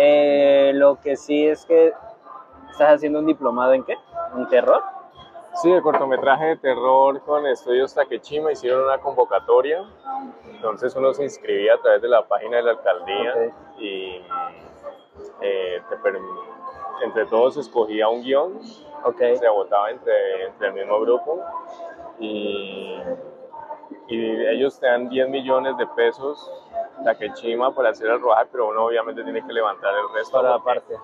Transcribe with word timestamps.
Eh, 0.00 0.70
lo 0.74 1.00
que 1.00 1.16
sí 1.16 1.44
es 1.44 1.66
que 1.66 1.92
estás 2.70 2.94
haciendo 2.94 3.18
un 3.18 3.26
diplomado 3.26 3.72
en 3.72 3.82
qué? 3.82 3.96
¿En 4.36 4.48
terror? 4.48 4.80
Sí, 5.54 5.72
de 5.72 5.82
cortometraje 5.82 6.46
de 6.46 6.56
terror 6.58 7.20
con 7.22 7.44
estudios 7.46 7.92
Takechima 7.92 8.52
hicieron 8.52 8.84
una 8.84 8.98
convocatoria. 8.98 9.82
Entonces 10.52 10.94
uno 10.94 11.12
se 11.12 11.24
inscribía 11.24 11.74
a 11.74 11.78
través 11.78 12.00
de 12.00 12.08
la 12.08 12.26
página 12.28 12.58
de 12.58 12.62
la 12.62 12.70
alcaldía 12.72 13.52
y 13.78 14.22
eh, 15.40 15.82
te 15.88 15.96
entre 17.04 17.26
todos 17.26 17.56
escogía 17.56 18.08
un 18.08 18.22
guion, 18.22 18.60
Ok. 19.04 19.18
se 19.34 19.48
votaba 19.48 19.90
entre, 19.90 20.46
entre 20.46 20.68
el 20.68 20.74
mismo 20.74 21.00
grupo 21.00 21.40
y, 22.20 23.00
y 24.06 24.46
ellos 24.46 24.78
te 24.78 24.86
dan 24.86 25.08
10 25.08 25.28
millones 25.28 25.76
de 25.76 25.86
pesos 25.88 26.50
Takechima 27.04 27.74
para 27.74 27.90
hacer 27.90 28.08
el 28.10 28.20
rodaje, 28.20 28.46
pero 28.50 28.68
uno 28.68 28.84
obviamente 28.86 29.22
tiene 29.22 29.44
que 29.46 29.52
levantar 29.52 29.92
el 29.94 30.14
resto. 30.14 30.36
Para 30.40 30.58
porque- 30.58 30.70
aparte. 30.70 30.96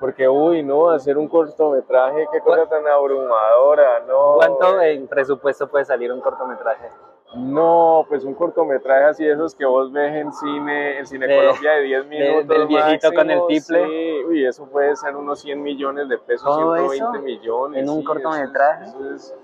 Porque, 0.00 0.28
uy, 0.28 0.64
no, 0.64 0.90
hacer 0.90 1.16
un 1.16 1.28
cortometraje, 1.28 2.26
qué 2.32 2.40
cosa 2.40 2.66
tan 2.68 2.84
abrumadora, 2.88 4.00
no. 4.08 4.34
¿Cuánto 4.34 4.80
en 4.80 5.06
presupuesto 5.06 5.68
puede 5.68 5.84
salir 5.84 6.12
un 6.12 6.20
cortometraje? 6.20 6.88
No, 7.36 8.04
pues 8.08 8.24
un 8.24 8.34
cortometraje 8.34 9.04
así, 9.04 9.26
esos 9.26 9.54
que 9.54 9.64
vos 9.64 9.92
ves 9.92 10.12
en 10.16 10.32
cine, 10.32 10.98
en 10.98 11.06
Cine 11.06 11.26
De- 11.28 11.36
Colombia 11.36 11.70
de 11.72 11.80
10 11.82 12.06
minutos. 12.06 12.48
del 12.48 12.66
viejito 12.66 13.12
con 13.14 13.30
el 13.30 13.46
tiple. 13.46 13.86
Sí, 13.86 14.24
uy, 14.26 14.44
eso 14.44 14.66
puede 14.66 14.96
ser 14.96 15.14
unos 15.16 15.40
100 15.40 15.62
millones 15.62 16.08
de 16.08 16.18
pesos, 16.18 16.44
¿Todo 16.46 16.74
120 16.76 16.96
eso? 16.96 17.12
millones. 17.24 17.82
en 17.82 17.88
un 17.88 17.98
sí, 18.00 18.04
cortometraje? 18.04 18.84
eso 18.86 18.98
es- 19.14 19.22
eso 19.22 19.34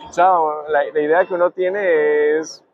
es- 0.00 0.08
o 0.10 0.12
sea, 0.12 0.32
la, 0.68 0.84
la 0.92 1.00
idea 1.00 1.24
que 1.24 1.34
uno 1.34 1.50
tiene 1.52 2.38
es 2.38 2.64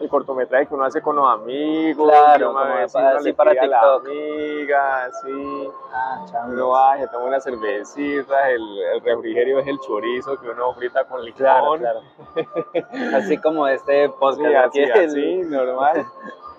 el 0.00 0.08
cortometraje 0.08 0.66
que 0.66 0.74
uno 0.74 0.84
hace 0.84 1.00
con 1.00 1.16
los 1.16 1.26
amigos, 1.26 2.08
Claro, 2.10 2.52
como 2.52 2.64
vez 2.74 2.92
pa- 2.92 2.98
uno 3.00 3.08
así 3.16 3.24
le 3.24 3.34
para 3.34 3.50
a 3.50 3.54
la 3.54 3.60
TikTok. 3.62 4.06
amiga, 4.06 5.04
así. 5.04 5.68
Ah, 5.92 6.24
Uno 6.48 6.68
va, 6.68 6.96
se 6.98 7.08
toma 7.08 7.24
una 7.24 7.40
cervecita, 7.40 8.50
el, 8.50 8.62
el 8.94 9.00
refrigerio 9.02 9.58
es 9.58 9.66
el 9.66 9.78
chorizo 9.80 10.38
que 10.40 10.48
uno 10.50 10.72
frita 10.74 11.04
con 11.04 11.22
limón. 11.24 11.36
Claro, 11.38 11.74
claro. 11.78 12.00
Así 13.16 13.38
como 13.38 13.66
este 13.68 14.08
podcast. 14.10 14.72
Sí, 14.74 14.82
así, 14.84 15.00
así, 15.04 15.36
normal. 15.44 16.04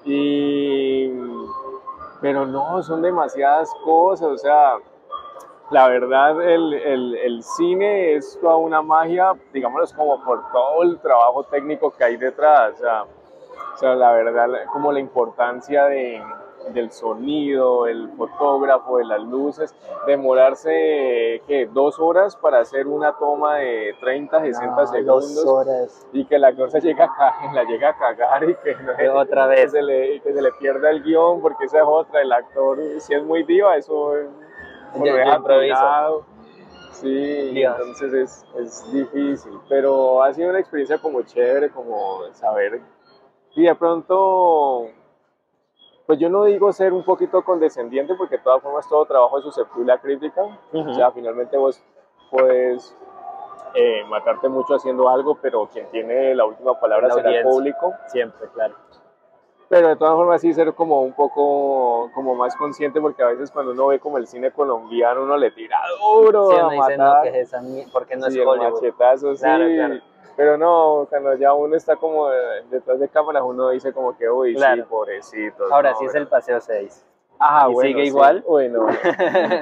Y, 0.09 1.11
pero 2.22 2.45
no, 2.45 2.81
son 2.81 3.02
demasiadas 3.02 3.69
cosas, 3.83 4.28
o 4.30 4.38
sea, 4.38 4.78
la 5.71 5.87
verdad 5.89 6.41
el, 6.41 6.73
el, 6.73 7.15
el 7.15 7.43
cine 7.43 8.13
es 8.15 8.37
toda 8.41 8.55
una 8.57 8.81
magia, 8.81 9.33
digámoslo, 9.53 9.83
es 9.85 9.93
como 9.93 10.23
por 10.23 10.49
todo 10.51 10.83
el 10.83 10.99
trabajo 10.99 11.43
técnico 11.43 11.91
que 11.91 12.03
hay 12.03 12.17
detrás, 12.17 12.75
o 12.75 12.77
sea, 12.77 13.03
o 13.03 13.77
sea, 13.77 13.95
la 13.95 14.11
verdad, 14.13 14.47
la- 14.47 14.65
como 14.67 14.91
la 14.91 14.99
importancia 14.99 15.85
de, 15.85 16.23
del 16.73 16.91
sonido, 16.91 17.85
el 17.88 18.09
fotógrafo, 18.17 18.97
de 18.97 19.05
las 19.05 19.21
luces, 19.21 19.75
demorarse, 20.07 21.41
¿qué? 21.47 21.67
Dos 21.71 21.99
horas 21.99 22.35
para 22.35 22.59
hacer 22.59 22.88
una 22.88 23.13
toma 23.17 23.55
de 23.57 23.93
30, 23.99 24.39
60 24.41 24.75
No, 24.75 24.88
segundos 24.88 25.35
Dos 25.35 25.45
horas. 25.45 26.07
y 26.13 26.25
que 26.25 26.35
el 26.35 26.45
actor 26.45 26.71
se 26.71 26.81
llega 26.81 27.05
a 27.05 27.51
la 27.53 27.63
llega 27.63 27.89
a 27.89 27.97
cagar 27.97 28.49
y 28.49 28.55
que, 28.55 28.75
no- 28.75 29.19
Otra 29.19 29.43
que 29.49 29.55
vez. 29.55 29.71
se 29.71 29.81
le, 29.81 30.15
y 30.15 30.19
que 30.21 30.33
se 30.33 30.41
le 30.41 30.51
pierda 30.53 30.89
el 30.89 31.03
guion 31.03 31.41
porque 31.41 31.65
esa 31.65 31.77
es 31.79 31.83
otra, 31.85 32.21
el 32.21 32.31
actor 32.31 32.77
si 32.99 33.13
es 33.13 33.23
muy 33.23 33.43
diva, 33.43 33.75
eso 33.77 34.13
es- 34.93 35.80
Ya-. 35.80 36.11
Sí, 36.91 37.52
Dios. 37.53 37.75
entonces 37.80 38.13
es, 38.13 38.45
es 38.59 38.91
difícil, 38.91 39.52
pero 39.69 40.23
ha 40.23 40.33
sido 40.33 40.49
una 40.49 40.59
experiencia 40.59 40.97
como 40.97 41.21
chévere, 41.21 41.69
como 41.69 42.23
saber 42.33 42.81
y 43.55 43.63
de 43.66 43.75
pronto 43.75 44.88
pues 46.07 46.17
yo 46.19 46.29
no 46.29 46.45
digo 46.45 46.71
ser 46.71 46.94
un 46.94 47.03
poquito 47.03 47.44
condescendiente 47.44 48.16
porque 48.16 48.38
de 48.38 48.44
todas 48.44 48.63
formas 48.63 48.88
todo 48.88 49.05
trabajo 49.05 49.38
es 49.38 49.44
susceptible 49.44 49.91
a 49.91 49.99
crítica, 49.99 50.41
Ujú. 50.71 50.89
o 50.89 50.94
sea, 50.94 51.11
finalmente 51.11 51.57
vos 51.57 51.83
puedes 52.31 52.95
eh, 53.75 54.03
matarte 54.05 54.47
mucho 54.47 54.75
haciendo 54.75 55.09
algo, 55.09 55.38
pero 55.41 55.67
quien 55.67 55.88
tiene 55.91 56.33
la 56.33 56.45
última 56.45 56.79
palabra 56.79 57.09
La 57.09 57.13
será 57.13 57.29
el 57.31 57.44
público. 57.44 57.94
Siempre, 58.07 58.47
claro. 58.53 58.75
Pero 59.69 59.89
de 59.89 59.95
todas 59.97 60.16
formas 60.16 60.39
sí 60.39 60.53
ser 60.53 60.73
como 60.73 61.01
un 61.01 61.13
poco 61.13 62.09
como 62.13 62.35
más 62.35 62.55
consciente 62.55 63.01
porque 63.01 63.22
a 63.22 63.28
veces 63.28 63.51
cuando 63.51 63.73
uno 63.73 63.88
ve 63.88 64.00
como 64.00 64.17
el 64.17 64.25
cine 64.28 64.51
colombiano 64.51 65.23
uno 65.23 65.35
le 65.35 65.51
tira 65.51 65.78
duro 66.00 66.50
Sí, 66.50 66.55
a 66.55 66.67
uno 66.67 66.69
no, 66.69 66.78
matar. 66.78 67.22
que 67.23 67.29
es 67.29 67.47
esa 67.47 67.61
mie- 67.61 67.91
¿por 67.91 68.06
qué 68.06 68.16
no 68.16 68.27
Sí, 68.29 68.38
es 68.38 68.41
el 68.44 68.47
Hollywood? 68.47 68.73
machetazo, 68.73 69.35
sí. 69.35 69.41
Claro, 69.41 69.66
claro. 69.66 69.95
Pero 70.38 70.57
no, 70.57 71.06
cuando 71.09 71.33
ya 71.35 71.53
uno 71.53 71.75
está 71.75 71.95
como 71.97 72.31
eh, 72.31 72.63
detrás 72.69 73.00
de 73.00 73.09
cámaras 73.09 73.44
uno 73.45 73.69
dice 73.69 73.91
como 73.91 74.16
que, 74.16 74.29
uy, 74.29 74.56
sí, 74.56 74.81
pobrecito. 74.88 75.63
Ahora 75.72 75.91
no, 75.91 75.97
sí 75.97 76.06
es 76.06 76.16
el 76.16 76.27
paseo 76.27 76.61
6. 76.61 77.06
Ajá, 77.39 77.69
¿Y 77.69 77.73
bueno, 77.73 77.89
sigue 77.89 78.01
sí. 78.03 78.07
igual? 78.07 78.44
Bueno, 78.47 78.88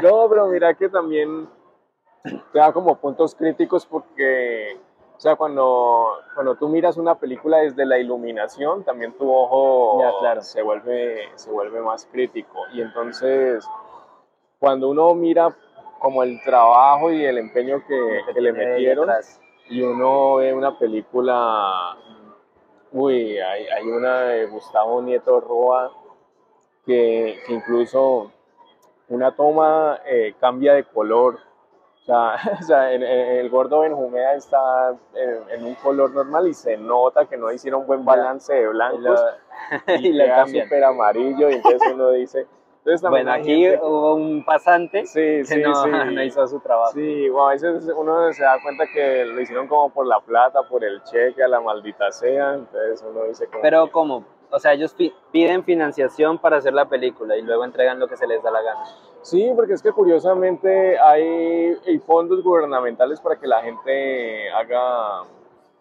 no, 0.02 0.30
pero 0.30 0.48
mira 0.48 0.74
que 0.76 0.88
también 0.90 1.48
te 2.52 2.60
da 2.60 2.72
como 2.74 2.96
puntos 2.98 3.34
críticos 3.34 3.86
porque, 3.86 4.78
o 5.16 5.20
sea, 5.20 5.36
cuando, 5.36 6.20
cuando 6.34 6.56
tú 6.56 6.68
miras 6.68 6.98
una 6.98 7.16
película 7.16 7.60
desde 7.60 7.86
la 7.86 7.98
iluminación, 7.98 8.84
también 8.84 9.14
tu 9.14 9.32
ojo 9.32 10.02
Ya, 10.02 10.12
claro. 10.20 10.42
se, 10.42 10.62
vuelve, 10.62 11.30
se 11.36 11.50
vuelve 11.52 11.80
más 11.82 12.06
crítico. 12.12 12.60
Y 12.74 12.82
entonces, 12.82 13.66
cuando 14.60 14.90
uno 14.90 15.14
mira 15.14 15.56
como 16.00 16.22
el 16.24 16.42
trabajo 16.44 17.12
y 17.12 17.24
el 17.24 17.38
empeño 17.38 17.82
que, 17.88 18.22
que 18.34 18.42
le 18.42 18.52
metieron, 18.52 19.08
detrás. 19.08 19.40
y 19.70 19.82
uno 19.82 20.36
ve 20.36 20.54
una 20.54 20.78
película, 20.78 21.98
uy, 22.92 23.40
hay, 23.40 23.68
hay 23.68 23.88
una 23.88 24.22
de 24.22 24.46
Gustavo 24.48 25.02
Nieto 25.02 25.40
Roa 25.40 25.92
que, 26.86 27.40
que 27.48 27.54
incluso 27.54 28.32
una 29.08 29.36
toma 29.36 30.00
eh, 30.06 30.36
cambia 30.40 30.74
de 30.74 30.84
color. 30.84 31.40
O 32.08 32.08
sea, 32.08 32.36
o 32.60 32.64
sea, 32.64 32.94
en- 32.94 33.02
en- 33.04 33.38
el 33.40 33.50
gordo 33.50 33.80
Benjumea 33.80 34.36
está 34.36 34.96
en, 35.16 35.50
en 35.50 35.66
un 35.66 35.74
color 35.76 36.12
normal 36.12 36.48
y 36.48 36.54
se 36.54 36.78
nota 36.78 37.26
que 37.26 37.36
no 37.36 37.52
hicieron 37.52 37.88
buen 37.88 38.06
balance 38.06 38.54
de 38.54 38.62
Y 38.62 38.68
blancos 38.68 39.24
y, 39.88 40.10
y 40.10 40.18
queda 40.18 40.36
cambian. 40.44 40.66
súper 40.66 40.84
amarillo 40.84 41.50
y 41.50 41.54
entonces 41.56 41.82
uno 41.94 42.12
dice... 42.12 42.46
Entonces 42.86 43.10
Bueno, 43.10 43.32
aquí 43.32 43.64
gente 43.64 43.80
hubo 43.84 44.14
un 44.14 44.46
pasante 44.46 45.08
Sí, 45.08 45.20
que 45.20 45.46
sí, 45.46 45.62
no, 45.64 45.74
sí. 45.84 45.90
no 46.14 46.22
hizo 46.24 46.48
su 46.48 46.60
trabajo. 46.60 46.92
Sí, 46.92 47.28
bueno, 47.30 47.48
a 47.48 47.52
veces 47.54 47.92
uno 47.98 48.32
se 48.32 48.44
da 48.44 48.58
cuenta 48.62 48.84
que 48.94 49.26
lo 49.26 49.42
hicieron 49.42 49.68
como 49.68 49.90
por 49.90 50.06
la 50.06 50.20
plata, 50.20 50.62
por 50.70 50.84
el 50.84 51.02
cheque, 51.02 51.42
a 51.44 51.48
la 51.48 51.60
maldita 51.60 52.12
sea, 52.12 52.54
entonces 52.54 53.04
uno 53.10 53.24
dice 53.24 53.48
como... 53.48 53.64
Pero 53.64 53.92
¿cómo? 53.92 54.24
O 54.56 54.60
sea, 54.60 54.72
ellos 54.72 54.94
pi- 54.94 55.14
piden 55.34 55.66
financiación 55.66 56.38
para 56.38 56.56
hacer 56.58 56.74
la 56.74 56.86
película 56.86 57.36
y 57.36 57.42
luego 57.42 57.66
entregan 57.66 58.00
lo 58.00 58.08
que 58.08 58.16
se 58.16 58.26
les 58.26 58.42
da 58.42 58.52
la 58.52 58.62
gana. 58.62 58.86
Sí, 59.22 59.52
porque 59.54 59.74
es 59.74 59.82
que 59.82 59.92
curiosamente 59.92 60.98
hay, 60.98 61.78
hay 61.86 62.00
fondos 62.00 62.42
gubernamentales 62.42 63.20
para 63.20 63.36
que 63.38 63.48
la 63.48 63.62
gente 63.62 64.50
haga, 64.52 65.24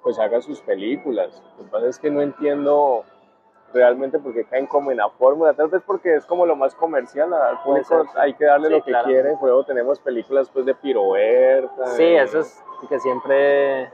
pues 0.02 0.18
haga 0.18 0.40
sus 0.40 0.60
películas. 0.60 1.40
Lo 1.56 1.64
que 1.66 1.70
pasa 1.70 1.86
es 1.86 1.98
que 2.00 2.10
no 2.10 2.20
entiendo 2.20 3.04
realmente 3.72 4.18
por 4.18 4.34
qué 4.34 4.44
caen 4.44 4.66
como 4.66 4.90
en 4.90 4.96
la 4.96 5.08
fórmula, 5.10 5.52
tal 5.54 5.68
vez 5.68 5.82
porque 5.86 6.16
es 6.16 6.26
como 6.26 6.44
lo 6.44 6.56
más 6.56 6.74
comercial, 6.74 7.32
al 7.32 7.62
público 7.62 8.04
hay 8.16 8.34
que 8.34 8.44
darle 8.44 8.68
Sí, 8.68 8.72
lo 8.74 8.82
que 8.84 8.90
claro. 8.90 9.06
quiere, 9.06 9.34
luego 9.40 9.64
tenemos 9.64 10.00
películas 10.00 10.50
pues 10.50 10.66
de 10.66 10.74
piroberta. 10.74 11.86
Sí, 11.86 12.04
eso 12.16 12.40
es 12.40 12.60
que 12.88 12.98
siempre, 12.98 13.88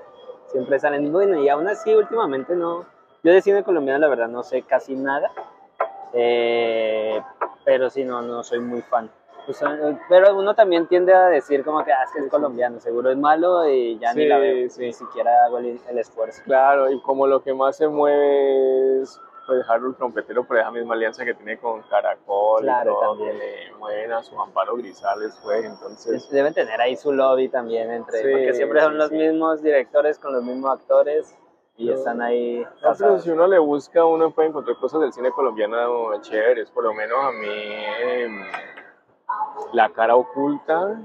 siempre 0.46 0.78
salen. 0.78 1.12
Bueno, 1.12 1.38
y 1.38 1.50
aún 1.50 1.68
así 1.68 1.94
últimamente 1.94 2.54
no. 2.56 2.84
Yo 3.22 3.32
de 3.32 3.42
cine 3.42 3.62
colombiano 3.64 3.98
la 4.00 4.08
verdad 4.08 4.28
no 4.28 4.42
sé 4.42 4.62
casi 4.62 4.94
nada. 4.94 5.30
Eh, 6.12 7.20
pero 7.64 7.90
sí, 7.90 8.04
no, 8.04 8.22
no 8.22 8.42
soy 8.42 8.60
muy 8.60 8.82
fan. 8.82 9.10
Sea, 9.52 9.98
pero 10.08 10.36
uno 10.36 10.54
también 10.54 10.86
tiende 10.86 11.12
a 11.12 11.26
decir 11.26 11.64
como 11.64 11.84
que, 11.84 11.92
ah, 11.92 12.04
es 12.04 12.12
que 12.12 12.20
es 12.20 12.28
colombiano, 12.30 12.78
seguro 12.78 13.10
es 13.10 13.16
malo 13.16 13.68
y 13.68 13.98
ya 13.98 14.14
ni 14.14 14.26
la 14.26 14.36
Sí, 14.36 14.40
veo. 14.42 14.70
sí. 14.70 14.80
Ni 14.82 14.92
siquiera 14.92 15.44
hago 15.44 15.58
el, 15.58 15.80
el 15.88 15.98
esfuerzo. 15.98 16.42
Claro, 16.44 16.88
y 16.90 17.00
como 17.02 17.26
lo 17.26 17.42
que 17.42 17.52
más 17.52 17.76
se 17.76 17.88
mueve 17.88 19.00
es 19.02 19.20
pues 19.46 19.68
Harold 19.68 19.96
Trompetero 19.96 20.44
por 20.44 20.56
esa 20.58 20.70
misma 20.70 20.94
alianza 20.94 21.24
que 21.24 21.34
tiene 21.34 21.58
con 21.58 21.82
Caracol 21.82 22.60
Claro, 22.62 22.92
todo, 23.00 23.16
también. 23.16 23.38
le 23.38 23.72
mueven 23.78 24.12
a 24.12 24.22
su 24.22 24.40
Amparo 24.40 24.76
Grisales, 24.76 25.36
pues, 25.42 25.64
entonces... 25.64 26.30
Deben 26.30 26.54
tener 26.54 26.80
ahí 26.80 26.94
su 26.94 27.10
lobby 27.10 27.48
también 27.48 27.90
entre, 27.90 28.18
Sí, 28.20 28.28
porque 28.30 28.52
siempre 28.54 28.80
son 28.82 28.92
sí, 28.92 28.98
los 28.98 29.08
sí. 29.08 29.16
mismos 29.16 29.62
directores 29.62 30.20
con 30.20 30.32
los 30.34 30.44
mismos 30.44 30.78
actores 30.78 31.36
y 31.84 31.90
están 31.90 32.20
ahí. 32.22 32.64
No, 32.82 32.92
pero 32.98 33.18
si 33.18 33.30
uno 33.30 33.46
le 33.46 33.58
busca, 33.58 34.04
uno 34.04 34.30
puede 34.30 34.48
encontrar 34.48 34.76
cosas 34.78 35.00
del 35.00 35.12
cine 35.12 35.30
colombiano 35.30 36.20
chéveres, 36.20 36.70
por 36.70 36.84
lo 36.84 36.92
menos 36.94 37.18
a 37.18 37.32
mí... 37.32 37.48
em, 37.48 38.42
la 39.72 39.88
cara 39.90 40.16
oculta, 40.16 40.98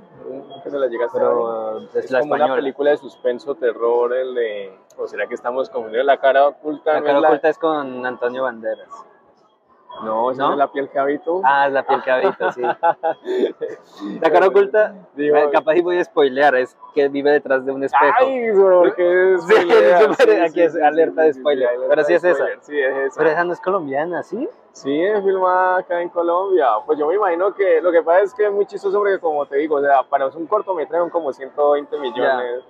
que 0.63 0.69
se 0.71 0.77
la 0.79 0.87
llega 0.87 1.05
a 1.05 1.09
Pero 1.13 1.79
es 1.81 1.95
es 1.95 2.11
la 2.11 2.21
como 2.21 2.33
una 2.33 2.55
película 2.55 2.89
de 2.91 2.97
suspenso, 2.97 3.55
terror, 3.55 4.13
el 4.13 4.33
de... 4.33 4.79
¿O 4.97 5.07
será 5.07 5.27
que 5.27 5.35
estamos 5.35 5.69
confundiendo? 5.69 6.05
La 6.07 6.17
cara 6.19 6.47
oculta. 6.47 6.93
La 6.93 7.01
cara 7.03 7.17
es 7.17 7.21
la- 7.21 7.27
oculta 7.29 7.49
es 7.49 7.59
con 7.59 8.05
Antonio 8.05 8.43
Banderas. 8.43 9.05
No, 10.03 10.31
esa 10.31 10.43
¿No? 10.43 10.51
es 10.53 10.57
la 10.57 10.71
piel 10.71 10.89
que 10.89 10.99
habito. 10.99 11.41
Ah, 11.43 11.67
es 11.67 11.73
la 11.73 11.83
piel 11.85 12.01
que 12.03 12.51
sí. 12.51 12.61
La 14.21 14.29
cara 14.31 14.47
oculta, 14.47 14.93
Digo- 15.15 15.49
capaz 15.51 15.75
y 15.75 15.81
voy 15.81 15.97
a 15.97 16.03
spoilear, 16.03 16.55
es 16.55 16.77
que 16.93 17.07
vive 17.07 17.31
detrás 17.31 17.65
de 17.65 17.71
un 17.71 17.83
espejo. 17.83 18.13
Ay, 18.19 18.51
porque 18.53 19.33
es 19.35 19.43
Sí, 19.45 19.53
súper- 19.53 20.41
aquí 20.45 20.61
es 20.61 20.75
alerta 20.75 21.21
de 21.23 21.33
spoiler, 21.33 21.69
pero 21.87 22.03
sí 22.03 22.13
es 22.13 22.23
esa. 22.23 22.45
Sí, 22.61 22.77
es 22.79 22.95
esa. 23.07 23.17
Pero 23.17 23.29
esa 23.29 23.43
no 23.43 23.53
es 23.53 23.61
colombiana, 23.61 24.21
¿sí? 24.23 24.47
Sí, 24.73 25.01
es 25.03 25.23
filmada 25.23 25.77
acá 25.79 26.01
en 26.01 26.09
Colombia. 26.09 26.67
Pues 26.85 26.99
yo 26.99 27.07
me 27.07 27.15
imagino 27.15 27.53
que 27.53 27.79
lo 27.81 27.91
que 27.91 28.01
pasa 28.03 28.19
es 28.21 28.33
que 28.33 28.45
es 28.47 28.51
muy 28.51 28.65
chistoso 28.65 28.97
porque 28.99 29.19
como 29.19 29.45
te 29.45 29.55
digo, 29.57 29.75
o 29.77 29.81
sea, 29.81 30.03
para 30.03 30.27
un 30.27 30.47
cortometraje 30.47 31.01
son 31.01 31.09
como 31.09 31.31
120 31.31 31.97
millones. 31.99 32.63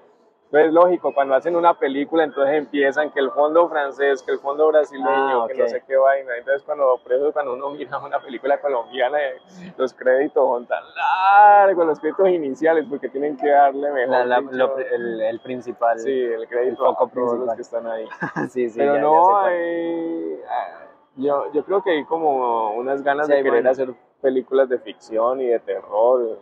Entonces, 0.56 0.74
lógico, 0.74 1.13
cuando 1.13 1.36
hacen 1.36 1.54
una 1.57 1.74
película, 1.74 2.24
entonces 2.24 2.56
empiezan 2.56 3.12
que 3.12 3.19
el 3.19 3.30
fondo 3.31 3.68
francés, 3.68 4.24
que 4.24 4.31
el 4.31 4.40
fondo 4.40 4.68
brasileño, 4.69 5.44
Ah, 5.44 5.48
que 5.48 5.54
ok. 5.54 5.60
no 5.60 5.68
sé 5.68 5.84
qué 5.86 5.98
vaina. 5.98 6.31
Entonces, 6.38 6.63
cuando, 6.63 6.98
por 7.04 7.12
eso 7.12 7.34
cuando 7.34 7.56
uno 7.56 7.72
mira 7.72 7.98
una 8.00 8.19
película 8.22 8.57
colombiana, 8.62 9.22
eh, 9.22 9.42
los 9.78 9.94
créditos 9.94 10.48
son 10.48 10.66
tan 10.66 10.81
largos, 10.96 11.86
los 11.86 12.00
créditos 12.00 12.30
iniciales, 12.30 12.86
porque 12.90 13.10
tienen 13.10 13.36
que 13.36 13.50
darle 13.50 13.92
mejor. 13.92 14.25
La- 14.25 14.25
la- 14.25 14.40
lo- 14.50 14.78
el, 14.78 15.19
el 15.24 15.40
principal. 15.42 16.00
sí, 16.00 16.10
el 16.24 16.48
crédito 16.48 16.86
el 16.86 16.92
a 16.92 16.96
todos 17.00 17.12
los 17.12 17.12
principal. 17.12 17.56
que 17.57 17.62
están 17.62 17.88
ahí. 17.88 18.07
sí, 18.50 18.69
sí, 18.69 18.80
Pero 18.80 18.94
ya- 18.94 19.00
ya 19.00 19.02
no, 19.02 19.24
cuál. 19.25 19.46
hay, 19.52 20.40
ah, 20.50 20.86
yo, 21.18 21.52
yo 21.52 21.66
creo 21.66 21.84
que 21.84 21.92
hay 21.92 22.06
como 22.06 22.72
unas 22.75 23.04
ganas 23.04 23.25
Sí, 23.28 23.34
de 23.34 23.40
querer 23.40 23.52
buenas. 23.52 23.74
hacer 23.78 23.94
películas 24.22 24.69
de 24.69 24.80
ficción 24.80 25.42
y 25.42 25.48
de 25.48 25.60
terror. 25.60 26.40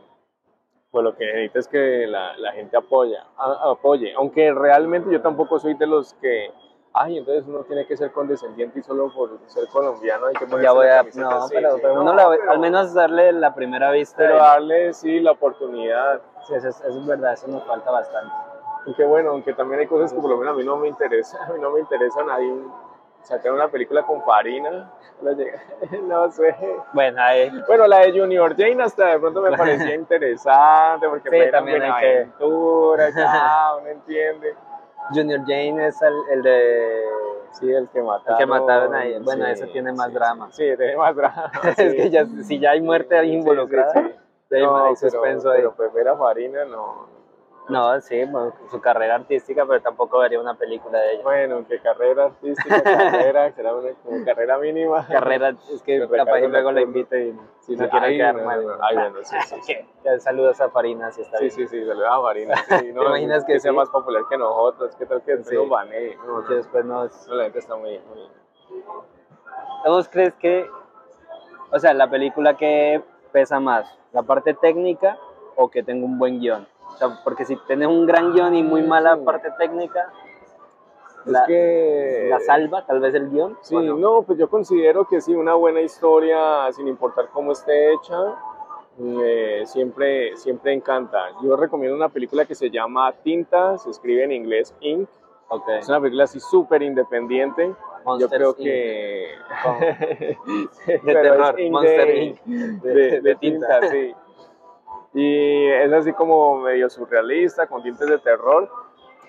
Pues 0.93 1.03
lo 1.03 1.15
que 1.15 1.25
necesita 1.25 1.57
es 1.57 1.67
que 1.67 2.05
la, 2.05 2.37
la 2.37 2.51
gente 2.51 2.77
apoya, 2.77 3.25
a- 3.35 3.71
apoye. 3.71 4.13
Aunque 4.13 4.53
realmente 4.53 5.11
yo 5.11 5.19
tampoco 5.23 5.57
soy 5.57 5.73
de 5.73 5.87
los 5.87 6.13
que, 6.21 6.51
ay, 6.93 7.17
entonces 7.17 7.45
uno 7.47 7.63
tiene 7.63 7.87
que 7.87 7.97
ser 7.97 8.11
condescendiente 8.11 8.77
y 8.77 8.83
solo 8.83 9.11
por 9.11 9.39
ser 9.47 9.67
colombiano 9.69 10.27
hay 10.27 10.35
que 10.35 10.45
ponerse 10.45 10.63
Ya 10.65 10.71
voy 10.71 10.85
a. 10.85 11.01
No, 11.19 11.47
Sí, 11.47 11.55
pero, 11.55 11.75
sí, 11.77 11.79
pero 11.81 11.95
no, 11.95 12.01
uno 12.01 12.13
la- 12.13 12.29
pero- 12.29 12.51
al 12.51 12.59
menos 12.59 12.93
darle 12.93 13.31
la 13.31 13.55
primera 13.55 13.89
vista. 13.89 14.17
Pero 14.17 14.35
darle, 14.37 14.93
sí, 14.93 15.19
la 15.19 15.31
oportunidad. 15.31 16.21
sí, 16.47 16.53
eso, 16.53 16.67
es, 16.69 16.79
eso 16.81 16.99
es 16.99 17.07
verdad, 17.07 17.33
eso 17.33 17.47
nos 17.47 17.63
falta 17.63 17.89
bastante. 17.89 18.31
Y 18.85 18.93
que 18.93 19.03
bueno, 19.03 19.31
aunque 19.31 19.53
también 19.55 19.79
hay 19.79 19.87
cosas 19.87 20.13
que 20.13 20.19
por 20.21 20.29
lo 20.29 20.37
menos 20.37 20.53
a 20.53 20.57
mí 20.57 20.63
no 20.63 20.77
me 20.77 20.89
interesan, 20.89 21.41
a 21.49 21.53
mí 21.53 21.59
no 21.59 21.71
me 21.71 21.79
interesan. 21.79 22.29
Hay 22.29 22.63
sacar 23.23 23.51
una 23.53 23.67
película 23.69 24.03
con 24.03 24.21
Farina, 24.23 24.91
no 26.03 26.31
sé. 26.31 26.55
Bueno, 26.93 27.21
ahí. 27.21 27.51
Bueno, 27.67 27.87
la 27.87 27.99
de 27.99 28.11
Junior 28.19 28.55
Jane 28.55 28.83
hasta 28.83 29.07
de 29.07 29.19
pronto 29.19 29.41
me 29.41 29.51
parecía 29.57 29.95
interesante 29.95 31.07
porque 31.09 31.29
Sí, 31.29 31.51
también 31.51 31.81
hay 31.81 32.01
que- 32.01 32.17
aventura, 32.17 33.09
ya, 33.09 33.75
uno 33.79 33.87
entiende. 33.87 34.55
Junior 35.13 35.39
Jane 35.41 35.87
es 35.87 36.01
el, 36.01 36.13
el 36.31 36.41
de. 36.43 37.01
Sí, 37.51 37.71
el 37.71 37.87
que 37.89 38.01
mataron. 38.01 38.33
El 38.33 38.37
que 38.37 38.45
mataron 38.45 38.95
ahí. 38.95 39.19
Bueno, 39.21 39.45
sí, 39.45 39.51
ese 39.51 39.67
tiene 39.67 39.91
más 39.91 40.07
sí, 40.07 40.13
drama. 40.13 40.47
Sí, 40.51 40.63
tiene 40.77 40.95
más 40.97 41.15
drama. 41.15 41.51
es 41.77 41.93
que 41.93 42.09
ya, 42.09 42.25
si 42.43 42.59
ya 42.59 42.71
hay 42.71 42.81
muerte 42.81 43.17
ahí 43.17 43.33
involucrada, 43.33 43.91
hay, 43.95 44.61
No, 44.63 44.77
hay 44.85 44.93
pero- 44.99 45.11
suspenso 45.11 45.51
ahí. 45.51 45.57
Pero 45.57 45.73
pues 45.75 45.93
ver 45.93 46.07
a 46.07 46.15
Farina 46.17 46.65
no. 46.65 47.07
No, 47.69 48.01
sí, 48.01 48.25
bueno, 48.25 48.53
su 48.69 48.81
carrera 48.81 49.15
artística, 49.15 49.65
pero 49.65 49.81
tampoco 49.81 50.19
vería 50.19 50.37
una 50.39 50.53
película 50.55 50.99
de 50.99 51.13
ella. 51.13 51.23
Bueno, 51.23 51.65
que 51.65 51.79
carrera 51.79 52.25
artística, 52.25 52.83
carrera, 52.83 53.51
será 53.53 53.73
una 53.73 53.91
como 54.03 54.25
carrera 54.25 54.57
mínima. 54.57 55.07
Carrera, 55.07 55.49
es 55.73 55.81
que 55.81 55.99
Pero 55.99 56.09
capaz 56.25 56.39
y 56.39 56.47
luego 56.47 56.71
la 56.73 56.81
invito 56.81 57.15
y 57.15 57.33
Sí, 57.61 57.77
no 57.77 57.85
sí, 57.85 57.89
quiero 57.89 58.05
ay, 58.05 58.17
quedar 58.17 58.35
no, 58.35 58.43
mal. 58.43 58.65
no, 58.67 58.75
no. 58.75 58.83
Ay, 58.83 58.95
bueno, 58.97 59.17
sí, 59.23 59.35
sí, 59.45 59.55
sí. 59.61 59.75
Saludos 60.19 60.59
a 60.59 60.69
Farina, 60.69 61.09
si 61.11 61.21
está 61.21 61.37
Sí, 61.37 61.45
bien. 61.45 61.55
sí, 61.55 61.67
sí, 61.67 61.77
le 61.79 61.95
da 61.95 62.15
a 62.17 62.21
Farina. 62.21 62.55
Sí, 62.57 62.91
no, 62.91 63.01
¿Te 63.01 63.07
imaginas 63.07 63.45
que 63.45 63.59
sea 63.61 63.71
sí? 63.71 63.77
más 63.77 63.89
popular 63.89 64.23
que 64.29 64.37
nosotros? 64.37 64.93
¿Qué 64.97 65.05
tal 65.05 65.21
que 65.21 65.41
Sí. 65.45 65.55
nos 65.55 65.69
banee? 65.69 66.17
No, 66.17 66.41
no, 66.41 66.47
Que 66.47 66.55
después 66.55 66.83
nos... 66.83 67.27
no, 67.29 67.35
la 67.35 67.43
gente 67.45 67.59
está 67.59 67.75
muy... 67.77 67.97
muy- 67.99 68.29
¿Vos 69.85 70.09
crees 70.09 70.33
que, 70.35 70.69
o 71.71 71.79
sea, 71.79 71.93
la 71.93 72.09
película 72.09 72.55
que 72.57 73.01
pesa 73.31 73.59
más, 73.59 73.85
la 74.11 74.23
parte 74.23 74.53
técnica 74.53 75.17
o 75.55 75.69
que 75.69 75.83
tenga 75.83 76.05
un 76.05 76.17
buen 76.17 76.39
guion? 76.39 76.67
O 76.93 76.97
sea, 76.97 77.19
porque 77.23 77.45
si 77.45 77.55
tenés 77.67 77.87
un 77.87 78.05
gran 78.05 78.33
guion 78.33 78.53
y 78.55 78.63
muy 78.63 78.81
mala 78.83 79.15
Sí. 79.17 79.21
parte 79.25 79.49
técnica, 79.57 80.11
Es 81.25 81.31
la, 81.31 81.45
que... 81.45 82.27
la 82.29 82.39
salva 82.41 82.85
tal 82.85 82.99
vez 82.99 83.13
el 83.15 83.29
guion. 83.29 83.57
Sí, 83.61 83.75
¿o 83.75 83.81
no? 83.81 83.95
no, 83.97 84.21
pues 84.23 84.37
yo 84.37 84.49
considero 84.49 85.05
que 85.07 85.21
sí, 85.21 85.33
una 85.33 85.53
buena 85.55 85.81
historia, 85.81 86.71
sin 86.71 86.87
importar 86.87 87.29
cómo 87.33 87.51
esté 87.53 87.93
hecha, 87.93 88.17
eh, 88.99 89.63
siempre, 89.65 90.35
siempre 90.37 90.73
encanta. 90.73 91.19
Yo 91.41 91.55
recomiendo 91.55 91.95
una 91.95 92.09
película 92.09 92.45
que 92.45 92.55
se 92.55 92.69
llama 92.69 93.11
Tinta, 93.23 93.77
se 93.77 93.89
escribe 93.89 94.23
en 94.23 94.31
inglés 94.33 94.73
Ink. 94.81 95.07
Ok. 95.49 95.67
Es 95.79 95.89
una 95.89 95.99
película 95.99 96.25
así 96.25 96.39
súper 96.39 96.81
independiente. 96.83 97.67
Yo 97.67 97.75
Monsters, 98.05 98.31
creo 98.33 98.49
Inc. 98.49 98.57
que... 98.57 99.27
De 100.87 101.13
terror, 101.13 101.55
Monster 101.71 102.17
Inc. 102.17 102.43
De, 102.43 102.89
De- 102.93 102.93
de 103.11 103.21
de 103.21 103.35
tinta, 103.35 103.79
tinta. 103.79 103.87
sí. 103.89 104.13
Y 105.13 105.67
es 105.67 105.91
así 105.93 106.11
como 106.13 106.57
medio 106.59 106.89
surrealista, 106.89 107.67
con 107.67 107.83
tintes 107.83 108.07
de 108.07 108.17
terror. 108.19 108.69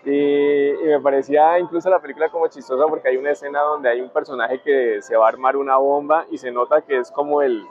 Y, 0.04 0.70
y 0.70 0.84
me 0.84 1.00
parecía 1.00 1.58
incluso 1.58 1.88
la 1.88 1.98
película 1.98 2.28
como 2.28 2.46
chistosa 2.48 2.84
porque 2.88 3.08
hay 3.08 3.16
una 3.16 3.30
escena 3.30 3.60
donde 3.62 3.88
hay 3.88 4.00
un 4.02 4.10
personaje 4.10 4.60
que 4.60 5.00
se 5.00 5.16
va 5.16 5.26
a 5.26 5.28
armar 5.28 5.56
una 5.56 5.76
bomba 5.78 6.26
y 6.30 6.36
se 6.38 6.50
nota 6.50 6.82
que 6.82 6.98
es 6.98 7.10
como 7.10 7.40
el, 7.40 7.64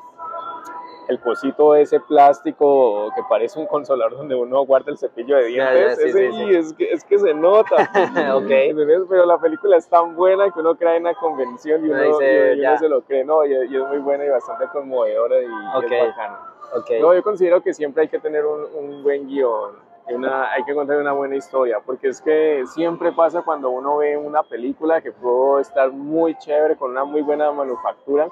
el 1.10 1.19
cosito 1.19 1.75
ese 1.75 2.00
plástico 2.00 3.12
que 3.15 3.21
parece 3.30 3.60
un 3.60 3.68
consolador 3.68 4.18
donde 4.18 4.33
uno 4.33 4.62
guarda 4.65 4.89
el 4.92 4.98
cepillo 4.98 5.36
de 5.38 5.45
dientes. 5.45 5.95
sí, 6.00 6.10
Ese- 6.10 6.31
sí, 6.31 6.38
sí. 6.38 6.44
y 6.44 6.56
Es, 6.56 6.74
que, 6.74 6.92
es 6.92 7.04
que 7.04 7.19
se 7.19 7.33
nota. 7.36 7.88
Pero 9.10 9.25
la 9.27 9.38
película 9.38 9.77
es 9.77 9.88
tan 9.88 10.15
buena 10.15 10.50
que 10.50 10.60
uno 10.60 10.75
cree 10.75 10.98
en 10.98 11.04
la 11.04 11.13
convención 11.13 11.86
y 11.86 11.89
Uno 11.89 12.01
dice, 12.01 12.56
y- 12.56 12.77
se 12.80 12.89
lo 12.89 13.01
cree, 13.01 13.24
no, 13.25 13.45
y, 13.45 13.51
y 13.54 13.75
es 13.75 13.88
muy 13.89 14.00
buena 14.00 14.25
y 14.25 14.30
bastante 14.30 14.65
conmovedora 14.71 15.39
y, 15.39 15.45
y 15.45 15.77
Ok. 15.77 15.83
es 15.92 16.07
bacana. 16.07 16.39
Ok. 16.75 16.89
No, 17.01 17.13
yo 17.13 17.23
considero 17.23 17.61
que 17.61 17.73
siempre 17.73 18.03
hay 18.03 18.07
que 18.09 18.19
tener 18.19 18.45
un, 18.45 18.61
un 18.75 19.03
buen 19.03 19.27
guion, 19.27 19.75
una, 20.09 20.51
hay 20.51 20.63
que 20.63 20.73
contar 20.73 20.97
una 20.97 21.13
buena 21.13 21.35
historia, 21.35 21.79
porque 21.85 22.09
es 22.09 22.21
que 22.21 22.63
siempre 22.73 23.11
pasa 23.11 23.41
cuando 23.43 23.69
uno 23.69 23.97
ve 23.97 24.17
una 24.17 24.43
película 24.43 25.01
que 25.01 25.11
pudo 25.11 25.59
estar 25.59 25.91
muy 25.91 26.35
chévere, 26.37 26.75
con 26.75 26.91
una 26.91 27.03
muy 27.05 27.21
buena 27.21 27.51
manufactura, 27.51 28.27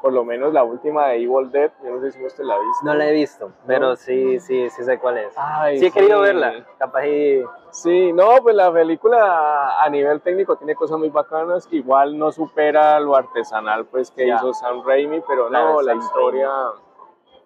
por 0.00 0.14
lo 0.14 0.24
menos 0.24 0.54
la 0.54 0.64
última 0.64 1.08
de 1.08 1.16
Evil 1.16 1.50
Dead, 1.50 1.70
yo 1.84 1.90
no 1.90 2.00
sé 2.00 2.10
si 2.12 2.24
usted 2.24 2.42
la 2.44 2.54
ha 2.54 2.58
visto. 2.58 2.84
No 2.84 2.94
la 2.94 3.06
he 3.08 3.12
visto, 3.12 3.50
pero 3.66 3.96
sí, 3.96 4.40
sí, 4.40 4.70
sí 4.70 4.82
sé 4.82 4.98
cuál 4.98 5.18
es. 5.18 5.34
Ay, 5.36 5.78
Sí 5.78 5.86
he 5.86 5.90
querido 5.90 6.22
verla, 6.22 6.64
capaz 6.78 7.04
y... 7.06 7.44
Sí, 7.70 8.10
no, 8.14 8.36
pues 8.42 8.54
la 8.56 8.72
película 8.72 9.78
a 9.82 9.88
nivel 9.90 10.22
técnico 10.22 10.56
tiene 10.56 10.74
cosas 10.74 10.98
muy 10.98 11.10
bacanas, 11.10 11.68
igual 11.70 12.16
no 12.18 12.32
supera 12.32 12.98
lo 12.98 13.14
artesanal 13.14 13.84
pues 13.84 14.10
que 14.10 14.26
Ya. 14.26 14.36
hizo 14.36 14.54
Sam 14.54 14.82
Raimi, 14.86 15.20
pero 15.28 15.48
Claro, 15.48 15.74
no, 15.74 15.82
la 15.82 15.92
Sam 15.92 16.00
historia 16.00 16.50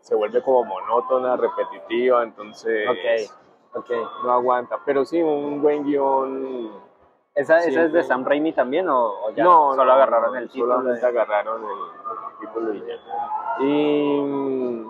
se 0.04 0.14
vuelve 0.14 0.42
como 0.42 0.64
monótona, 0.64 1.34
repetitiva, 1.34 2.22
entonces 2.22 2.86
Ok, 3.72 3.78
ok. 3.78 3.90
no 4.24 4.32
aguanta, 4.32 4.78
pero 4.84 5.02
sí, 5.06 5.22
un 5.22 5.62
buen 5.62 5.82
guion. 5.82 6.70
¿Esa, 7.34 7.60
¿Esa 7.60 7.84
es 7.84 7.92
de 7.92 8.02
Sam 8.02 8.22
Raimi 8.24 8.52
también 8.52 8.86
o, 8.88 8.96
o 9.24 9.30
ya 9.30 9.42
no, 9.42 9.70
solo 9.70 9.86
no, 9.86 9.92
agarraron 9.92 10.34
no, 10.34 10.38
el 10.38 10.48
título? 10.50 10.74
Solamente 10.74 11.00
de- 11.00 11.06
agarraron 11.20 11.62
el, 11.64 11.70
el 11.70 12.38
título 12.38 12.74
y 12.74 12.80
ya. 12.86 13.64
Y, 13.64 14.86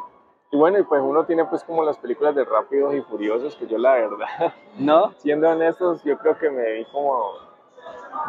y 0.51 0.57
bueno, 0.59 0.79
y 0.79 0.83
pues 0.83 1.01
uno 1.01 1.25
tiene 1.25 1.45
pues 1.45 1.63
como 1.63 1.85
las 1.85 1.97
películas 1.97 2.35
de 2.35 2.45
Rápidos 2.45 2.93
y 2.95 3.01
Furiosos, 3.03 3.55
que 3.55 3.67
yo 3.69 3.79
la 3.79 3.93
verdad 3.95 4.53
¿No? 4.79 5.13
siendo 5.19 5.49
honestos, 5.49 6.03
yo 6.03 6.19
creo 6.19 6.37
que 6.37 6.51
me 6.51 6.73
vi 6.73 6.85
como. 6.87 7.54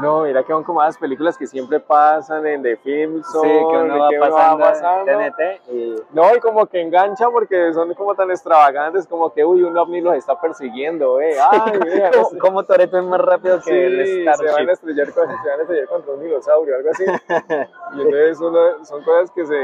No, 0.02 0.22
mira 0.24 0.44
que 0.44 0.52
son 0.52 0.64
como 0.64 0.82
las 0.82 0.98
películas 0.98 1.38
que 1.38 1.48
siempre 1.48 1.80
pasan 1.80 2.46
en 2.46 2.62
The 2.64 2.76
Film 2.78 3.24
Sí, 3.24 3.32
Zone, 3.32 3.50
que 3.72 3.78
uno 3.78 4.00
va 4.00 4.10
que 4.10 4.20
pasando, 4.20 4.64
pasando. 4.66 5.06
TNT 5.06 5.72
y... 5.72 5.96
No, 6.12 6.36
y 6.36 6.40
como 6.40 6.66
que 6.66 6.82
engancha 6.82 7.30
porque 7.30 7.74
son 7.74 7.94
como 7.94 8.14
tan 8.16 8.30
extravagantes, 8.32 9.08
como 9.08 9.32
que, 9.34 9.46
uy, 9.46 9.64
un 9.64 9.78
ovni 9.78 10.02
los 10.02 10.16
está 10.16 10.40
persiguiendo, 10.40 11.22
eh. 11.22 11.38
Ay, 11.40 11.80
mira, 11.80 12.12
no 12.12 12.18
¿Cómo, 12.18 12.30
sé. 12.30 12.38
cómo 12.40 12.64
Toretto 12.64 12.98
es 12.98 13.06
más 13.06 13.22
rápido 13.22 13.58
que 13.58 13.62
Sí, 13.64 13.72
el 13.72 14.06
se 14.06 14.24
van, 14.26 14.34
a 14.34 14.36
Starship? 14.36 14.70
estrellar 14.72 15.14
con, 15.14 15.28
se 15.28 15.50
van 15.50 15.60
a 15.60 15.62
estrellar 15.64 15.88
contra 15.88 16.14
un 16.14 16.22
dinosaurio, 16.22 16.76
algo 16.76 16.90
así. 16.92 17.06
Y 17.96 18.02
entonces 18.02 18.40
uno- 18.42 18.84
son 18.86 19.04
cosas 19.04 19.32
que 19.32 19.46
se 19.46 19.56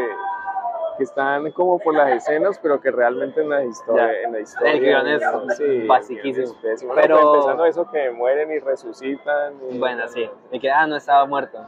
que 0.97 1.03
están 1.03 1.51
como 1.51 1.79
por 1.79 1.95
las 1.95 2.09
escenas, 2.11 2.59
pero 2.59 2.79
que 2.81 2.91
realmente 2.91 3.41
en 3.41 3.49
la 3.49 3.63
historia, 3.63 4.07
Ya. 4.11 4.19
en 4.21 4.31
la 4.33 4.39
historia 4.39 4.71
El 4.73 4.79
guion 4.81 5.07
es 5.07 5.23
sí, 5.57 5.87
basiquísimo. 5.87 6.55
es. 6.63 6.85
Pero- 6.95 7.15
pues, 7.19 7.33
empezando 7.35 7.65
eso 7.65 7.89
que 7.91 8.11
mueren 8.11 8.51
y 8.51 8.59
resucitan. 8.59 9.53
y- 9.69 9.79
Bueno, 9.79 10.07
sí. 10.07 10.29
Y 10.51 10.59
que, 10.59 10.69
ah, 10.71 10.85
no 10.87 10.97
estaba 10.97 11.25
muerto. 11.25 11.59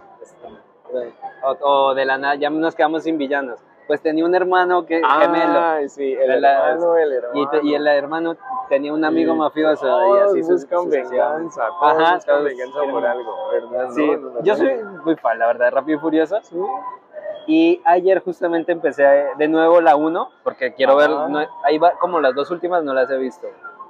O, 1.44 1.58
o 1.62 1.96
de 1.96 2.06
la 2.06 2.18
nada, 2.18 2.36
ya 2.36 2.50
nos 2.50 2.75
quedamos 2.75 3.03
sin 3.03 3.18
villanos. 3.18 3.60
Pues 3.88 4.00
tenía 4.01 4.24
un 4.24 4.34
hermano 4.34 4.86
que, 4.86 5.01
gemelo. 5.01 5.60
Ay, 5.60 5.89
sí, 5.89 6.13
el 6.13 6.42
la- 6.42 6.70
hermano, 6.72 6.98
el 6.98 7.12
hermano. 7.13 7.50
Y, 7.63 7.68
y 7.70 7.75
el 7.75 7.88
hermano 7.88 8.38
tenía 8.70 8.94
un 8.94 9.03
amigo 9.03 9.34
Y 9.34 9.38
mafioso. 9.38 9.86
y 9.86 9.89
Todos 9.89 10.22
así 10.32 10.44
su- 10.44 10.51
buscan 10.53 10.89
venganza, 10.89 11.68
todos 11.68 11.82
Ajá, 12.00 12.15
buscan 12.15 12.36
todos 12.36 12.44
venganza 12.46 12.80
por 12.89 13.06
algo, 13.06 13.50
¿verdad? 13.51 13.89
Sí, 13.89 14.08
No, 14.08 14.18
no, 14.18 14.30
no, 14.36 14.44
yo 14.44 14.56
soy 14.56 14.75
muy 15.03 15.15
fan, 15.18 15.38
la 15.39 15.48
verdad, 15.48 15.72
Rápido 15.74 15.98
y 15.98 16.00
Furioso. 16.01 16.39
Sí. 16.44 16.58
Y 17.48 17.82
ayer 17.86 18.22
justamente 18.24 18.72
empecé 18.72 19.04
de 19.38 19.48
nuevo 19.48 19.82
la 19.82 19.96
1, 19.96 20.30
porque 20.44 20.74
quiero 20.74 20.96
ver, 20.96 21.12
Ajá. 21.12 21.28
no- 21.28 21.46
ahí 21.66 21.78
va, 21.78 21.92
como 22.00 22.20
las 22.22 22.34
dos 22.36 22.50
últimas 22.52 22.84
no 22.84 22.94
las 22.94 23.10
he 23.12 23.18
visto. 23.18 23.48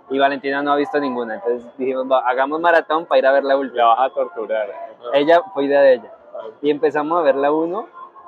Y 0.09 0.19
Valentina 0.19 0.61
no 0.61 0.73
ha 0.73 0.75
visto 0.75 0.99
ninguna, 0.99 1.35
entonces 1.35 1.65
dijimos, 1.77 2.05
va, 2.11 2.19
hagamos 2.27 2.59
maratón 2.59 3.05
para 3.05 3.19
ir 3.19 3.27
a 3.27 3.31
ver 3.31 3.43
la 3.43 3.53
La 3.53 3.59
última. 3.59 3.85
vas 3.95 4.11
a 4.11 4.13
torturar. 4.13 4.67
Ella 5.13 5.41
fue 5.53 5.65
idea 5.65 5.81
de 5.81 5.93
ella. 5.93 6.11
Y 6.61 6.71
empezamos 6.71 7.19
a 7.19 7.21
ver 7.23 7.35
la 7.35 7.51
1 7.51 7.87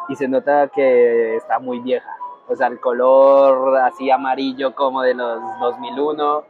y 0.10 0.16
se 0.16 0.28
nota 0.28 0.68
que 0.70 1.36
está 1.36 1.60
muy 1.60 1.80
vieja. 1.80 2.10
O 2.48 2.56
sea, 2.56 2.68
el 2.68 2.80
color 2.80 3.76
así 3.78 4.10
amarillo 4.12 4.76
como 4.76 5.02
de 5.02 5.16
los 5.16 5.42
2001, 5.60 6.44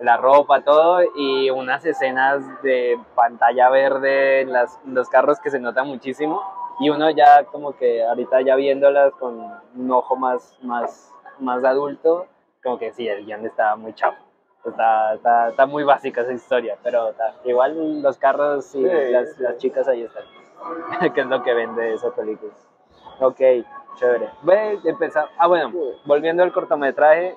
la 0.00 0.16
ropa, 0.18 0.60
todo, 0.62 1.00
y 1.16 1.48
unas 1.50 1.84
escenas 1.86 2.42
de 2.62 2.98
pantalla 3.14 3.70
verde 3.70 4.42
en 4.42 4.52
las, 4.52 4.78
los 4.84 5.08
carros 5.08 5.40
que 5.40 5.50
se 5.50 5.58
nota 5.60 5.84
muchísimo. 5.84 6.42
Y 6.78 6.90
uno 6.90 7.10
ya 7.10 7.44
como 7.44 7.76
que 7.76 8.04
ahorita 8.04 8.42
ya 8.42 8.54
viéndolas 8.56 9.12
con 9.14 9.38
un 9.76 9.90
ojo 9.90 10.16
más, 10.16 10.58
más, 10.62 11.12
más 11.38 11.64
adulto, 11.64 12.26
como 12.62 12.78
que 12.78 12.92
sí, 12.92 13.08
el 13.08 13.24
guion 13.24 13.46
está 13.46 13.76
muy 13.76 13.94
chapo. 13.94 14.18
Está, 14.64 15.14
está, 15.14 15.48
está 15.50 15.66
muy 15.66 15.84
básica 15.84 16.22
esa 16.22 16.32
historia, 16.32 16.76
pero 16.82 17.10
está- 17.10 17.34
igual 17.44 18.02
los 18.02 18.18
carros 18.18 18.74
y 18.74 18.82
Sí, 18.82 19.12
las, 19.12 19.32
sí. 19.34 19.42
las 19.42 19.56
chicas 19.58 19.86
ahí 19.88 20.02
están. 20.02 20.24
que 21.14 21.20
es 21.20 21.26
lo 21.26 21.42
que 21.42 21.54
vende 21.54 21.94
esa 21.94 22.10
película. 22.10 22.52
Ok, 23.20 23.38
chévere. 23.94 24.28
Ve, 24.42 24.78
empezar. 24.84 25.28
Ah, 25.38 25.46
bueno, 25.46 25.72
volviendo 26.04 26.42
al 26.42 26.52
cortometraje, 26.52 27.36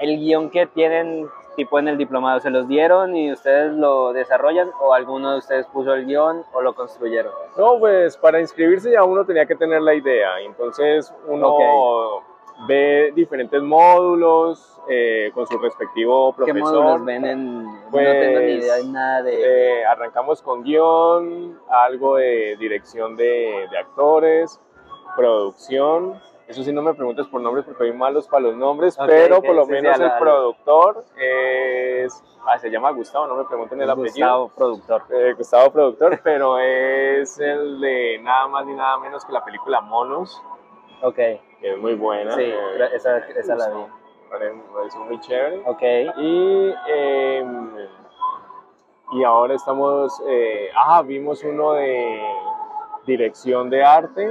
el 0.00 0.16
guion 0.18 0.48
que 0.50 0.66
tienen 0.66 1.28
tipo 1.58 1.76
en 1.80 1.88
el 1.88 1.98
diplomado, 1.98 2.38
¿se 2.38 2.50
los 2.50 2.68
dieron 2.68 3.16
y 3.16 3.32
ustedes 3.32 3.72
lo 3.72 4.12
desarrollan 4.12 4.70
o 4.80 4.94
alguno 4.94 5.32
de 5.32 5.38
ustedes 5.38 5.66
puso 5.66 5.92
el 5.92 6.06
guion 6.06 6.44
o 6.52 6.60
lo 6.62 6.72
construyeron? 6.72 7.32
No, 7.56 7.80
pues 7.80 8.16
para 8.16 8.38
inscribirse 8.40 8.92
ya 8.92 9.02
uno 9.02 9.24
tenía 9.26 9.44
que 9.44 9.56
tener 9.56 9.82
la 9.82 9.92
idea. 9.92 10.40
Entonces 10.40 11.12
uno 11.26 12.22
ve 12.68 13.10
diferentes 13.14 13.60
módulos 13.60 14.80
eh, 14.88 15.30
con 15.34 15.46
su 15.48 15.58
respectivo 15.58 16.32
¿Qué 16.32 16.44
profesor. 16.44 16.60
módulos 16.84 17.04
ven 17.04 17.24
en...? 17.24 17.64
no 17.64 17.72
tengo 17.90 17.90
ni 17.90 17.90
Pues, 17.90 18.64
idea 18.64 18.74
de 18.76 18.84
nada 18.84 19.22
de... 19.22 19.80
Eh, 19.80 19.84
arrancamos 19.84 20.40
con 20.42 20.62
guion, 20.62 21.58
algo 21.68 22.16
de 22.16 22.56
dirección 22.60 23.16
de, 23.16 23.66
de 23.68 23.78
actores, 23.78 24.60
producción. 25.16 26.20
Eso 26.48 26.62
sí, 26.64 26.72
no 26.72 26.80
me 26.82 26.94
preguntes 26.94 27.26
por 27.26 27.40
nombres 27.42 27.64
porque 27.66 27.78
soy 27.78 27.92
malos 27.92 28.26
para 28.26 28.40
los 28.44 28.56
nombres, 28.56 28.96
pero 29.06 29.42
por 29.42 29.54
lo 29.54 29.66
menos 29.66 30.00
el 30.00 30.10
productor 30.18 31.04
es. 31.16 32.22
Ah, 32.46 32.58
se 32.58 32.70
llama 32.70 32.90
Gustavo, 32.92 33.26
no 33.26 33.34
me 33.34 33.44
pregunten 33.44 33.80
el 33.82 33.90
apellido. 33.90 34.46
Gustavo, 34.46 34.48
productor. 34.56 35.02
Eh, 35.10 35.34
Gustavo 35.36 35.70
productor, 35.70 36.18
pero 36.24 36.58
es 36.58 37.38
el 37.38 37.78
de 37.80 38.18
nada 38.22 38.48
más 38.48 38.64
ni 38.64 38.74
nada 38.74 38.98
menos 38.98 39.24
que 39.26 39.32
la 39.32 39.44
película 39.44 39.82
Monos, 39.82 40.42
Ok, 41.02 41.14
que 41.16 41.40
es 41.60 41.76
muy 41.78 41.94
buena. 41.94 42.34
sí, 42.34 42.42
eh, 42.42 42.88
esa, 42.94 43.18
esa 43.18 43.54
la 43.54 43.68
vi. 43.68 43.82
parece 44.30 44.98
muy 45.00 45.20
chévere. 45.20 45.62
Ok, 45.66 45.82
Y, 46.16 46.74
eh, 46.88 47.44
y 49.12 49.24
ahora 49.24 49.54
estamos, 49.54 50.18
eh, 50.26 50.70
ah, 50.74 51.02
vimos 51.02 51.44
uno 51.44 51.72
de 51.72 52.22
dirección 53.06 53.68
de 53.70 53.84
arte, 53.84 54.30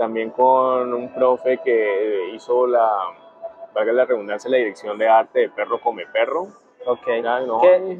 también 0.00 0.30
con 0.30 0.94
un 0.94 1.12
profe 1.12 1.58
que 1.62 2.30
hizo 2.32 2.66
la, 2.66 2.90
valga 3.74 3.92
la 3.92 4.06
redundancia, 4.06 4.50
la 4.50 4.56
dirección 4.56 4.96
de 4.96 5.06
arte 5.06 5.40
de 5.40 5.50
Perro 5.50 5.78
Come 5.78 6.06
Perro. 6.06 6.48
Ok. 6.86 7.06
Ya, 7.22 7.40
no, 7.40 7.60
¿Qué? 7.60 7.68
hay 7.74 7.98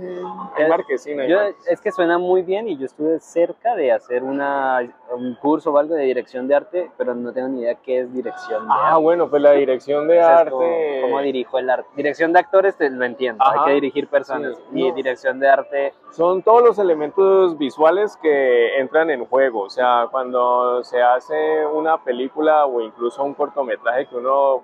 ¿Qué? 0.56 0.66
marquesina. 0.68 1.22
hay 1.24 1.28
Yo, 1.28 1.36
marquesina. 1.36 1.72
es 1.72 1.80
que 1.80 1.92
suena 1.92 2.18
muy 2.18 2.42
bien 2.42 2.68
y 2.68 2.76
yo 2.76 2.86
estuve 2.86 3.18
cerca 3.20 3.74
de 3.76 3.92
hacer 3.92 4.22
una, 4.22 4.80
un 5.14 5.34
curso 5.36 5.70
o 5.72 5.78
algo 5.78 5.94
de 5.94 6.04
dirección 6.04 6.48
de 6.48 6.54
arte, 6.56 6.90
pero 6.96 7.14
no 7.14 7.32
tengo 7.32 7.48
ni 7.48 7.60
idea 7.60 7.74
qué 7.76 8.00
es 8.00 8.12
dirección 8.12 8.66
de 8.66 8.72
Ah, 8.74 8.88
arte. 8.92 9.02
bueno, 9.02 9.28
pues 9.30 9.42
la 9.42 9.52
dirección 9.52 10.08
de 10.08 10.18
es 10.20 10.24
arte... 10.24 10.98
¿Cómo 11.02 11.20
dirijo 11.20 11.58
el 11.58 11.70
arte? 11.70 11.88
Dirección 11.96 12.32
de 12.32 12.38
actores 12.40 12.76
te 12.76 12.88
lo 12.90 13.04
entiendo, 13.04 13.42
Ajá. 13.44 13.60
hay 13.60 13.66
que 13.66 13.72
dirigir 13.74 14.08
personas. 14.08 14.56
Sí, 14.56 14.62
Y 14.80 14.88
no. 14.88 14.94
dirección 14.94 15.38
de 15.40 15.48
arte, 15.48 15.94
son 16.10 16.42
todos 16.42 16.62
los 16.62 16.78
elementos 16.78 17.56
visuales 17.58 18.16
que 18.22 18.78
entran 18.78 19.10
en 19.10 19.24
juego. 19.26 19.62
O 19.62 19.70
sea, 19.70 20.08
cuando 20.10 20.82
se 20.84 21.00
hace 21.02 21.66
una 21.66 22.02
película 22.02 22.66
o 22.66 22.80
incluso 22.80 23.22
un 23.22 23.34
cortometraje 23.34 24.06
que 24.06 24.16
uno 24.16 24.62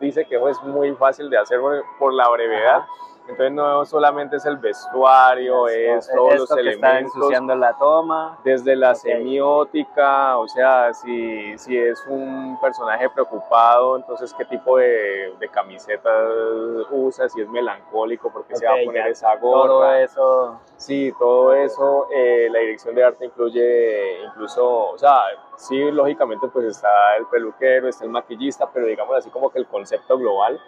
dice 0.00 0.24
que 0.24 0.36
es 0.36 0.62
muy 0.62 0.92
fácil 0.94 1.28
de 1.28 1.38
hacer 1.38 1.60
por- 1.60 1.82
por 1.98 2.12
la 2.14 2.28
brevedad. 2.30 2.76
Ajá. 2.78 2.88
Entonces 3.28 3.52
no 3.52 3.84
solamente 3.84 4.36
es 4.36 4.46
el 4.46 4.56
vestuario, 4.56 5.68
es 5.68 6.08
todos 6.08 6.32
esto 6.32 6.56
los 6.56 6.64
que 6.64 6.70
está 6.70 6.90
elementos, 6.90 7.14
ensuciando 7.14 7.54
la 7.54 7.74
toma. 7.74 8.38
desde 8.42 8.74
la 8.74 8.94
semiótica, 8.94 10.38
o 10.38 10.48
sea, 10.48 10.94
si, 10.94 11.56
si 11.58 11.76
es 11.76 12.02
un 12.06 12.58
personaje 12.60 13.08
preocupado, 13.10 13.96
entonces 13.96 14.32
qué 14.32 14.46
tipo 14.46 14.78
de, 14.78 15.34
de 15.38 15.48
camiseta 15.48 16.10
usa, 16.90 17.28
si 17.28 17.42
es 17.42 17.48
melancólico, 17.48 18.30
porque 18.32 18.56
se 18.56 18.66
va 18.66 18.72
a 18.72 18.84
poner 18.84 19.04
ya. 19.04 19.10
esa 19.10 19.36
gorra. 19.36 19.68
Todo 19.68 19.94
eso. 19.94 20.60
Sí, 20.76 21.12
todo 21.18 21.54
eso, 21.54 22.06
eh, 22.10 22.48
la 22.50 22.60
dirección 22.60 22.94
de 22.94 23.04
arte 23.04 23.26
incluye 23.26 24.22
incluso, 24.24 24.90
o 24.90 24.96
sea, 24.98 25.22
sí, 25.56 25.90
lógicamente 25.90 26.48
pues 26.48 26.66
está 26.66 27.16
el 27.16 27.26
peluquero, 27.26 27.88
está 27.88 28.04
el 28.04 28.10
maquillista, 28.10 28.70
pero 28.72 28.86
digamos 28.86 29.16
así 29.16 29.28
como 29.28 29.50
que 29.50 29.58
el 29.58 29.66
concepto 29.66 30.16
global 30.16 30.58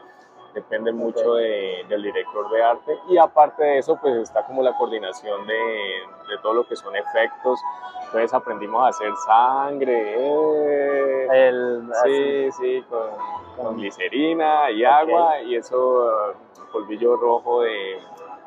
depende 0.54 0.92
mucho 0.92 1.34
de- 1.34 1.84
del 1.88 2.02
director 2.02 2.50
de 2.50 2.62
arte 2.62 2.98
y 3.08 3.18
aparte 3.18 3.62
de 3.62 3.78
eso 3.78 3.96
pues 4.00 4.16
está 4.16 4.44
como 4.46 4.62
la 4.62 4.76
coordinación 4.76 5.46
de, 5.46 5.54
de 5.54 6.38
todo 6.42 6.54
lo 6.54 6.66
que 6.66 6.74
son 6.76 6.94
efectos, 6.96 7.60
entonces 8.06 8.34
aprendimos 8.34 8.84
a 8.84 8.88
hacer 8.88 9.12
sangre, 9.26 10.16
eh, 10.18 11.28
El, 11.48 11.90
sí, 12.04 12.50
sí, 12.52 12.84
con, 12.88 13.10
con 13.56 13.64
Con- 13.66 13.76
glicerina 13.76 14.70
y 14.70 14.84
Ok. 14.84 14.90
agua 14.90 15.40
y 15.42 15.56
eso, 15.56 16.34
polvillo 16.72 17.16
rojo 17.16 17.62
de, 17.62 17.98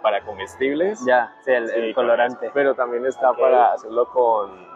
para 0.01 0.21
comestibles. 0.25 1.03
Ya, 1.05 1.33
sí, 1.41 1.51
el, 1.51 1.67
Sí, 1.69 1.75
el 1.79 1.95
colorante. 1.95 2.45
eso. 2.45 2.53
Pero 2.53 2.75
también 2.75 3.05
está 3.05 3.31
Ok. 3.31 3.39
para 3.39 3.73
hacerlo 3.73 4.09
con, 4.09 4.67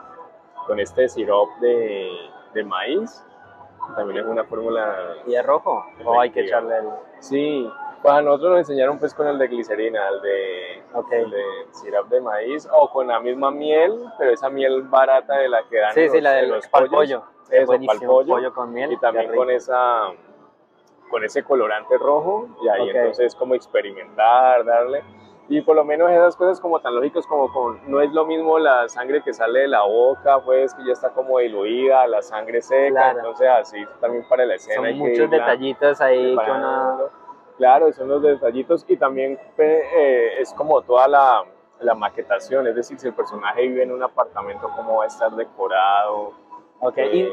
con 0.65 0.79
este 0.79 1.07
sirop 1.09 1.49
de, 1.59 2.09
de 2.53 2.63
maíz. 2.63 3.23
También 3.95 4.19
es 4.19 4.25
una 4.25 4.43
fórmula. 4.43 5.15
¿Y 5.25 5.35
es 5.35 5.45
rojo? 5.45 5.85
¿O 6.05 6.19
hay 6.19 6.29
que 6.31 6.41
echarle 6.41 6.77
el...? 6.77 6.87
Sí, 7.19 7.69
pues 8.01 8.13
a 8.13 8.21
nosotros 8.21 8.49
nos 8.51 8.59
enseñaron 8.59 8.99
pues 8.99 9.13
con 9.13 9.27
el 9.27 9.37
de 9.39 9.47
glicerina, 9.47 10.07
el 10.09 10.21
de, 10.21 10.83
Ok. 10.93 11.11
el 11.13 11.29
de 11.31 11.43
sirop 11.71 12.07
de 12.09 12.21
maíz, 12.21 12.67
o 12.71 12.89
con 12.91 13.07
la 13.07 13.19
misma 13.19 13.49
miel, 13.51 13.93
pero 14.19 14.31
esa 14.31 14.49
miel 14.49 14.83
barata 14.83 15.35
de 15.37 15.49
la 15.49 15.63
que 15.67 15.79
dan 15.79 15.93
Sí, 15.93 16.01
en 16.01 16.09
sí, 16.11 16.17
los- 16.17 16.23
la 16.23 16.31
del 16.33 16.49
los 16.49 16.67
pollos. 16.67 16.89
pollo. 16.89 17.23
Eso, 17.49 17.65
Buenísimo, 17.67 17.99
pal 17.99 18.07
pollo. 18.07 18.33
pollo 18.33 18.53
con 18.53 18.73
miel. 18.73 18.91
Y 18.91 18.97
también 18.97 19.33
con 19.35 19.49
esa 19.49 20.01
con 21.09 21.23
ese 21.23 21.41
colorante 21.41 21.97
rojo 21.97 22.49
y 22.61 22.67
ahí 22.67 22.89
Ok. 22.89 22.95
entonces 22.95 23.33
como 23.33 23.55
experimentar, 23.55 24.65
darle 24.65 25.03
y 25.49 25.61
por 25.61 25.75
lo 25.75 25.85
menos 25.85 26.09
esas 26.11 26.35
cosas 26.35 26.59
como 26.59 26.79
tan 26.79 26.93
lógicas 26.95 27.25
como 27.25 27.51
con 27.53 27.79
no 27.89 28.01
es 28.01 28.11
lo 28.11 28.25
mismo 28.25 28.59
la 28.59 28.89
sangre 28.89 29.21
que 29.23 29.33
sale 29.33 29.61
de 29.61 29.67
la 29.69 29.83
boca 29.83 30.39
pues 30.43 30.73
que 30.73 30.85
ya 30.85 30.93
está 30.93 31.11
como 31.11 31.39
diluida 31.39 32.05
la 32.07 32.21
sangre 32.21 32.61
seca 32.61 32.91
Claro. 32.91 33.19
entonces 33.19 33.47
así 33.49 33.85
también 34.01 34.25
para 34.27 34.45
la 34.45 34.55
escena 34.55 34.75
Son 34.75 34.85
hay 34.85 34.93
muchos 34.95 35.29
detallitos 35.29 36.01
ahí 36.01 36.35
que 36.35 36.51
uno... 36.51 36.99
claro 37.57 37.93
son 37.93 38.09
los 38.09 38.21
detallitos 38.21 38.85
y 38.89 38.97
también 38.97 39.39
eh, 39.57 40.33
es 40.39 40.53
como 40.53 40.81
toda 40.81 41.07
la, 41.07 41.43
la 41.79 41.95
maquetación 41.95 42.67
es 42.67 42.75
decir 42.75 42.99
si 42.99 43.07
el 43.07 43.13
personaje 43.13 43.61
vive 43.61 43.83
en 43.83 43.91
un 43.93 44.03
apartamento 44.03 44.69
cómo 44.75 44.97
va 44.97 45.05
a 45.05 45.07
estar 45.07 45.31
decorado 45.31 46.33
Ok, 46.79 46.97
y 47.11 47.21
eh, 47.21 47.29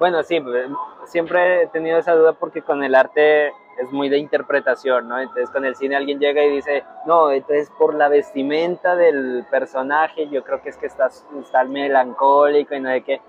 Bueno, 0.00 0.22
sí, 0.24 0.40
pues, 0.40 0.68
siempre 1.04 1.62
he 1.62 1.66
tenido 1.68 1.98
esa 1.98 2.14
duda 2.16 2.32
porque 2.32 2.60
con 2.62 2.82
el 2.82 2.94
arte 2.96 3.52
es 3.78 3.92
muy 3.92 4.08
de 4.08 4.18
interpretación, 4.18 5.08
¿no? 5.08 5.18
Entonces 5.18 5.50
con 5.50 5.64
el 5.64 5.76
cine 5.76 5.96
alguien 5.96 6.18
llega 6.18 6.44
y 6.44 6.50
dice, 6.50 6.84
no, 7.06 7.30
entonces 7.30 7.70
por 7.78 7.94
la 7.94 8.08
vestimenta 8.08 8.96
del 8.96 9.44
personaje, 9.50 10.28
yo 10.28 10.42
creo 10.42 10.60
que 10.62 10.70
es 10.70 10.76
que 10.76 10.86
está, 10.86 11.06
está 11.40 11.64
melancólico 11.64 12.74
y 12.74 12.80
no 12.80 12.90
sé 12.90 13.02
qué. 13.02 13.20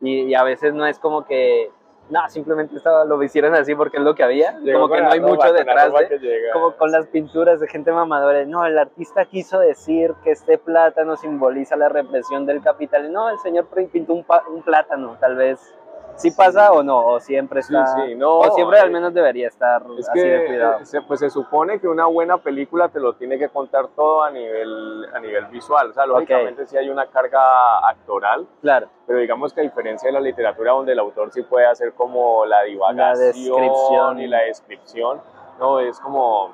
Y, 0.00 0.22
y 0.22 0.34
a 0.34 0.42
veces 0.42 0.72
no 0.72 0.86
es 0.86 0.98
como 0.98 1.26
que, 1.26 1.70
no, 2.08 2.28
simplemente 2.28 2.76
estaba, 2.76 3.04
lo 3.04 3.22
hicieron 3.22 3.54
así 3.54 3.74
porque 3.74 3.98
es 3.98 4.02
lo 4.02 4.14
que 4.14 4.22
había, 4.22 4.58
llegó 4.60 4.80
como 4.80 4.94
que 4.94 5.02
no 5.02 5.10
hay 5.10 5.20
ropa, 5.20 5.32
mucho 5.32 5.52
detrás 5.52 5.92
de... 5.92 6.18
llega. 6.18 6.52
Como 6.52 6.72
con 6.76 6.90
las 6.90 7.06
pinturas 7.06 7.60
de 7.60 7.68
gente 7.68 7.92
mamadora, 7.92 8.44
no, 8.46 8.64
el 8.66 8.78
artista 8.78 9.24
quiso 9.26 9.60
decir 9.60 10.14
que 10.24 10.32
este 10.32 10.58
plátano 10.58 11.16
simboliza 11.16 11.76
la 11.76 11.88
represión 11.88 12.46
del 12.46 12.62
capital. 12.62 13.12
No, 13.12 13.28
el 13.30 13.38
señor 13.38 13.68
pintó 13.92 14.14
un, 14.14 14.24
un 14.52 14.62
plátano, 14.62 15.16
tal 15.20 15.36
vez. 15.36 15.74
¿Sí 16.20 16.30
pasa 16.30 16.72
o 16.72 16.82
no? 16.82 17.06
¿O 17.06 17.20
siempre 17.20 17.62
Sí, 17.62 17.74
está? 17.74 17.86
sí, 18.04 18.14
no, 18.14 18.38
o 18.38 18.50
siempre 18.54 18.78
eh, 18.78 18.82
al 18.82 18.90
menos 18.90 19.12
debería 19.14 19.48
estar 19.48 19.82
Es 19.98 20.08
así 20.08 20.18
de 20.20 20.40
que 20.40 20.46
cuidado. 20.46 20.78
eh, 20.80 20.84
se, 20.86 21.02
pues 21.02 21.20
se 21.20 21.30
supone 21.30 21.80
que 21.80 21.88
una 21.88 22.06
buena 22.06 22.38
película 22.38 22.88
te 22.88 23.00
lo 23.00 23.14
tiene 23.14 23.38
que 23.38 23.48
contar 23.48 23.88
todo 23.88 24.22
a 24.22 24.30
nivel, 24.30 25.06
a 25.14 25.18
nivel 25.20 25.46
visual. 25.46 25.90
O 25.90 25.92
sea, 25.92 26.06
lógicamente 26.06 26.66
sí 26.66 26.76
hay 26.76 26.88
una 26.90 27.06
carga 27.06 27.78
actoral, 27.88 28.46
Claro, 28.60 28.88
pero 29.06 29.18
digamos 29.18 29.52
que 29.52 29.60
a 29.60 29.64
diferencia 29.64 30.08
de 30.08 30.12
la 30.12 30.20
literatura 30.20 30.72
donde 30.72 30.92
el 30.92 30.98
autor 30.98 31.30
sí 31.32 31.42
puede 31.42 31.66
hacer 31.66 31.92
como 31.94 32.44
la 32.46 32.62
divagación 32.62 33.18
descripción. 33.18 34.20
y 34.20 34.26
la 34.26 34.38
descripción, 34.42 35.20
no, 35.58 35.80
es 35.80 35.98
como 36.00 36.52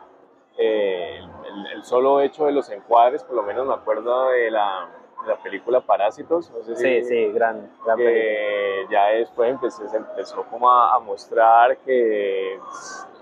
eh, 0.58 1.18
el, 1.20 1.66
el 1.72 1.84
solo 1.84 2.20
hecho 2.20 2.46
de 2.46 2.52
los 2.52 2.70
encuadres, 2.70 3.22
por 3.24 3.36
lo 3.36 3.42
menos 3.42 3.66
me 3.66 3.74
acuerdo 3.74 4.30
de 4.30 4.50
la, 4.50 4.86
de 4.88 5.05
la 5.26 5.36
película 5.36 5.80
Parásitos, 5.80 6.50
no 6.50 6.62
sé 6.62 6.76
sí, 6.76 7.02
si- 7.02 7.08
sí, 7.08 7.32
gran, 7.32 7.70
gran 7.84 7.96
película. 7.98 8.14
que 8.24 8.86
ya 8.90 9.06
después 9.08 9.50
empecé- 9.50 9.88
se 9.88 9.96
empezó 9.96 10.42
como 10.44 10.70
a, 10.70 10.94
a 10.94 10.98
mostrar 11.00 11.76
que 11.78 12.58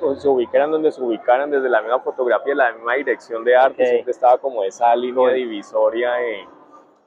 pues, 0.00 0.20
se 0.22 0.28
ubicaran 0.28 0.70
donde 0.70 0.92
se 0.92 1.00
ubicaran 1.02 1.50
desde 1.50 1.68
la 1.68 1.80
misma 1.82 2.00
fotografía, 2.00 2.54
la 2.54 2.72
misma 2.72 2.94
dirección 2.94 3.44
de 3.44 3.56
arte, 3.56 3.86
siempre 3.86 4.10
estaba 4.10 4.38
como 4.38 4.62
esa 4.64 4.94
línea 4.96 5.30
divisoria 5.30 6.12
de, 6.14 6.46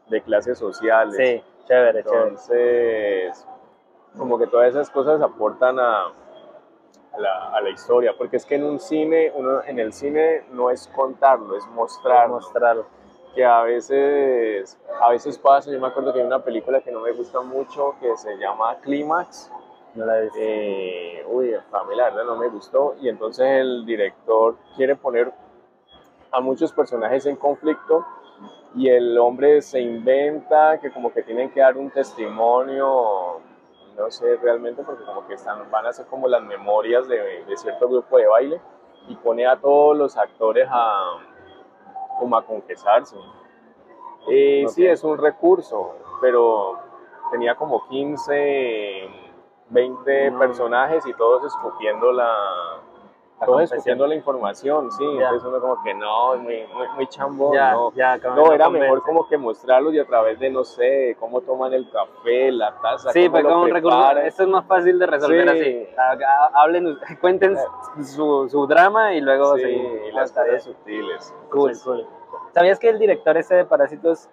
de 0.10 0.22
clases 0.22 0.58
sociales. 0.58 1.16
Sí, 1.16 1.44
chévere, 1.68 2.04
chévere. 2.04 2.22
Entonces, 2.30 3.48
como 4.18 4.38
que 4.40 4.48
todas 4.48 4.70
esas 4.70 4.90
cosas 4.90 5.22
aportan 5.22 5.80
a, 5.80 6.12
la, 7.18 7.50
a 7.50 7.62
la 7.62 7.70
historia, 7.70 8.14
porque 8.18 8.38
es 8.38 8.46
que 8.46 8.56
en 8.56 8.64
un 8.64 8.80
cine, 8.80 9.32
uno, 9.36 9.62
en 9.64 9.80
el 9.80 9.92
cine 9.94 10.44
no 10.52 10.70
es 10.72 10.88
contarlo, 10.88 11.56
es 11.58 11.66
mostrarlo. 11.68 12.36
mostrarlo. 12.36 12.86
Que 13.38 13.46
a 13.46 13.62
veces, 13.62 14.80
a 15.00 15.12
veces 15.12 15.38
pasa, 15.38 15.70
yo 15.72 15.80
me 15.80 15.86
acuerdo 15.86 16.12
que 16.12 16.20
hay 16.22 16.26
una 16.26 16.44
película 16.44 16.82
que 16.82 16.92
no 16.92 17.02
me 17.02 17.12
gusta 17.12 17.40
mucho 17.42 17.96
que 18.02 18.18
se 18.18 18.36
llama 18.38 18.78
Clímax, 18.82 19.52
No 19.94 20.06
la 20.08 20.18
he 20.18 20.22
visto. 20.24 20.40
eh, 20.42 21.24
uy, 21.28 21.54
a 21.54 21.84
mí 21.84 21.96
la 21.96 22.06
verdad 22.06 22.24
no 22.26 22.36
me 22.36 22.48
gustó 22.50 22.96
y 23.00 23.10
entonces 23.10 23.46
el 23.62 23.86
director 23.86 24.56
quiere 24.76 24.96
poner 24.96 25.32
a 26.32 26.42
muchos 26.42 26.72
personajes 26.72 27.28
en 27.28 27.36
conflicto 27.36 28.04
y 28.74 28.90
el 28.90 29.16
hombre 29.20 29.62
se 29.62 29.82
inventa 29.82 30.80
que 30.80 30.92
como 30.92 31.14
que 31.14 31.22
tienen 31.22 31.52
que 31.52 31.60
dar 31.60 31.78
un 31.78 31.92
testimonio, 31.92 33.40
no 33.96 34.10
sé 34.10 34.36
realmente 34.38 34.82
porque 34.82 35.04
como 35.04 35.28
que 35.28 35.36
están, 35.36 35.70
van 35.70 35.86
a 35.86 35.94
ser 35.94 36.08
como 36.08 36.28
las 36.28 36.42
memorias 36.42 37.08
de, 37.08 37.46
de 37.46 37.58
cierto 37.58 37.88
grupo 37.88 38.18
de 38.18 38.26
baile 38.26 38.62
y 39.08 39.16
pone 39.16 39.46
a 39.46 39.58
todos 39.58 39.96
los 39.96 40.18
actores 40.18 40.68
a 40.72 41.20
como 42.18 42.38
a 42.38 42.46
confesarse. 42.46 43.16
Y 44.28 44.68
sí, 44.68 44.86
Ok. 44.86 44.92
es 44.94 45.04
un 45.04 45.18
recurso, 45.18 45.96
pero 46.22 46.78
tenía 47.32 47.56
como 47.56 47.88
15, 47.88 49.10
20 49.70 50.32
No. 50.32 50.40
personajes 50.40 51.06
y 51.06 51.14
todos 51.14 51.46
escupiendo 51.46 52.12
la, 52.12 52.34
Confesión. 53.46 53.78
escupiendo 53.78 54.08
la 54.08 54.16
información, 54.16 54.92
sí. 54.92 55.04
Ya. 55.20 55.26
Entonces 55.26 55.48
uno 55.48 55.62
como 55.62 55.84
que 55.84 55.94
no, 55.94 56.34
es 56.34 56.40
muy, 56.42 56.68
muy, 56.74 56.88
muy 56.96 57.08
chambón, 57.08 57.54
ya, 57.54 57.72
no. 57.74 57.92
como 58.24 58.36
No, 58.36 58.52
era 58.54 58.66
convence. 58.66 58.84
mejor 58.88 59.04
como 59.04 59.28
que 59.28 59.38
mostrarlos 59.38 59.94
y 59.94 60.00
a 60.00 60.06
través 60.06 60.40
de, 60.40 60.50
no 60.50 60.64
sé, 60.64 61.16
cómo 61.20 61.42
toman 61.42 61.74
el 61.74 61.90
café, 61.92 62.52
la 62.52 62.76
taza, 62.82 63.12
Sí, 63.12 63.30
fue 63.30 63.44
lo 63.44 63.50
como 63.50 63.66
recurso. 63.68 64.10
Esto 64.20 64.44
es 64.44 64.50
más 64.50 64.66
fácil 64.66 64.98
de 64.98 65.06
resolver 65.06 65.50
Sí. 65.52 65.88
así. 65.88 65.88
Hablen, 66.54 66.98
cuenten 67.22 67.58
su, 68.04 68.48
su 68.50 68.66
drama 68.68 69.14
y 69.14 69.22
luego 69.22 69.56
Sí, 69.56 69.62
seguimos. 69.62 69.92
y 70.08 70.12
las 70.14 70.32
cosas 70.32 70.64
sutiles. 70.64 71.34
Cool, 71.52 71.72
Entonces, 71.72 71.84
cool. 71.84 72.08
¿Sabías 72.54 72.80
que 72.80 72.90
el 72.90 72.98
director 72.98 73.38
este 73.38 73.54
de 73.56 73.66
Parásitos, 73.66 74.30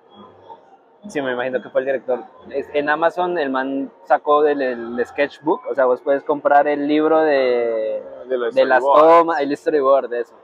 sí 1.08 1.20
me 1.22 1.32
imagino 1.32 1.60
que 1.62 1.68
fue 1.70 1.80
el 1.82 1.86
director, 1.86 2.20
en 2.50 2.88
Amazon 2.88 3.38
el 3.38 3.50
man 3.50 3.90
sacó 4.04 4.42
del 4.42 4.62
el 4.62 5.06
sketchbook, 5.06 5.66
o 5.70 5.74
sea, 5.74 5.84
vos 5.86 6.00
puedes 6.02 6.22
comprar 6.24 6.66
el 6.68 6.86
libro 6.86 7.20
de, 7.20 8.02
De, 8.28 8.50
de 8.52 8.64
las 8.64 8.82
tomas, 8.82 9.40
el 9.40 9.56
storyboard 9.56 10.08
de 10.08 10.20
eso. 10.20 10.34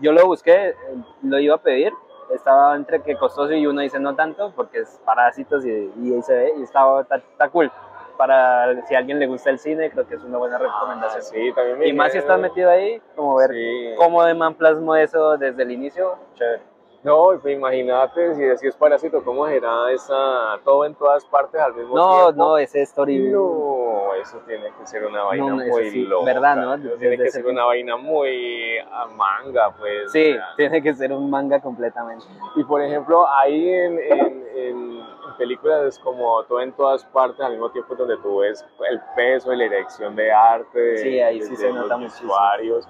Yo 0.00 0.12
lo 0.12 0.24
busqué, 0.26 0.74
lo 1.22 1.38
iba 1.38 1.54
a 1.56 1.62
pedir, 1.62 1.92
estaba 2.34 2.74
entre 2.76 3.02
que 3.02 3.16
costoso 3.16 3.52
y 3.52 3.66
uno 3.66 3.80
dice 3.82 3.98
no 3.98 4.14
tanto, 4.14 4.52
porque 4.56 4.80
es 4.80 5.00
Parásitos 5.04 5.64
y, 5.66 5.70
y 6.02 6.14
ahí 6.14 6.22
se 6.22 6.34
ve, 6.34 6.52
y 6.58 6.62
estaba, 6.62 7.02
está, 7.02 7.16
está 7.16 7.48
cool. 7.50 7.70
Para 8.16 8.84
si 8.86 8.96
a 8.96 8.98
alguien 8.98 9.20
le 9.20 9.28
gusta 9.28 9.50
el 9.50 9.60
cine, 9.60 9.90
creo 9.92 10.04
que 10.08 10.16
es 10.16 10.24
una 10.24 10.38
buena 10.38 10.58
recomendación. 10.58 11.20
Ah, 11.20 11.22
sí, 11.22 11.52
también 11.54 11.78
me 11.78 11.86
Y 11.86 11.92
más 11.92 12.10
si 12.10 12.18
estás 12.18 12.40
metido 12.40 12.68
ahí, 12.68 13.00
como 13.14 13.36
ver 13.36 13.50
Sí. 13.52 13.94
cómo 13.96 14.24
de 14.24 14.34
man 14.34 14.54
plasmó 14.54 14.96
eso 14.96 15.36
desde 15.36 15.62
el 15.62 15.70
inicio, 15.70 16.16
chévere. 16.34 16.62
No, 17.04 17.28
pues 17.40 17.54
imagínate 17.54 18.34
si 18.34 18.42
decís 18.42 18.74
parásito, 18.74 19.22
¿cómo 19.22 19.46
será 19.46 19.90
esa 19.92 20.58
todo 20.64 20.84
en 20.84 20.94
todas 20.96 21.24
partes 21.26 21.60
al 21.60 21.72
mismo 21.74 21.94
No, 21.94 22.24
tiempo? 22.26 22.32
no, 22.32 22.58
ese 22.58 22.82
story. 22.82 23.18
No, 23.30 24.14
eso 24.20 24.38
tiene 24.46 24.72
que 24.76 24.84
ser 24.86 25.04
una 25.06 25.22
vaina 25.22 25.44
No, 25.46 25.56
no, 25.56 25.64
muy 25.64 25.90
sí, 25.90 26.02
loca. 26.04 26.24
¿verdad, 26.24 26.56
no? 26.56 26.74
Eso 26.74 26.96
tiene 26.98 27.16
que 27.16 27.30
ser 27.30 27.46
una 27.46 27.64
vaina 27.66 27.96
muy 27.96 28.78
a 28.78 29.06
manga, 29.06 29.70
pues. 29.78 30.10
Sí, 30.10 30.36
tiene 30.56 30.82
que 30.82 30.92
ser 30.92 31.12
un 31.12 31.30
manga 31.30 31.60
completamente. 31.60 32.24
Y 32.56 32.64
por 32.64 32.82
ejemplo, 32.82 33.28
ahí 33.28 33.68
en, 33.70 33.98
en- 34.00 34.44
en- 34.56 34.98
en 34.98 35.34
películas 35.38 36.00
como 36.00 36.42
todo 36.44 36.60
en 36.60 36.72
todas 36.72 37.04
partes 37.04 37.40
al 37.40 37.52
mismo 37.52 37.70
tiempo 37.70 37.94
donde 37.94 38.16
tú 38.16 38.38
ves 38.38 38.64
el 38.90 39.00
peso 39.14 39.52
y 39.52 39.56
la 39.56 39.64
dirección 39.64 40.16
de 40.16 40.32
arte 40.32 40.96
Sí, 40.98 41.20
ahí 41.20 41.40
sí 41.40 41.50
de 41.50 41.56
se 41.56 41.66
los 41.72 41.76
nota 41.82 41.96
muchísimo. 41.96 42.30
vestuarios. 42.32 42.88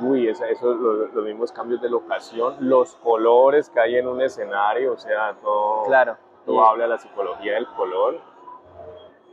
Uy, 0.00 0.28
eso, 0.28 0.44
lo- 0.74 1.06
los 1.06 1.24
mismos 1.24 1.52
cambios 1.52 1.80
de 1.80 1.88
locación, 1.88 2.56
los 2.60 2.96
colores 2.96 3.70
que 3.70 3.80
hay 3.80 3.96
en 3.96 4.08
un 4.08 4.20
escenario, 4.20 4.92
o 4.94 4.96
sea, 4.98 5.34
todo, 5.42 5.84
Claro. 5.84 6.16
todo 6.44 6.56
Y- 6.56 6.66
habla 6.66 6.84
de 6.84 6.90
la 6.90 6.98
psicología 6.98 7.54
del 7.54 7.66
color. 7.68 8.18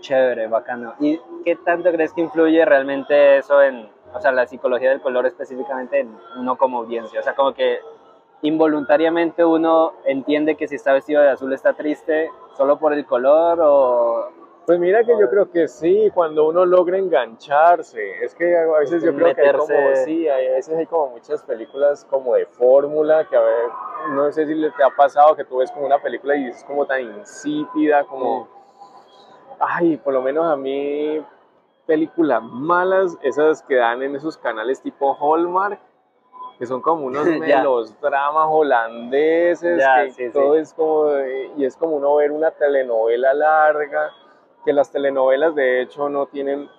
Chévere, 0.02 0.48
bacano. 0.48 0.94
¿Y 1.00 1.20
qué 1.46 1.56
tanto 1.58 1.92
crees 1.92 2.14
que 2.14 2.22
influye 2.22 2.64
realmente 2.66 3.38
eso 3.38 3.62
en, 3.62 3.90
o 4.14 4.20
sea, 4.20 4.32
la 4.32 4.48
psicología 4.48 4.90
del 4.90 5.02
color 5.02 5.26
específicamente 5.28 6.00
en 6.00 6.16
uno 6.38 6.58
como 6.58 6.80
audiencia? 6.80 7.20
O 7.20 7.24
sea, 7.24 7.36
como 7.36 7.54
que 7.54 7.80
involuntariamente 8.42 9.46
uno 9.46 9.94
entiende 10.06 10.56
que 10.56 10.68
si 10.68 10.76
está 10.76 10.94
vestido 10.94 11.22
de 11.22 11.30
azul 11.30 11.54
está 11.54 11.74
triste 11.74 12.32
solo 12.58 12.78
por 12.80 12.94
el 12.94 13.06
color 13.06 13.60
o... 13.62 14.30
Pues 14.66 14.80
mira 14.80 15.04
que 15.04 15.12
yo 15.20 15.30
creo 15.30 15.50
que 15.50 15.68
sí, 15.68 16.12
cuando 16.14 16.48
uno 16.48 16.66
logra 16.66 16.98
engancharse, 16.98 18.24
es 18.24 18.36
que 18.36 18.56
a 18.56 18.66
veces 18.80 19.04
yo 19.04 19.14
creo 19.16 19.34
que 19.34 19.42
hay 19.42 19.54
como, 19.54 19.96
sí, 20.06 20.30
hay, 20.30 20.48
a 20.48 20.52
veces 20.52 20.78
hay 20.78 20.86
como 20.86 21.08
muchas 21.08 21.42
películas 21.44 22.06
como 22.06 22.36
de 22.36 22.46
fórmula, 22.46 23.28
que 23.28 23.36
a 23.36 23.42
ver, 23.42 23.70
no 24.12 24.32
sé 24.32 24.46
si 24.46 24.54
le 24.54 24.70
te 24.72 24.84
ha 24.84 24.90
pasado 24.96 25.36
que 25.36 25.46
tú 25.46 25.58
ves 25.58 25.72
como 25.72 25.88
una 25.88 26.00
película 26.00 26.36
y 26.36 26.48
es 26.48 26.64
como 26.64 26.86
tan 26.86 27.02
insípida, 27.02 28.04
como, 28.04 28.48
ay, 29.60 29.98
por 29.98 30.14
lo 30.14 30.22
menos 30.22 30.46
a 30.46 30.56
mí, 30.56 31.26
películas 31.88 32.44
malas, 32.44 33.18
esas 33.24 33.64
que 33.64 33.76
dan 33.76 34.04
en 34.04 34.16
esos 34.16 34.38
canales 34.38 34.80
tipo 34.82 35.18
Hallmark, 35.20 35.80
que 36.60 36.68
son 36.68 36.82
como 36.82 37.08
unos 37.08 37.26
melodramas 37.40 38.48
holandeses, 38.48 39.80
Ya, 39.80 40.04
que 40.06 40.12
sí, 40.12 40.30
todo 40.32 40.54
sí. 40.54 40.60
es 40.60 40.74
como, 40.76 41.10
y 41.58 41.66
es 41.66 41.76
como 41.76 41.96
uno 41.96 42.16
ver 42.16 42.32
una 42.32 42.52
telenovela 42.52 43.34
larga, 43.34 44.12
que 44.64 44.74
las 44.74 44.92
telenovelas 44.92 45.56
de 45.56 45.82
hecho 45.82 46.10
no 46.10 46.28
tienen 46.28 46.70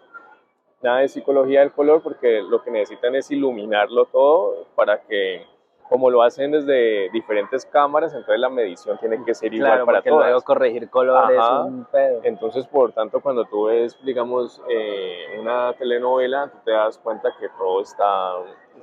nada 0.83 0.99
de 0.99 1.09
psicología 1.09 1.61
del 1.61 1.73
color 1.73 2.03
porque 2.03 2.43
lo 2.43 2.63
que 2.63 2.71
necesitan 2.71 3.15
es 3.15 3.31
iluminarlo 3.31 4.07
todo 4.07 4.67
para 4.75 5.01
que, 5.03 5.47
como 5.89 6.11
lo 6.11 6.23
hacen 6.23 6.51
desde 6.53 7.09
diferentes 7.11 7.65
cámaras, 7.67 8.13
entonces 8.15 8.41
la 8.41 8.49
medición 8.49 8.99
tiene 8.99 9.23
que 9.25 9.35
ser 9.35 9.53
igual 9.55 9.71
Claro, 9.71 9.87
para 9.87 10.03
todas. 10.03 10.27
luego 10.27 10.41
corregir 10.43 10.89
color 10.91 11.31
es 11.33 11.39
Ajá. 11.39 11.61
un 11.63 11.85
pedo. 11.85 12.21
Entonces, 12.25 12.67
por 12.67 12.93
tanto, 12.93 13.21
cuando 13.21 13.45
tú 13.45 13.65
ves, 13.67 13.97
digamos, 14.03 14.61
eh, 14.69 15.37
una 15.39 15.73
telenovela, 15.75 16.49
tú 16.51 16.59
te 16.65 16.73
das 16.73 16.99
cuenta 16.99 17.29
que 17.39 17.49
todo 17.59 17.81
está 17.83 18.33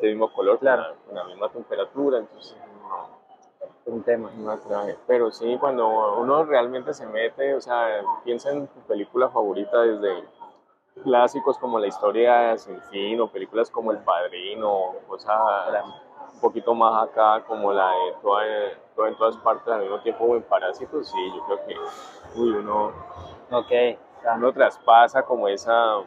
del 0.02 0.12
mismo 0.12 0.32
color, 0.32 0.60
Claro. 0.60 0.84
con, 0.84 0.92
la, 0.92 1.06
con 1.06 1.16
la 1.16 1.24
misma 1.26 1.50
temperatura, 1.50 2.20
entonces 2.20 2.56
Un 3.86 4.04
tema. 4.04 4.30
no 4.38 4.52
atrae. 4.52 4.98
Pero 5.08 5.32
sí, 5.32 5.58
cuando 5.60 6.18
uno 6.20 6.44
realmente 6.46 6.94
se 6.94 7.06
mete, 7.08 7.56
o 7.56 7.62
sea, 7.62 8.02
piensa 8.24 8.52
en 8.52 8.68
tu 8.68 8.80
película 8.82 9.30
favorita 9.30 9.82
desde 9.82 10.24
clásicos 11.04 11.58
como 11.58 11.80
La 11.80 11.88
historia 11.88 12.58
sin 12.58 12.80
fin, 12.84 13.20
o 13.22 13.28
películas 13.30 13.70
como 13.72 13.92
El 13.92 14.00
Padrino, 14.00 14.72
o 14.72 14.96
cosas 15.08 15.40
un 16.34 16.40
poquito 16.42 16.74
más 16.76 17.04
acá, 17.04 17.44
como 17.46 17.74
la 17.74 17.90
de 17.90 18.14
toda, 18.22 18.46
en 19.08 19.18
todas 19.18 19.38
partes 19.38 19.68
al 19.74 19.82
mismo 19.82 20.00
tiempo, 20.02 20.26
o 20.26 20.36
en 20.36 20.44
Parásitos, 20.44 21.08
sí, 21.10 21.32
yo 21.36 21.46
creo 21.46 21.66
que, 21.66 21.76
uy, 22.40 22.50
uno 22.52 22.92
Ok. 23.52 23.72
uno 24.36 24.54
traspasa 24.54 25.24
como 25.24 25.48
esa, 25.48 25.98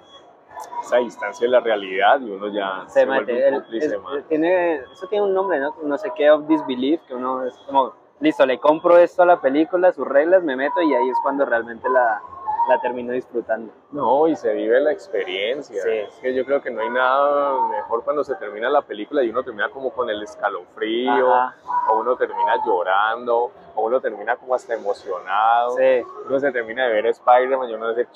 esa 0.82 0.96
distancia 0.98 1.46
de 1.46 1.50
la 1.50 1.60
realidad 1.60 2.20
y 2.20 2.30
uno 2.30 2.48
ya 2.48 2.84
se 2.88 3.04
vuelve 3.06 3.32
mete. 3.32 3.48
El- 3.48 3.54
cómplice 3.54 3.86
es- 4.16 4.28
tiene, 4.28 4.74
eso 4.76 5.06
tiene 5.08 5.24
un 5.26 5.34
nombre, 5.34 5.58
¿no? 5.60 5.74
No 5.84 5.98
sé 5.98 6.12
qué, 6.16 6.30
of 6.30 6.46
disbelief, 6.46 7.00
que 7.02 7.14
uno 7.14 7.44
es 7.44 7.54
como, 7.66 7.92
listo, 8.20 8.44
le 8.46 8.58
compro 8.58 8.98
esto 8.98 9.22
a 9.22 9.26
la 9.26 9.40
película, 9.40 9.92
sus 9.92 10.06
reglas, 10.06 10.42
me 10.42 10.56
meto 10.56 10.80
y 10.82 10.94
ahí 10.94 11.08
es 11.08 11.16
cuando 11.22 11.44
realmente 11.44 11.88
la, 11.88 12.20
la 12.68 12.81
termino 12.81 13.12
disfrutando. 13.12 13.72
No, 13.90 14.29
y 14.29 14.37
se 14.37 14.53
vive 14.55 14.81
la 14.81 14.92
experiencia. 14.92 15.83
Sí. 15.83 15.90
Es 15.90 16.14
que 16.20 16.35
yo 16.35 16.44
creo 16.44 16.62
que 16.62 16.70
no 16.70 16.81
hay 16.81 16.90
nada 16.90 17.68
mejor 17.68 18.05
cuando 18.05 18.22
se 18.25 18.35
termina 18.37 18.68
la 18.70 18.83
película 18.83 19.22
y 19.22 19.31
uno 19.31 19.42
termina 19.42 19.68
como 19.70 19.90
con 19.92 20.09
el 20.09 20.22
escalofrío, 20.22 21.35
Ajá. 21.35 21.57
o 21.90 21.98
uno 22.01 22.16
termina 22.16 22.57
llorando, 22.64 23.51
o 23.75 23.83
uno 23.83 24.01
termina 24.01 24.37
como 24.37 24.55
hasta 24.55 24.75
emocionado. 24.75 25.77
Sí, 25.77 26.03
Uno 26.27 26.38
se 26.38 26.53
termina 26.53 26.87
de 26.87 26.92
ver 26.92 27.07
Spider-Man 27.07 27.68
y 27.70 27.75
uno 27.75 27.94
dice, 27.94 28.09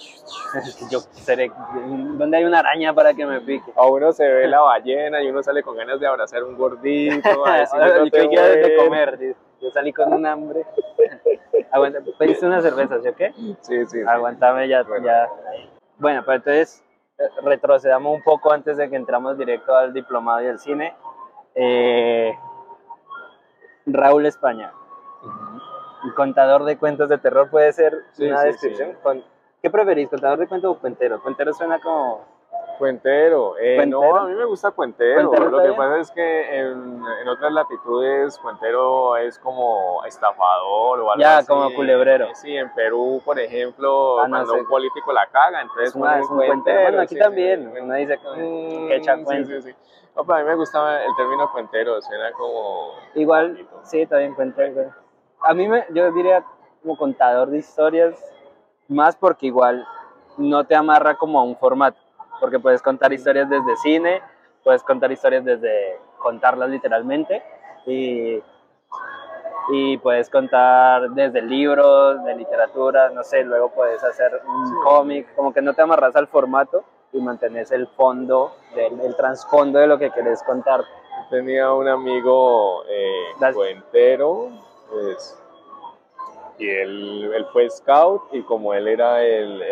yo 0.91 1.01
seré, 1.01 1.51
¿dónde 1.75 2.37
hay 2.37 2.45
una 2.45 2.61
araña 2.61 2.95
para 2.95 3.13
que 3.15 3.27
me 3.27 3.41
pique? 3.41 3.73
a 3.75 3.87
uno 3.87 4.13
se 4.13 4.27
ve 4.29 4.47
la 4.47 4.61
ballena 4.61 5.23
y 5.23 5.29
uno 5.29 5.43
sale 5.43 5.63
con 5.63 5.77
ganas 5.77 5.99
de 6.01 6.07
abrazar 6.07 6.45
un 6.45 6.57
gordito, 6.57 7.45
a 7.47 7.65
Ahora, 7.73 7.99
"No 7.99 8.07
¿y 8.07 8.11
te 8.11 8.21
¿Qué 8.21 8.29
quieres 8.29 8.55
de 8.55 8.61
mueres". 8.63 8.85
comer? 8.85 9.19
Dice, 9.19 9.37
Yo 9.61 9.71
salí 9.71 9.92
con 9.92 10.12
un 10.12 10.27
hambre. 10.27 10.64
Aguanta, 11.73 12.01
¿pediste 12.19 12.47
una 12.47 12.61
cerveza, 12.61 13.01
sí 13.01 13.09
o 13.09 13.14
qué? 13.14 13.33
Sí, 13.33 13.57
sí, 13.62 13.87
sí. 13.87 13.99
Aguantame 14.07 14.69
ya, 14.69 14.83
Bueno. 14.83 15.05
ya. 15.07 15.29
Bueno, 15.99 16.23
pero 16.25 16.37
entonces 16.37 16.85
eh, 17.19 17.25
retrocedamos 17.42 18.14
un 18.14 18.23
poco 18.23 18.53
antes 18.53 18.77
de 18.77 18.88
que 18.90 18.97
entramos 18.97 19.37
directo 19.38 19.75
al 19.75 19.92
diplomado 19.92 20.42
y 20.42 20.49
al 20.49 20.59
cine. 20.59 20.95
Eh, 21.55 22.33
Raúl 23.87 24.27
España, 24.27 24.73
contador 26.16 26.64
de 26.64 26.77
cuentos 26.77 27.09
de 27.09 27.19
terror, 27.19 27.49
puede 27.51 27.73
ser 27.73 27.95
Sí, 28.12 28.27
una 28.27 28.40
sí, 28.42 28.47
descripción. 28.49 28.97
¿Qué 29.62 29.71
preferís, 29.71 30.09
contador 30.09 30.38
de 30.38 30.47
cuentos 30.49 30.77
o 30.77 30.81
cuentero? 30.81 31.23
Cuentero 31.23 31.53
suena 31.55 31.79
como 31.81 32.25
Cuentero, 32.79 33.57
eh, 33.59 33.77
Cuentero. 33.77 34.01
no, 34.03 34.17
a 34.17 34.27
mí 34.27 34.35
me 34.35 34.45
gusta 34.45 34.71
Cuentero. 34.71 35.29
Cuentero 35.29 35.51
Lo 35.51 35.59
que 35.59 35.65
bien. 35.65 35.77
pasa 35.77 35.99
es 35.99 36.11
que 36.11 36.59
en, 36.59 37.03
en 37.23 37.29
otras 37.29 37.53
latitudes 37.53 38.39
Cuentero 38.39 39.17
es 39.17 39.39
como 39.39 40.05
estafador 40.05 41.01
o 41.01 41.11
algo 41.12 41.21
Ya, 41.23 41.39
así. 41.39 41.47
como 41.49 41.73
culebrero. 41.75 42.29
Sí, 42.35 42.57
en 42.57 42.73
Perú, 42.75 43.21
por 43.25 43.39
ejemplo, 43.39 44.21
Ah, 44.21 44.29
no 44.29 44.37
cuando 44.37 44.55
un 44.55 44.67
político 44.69 45.12
la 45.12 45.27
caga, 45.29 45.61
entonces 45.62 45.89
Es, 45.91 45.95
una, 45.95 46.11
ponen 46.11 46.25
es 46.25 46.31
un 46.31 46.37
cuentero. 46.37 46.81
Bueno, 46.83 47.01
aquí 47.03 47.15
sí, 47.15 47.21
también. 47.21 47.73
sí. 47.75 47.81
Uno 47.81 47.95
dice 47.95 48.19
que, 48.19 48.29
Mm, 48.29 48.93
echa 48.93 49.17
sí, 49.17 49.25
cuentos. 49.25 49.65
sí, 49.65 49.71
sí. 49.73 49.77
No, 50.15 50.25
pero 50.25 50.39
a 50.39 50.43
mí 50.43 50.49
me 50.49 50.55
gustaba 50.55 51.03
el 51.05 51.15
término 51.17 51.51
cuentero, 51.53 52.01
suena 52.01 52.33
como... 52.33 52.93
Igual, 53.15 53.51
bonito. 53.53 53.81
sí, 53.83 54.07
también 54.07 54.35
cuentero. 54.35 54.91
A 55.43 55.53
mí, 55.53 55.69
me, 55.69 55.85
yo 55.91 56.11
diría 56.12 56.43
como 56.83 56.97
contador 56.97 57.49
de 57.51 57.59
historias, 57.59 58.19
más 58.89 59.15
porque 59.17 59.47
igual 59.47 59.87
no 60.39 60.65
te 60.65 60.75
amarra 60.75 61.17
como 61.17 61.39
a 61.39 61.43
un 61.43 61.57
formato. 61.57 61.99
Porque 62.40 62.59
puedes 62.59 62.83
contar 62.83 63.12
historias 63.12 63.49
desde 63.49 63.77
cine, 63.77 64.22
puedes 64.62 64.83
contar 64.83 65.11
historias 65.12 65.44
desde 65.44 65.99
contarlas 66.18 66.68
literalmente 66.70 67.42
y, 67.87 68.42
y 69.72 69.96
puedes 69.99 70.29
contar 70.31 71.11
desde 71.11 71.40
libros, 71.42 72.22
de 72.25 72.35
literatura, 72.35 73.11
no 73.11 73.22
sé, 73.25 73.42
luego 73.44 73.70
puedes 73.70 74.03
hacer 74.05 74.40
un 74.46 74.66
Sí. 74.68 74.75
cómic, 74.85 75.35
como 75.35 75.53
que 75.53 75.62
no 75.62 75.75
te 75.75 75.83
amarras 75.83 76.14
al 76.16 76.27
formato 76.29 76.85
y 77.12 77.20
mantienes 77.20 77.70
el 77.72 77.87
fondo, 77.88 78.53
del, 78.75 79.01
el 79.01 79.16
trasfondo 79.16 79.79
de 79.79 79.87
lo 79.87 79.99
que 79.99 80.11
querés 80.11 80.42
contar. 80.42 80.83
Tenía 81.31 81.72
un 81.72 81.88
amigo 81.88 82.85
eh, 82.88 83.12
Das- 83.40 83.55
cuentero, 83.55 84.49
pues, 84.90 85.42
y 86.59 86.68
él, 86.68 87.31
él 87.35 87.46
fue 87.53 87.68
scout 87.70 88.22
y 88.33 88.42
como 88.42 88.72
él 88.75 88.88
era 88.88 89.22
el, 89.22 89.62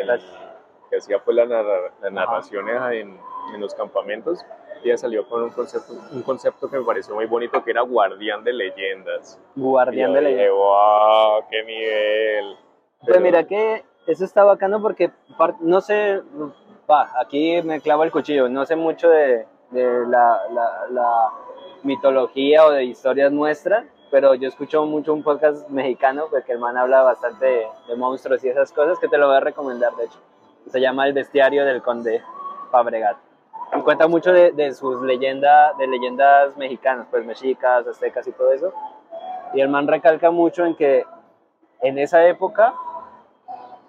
que 0.94 0.98
hacía 0.98 1.18
pues 1.18 1.36
la 1.36 1.44
narra- 1.46 1.90
las 2.00 2.12
narraciones 2.12 2.76
en, 2.92 3.18
en 3.54 3.60
los 3.60 3.74
campamentos, 3.74 4.44
ella 4.84 4.96
salió 4.96 5.26
con 5.28 5.42
un 5.42 5.50
concepto, 5.50 5.92
un 6.12 6.22
concepto 6.22 6.70
que 6.70 6.78
me 6.78 6.84
pareció 6.84 7.14
muy 7.16 7.26
bonito 7.26 7.64
que 7.64 7.72
era 7.72 7.80
guardián 7.82 8.44
de 8.44 8.52
leyendas. 8.52 9.40
Guardián 9.56 10.12
de 10.12 10.20
dije, 10.20 10.50
wow, 10.50 11.42
qué 11.50 11.64
nivel. 11.64 12.56
Pues 13.00 13.06
Pero- 13.08 13.20
mira 13.20 13.44
que 13.44 13.84
eso 14.06 14.24
está 14.24 14.44
bacano 14.44 14.80
porque 14.80 15.10
no 15.60 15.80
sé, 15.80 16.22
va, 16.88 17.10
aquí 17.20 17.60
me 17.62 17.80
clavo 17.80 18.04
el 18.04 18.12
cuchillo, 18.12 18.48
no 18.48 18.64
sé 18.66 18.76
mucho 18.76 19.08
de, 19.10 19.46
de 19.70 20.06
la, 20.06 20.42
la- 20.52 20.86
la 20.90 21.30
mitología 21.82 22.64
o 22.66 22.70
de 22.70 22.84
historias 22.84 23.32
nuestras, 23.32 23.84
pero 24.10 24.34
yo 24.34 24.46
escucho 24.48 24.84
mucho 24.86 25.12
un 25.12 25.22
podcast 25.24 25.68
mexicano 25.70 26.26
porque 26.30 26.52
el 26.52 26.58
man 26.60 26.76
habla 26.76 27.02
bastante 27.02 27.46
de, 27.46 27.66
de 27.88 27.96
monstruos 27.96 28.44
y 28.44 28.48
esas 28.48 28.70
cosas 28.72 28.98
que 29.00 29.08
te 29.08 29.18
lo 29.18 29.26
voy 29.26 29.36
a 29.36 29.40
recomendar, 29.40 29.92
de 29.96 30.04
hecho. 30.04 30.18
Se 30.68 30.80
llama 30.80 31.06
El 31.06 31.12
Bestiario 31.12 31.64
del 31.64 31.82
Conde 31.82 32.22
Fabregat. 32.70 33.16
Y 33.76 33.80
cuenta 33.80 34.06
mucho 34.06 34.32
de, 34.32 34.72
sus 34.72 35.02
leyendas, 35.02 35.76
de 35.78 35.86
leyendas 35.86 36.56
mexicanas, 36.56 37.06
pues 37.10 37.24
mexicas, 37.24 37.86
aztecas 37.86 38.26
y 38.26 38.32
todo 38.32 38.52
eso. 38.52 38.72
Y 39.52 39.60
el 39.60 39.68
man 39.68 39.88
recalca 39.88 40.30
mucho 40.30 40.64
en 40.64 40.76
que 40.76 41.04
en 41.80 41.98
esa 41.98 42.26
época 42.26 42.74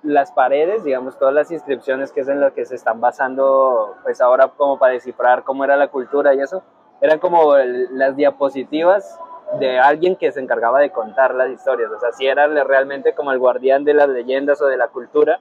las 0.03 0.31
paredes, 0.31 0.83
digamos, 0.83 1.17
todas 1.17 1.33
las 1.33 1.51
inscripciones 1.51 2.11
que 2.11 2.21
es 2.21 2.27
en 2.27 2.39
lo 2.39 2.53
que 2.53 2.65
se 2.65 2.75
están 2.75 3.01
basando, 3.01 3.95
pues 4.03 4.21
ahora 4.21 4.49
como 4.49 4.77
para 4.77 4.93
descifrar 4.93 5.43
cómo 5.43 5.63
era 5.63 5.75
la 5.75 5.87
cultura 5.87 6.33
y 6.33 6.41
eso, 6.41 6.63
eran 7.01 7.19
como 7.19 7.55
las 7.57 8.15
diapositivas 8.15 9.19
de 9.59 9.79
alguien 9.79 10.15
que 10.15 10.31
se 10.31 10.39
encargaba 10.39 10.79
de 10.79 10.91
contar 10.91 11.33
las 11.33 11.49
historias, 11.49 11.91
o 11.91 11.99
sea, 11.99 12.11
si 12.11 12.25
era 12.27 12.47
realmente 12.47 13.13
como 13.13 13.31
el 13.31 13.39
guardián 13.39 13.83
de 13.83 13.93
las 13.93 14.09
leyendas 14.09 14.61
o 14.61 14.67
de 14.67 14.77
la 14.77 14.87
cultura, 14.87 15.39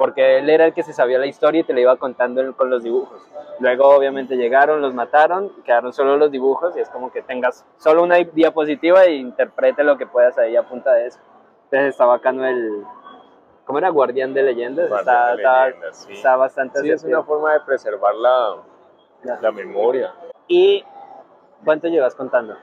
porque 0.00 0.38
él 0.38 0.48
era 0.48 0.64
el 0.64 0.72
que 0.72 0.82
se 0.82 0.94
sabía 0.94 1.18
la 1.18 1.26
historia 1.26 1.60
y 1.60 1.64
te 1.64 1.74
la 1.74 1.80
iba 1.80 1.94
contando 1.96 2.56
con 2.56 2.70
los 2.70 2.82
dibujos. 2.82 3.20
Luego 3.58 3.86
obviamente 3.88 4.34
llegaron, 4.38 4.80
los 4.80 4.94
mataron, 4.94 5.52
quedaron 5.62 5.92
solo 5.92 6.16
los 6.16 6.30
dibujos 6.30 6.74
y 6.74 6.80
es 6.80 6.88
como 6.88 7.12
que 7.12 7.20
tengas 7.20 7.66
solo 7.76 8.02
una 8.02 8.16
diapositiva 8.16 9.04
e 9.04 9.16
interprete 9.16 9.84
lo 9.84 9.98
que 9.98 10.06
puedas 10.06 10.38
ahí 10.38 10.56
a 10.56 10.62
punta 10.66 10.94
de 10.94 11.08
eso. 11.08 11.18
Entonces 11.64 11.90
está 11.90 12.06
bacano 12.06 12.46
el... 12.46 12.82
¿Cómo 13.66 13.78
era? 13.78 13.90
Guardián 13.90 14.32
de 14.32 14.42
leyendas. 14.42 14.88
Guardián 14.88 15.16
está, 15.16 15.28
de 15.32 15.36
está- 15.36 15.66
leyendas, 15.66 15.96
sí. 15.98 16.12
está 16.14 16.36
bastante 16.36 16.80
Sí, 16.80 16.90
es 16.90 17.04
una 17.04 17.22
forma 17.22 17.52
de 17.52 17.60
preservar 17.60 18.14
la, 18.14 18.56
la 19.42 19.52
memoria. 19.52 20.14
¿Y 20.48 20.82
cuánto 21.62 21.88
llevas 21.88 22.14
contando? 22.14 22.56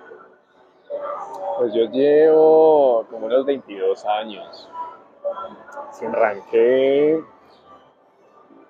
Pues 1.59 1.71
yo 1.71 1.83
llevo 1.91 3.05
como 3.11 3.27
unos 3.27 3.45
22 3.45 4.03
años. 4.07 4.71
Arranqué 6.05 7.21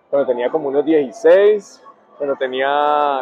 cuando 0.09 0.25
tenía 0.27 0.49
como 0.49 0.69
unos 0.69 0.85
16, 0.85 1.83
cuando 2.17 2.35
tenía, 2.37 2.67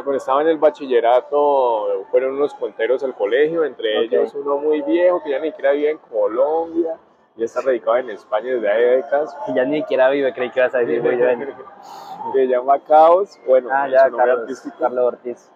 cuando 0.03 0.17
estaba 0.17 0.41
en 0.43 0.49
el 0.49 0.57
bachillerato, 0.57 2.05
fueron 2.11 2.33
unos 2.35 2.53
cuenteros 2.53 3.03
al 3.03 3.15
colegio, 3.15 3.63
entre 3.65 4.03
ellos 4.03 4.33
uno 4.35 4.57
muy 4.57 4.81
viejo 4.83 5.21
que 5.23 5.31
ya 5.31 5.39
ni 5.39 5.49
siquiera 5.49 5.71
vive 5.71 5.91
en 5.91 5.97
Colombia, 5.97 6.95
ya 7.35 7.45
está 7.45 7.61
radicado 7.61 7.97
en 7.97 8.11
España 8.11 8.53
desde 8.53 8.69
hace 8.69 8.81
décadas, 8.81 9.37
Y 9.47 9.55
ya 9.55 9.65
ni 9.65 9.81
siquiera 9.81 10.09
vive, 10.11 10.31
creí 10.33 10.51
que 10.51 10.59
ibas 10.59 10.75
a 10.75 10.77
decir 10.79 11.01
muy 11.01 11.15
bien. 11.15 11.55
se 12.33 12.47
llama 12.47 12.79
Caos, 12.79 13.39
bueno, 13.47 13.69
Ah, 13.71 13.87
ya, 13.89 14.09
Carlos. 14.11 14.63
Carlos 14.79 15.05
Ortiz. 15.05 15.51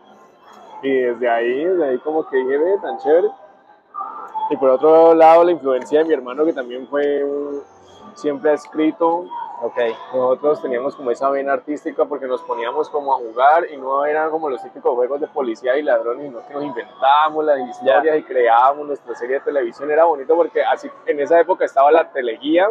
Y 0.82 0.92
desde 0.92 1.30
ahí, 1.30 1.64
desde 1.66 1.90
ahí 1.90 1.98
como 2.00 2.28
que 2.28 2.38
dije, 2.38 2.58
ve, 2.58 2.78
tan 2.82 2.98
chévere. 2.98 3.30
Y 4.50 4.58
por 4.58 4.72
otro 4.72 5.14
lado, 5.14 5.44
la 5.44 5.52
influencia 5.52 6.00
de 6.00 6.06
mi 6.06 6.14
hermano, 6.14 6.44
que 6.44 6.54
también 6.54 6.88
fue 6.88 7.24
un- 7.24 7.62
siempre 8.20 8.52
ha 8.52 8.54
escrito. 8.54 9.26
Ok, 9.62 9.78
Nosotros 10.14 10.62
teníamos 10.62 10.96
como 10.96 11.12
esa 11.12 11.30
vena 11.30 11.52
artística 11.52 12.06
porque 12.06 12.28
nos 12.28 12.42
poníamos 12.44 12.90
como 12.90 13.14
a 13.14 13.18
jugar 13.18 13.66
y 13.70 13.76
no 13.76 14.06
eran 14.06 14.32
como 14.32 14.50
los 14.50 14.64
típicos 14.64 14.96
juegos 14.96 15.20
de 15.20 15.28
policía 15.28 15.78
y 15.78 15.84
ladrones, 15.84 16.28
sino 16.28 16.48
que 16.48 16.54
nos 16.54 16.64
inventábamos 16.64 17.44
las 17.44 17.60
historias 17.68 18.18
y 18.18 18.24
creábamos 18.24 18.88
nuestra 18.88 19.16
serie 19.16 19.36
de 19.40 19.42
televisión. 19.42 19.92
Era 19.92 20.06
bonito 20.06 20.34
porque 20.34 20.64
así 20.64 20.90
en 21.06 21.20
esa 21.20 21.42
época 21.42 21.66
estaba 21.66 21.92
la 21.92 22.10
teleguía 22.10 22.70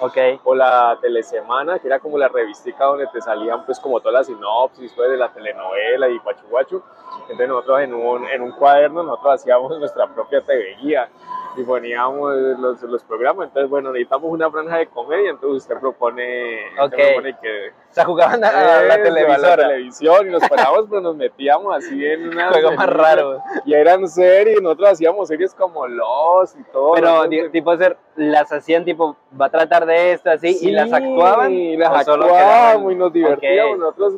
ok. 0.00 0.16
o 0.44 0.54
la 0.54 0.98
telesemana, 1.00 1.78
que 1.78 1.88
era 1.88 1.98
como 1.98 2.16
la 2.16 2.28
revistica 2.28 2.86
donde 2.86 3.06
te 3.08 3.20
salían 3.20 3.64
pues 3.66 3.78
como 3.78 4.00
todas 4.00 4.14
las 4.14 4.26
sinopsis 4.26 4.92
pues, 4.94 5.10
de 5.10 5.16
la 5.18 5.30
telenovela 5.32 6.08
y 6.08 6.18
guachu 6.18 6.46
guachu. 6.48 6.82
Entonces 7.22 7.48
nosotros 7.48 7.80
en 7.80 7.94
un, 7.94 8.26
en 8.26 8.40
un 8.40 8.52
cuaderno 8.52 9.02
nosotros 9.02 9.34
hacíamos 9.34 9.78
nuestra 9.78 10.06
propia 10.06 10.40
TV 10.40 10.76
guía 10.80 11.08
y 11.56 11.62
poníamos 11.64 12.34
los, 12.58 12.82
los 12.82 13.02
programas. 13.04 13.48
Entonces 13.48 13.68
bueno, 13.68 13.90
necesitamos 13.92 14.30
una 14.30 14.50
franja 14.50 14.76
de 14.78 14.86
comedia, 14.86 15.30
entonces 15.30 15.62
usted 15.64 15.78
propone, 15.80 16.58
usted 16.82 16.84
Ok. 16.84 16.92
propone 17.08 17.36
que... 17.42 17.68
O 17.68 17.92
sea, 17.92 18.04
jugaban 18.04 18.44
a, 18.44 18.52
la 18.52 18.82
Eso, 18.84 18.92
a 18.92 19.02
televisora. 19.02 19.56
la 19.56 19.68
televisión 19.68 20.28
y 20.28 20.30
nos 20.30 20.48
parábamos, 20.48 20.86
pero 20.88 21.00
nos 21.00 21.16
metíamos 21.16 21.76
así 21.76 22.06
en 22.06 22.28
una... 22.28 22.50
Juego 22.50 22.72
más 22.72 22.86
raro. 22.88 23.42
Y 23.64 23.74
eran 23.74 24.08
series, 24.08 24.62
nosotros 24.62 24.90
hacíamos 24.90 25.26
series 25.28 25.52
como 25.54 25.86
Los 25.88 26.54
y 26.56 26.62
todo. 26.72 26.92
Pero 26.94 27.28
tipo 27.50 27.76
ser, 27.76 27.96
las 28.14 28.52
hacían 28.52 28.84
tipo, 28.84 29.16
va 29.38 29.46
a 29.46 29.50
tratar 29.50 29.86
de 29.86 30.12
esto 30.12 30.30
así 30.30 30.56
y 30.62 30.70
las 30.70 30.88
Sí, 30.88 30.94
actuaban. 30.94 31.52
Y 31.52 31.76
las 31.76 32.06
actuábamos 32.08 32.92
y 32.92 32.94
nos 32.94 33.12
divertíamos. 33.12 33.72
Ok. 33.74 33.78
Nosotros, 33.80 34.14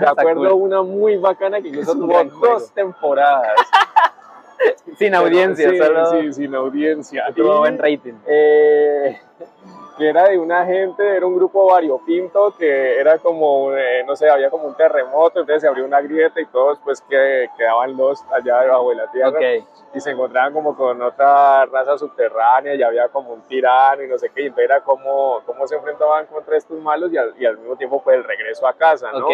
me 0.00 0.06
acuerdo 0.06 0.50
cool. 0.52 0.62
una 0.62 0.82
muy 0.82 1.16
bacana 1.16 1.60
que 1.60 1.68
incluso 1.68 1.92
tuvo 1.94 2.06
buen 2.06 2.30
juego. 2.30 2.54
dos 2.54 2.72
temporadas. 2.72 3.52
Sin 4.98 5.14
audiencia, 5.14 5.70
sí, 5.70 5.78
solo 5.78 6.06
Sí, 6.06 6.32
sin 6.32 6.54
audiencia. 6.54 7.24
tuvo 7.34 7.58
buen 7.58 7.78
rating. 7.78 8.14
eh, 8.26 9.20
que 9.98 10.08
era 10.08 10.28
de 10.28 10.38
una 10.38 10.64
gente, 10.64 11.06
era 11.16 11.26
un 11.26 11.36
grupo 11.36 11.66
variopinto 11.66 12.54
que 12.56 12.98
era 12.98 13.18
como, 13.18 13.74
eh, 13.76 14.02
no 14.06 14.16
sé, 14.16 14.28
había 14.30 14.48
como 14.48 14.64
un 14.64 14.74
terremoto, 14.74 15.40
entonces 15.40 15.60
se 15.62 15.68
abrió 15.68 15.84
una 15.84 16.00
grieta 16.00 16.40
y 16.40 16.46
todos 16.46 16.78
pues 16.82 17.02
que 17.02 17.48
quedaban 17.58 17.94
los 17.96 18.22
allá 18.32 18.60
debajo 18.62 18.88
de 18.90 18.96
la 18.96 19.10
tierra 19.10 19.28
Ok, 19.30 19.64
y 19.94 20.00
se 20.00 20.10
encontraban 20.12 20.54
como 20.54 20.74
con 20.76 21.00
otra 21.02 21.66
raza 21.66 21.98
subterránea 21.98 22.74
y 22.74 22.82
había 22.82 23.08
como 23.08 23.34
un 23.34 23.42
tirano 23.42 24.02
y 24.02 24.08
no 24.08 24.16
sé 24.18 24.30
qué, 24.34 24.42
y 24.42 24.46
entonces 24.46 24.64
era 24.64 24.80
como, 24.80 25.40
cómo 25.44 25.66
se 25.66 25.76
enfrentaban 25.76 26.24
contra 26.26 26.56
estos 26.56 26.80
malos 26.80 27.12
y 27.12 27.18
al, 27.18 27.34
y 27.38 27.44
al 27.44 27.58
mismo 27.58 27.76
tiempo 27.76 28.02
pues 28.02 28.16
el 28.16 28.24
regreso 28.24 28.66
a 28.66 28.72
casa, 28.72 29.12
¿no? 29.12 29.26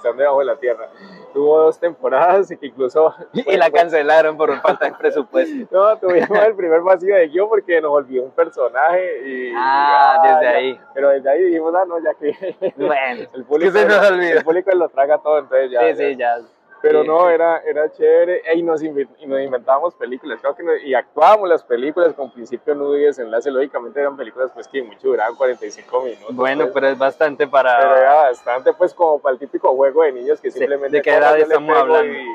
Están 0.00 0.16
debajo 0.16 0.38
de 0.38 0.46
la 0.46 0.56
tierra. 0.56 0.88
Tuvo 1.34 1.58
dos 1.58 1.78
temporadas 1.78 2.50
y 2.50 2.56
que 2.56 2.66
incluso... 2.68 3.14
Y 3.34 3.56
la 3.56 3.70
cancelaron 3.70 4.34
por 4.34 4.58
falta 4.62 4.86
de 4.86 4.92
presupuesto. 4.92 5.50
No, 5.70 5.96
tuvimos 5.98 6.38
el 6.38 6.54
primer 6.54 6.80
vacío 6.80 7.14
de 7.14 7.28
guion 7.28 7.48
porque 7.50 7.80
nos 7.82 7.92
olvidó 7.92 8.24
un 8.24 8.30
personaje 8.30 9.28
y... 9.28 9.52
Ah, 9.54 10.20
desde 10.22 10.42
ya. 10.42 10.50
ahí. 10.56 10.80
Pero 10.94 11.10
desde 11.10 11.30
ahí 11.30 11.42
dijimos, 11.44 11.74
ah, 11.74 11.84
no, 11.86 11.98
ya 11.98 12.14
que... 12.14 12.56
Bueno, 12.76 13.28
El 13.34 13.44
público, 13.44 13.72
que 13.72 13.78
se 13.78 13.86
nos 13.86 14.10
olvidó. 14.10 14.38
el 14.38 14.44
público 14.44 14.70
lo 14.74 14.88
traga 14.88 15.18
todo, 15.18 15.38
entonces 15.38 15.70
ya... 15.70 15.80
sí, 15.80 15.86
ya. 15.88 15.94
sí, 15.94 16.16
ya. 16.16 16.59
Pero 16.82 17.02
Sí. 17.02 17.08
no, 17.08 17.28
era, 17.28 17.58
era 17.58 17.90
chévere. 17.92 18.42
Y 18.54 18.62
nos, 18.62 18.82
y 18.82 18.88
nos 18.90 19.40
inventábamos 19.40 19.94
películas. 19.94 20.38
Creo 20.40 20.54
que 20.54 20.62
nos- 20.62 20.82
y 20.82 20.94
actuábamos 20.94 21.48
las 21.48 21.62
películas 21.62 22.14
con 22.14 22.30
principio, 22.32 22.74
nudo 22.74 22.96
y 22.96 23.02
desenlace. 23.04 23.50
Lógicamente 23.50 24.00
eran 24.00 24.16
películas 24.16 24.50
pues 24.54 24.66
que 24.66 24.82
mucho 24.82 25.08
duraban 25.08 25.34
45 25.36 26.02
minutos. 26.02 26.34
Bueno, 26.34 26.62
pues. 26.64 26.74
pero 26.74 26.86
es 26.88 26.98
bastante 26.98 27.46
para... 27.46 27.78
Pero 27.78 27.96
era 27.96 28.14
bastante 28.14 28.72
pues 28.72 28.94
como 28.94 29.18
para 29.20 29.34
el 29.34 29.38
típico 29.38 29.74
juego 29.74 30.02
de 30.02 30.12
niños 30.12 30.40
que 30.40 30.50
Sí, 30.50 30.58
simplemente... 30.58 30.96
¿de 30.96 31.02
qué 31.02 31.14
edad 31.14 31.38
estamos 31.38 31.76
hablando? 31.76 32.12
y- 32.14 32.26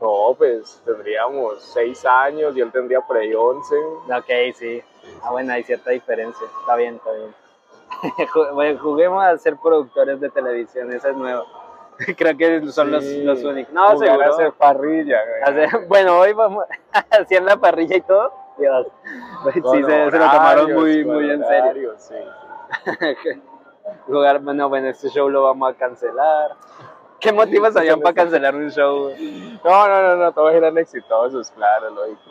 No, 0.00 0.34
pues 0.36 0.80
tendríamos 0.84 1.62
6 1.74 2.04
años 2.06 2.56
y 2.56 2.60
él 2.60 2.72
tendría 2.72 3.00
por 3.02 3.18
ahí 3.18 3.34
11. 3.34 3.74
Ok, 3.76 4.54
sí. 4.54 4.82
Ah, 5.22 5.30
bueno, 5.30 5.52
hay 5.52 5.62
cierta 5.62 5.90
diferencia. 5.90 6.46
Está 6.60 6.74
bien, 6.76 6.94
está 6.96 7.10
bien. 7.12 7.34
Bueno, 8.54 8.80
Juguemos 8.80 9.22
a 9.22 9.36
ser 9.36 9.56
productores 9.62 10.18
de 10.20 10.30
televisión, 10.30 10.90
esa 10.92 11.10
es 11.10 11.16
nueva. 11.16 11.44
Creo 12.16 12.36
que 12.36 12.66
son 12.72 12.90
los, 12.90 13.04
Sí. 13.04 13.22
los 13.22 13.42
únicos. 13.44 13.72
No, 13.72 13.96
seguro. 13.98 14.22
a 14.24 14.28
hacer 14.28 14.52
parrilla, 14.52 15.18
güey. 15.24 15.42
Hacer- 15.66 15.86
bueno, 15.88 16.18
hoy 16.18 16.32
vamos 16.32 16.64
a 16.92 16.98
hacer 17.16 17.42
la 17.42 17.56
parrilla 17.56 17.96
y 17.96 18.00
todo. 18.02 18.32
Dios. 18.58 18.86
Sí, 19.54 19.60
Con 19.62 19.84
se, 19.84 20.10
se 20.10 20.18
lo 20.18 20.30
tomaron 20.30 20.72
muy, 20.74 21.04
muy 21.04 21.30
en 21.30 21.44
serio. 21.44 21.94
sí. 21.96 22.14
Jugar, 24.06 24.40
bueno, 24.40 24.68
bueno, 24.68 24.88
este 24.88 25.08
show 25.08 25.28
lo 25.28 25.42
vamos 25.42 25.72
a 25.72 25.76
cancelar. 25.76 26.52
¿Qué 27.20 27.32
motivos 27.32 27.76
habían 27.76 28.00
para 28.00 28.14
cancelar 28.14 28.54
un 28.54 28.70
show? 28.70 29.10
No, 29.64 29.88
no, 29.88 30.02
no, 30.02 30.16
no, 30.16 30.32
todos 30.32 30.52
eran 30.54 30.76
exitosos, 30.78 31.50
claro, 31.52 31.90
lógico. 31.90 32.30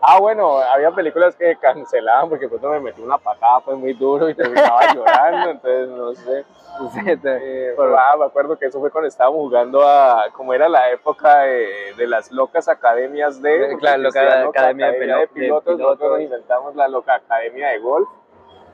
Ah, 0.00 0.18
bueno, 0.20 0.58
había 0.58 0.90
películas 0.90 1.34
que 1.36 1.56
cancelaban 1.56 2.28
porque 2.28 2.48
pronto 2.48 2.68
me 2.70 2.80
metí 2.80 3.00
una 3.02 3.18
patada 3.18 3.60
pues 3.60 3.76
muy 3.78 3.92
duro 3.94 4.28
y 4.28 4.34
terminaba 4.34 4.80
llorando, 4.94 5.50
entonces 5.50 5.88
no 5.88 6.14
sé. 6.14 6.44
Eh, 6.80 7.74
pero, 7.76 7.98
ah, 7.98 8.14
me 8.16 8.26
acuerdo 8.26 8.56
que 8.56 8.66
eso 8.66 8.78
fue 8.78 8.90
cuando 8.92 9.08
estábamos 9.08 9.40
jugando 9.40 9.82
a, 9.82 10.26
como 10.32 10.54
era 10.54 10.68
la 10.68 10.90
época 10.92 11.40
de, 11.40 11.92
de 11.96 12.06
las 12.06 12.30
locas 12.30 12.68
academias 12.68 13.42
de, 13.42 13.72
Eh, 13.72 13.76
claro, 13.78 14.02
loca 14.02 14.20
academia 14.48 14.92
de 14.92 14.98
pilo- 15.00 15.18
de 15.20 15.26
pilotos, 15.28 15.76
nosotros 15.76 15.96
pilotos. 15.98 16.10
nos 16.10 16.20
inventamos 16.20 16.76
la 16.76 16.86
loca 16.86 17.14
academia 17.16 17.68
de 17.70 17.78
golf 17.80 18.08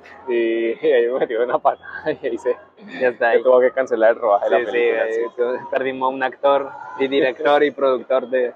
y, 0.28 0.86
y 0.86 0.92
ahí 0.92 1.08
me 1.08 1.20
metí 1.20 1.34
una 1.34 1.58
patada 1.58 2.12
y 2.22 2.26
ahí 2.26 2.38
se, 2.38 2.56
Ya 3.00 3.08
está 3.08 3.30
ahí. 3.30 3.42
tuvo 3.42 3.60
que 3.60 3.70
cancelar 3.72 4.10
el 4.10 4.20
rodaje 4.20 4.48
de 4.48 4.50
Sí, 4.50 4.52
la 4.64 4.70
sí, 4.70 4.72
película. 4.72 5.06
eh, 5.08 5.12
sí. 5.12 5.22
tu- 5.36 5.70
perdimos 5.70 6.12
un 6.12 6.22
actor 6.22 6.70
y 6.98 7.08
director 7.08 7.62
y 7.62 7.70
productor 7.70 8.28
de 8.28 8.52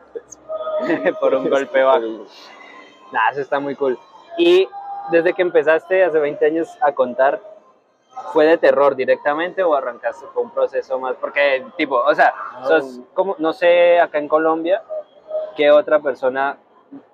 por 1.20 1.34
un 1.34 1.48
golpe 1.50 1.82
bajo. 1.82 2.26
Nah, 3.12 3.30
eso 3.32 3.40
está 3.40 3.58
muy 3.58 3.74
cool. 3.74 3.98
Y 4.36 4.68
desde 5.10 5.32
que 5.32 5.42
empezaste 5.42 6.04
hace 6.04 6.18
20 6.18 6.44
años 6.46 6.68
a 6.82 6.92
contar, 6.92 7.40
¿fue 8.32 8.46
de 8.46 8.58
terror 8.58 8.94
directamente 8.94 9.62
o 9.62 9.74
arrancaste 9.74 10.26
con 10.34 10.44
un 10.46 10.50
proceso 10.50 10.98
más? 10.98 11.16
Porque, 11.16 11.64
tipo, 11.76 11.96
o 11.96 12.14
sea, 12.14 12.34
sos 12.66 13.00
como, 13.14 13.34
no 13.38 13.52
sé, 13.52 13.98
acá 14.00 14.18
en 14.18 14.28
Colombia, 14.28 14.82
qué 15.56 15.70
otra 15.70 15.98
persona 16.00 16.58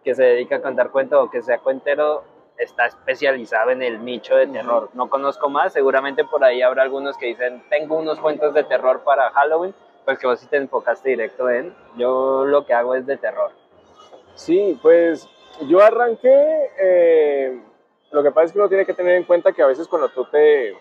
que 0.03 0.15
se 0.15 0.23
dedica 0.25 0.57
a 0.57 0.61
contar 0.63 0.91
cuentos 0.91 1.25
o 1.25 1.31
que 1.31 1.43
sea 1.43 1.59
cuentero 1.59 2.25
está 2.59 2.87
especializado 2.87 3.71
en 3.71 3.83
el 3.83 4.05
nicho 4.05 4.37
de 4.37 4.47
terror. 4.47 4.91
No 4.95 5.09
conozco 5.09 5.49
más, 5.49 5.73
seguramente 5.73 6.25
por 6.25 6.45
ahí 6.45 6.63
habrá 6.63 6.83
algunos 6.83 7.17
que 7.17 7.27
dicen, 7.27 7.63
tengo 7.69 7.97
unos 7.97 8.19
cuentos 8.21 8.55
de 8.55 8.65
terror 8.65 9.03
para 9.05 9.31
Halloween, 9.31 9.75
pues 10.05 10.19
que 10.19 10.27
vos 10.27 10.39
sí 10.39 10.47
te 10.47 10.57
enfocaste 10.57 11.11
directo 11.11 11.49
en, 11.51 11.75
yo 11.97 12.45
lo 12.45 12.65
que 12.67 12.75
hago 12.75 12.95
es 12.95 13.07
de 13.07 13.17
terror. 13.17 13.51
Sí, 14.35 14.79
pues 14.83 15.29
yo 15.69 15.81
arranqué, 15.81 16.71
eh, 16.79 17.61
lo 18.11 18.23
que 18.23 18.31
pasa 18.31 18.47
es 18.47 18.53
que 18.53 18.59
uno 18.59 18.69
tiene 18.69 18.87
que 18.87 18.95
tener 18.95 19.17
en 19.17 19.25
cuenta 19.25 19.53
que 19.53 19.63
a 19.63 19.67
veces 19.67 19.89
cuando 19.89 20.09
tú 20.09 20.25
te, 20.27 20.77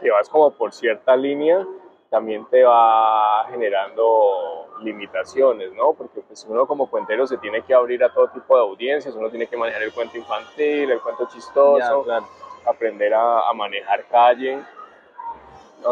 te 0.00 0.10
vas 0.10 0.28
como 0.28 0.50
por 0.52 0.72
cierta 0.72 1.16
línea, 1.16 1.66
también 2.12 2.44
te 2.50 2.62
va 2.62 3.46
generando 3.48 4.68
limitaciones, 4.82 5.72
¿no? 5.72 5.94
Porque 5.94 6.20
pues 6.20 6.46
uno 6.46 6.66
como 6.66 6.90
cuentero 6.90 7.26
se 7.26 7.38
tiene 7.38 7.62
que 7.62 7.72
abrir 7.72 8.04
a 8.04 8.12
todo 8.12 8.28
tipo 8.28 8.54
de 8.54 8.60
audiencias, 8.60 9.14
uno 9.14 9.30
tiene 9.30 9.46
que 9.46 9.56
manejar 9.56 9.82
el 9.82 9.94
cuento 9.94 10.18
infantil, 10.18 10.90
el 10.90 11.00
cuento 11.00 11.26
chistoso, 11.32 12.02
claro. 12.04 12.28
aprender 12.66 13.14
a, 13.14 13.48
a 13.48 13.52
manejar 13.54 14.06
calle, 14.08 14.62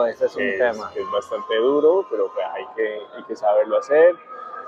ese 0.08 0.26
es 0.26 0.36
un 0.36 0.42
es, 0.42 0.58
tema. 0.58 0.90
que 0.92 1.00
es 1.00 1.10
bastante 1.10 1.56
duro, 1.56 2.06
pero 2.10 2.30
pues 2.32 2.46
hay 2.52 2.66
que, 2.76 3.00
hay 3.16 3.22
que 3.24 3.34
saberlo 3.36 3.78
hacer. 3.78 4.14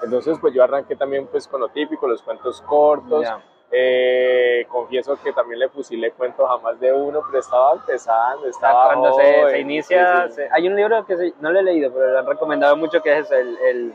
Entonces, 0.02 0.38
pues 0.40 0.52
yo 0.52 0.64
arranqué 0.64 0.96
también 0.96 1.26
pues 1.26 1.46
con 1.46 1.60
lo 1.60 1.68
típico, 1.68 2.08
los 2.08 2.22
cuentos 2.22 2.60
cortos. 2.62 3.22
Ya. 3.22 3.42
Eh, 3.74 4.66
confieso 4.68 5.16
que 5.22 5.32
también 5.32 5.60
le 5.60 5.68
fusilé 5.70 6.10
cuentos 6.12 6.46
a 6.48 6.58
más 6.58 6.78
de 6.78 6.92
uno, 6.92 7.22
pero 7.26 7.40
estaba 7.40 7.72
empezando, 7.72 8.46
estaba 8.46 8.84
Cuando 8.88 9.14
se, 9.14 9.50
se 9.50 9.58
inicia, 9.60 10.22
sí, 10.24 10.28
sí. 10.28 10.34
se- 10.34 10.48
hay 10.52 10.68
un 10.68 10.76
libro 10.76 11.06
que 11.06 11.16
se- 11.16 11.32
no 11.40 11.50
lo 11.50 11.58
he 11.58 11.62
leído, 11.62 11.90
pero 11.90 12.10
lo 12.10 12.18
han 12.18 12.26
recomendado 12.26 12.76
mucho, 12.76 13.00
que 13.02 13.16
es 13.18 13.30
el, 13.30 13.56
el, 13.58 13.94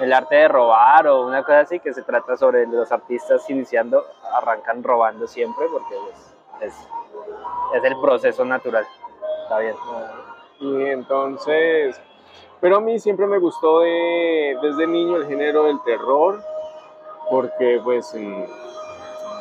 el 0.00 0.12
arte 0.12 0.34
de 0.34 0.48
robar 0.48 1.06
o 1.06 1.24
una 1.24 1.42
cosa 1.44 1.60
así, 1.60 1.78
que 1.78 1.94
se 1.94 2.02
trata 2.02 2.36
sobre 2.36 2.66
los 2.66 2.90
artistas 2.90 3.48
iniciando, 3.48 4.04
arrancan 4.34 4.82
robando 4.82 5.28
siempre, 5.28 5.66
porque 5.70 5.94
es, 6.12 6.34
es, 6.68 6.88
es 7.74 7.84
el 7.84 7.94
proceso 8.00 8.44
natural. 8.44 8.84
Está 9.44 9.58
bien. 9.60 9.74
Y 10.58 10.84
entonces, 10.86 12.00
pero 12.60 12.78
a 12.78 12.80
mí 12.80 12.98
siempre 12.98 13.26
me 13.28 13.38
gustó 13.38 13.80
de- 13.80 14.58
desde 14.60 14.86
niño 14.88 15.16
el 15.16 15.26
género 15.28 15.62
del 15.64 15.80
terror, 15.84 16.40
porque 17.30 17.80
pues, 17.82 18.14
mm, 18.14 18.44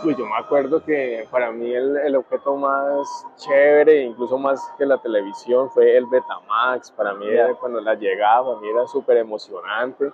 pues 0.03 0.17
yo 0.17 0.25
me 0.25 0.37
acuerdo 0.37 0.83
que 0.83 1.27
para 1.31 1.51
mí 1.51 1.73
el, 1.73 1.97
el 1.97 2.15
objeto 2.15 2.55
más 2.55 3.25
chévere, 3.37 4.03
incluso 4.03 4.37
más 4.37 4.61
que 4.77 4.85
la 4.85 4.97
televisión, 4.97 5.69
fue 5.71 5.97
el 5.97 6.05
Betamax. 6.05 6.91
Para 6.91 7.13
mí 7.13 7.27
era 7.27 7.53
cuando 7.55 7.81
la 7.81 7.95
llegaba, 7.95 8.47
para 8.47 8.59
mí 8.59 8.69
era 8.69 8.87
súper 8.87 9.17
emocionante. 9.17 10.11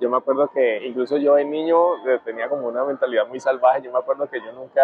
Yo 0.00 0.10
me 0.10 0.16
acuerdo 0.16 0.48
que 0.48 0.84
incluso 0.86 1.16
yo 1.16 1.34
de 1.34 1.44
niño 1.44 1.78
tenía 2.24 2.48
como 2.48 2.68
una 2.68 2.84
mentalidad 2.84 3.26
muy 3.26 3.40
salvaje. 3.40 3.82
Yo 3.82 3.92
me 3.92 3.98
acuerdo 3.98 4.28
que 4.28 4.40
yo 4.40 4.52
nunca, 4.52 4.82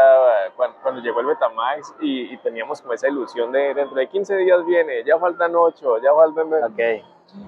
cuando, 0.56 0.78
cuando 0.82 1.00
llegó 1.00 1.20
el 1.20 1.26
Betamax 1.26 1.94
y, 2.00 2.32
y 2.32 2.36
teníamos 2.38 2.80
como 2.80 2.94
esa 2.94 3.08
ilusión 3.08 3.52
de 3.52 3.74
dentro 3.74 3.96
de 3.96 4.08
15 4.08 4.36
días 4.36 4.64
viene, 4.64 5.04
ya 5.04 5.18
faltan 5.18 5.54
8, 5.54 5.98
ya 6.02 6.14
faltan... 6.14 6.52
Ok. 6.64 7.04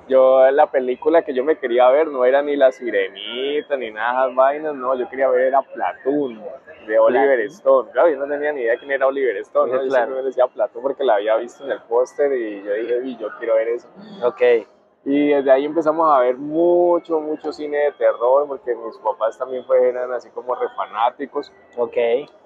Yo 0.09 0.51
la 0.51 0.71
película 0.71 1.23
que 1.23 1.33
yo 1.33 1.43
me 1.43 1.57
quería 1.57 1.89
ver 1.89 2.09
no 2.09 2.27
era 2.27 2.43
ni 2.43 2.55
La 2.55 2.71
Sirenita 2.71 3.77
ni 3.79 3.91
nada 3.91 4.13
de 4.13 4.27
esas 4.27 4.37
vainas, 4.37 4.75
no, 4.75 4.95
yo 4.95 5.09
quería 5.09 5.29
ver 5.29 5.41
era 5.47 5.63
Platoon 5.63 6.43
de 6.87 6.99
Oliver. 6.99 7.41
Stone. 7.47 7.91
Claro, 7.91 8.11
yo 8.11 8.19
no 8.19 8.27
tenía 8.29 8.53
ni 8.53 8.61
idea 8.61 8.77
quién 8.77 8.91
era 8.91 9.07
Oliver 9.07 9.39
Stone, 9.39 9.73
¿no? 9.73 9.83
yo 9.83 9.91
siempre 9.91 10.17
me 10.17 10.23
decía 10.23 10.47
Platoon 10.49 10.83
porque 10.83 11.03
la 11.03 11.15
había 11.15 11.37
visto 11.37 11.65
en 11.65 11.71
el 11.71 11.81
póster 11.83 12.31
y 12.33 12.63
yo 12.63 12.75
dije, 12.75 13.01
y 13.05 13.17
yo 13.17 13.29
quiero 13.39 13.55
ver 13.55 13.69
eso. 13.69 13.89
Ok. 14.23 14.43
Y 15.05 15.29
desde 15.31 15.51
ahí 15.51 15.65
empezamos 15.65 16.11
a 16.11 16.19
ver 16.21 16.37
mucho, 16.37 17.21
mucho 17.21 17.53
cine 17.53 17.79
de 17.79 17.93
terror 17.93 18.47
porque 18.47 18.75
mis 18.75 18.97
papás 18.99 19.39
también 19.39 19.65
fue- 19.65 19.89
eran 19.89 20.13
así 20.13 20.29
como 20.31 20.55
refanáticos 20.55 21.51
Ok. 21.79 21.97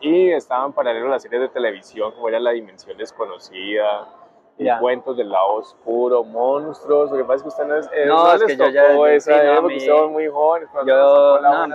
y 0.01 0.31
estaban 0.31 0.73
paralelo 0.73 1.07
a 1.07 1.11
las 1.11 1.23
series 1.23 1.41
de 1.43 1.49
televisión 1.49 2.13
como 2.13 2.29
era 2.29 2.39
La 2.39 2.53
Dimensión 2.53 2.97
Desconocida, 2.97 4.09
y 4.57 4.65
Ya. 4.67 4.79
cuentos 4.79 5.17
del 5.17 5.31
lado 5.31 5.55
oscuro, 5.55 6.23
monstruos. 6.23 7.11
Lo 7.11 7.17
que 7.17 7.25
pasa 7.25 7.37
es 7.37 7.43
que 7.43 7.49
usted 7.49 7.65
no 7.65 7.77
es. 7.77 7.91
eh, 7.93 8.07
No, 8.07 8.33
es 8.35 8.41
les 8.41 8.51
que 8.53 8.57
yo 8.57 8.69
ya- 8.71 8.87
esa 9.15 9.41
sí, 9.41 9.47
no, 9.89 10.09
muy 10.09 10.29
jóvenes. 10.29 10.69
yo- 10.87 11.41
no. 11.41 11.67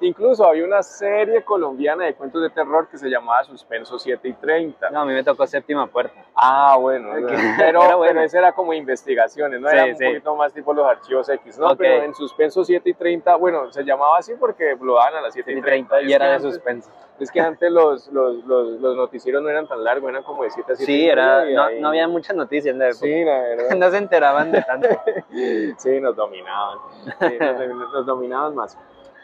Incluso 0.00 0.46
había 0.46 0.64
una 0.64 0.82
serie 0.82 1.44
colombiana 1.44 2.04
de 2.04 2.14
cuentos 2.14 2.40
de 2.42 2.50
terror 2.50 2.88
que 2.88 2.96
se 2.96 3.08
llamaba 3.10 3.44
Suspenso 3.44 3.98
7 3.98 4.28
y 4.28 4.32
30. 4.32 4.88
No, 4.90 5.00
a 5.00 5.04
mí 5.04 5.12
me 5.12 5.22
tocó 5.22 5.46
séptima 5.46 5.86
puerta. 5.86 6.14
Ah, 6.34 6.76
bueno, 6.80 7.10
pero, 7.58 7.82
Era 7.82 7.94
bueno. 7.96 8.12
pero 8.14 8.20
ese 8.22 8.38
era 8.38 8.52
como 8.52 8.72
investigaciones, 8.72 9.60
¿no? 9.60 9.68
Sí, 9.68 9.76
era 9.76 9.84
un 9.86 9.96
sí. 9.96 10.04
poquito 10.06 10.36
más 10.36 10.52
tipo 10.54 10.72
los 10.72 10.86
archivos 10.86 11.28
X, 11.28 11.58
¿no? 11.58 11.76
Pero 11.76 12.04
en 12.04 12.14
Suspenso 12.14 12.64
7 12.64 12.88
y 12.90 12.94
30, 12.94 13.36
bueno, 13.36 13.70
se 13.70 13.84
llamaba 13.84 14.18
así 14.18 14.32
porque 14.40 14.76
lo 14.80 14.94
daban 14.94 15.16
a 15.16 15.20
las 15.20 15.34
7 15.34 15.52
y 15.52 15.60
30. 15.60 16.00
y 16.02 16.12
era 16.12 16.26
de 16.30 16.36
Es 16.36 16.42
que 16.42 16.46
antes- 16.46 16.54
suspenso. 16.54 16.90
Es 17.20 17.30
que 17.30 17.40
antes 17.40 17.70
los, 17.70 18.08
los, 18.08 18.44
los, 18.44 18.80
los 18.80 18.96
noticieros 18.96 19.40
no 19.42 19.48
eran 19.48 19.68
tan 19.68 19.84
largos, 19.84 20.10
eran 20.10 20.24
como 20.24 20.42
de 20.42 20.50
7 20.50 20.72
a 20.72 20.76
7 20.76 20.92
Sí, 20.92 21.08
era, 21.08 21.44
no, 21.44 21.70
no 21.80 21.88
había 21.88 22.08
muchas 22.08 22.34
noticias 22.34 22.72
en 22.72 22.80
la 22.80 22.86
época. 22.88 23.06
Sí, 23.06 23.24
la 23.24 23.40
verdad. 23.40 23.70
No 23.76 23.90
se 23.90 23.96
enteraban 23.98 24.50
de 24.52 24.62
tanto. 24.62 24.88
Sí, 25.78 26.00
nos 26.00 26.16
dominaban. 26.16 26.78
Sí, 27.20 27.36
nos, 27.38 27.92
nos 27.92 28.06
dominaban 28.06 28.54
más. 28.56 28.76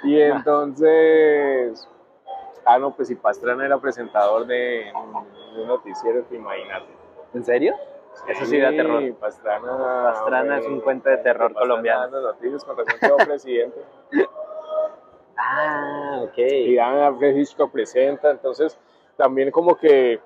Y 0.05 0.21
entonces, 0.21 1.89
ah, 2.65 2.79
no, 2.79 2.95
pues 2.95 3.09
si 3.09 3.17
Pastrana 3.17 3.67
era 3.67 3.79
presentador 3.79 4.47
de, 4.47 4.91
de 5.55 5.61
un 5.63 5.69
noticiero, 5.69 6.23
te 6.25 6.37
imagínate. 6.37 6.87
¿En 7.35 7.45
serio? 7.45 7.75
Eso 8.29 8.45
sí 8.45 8.59
da 8.61 8.71
terror. 8.71 9.03
Pastrana. 9.15 10.03
Pastrana 10.05 10.59
es 10.59 10.65
hombre, 10.65 10.79
un 10.79 10.81
cuento 10.81 11.09
de 11.11 11.19
terror 11.19 11.53
Pastrana 11.53 11.61
colombiano. 11.61 12.01
dando 12.03 12.21
noticias 12.23 12.65
con 12.65 12.77
razón 12.77 12.95
quedó 13.01 13.17
presidente. 13.19 13.81
Ah, 15.43 16.21
ok. 16.25 16.37
y 16.39 16.79
Ana 16.79 17.17
Hitchcock 17.21 17.71
presenta, 17.73 18.31
entonces 18.31 18.79
también 19.17 19.51
como 19.51 19.75
que 19.77 20.21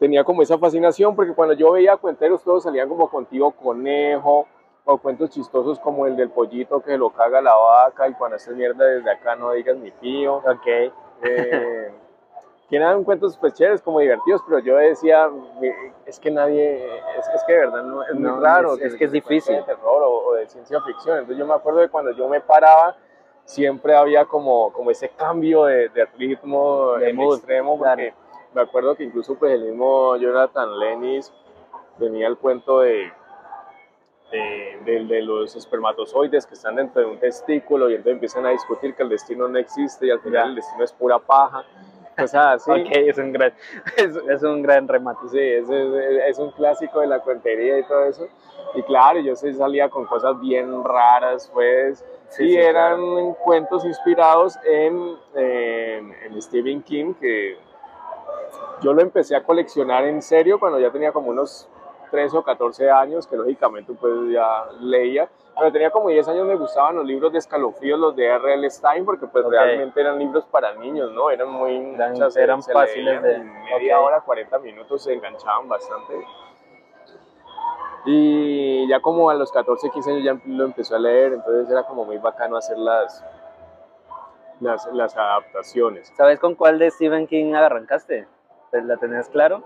tenía 0.00 0.24
como 0.24 0.42
esa 0.42 0.58
fascinación 0.58 1.14
porque 1.14 1.32
cuando 1.34 1.54
yo 1.54 1.72
veía 1.72 1.96
cuenteros 1.96 2.42
todos 2.42 2.64
salían 2.64 2.88
como 2.88 3.08
contigo 3.08 3.52
conejo 3.52 4.46
o 4.84 4.98
cuentos 4.98 5.30
chistosos 5.30 5.78
como 5.80 6.06
el 6.06 6.16
del 6.16 6.30
pollito 6.30 6.80
que 6.80 6.98
lo 6.98 7.10
caga 7.10 7.40
la 7.40 7.54
vaca 7.54 8.06
y 8.08 8.12
cuando 8.14 8.36
haces 8.36 8.54
mierda 8.56 8.84
desde 8.84 9.10
acá 9.10 9.34
no 9.36 9.52
digas 9.52 9.76
mi 9.76 9.90
tío 9.92 10.36
Ok. 10.36 10.66
eh, 11.22 11.90
que 12.68 12.76
eran 12.76 13.04
cuentos 13.04 13.36
pues 13.38 13.54
chéveres 13.54 13.80
como 13.80 14.00
divertidos 14.00 14.42
pero 14.46 14.58
yo 14.58 14.76
decía 14.76 15.28
"Mi- 15.60 15.70
es 16.04 16.18
que 16.20 16.30
nadie 16.30 16.84
es, 17.18 17.28
es 17.34 17.42
que 17.44 17.52
de 17.54 17.58
verdad 17.60 17.82
no, 17.84 18.02
es 18.02 18.14
No, 18.14 18.34
muy 18.34 18.44
raro 18.44 18.74
es- 18.74 18.80
es 18.82 18.94
que 18.96 19.04
es 19.06 19.10
se 19.12 19.22
cuente 19.22 19.34
difícil. 19.34 19.56
de 19.56 19.62
terror 19.62 20.02
o, 20.02 20.26
o 20.28 20.34
de 20.34 20.46
ciencia 20.46 20.80
ficción 20.82 21.14
entonces 21.18 21.38
yo 21.38 21.46
me 21.46 21.54
acuerdo 21.54 21.80
de 21.80 21.88
cuando 21.88 22.10
yo 22.12 22.28
me 22.28 22.40
paraba 22.40 22.96
siempre 23.46 23.96
había 23.96 24.26
como, 24.26 24.70
como 24.72 24.90
ese 24.90 25.08
cambio 25.08 25.64
de, 25.64 25.88
de 25.88 26.04
ritmo 26.18 26.92
De 26.98 27.08
en 27.10 27.16
mood, 27.16 27.36
extremo, 27.36 27.78
porque 27.78 28.12
me 28.52 28.60
acuerdo 28.60 28.94
que 28.94 29.04
incluso 29.04 29.34
pues 29.36 29.52
el 29.52 29.62
mismo 29.64 30.16
Jonathan 30.16 30.78
Lennis 30.78 31.32
tenía 31.98 32.26
el 32.26 32.36
cuento 32.36 32.80
de, 32.80 33.10
de, 34.30 34.78
de- 34.84 35.04
de 35.04 35.22
los 35.22 35.54
espermatozoides 35.56 36.46
que 36.46 36.54
están 36.54 36.76
dentro 36.76 37.00
de 37.00 37.06
un 37.08 37.18
testículo 37.18 37.88
y 37.88 37.94
entonces 37.94 38.14
empiezan 38.14 38.46
a 38.46 38.50
discutir 38.50 38.94
que 38.94 39.02
el 39.04 39.08
destino 39.08 39.46
no 39.48 39.58
existe 39.58 40.06
y 40.06 40.10
al 40.10 40.20
final 40.20 40.50
el 40.50 40.54
destino 40.56 40.84
es 40.84 40.92
pura 40.92 41.18
paja. 41.18 41.64
cosas 42.16 42.34
así. 42.68 42.70
Ok, 42.72 42.88
es 42.90 43.18
un 43.18 43.32
gran, 43.32 43.52
es, 43.96 44.16
es 44.16 44.42
un 44.42 44.62
gran 44.62 44.88
remate. 44.88 45.28
Sí, 45.28 45.38
es, 45.38 45.68
es- 45.70 46.22
es 46.28 46.38
un 46.38 46.50
clásico 46.50 47.00
de 47.00 47.06
la 47.06 47.20
cuentería 47.20 47.78
y 47.78 47.84
todo 47.84 48.04
eso. 48.04 48.26
Y 48.74 48.82
claro, 48.82 49.20
yo 49.20 49.36
sí 49.36 49.52
salía 49.54 49.88
con 49.88 50.06
cosas 50.06 50.38
bien 50.40 50.82
raras, 50.82 51.48
pues. 51.54 52.04
Sí, 52.28 52.44
y 52.44 52.50
sí, 52.52 52.56
eran 52.58 53.34
cuentos 53.44 53.84
inspirados 53.84 54.58
en, 54.64 55.16
en, 55.34 56.12
en 56.24 56.42
Stephen 56.42 56.82
King, 56.82 57.14
que 57.14 57.56
yo 58.82 58.92
lo 58.92 59.00
empecé 59.02 59.36
a 59.36 59.42
coleccionar 59.42 60.04
en 60.04 60.20
serio 60.22 60.58
cuando 60.58 60.78
ya 60.78 60.90
tenía 60.90 61.12
como 61.12 61.30
unos 61.30 61.68
13 62.10 62.36
o 62.36 62.42
14 62.42 62.90
años, 62.90 63.26
que 63.26 63.36
lógicamente 63.36 63.92
pues 63.98 64.12
ya 64.30 64.64
leía. 64.80 65.28
Pero 65.58 65.72
tenía 65.72 65.90
como 65.90 66.10
10 66.10 66.28
años, 66.28 66.46
me 66.46 66.54
gustaban 66.56 66.96
los 66.96 67.06
libros 67.06 67.32
de 67.32 67.38
escalofríos, 67.38 67.98
los 67.98 68.14
de 68.14 68.26
R.L. 68.26 68.68
Stein, 68.70 69.06
porque 69.06 69.26
pues 69.26 69.42
realmente 69.46 69.98
eran 70.02 70.18
libros 70.18 70.44
para 70.44 70.74
niños, 70.74 71.10
¿no? 71.12 71.30
Eran 71.30 71.48
muy... 71.48 71.94
Eran- 72.42 72.62
fáciles 72.74 73.22
de- 73.22 73.34
en 73.36 73.64
media 73.64 73.98
hora, 74.00 74.20
40 74.20 74.58
minutos, 74.58 75.02
se 75.04 75.14
enganchaban 75.14 75.66
bastante. 75.66 76.12
Y 78.06 78.88
ya 78.88 79.00
como 79.00 79.28
a 79.30 79.34
los 79.34 79.50
14, 79.52 79.90
15 79.90 80.10
años 80.12 80.24
ya 80.24 80.40
lo 80.46 80.64
empezó 80.64 80.94
a 80.96 80.98
leer, 80.98 81.32
entonces 81.32 81.68
era 81.70 81.82
como 81.84 82.04
muy 82.04 82.18
bacano 82.18 82.56
hacer 82.56 82.78
las, 82.78 83.24
las, 84.60 84.86
las 84.92 85.16
adaptaciones. 85.16 86.12
¿Sabes 86.16 86.38
con 86.38 86.54
cuál 86.54 86.78
de 86.78 86.90
Stephen 86.90 87.26
King 87.26 87.54
arrancaste? 87.54 88.26
¿Te- 88.70 88.82
¿La 88.82 88.96
tenés 88.96 89.28
claro? 89.28 89.64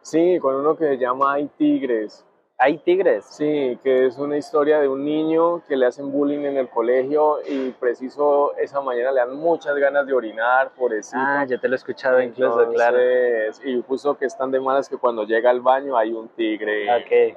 Sí, 0.00 0.38
con 0.40 0.54
uno 0.56 0.76
que 0.76 0.86
se 0.88 0.98
llama 0.98 1.34
Hay 1.34 1.46
Tigres. 1.56 2.24
Hay 2.58 2.78
tigres. 2.78 3.24
Sí, 3.24 3.76
que 3.82 4.06
es 4.06 4.18
una 4.18 4.36
historia 4.36 4.78
de 4.78 4.86
un 4.86 5.04
niño 5.04 5.62
que 5.66 5.76
le 5.76 5.86
hacen 5.86 6.12
bullying 6.12 6.44
en 6.44 6.56
el 6.56 6.68
colegio 6.68 7.38
y 7.48 7.70
preciso 7.72 8.54
esa 8.56 8.80
mañana 8.80 9.10
le 9.10 9.18
dan 9.18 9.34
muchas 9.34 9.74
ganas 9.76 10.06
de 10.06 10.12
orinar, 10.12 10.70
pobrecito. 10.78 11.18
Ah, 11.18 11.44
yo 11.44 11.58
te 11.58 11.66
lo 11.66 11.74
he 11.74 11.76
escuchado 11.76 12.20
incluso, 12.20 12.68
claro. 12.70 12.98
Entonces, 13.00 13.66
Y 13.66 13.82
justo 13.82 14.16
que 14.16 14.26
están 14.26 14.52
de 14.52 14.60
malas 14.60 14.88
que 14.88 14.96
cuando 14.96 15.24
llega 15.24 15.50
al 15.50 15.60
baño 15.60 15.96
hay 15.96 16.12
un 16.12 16.28
tigre. 16.28 16.86
Ok. 17.02 17.36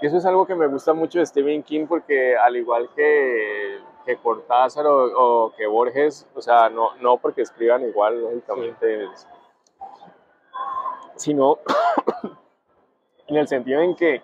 Y 0.00 0.06
eso 0.06 0.18
es 0.18 0.26
algo 0.26 0.46
que 0.46 0.54
me 0.54 0.66
gusta 0.66 0.92
mucho 0.92 1.18
de 1.18 1.26
Stephen 1.26 1.62
King 1.62 1.86
porque 1.86 2.36
al 2.36 2.56
igual 2.56 2.90
que, 2.94 3.78
que 4.04 4.16
Cortázar 4.16 4.86
o, 4.86 5.46
o 5.46 5.52
que 5.56 5.66
Borges, 5.66 6.26
o 6.34 6.42
sea, 6.42 6.68
no, 6.68 6.94
no 6.96 7.16
porque 7.16 7.42
escriban 7.42 7.82
igual, 7.82 8.20
lógicamente, 8.20 9.08
sino 11.16 11.58
en 13.26 13.36
el 13.36 13.48
sentido 13.48 13.80
en 13.80 13.96
que 13.96 14.22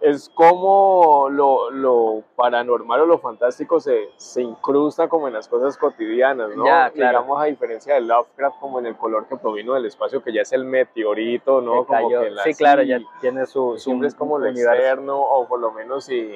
es 0.00 0.30
como 0.30 1.28
lo, 1.30 1.70
lo 1.70 2.22
paranormal 2.36 3.00
o 3.02 3.06
lo 3.06 3.18
fantástico 3.18 3.80
se, 3.80 4.08
se 4.16 4.40
incrusta 4.42 5.08
como 5.08 5.28
en 5.28 5.34
las 5.34 5.46
cosas 5.48 5.76
cotidianas, 5.76 6.50
¿no? 6.56 6.64
Ya, 6.64 6.90
claro. 6.90 7.18
Digamos 7.18 7.42
a 7.42 7.44
diferencia 7.44 7.94
de 7.94 8.00
Lovecraft 8.00 8.58
como 8.60 8.78
en 8.78 8.86
el 8.86 8.96
color 8.96 9.26
que 9.26 9.36
provino 9.36 9.74
del 9.74 9.86
espacio, 9.86 10.22
que 10.22 10.32
ya 10.32 10.42
es 10.42 10.52
el 10.52 10.64
meteorito, 10.64 11.60
¿no? 11.60 11.84
Como 11.84 12.08
que 12.22 12.30
la- 12.30 12.42
sí, 12.44 12.54
claro, 12.54 12.82
ya 12.82 12.98
tiene 13.20 13.46
su, 13.46 13.76
siempre 13.78 14.08
es 14.08 14.14
como 14.14 14.38
lo 14.38 14.46
externo 14.72 15.20
o 15.20 15.46
por 15.46 15.60
lo 15.60 15.72
menos 15.72 16.04
si, 16.04 16.32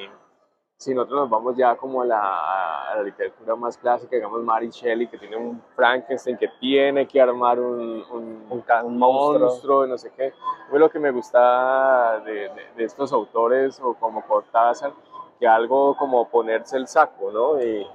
si 0.76 0.92
nosotros 0.92 1.20
nos 1.20 1.30
vamos 1.30 1.56
ya 1.56 1.76
como 1.76 2.02
a 2.02 2.04
la, 2.04 2.90
a 2.90 2.96
la 2.96 3.02
literatura 3.02 3.54
más 3.54 3.78
clásica, 3.78 4.16
digamos 4.16 4.42
Mary 4.42 4.68
Shelley 4.70 5.06
que 5.06 5.16
tiene 5.18 5.36
un 5.36 5.62
Frankenstein 5.76 6.36
que 6.36 6.48
tiene 6.60 7.06
que 7.06 7.20
armar 7.20 7.60
un, 7.60 8.04
un, 8.10 8.46
Un 8.50 8.60
ca- 8.62 8.82
un 8.82 8.98
monstruo. 8.98 9.86
y 9.86 9.88
no 9.88 9.96
sé 9.96 10.10
qué. 10.16 10.32
Fue 10.68 10.78
lo 10.78 10.90
que 10.90 10.98
me 10.98 11.10
gusta 11.10 12.20
de, 12.24 12.32
de- 12.32 12.50
de 12.76 12.84
estos 12.84 13.12
autores 13.12 13.80
o 13.80 13.94
como 13.94 14.26
Cortázar, 14.26 14.92
que 15.38 15.46
algo 15.46 15.96
como 15.96 16.28
ponerse 16.28 16.76
el 16.76 16.88
saco, 16.88 17.30
¿no? 17.30 17.60
Y, 17.62 17.86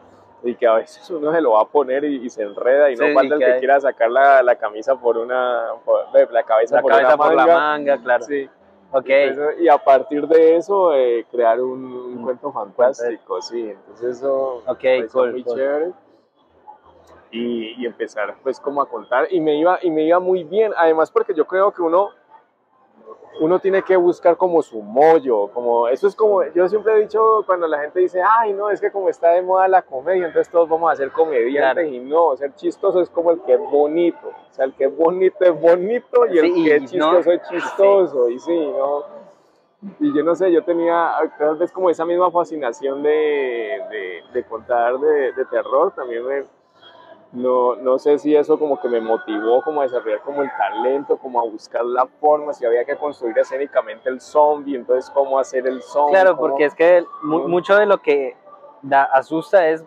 y 0.44 0.56
que 0.56 0.65
a 0.65 0.76
veces 0.76 1.08
uno 1.10 1.34
se 1.34 1.42
lo 1.42 1.52
va 1.52 1.62
a 1.63 1.65
poner 1.65 2.06
y, 2.06 2.26
y 2.26 2.30
se 2.30 2.44
enreda 2.44 2.89
y 2.89 2.96
no 2.96 3.13
falta 3.13 3.34
el 3.36 3.39
que 3.39 3.46
hay- 3.46 3.60
quiera 3.60 3.80
sacar 3.82 4.10
la, 4.10 4.42
la 4.42 4.56
camisa 4.56 4.96
por 4.96 5.18
una, 5.18 5.68
por- 5.84 6.06
la 6.32 6.44
cabeza 6.44 6.78
La 6.78 6.82
por 6.82 6.92
cabeza 6.92 7.08
una 7.15 7.18
por 7.18 7.34
la 7.36 7.46
manga. 7.46 7.56
manga, 7.60 7.98
claro. 8.02 8.24
Sí. 8.24 8.50
Ok. 8.91 9.06
Entonces, 9.08 9.62
y 9.62 9.67
a 9.69 9.78
partir 9.78 10.28
de 10.28 10.56
eso, 10.56 10.93
eh, 10.93 11.25
crear 11.32 11.62
un, 11.62 11.84
un 11.84 12.23
cuento 12.23 12.52
fantástico, 12.52 13.41
sí. 13.41 13.69
Entonces 13.69 14.17
eso 14.17 14.63
Ok, 14.65 14.84
me 14.84 14.97
pareció 14.97 15.19
cool, 15.19 15.32
muy 15.32 15.43
cool. 15.43 15.56
chévere. 15.56 15.91
Y, 17.32 17.82
y 17.82 17.86
empezar 17.86 18.36
pues 18.41 18.60
como 18.60 18.82
a 18.82 18.89
contar. 18.89 19.28
Y 19.32 19.39
me, 19.39 19.56
iba, 19.56 19.78
y 19.84 19.91
me 19.91 20.04
iba 20.04 20.19
muy 20.19 20.43
bien, 20.43 20.71
además 20.75 21.12
porque 21.12 21.36
yo 21.36 21.45
creo 21.45 21.71
que 21.71 21.82
uno, 21.84 22.10
uno 23.42 23.60
tiene 23.60 23.84
que 23.84 23.96
buscar 23.96 24.36
como 24.36 24.62
su 24.62 24.82
mollo, 24.82 25.48
como, 25.54 25.88
eso 25.88 26.08
es 26.08 26.16
como, 26.16 26.44
yo 26.54 26.68
siempre 26.68 26.94
he 26.94 27.00
dicho 27.02 27.44
cuando 27.46 27.68
la 27.68 27.80
gente 27.80 28.02
dice, 28.02 28.22
ay 28.22 28.52
no, 28.54 28.70
es 28.70 28.82
que 28.82 28.92
como 28.92 29.08
está 29.08 29.30
de 29.32 29.42
moda 29.42 29.68
la 29.70 29.82
comedia, 29.82 30.26
entonces 30.28 30.52
todos 30.52 30.68
vamos 30.68 30.92
a 30.92 30.96
ser 30.98 31.12
comediantes 31.12 31.86
Claro. 31.86 31.88
y 31.88 32.00
no, 32.00 32.36
ser 32.36 32.54
chistoso 32.56 33.00
es 33.00 33.10
como 33.10 33.32
el 33.32 33.42
que 33.44 33.54
es 33.54 33.60
bonito, 33.60 34.28
o 34.28 34.54
sea, 34.54 34.66
el 34.66 34.74
que 34.74 34.86
es 34.86 34.98
bonito 34.98 35.38
es 35.46 35.60
bonito 35.62 36.26
y 36.28 36.38
el 36.38 36.54
Sí, 36.54 36.64
que 36.66 36.76
es 36.76 36.82
no- 36.82 36.88
chistoso 36.88 37.32
es 37.32 37.42
chistoso, 37.48 38.30
y 38.30 38.40
sí, 38.40 38.58
¿no? 38.78 39.04
Y 40.02 40.14
yo 40.14 40.24
no 40.26 40.36
sé, 40.36 40.52
yo 40.52 40.62
tenía 40.66 41.14
tal 41.38 41.56
vez 41.56 41.72
como 41.72 41.90
esa 41.90 42.04
misma 42.04 42.30
fascinación 42.32 43.02
de, 43.02 43.80
de, 43.90 44.24
de 44.34 44.44
contar 44.44 45.00
de, 45.00 45.32
de 45.32 45.46
terror, 45.46 45.94
también 45.96 46.26
me, 46.26 46.44
no, 47.32 47.76
no 47.76 48.00
sé 48.00 48.18
si 48.18 48.36
eso 48.36 48.58
como 48.58 48.80
que 48.82 48.88
me 48.89 49.00
motivó 49.02 49.62
como 49.62 49.82
a 49.82 49.84
desarrollar 49.84 50.22
como 50.22 50.42
el 50.42 50.50
talento, 50.58 51.18
como 51.18 51.39
a 51.39 51.44
buscar 51.44 51.86
la 51.86 52.06
forma, 52.08 52.54
si 52.54 52.65
había 52.65 52.84
que 52.86 52.96
construir 52.98 53.38
escénicamente 53.38 54.10
el 54.10 54.20
zombie, 54.20 54.76
entonces 54.76 55.12
cómo 55.12 55.38
hacer 55.38 55.68
el 55.68 55.82
zombie. 55.84 56.13
Claro, 56.13 56.36
cómo- 56.36 56.50
porque 56.50 56.65
es 56.65 56.74
que 56.76 57.04
mu- 57.22 57.48
mucho 57.48 57.76
de 57.76 57.86
lo 57.86 58.00
que 58.02 58.36
da, 58.82 59.04
asusta 59.04 59.68
es 59.68 59.84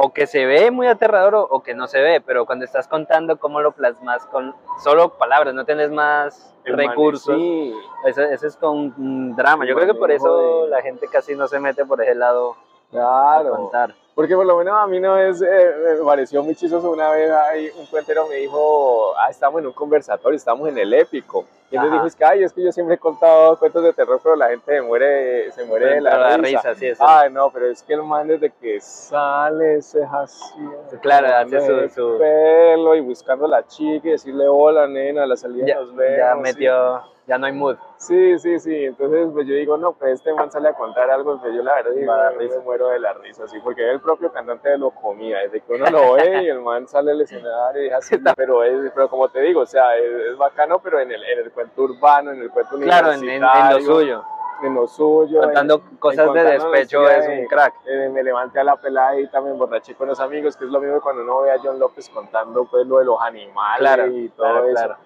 o 0.00 0.12
que 0.12 0.26
se 0.26 0.44
ve 0.46 0.70
muy 0.70 0.86
aterrador 0.86 1.34
o, 1.34 1.42
o 1.42 1.62
que 1.62 1.74
no 1.74 1.86
se 1.88 2.00
ve, 2.00 2.20
pero 2.20 2.46
cuando 2.46 2.64
estás 2.64 2.86
contando 2.88 3.38
cómo 3.38 3.60
lo 3.60 3.72
plasmas 3.72 4.24
con 4.26 4.54
solo 4.82 5.10
palabras, 5.18 5.54
no 5.54 5.64
tenés 5.64 5.90
más 5.90 6.54
el 6.64 6.76
recursos, 6.76 7.28
mane- 7.34 7.40
sí, 7.40 7.74
eso, 8.06 8.22
eso 8.22 8.46
es 8.46 8.56
con 8.56 8.76
un 8.96 9.34
drama. 9.34 9.64
Yo 9.64 9.70
El 9.70 9.76
creo 9.76 9.92
que 9.94 9.98
por 9.98 10.10
eso 10.10 10.64
de- 10.64 10.68
la 10.68 10.82
gente 10.82 11.06
casi 11.10 11.34
no 11.34 11.48
se 11.48 11.58
mete 11.58 11.84
por 11.84 12.00
ese 12.02 12.14
lado 12.14 12.56
a 12.88 13.40
claro. 13.42 13.50
contar. 13.56 13.94
Porque 14.14 14.34
por 14.34 14.46
lo 14.46 14.56
menos 14.56 14.74
a 14.76 14.86
mí 14.88 14.98
no 14.98 15.16
es, 15.16 15.40
eh, 15.42 15.74
me 16.00 16.04
pareció 16.04 16.42
muy 16.42 16.56
chistoso. 16.56 16.90
Una 16.90 17.10
vez 17.10 17.30
ahí 17.30 17.70
un 17.78 17.86
cuentero 17.86 18.26
me 18.26 18.34
dijo, 18.36 19.14
ah, 19.16 19.30
estamos 19.30 19.60
en 19.60 19.68
un 19.68 19.72
conversatorio, 19.72 20.36
estamos 20.36 20.68
en 20.68 20.76
el 20.76 20.92
épico. 20.92 21.44
Y 21.70 21.76
Ajá. 21.76 21.86
dijo, 21.88 22.06
es 22.06 22.16
que, 22.16 22.24
ay, 22.24 22.42
es 22.42 22.52
que 22.52 22.64
yo 22.64 22.72
siempre 22.72 22.96
he 22.96 22.98
contado 22.98 23.56
cuentos 23.58 23.84
de 23.84 23.92
terror, 23.92 24.18
pero 24.20 24.34
la 24.34 24.48
gente 24.48 24.72
se 24.74 24.80
muere, 24.82 25.52
se 25.52 25.64
muere 25.66 25.94
de 25.94 26.00
la, 26.00 26.30
Pero 26.30 26.42
risa. 26.42 26.74
sí, 26.74 26.86
eso. 26.86 27.04
Ay, 27.06 27.30
no, 27.30 27.50
pero 27.50 27.66
es 27.66 27.80
que 27.82 27.92
el 27.94 28.02
man 28.02 28.26
desde 28.26 28.50
que 28.50 28.80
sale 28.80 29.76
ese 29.76 30.02
así, 30.02 30.58
Claro, 31.00 31.28
hace 31.36 31.60
su- 31.60 31.88
su- 31.94 32.18
pelo 32.18 32.96
y 32.96 33.00
buscando 33.00 33.44
a 33.44 33.48
la 33.48 33.66
chica 33.68 34.08
y 34.08 34.12
decirle 34.12 34.48
hola, 34.48 34.88
nena, 34.88 35.22
a 35.22 35.26
la 35.26 35.36
salida 35.36 35.64
ya, 35.66 35.74
nos 35.76 35.94
vemos. 35.94 36.18
ya 36.18 36.34
metió, 36.34 37.02
ya 37.28 37.38
no 37.38 37.46
hay 37.46 37.52
mood. 37.52 37.76
Sí, 37.98 38.38
sí, 38.38 38.58
sí. 38.58 38.84
Entonces, 38.86 39.28
pues 39.32 39.46
yo 39.46 39.54
digo, 39.54 39.76
no, 39.76 39.92
pues 39.92 40.14
este 40.14 40.32
man 40.32 40.50
sale 40.50 40.70
a 40.70 40.72
contar 40.72 41.10
algo, 41.10 41.38
pues 41.40 41.54
yo 41.54 41.62
la 41.62 41.74
verdad 41.76 41.90
digo, 41.92 42.10
Va 42.10 42.18
a 42.18 42.22
dar 42.24 42.32
me, 42.36 42.38
risa. 42.44 42.58
me 42.58 42.64
muero 42.64 42.88
de 42.88 42.98
la 42.98 43.12
risa, 43.12 43.46
sí, 43.46 43.58
porque 43.62 43.88
el 43.88 44.00
propio 44.00 44.32
cantante 44.32 44.76
lo 44.78 44.90
comía, 44.90 45.38
desde 45.40 45.60
que 45.60 45.72
uno 45.74 45.86
lo 45.90 46.14
ve 46.14 46.42
y 46.42 46.48
el 46.48 46.60
man 46.60 46.88
sale 46.88 47.12
al 47.12 47.20
escenario 47.20 47.84
y 47.84 47.90
así, 47.90 48.16
pero, 48.36 48.64
es, 48.64 48.90
pero 48.94 49.08
como 49.08 49.28
te 49.28 49.40
digo, 49.42 49.60
o 49.60 49.66
sea, 49.66 49.96
es, 49.96 50.10
es 50.32 50.36
bacano, 50.38 50.78
pero 50.80 50.98
en 51.00 51.12
el, 51.12 51.22
en 51.22 51.38
el 51.40 51.52
cuento 51.52 51.82
urbano, 51.82 52.32
en 52.32 52.40
el 52.42 52.50
cuento 52.50 52.76
Claro, 52.78 53.12
en, 53.12 53.22
en- 53.22 53.28
en 53.30 53.40
lo 53.42 53.46
universitario, 53.48 53.86
suyo. 53.86 54.24
En 54.60 54.74
lo 54.74 54.88
suyo. 54.88 55.40
Contando 55.40 55.74
en- 55.88 55.96
cosas 55.98 56.32
de 56.32 56.42
despecho 56.42 57.02
la 57.02 57.16
es 57.18 57.28
un 57.28 57.36
de- 57.36 57.46
crack. 57.46 57.74
me 58.10 58.22
levanté 58.24 58.58
a 58.58 58.64
la 58.64 58.74
pelada 58.76 59.16
y 59.20 59.28
también 59.28 59.56
borraché 59.56 59.94
con 59.94 60.08
los 60.08 60.18
amigos, 60.18 60.56
que 60.56 60.64
es 60.64 60.70
lo 60.70 60.80
mismo 60.80 61.00
cuando 61.00 61.22
uno 61.22 61.42
ve 61.42 61.52
a 61.52 61.58
John 61.62 61.78
López 61.78 62.08
contando 62.10 62.64
pues 62.64 62.84
lo 62.86 62.98
de 62.98 63.04
los 63.04 63.20
animales 63.20 63.78
Claro, 63.78 64.06
y 64.08 64.28
todo 64.30 64.46
claro, 64.46 64.64
eso. 64.64 64.74
claro. 64.74 64.96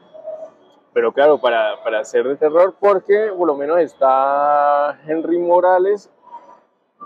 Pero 0.95 1.13
claro, 1.13 1.39
para, 1.39 1.83
para 1.83 2.01
hacer 2.01 2.27
de 2.29 2.37
terror, 2.37 2.75
porque 2.79 3.33
por 3.37 3.47
lo 3.47 3.55
menos 3.57 3.79
está 3.79 4.99
Henry 5.07 5.39
Morales. 5.39 6.11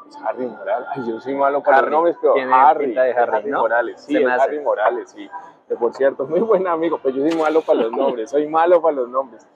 Es 0.09 0.17
Harry 0.25 0.47
Morales. 0.47 0.89
Ay, 0.93 1.09
yo 1.09 1.21
soy 1.21 1.35
malo 1.35 1.63
para 1.63 1.79
Harry. 1.79 1.87
los 1.87 1.93
nombres, 1.93 2.17
pero 2.21 2.35
Harry. 2.55 2.93
de 2.95 3.13
Harry, 3.13 3.51
¿no? 3.51 3.61
Morales. 3.61 4.01
Sí, 4.03 4.17
es. 4.17 4.29
Harry 4.29 4.61
Morales, 4.61 5.11
sí. 5.11 5.29
Que 5.69 5.75
por 5.77 5.95
cierto, 5.95 6.27
muy 6.27 6.41
buen 6.41 6.67
amigo, 6.67 6.99
pero 7.03 7.17
yo 7.17 7.29
soy 7.29 7.39
malo 7.41 7.61
para 7.63 7.81
los 7.83 7.93
nombres. 7.93 8.31
Soy 8.31 8.47
malo 8.49 8.81
para 8.83 8.97
los 8.97 9.09
nombres. 9.09 9.47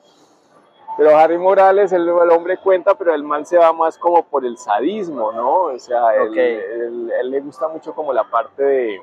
Pero 0.96 1.16
Harry 1.16 1.38
Morales, 1.38 1.92
el, 1.92 2.02
el 2.08 2.30
hombre 2.30 2.56
cuenta, 2.58 2.94
pero 2.96 3.14
el 3.14 3.22
man 3.22 3.46
se 3.46 3.56
va 3.58 3.72
más 3.72 3.96
como 3.96 4.24
por 4.24 4.44
el 4.44 4.56
sadismo, 4.58 5.30
¿no? 5.32 5.62
O 5.66 5.78
sea, 5.78 6.14
él, 6.16 6.36
él- 6.36 7.12
él 7.20 7.30
le 7.30 7.40
gusta 7.40 7.68
mucho 7.68 7.94
como 7.94 8.12
la 8.12 8.24
parte 8.24 8.62
de, 8.62 9.02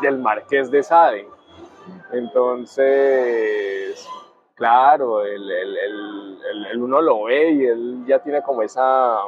del 0.00 0.18
Marqués 0.18 0.70
de 0.70 0.82
Sade. 0.82 1.28
Entonces, 2.12 4.08
claro, 4.54 5.22
el, 5.24 5.50
el- 5.50 5.76
el- 6.70 6.82
uno 6.82 7.00
lo 7.00 7.24
ve 7.24 7.50
y 7.52 7.66
él 7.66 8.04
ya 8.06 8.18
tiene 8.20 8.42
como 8.42 8.62
esa, 8.62 9.18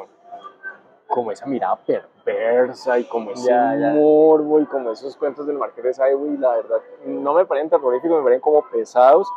como 1.06 1.32
esa 1.32 1.46
mirada 1.46 1.76
perversa 2.24 2.98
y 2.98 3.04
como 3.04 3.30
ese 3.32 3.48
Ya, 3.48 3.74
ya. 3.76 3.92
morbo 3.94 4.60
y 4.60 4.66
como 4.66 4.90
esos 4.92 5.16
cuentos 5.16 5.46
del 5.46 5.56
Marqués 5.58 5.84
de 5.84 5.94
Sade, 5.94 6.14
uy, 6.14 6.36
la 6.38 6.56
verdad, 6.56 6.78
no 7.06 7.32
me 7.34 7.46
parecen 7.46 7.70
terroríficos, 7.70 8.18
me 8.18 8.22
parecen 8.24 8.40
como 8.42 8.62
pesados, 8.70 9.28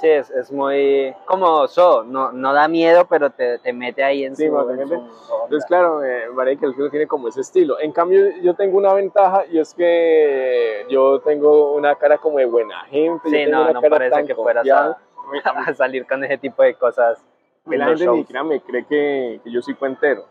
Sí, 0.00 0.08
es, 0.08 0.28
es 0.30 0.50
muy 0.50 1.14
como 1.24 1.68
so, 1.68 2.02
no, 2.02 2.32
no 2.32 2.52
da 2.52 2.66
miedo, 2.66 3.06
pero 3.08 3.30
te, 3.30 3.58
te 3.60 3.72
mete 3.72 4.02
ahí 4.02 4.24
en 4.24 4.34
Sí, 4.34 4.48
su, 4.48 4.70
en 4.70 4.88
su. 4.88 4.94
Entonces, 4.94 5.64
claro, 5.66 6.02
eh, 6.02 6.28
marica, 6.32 6.66
el 6.66 6.74
film 6.74 6.90
tiene 6.90 7.06
como 7.06 7.28
ese 7.28 7.42
estilo. 7.42 7.78
En 7.78 7.92
cambio, 7.92 8.28
yo 8.42 8.54
tengo 8.54 8.76
una 8.76 8.92
ventaja 8.92 9.44
y 9.46 9.58
es 9.60 9.72
que 9.72 10.84
yo 10.88 11.20
tengo 11.20 11.72
una 11.74 11.94
cara 11.94 12.18
como 12.18 12.38
de 12.38 12.46
buena 12.46 12.80
gente. 12.86 13.20
yo 13.24 13.30
Sí, 13.30 13.44
tengo 13.44 13.52
no, 13.52 13.62
una 13.62 13.72
no 13.74 13.80
cara 13.80 13.96
parece 13.96 14.10
tan 14.16 14.26
que 14.26 14.34
fueras 14.34 14.68
a, 14.68 14.96
a 15.66 15.74
salir 15.74 16.06
con 16.06 16.24
ese 16.24 16.38
tipo 16.38 16.62
de 16.62 16.74
cosas. 16.74 17.24
La 17.66 17.86
gente 17.86 18.06
ni 18.08 18.18
siquiera 18.18 18.42
me 18.44 18.60
cree 18.60 18.84
que, 18.86 19.40
que 19.44 19.50
yo 19.50 19.62
soy 19.62 19.74
cuentero. 19.74 20.24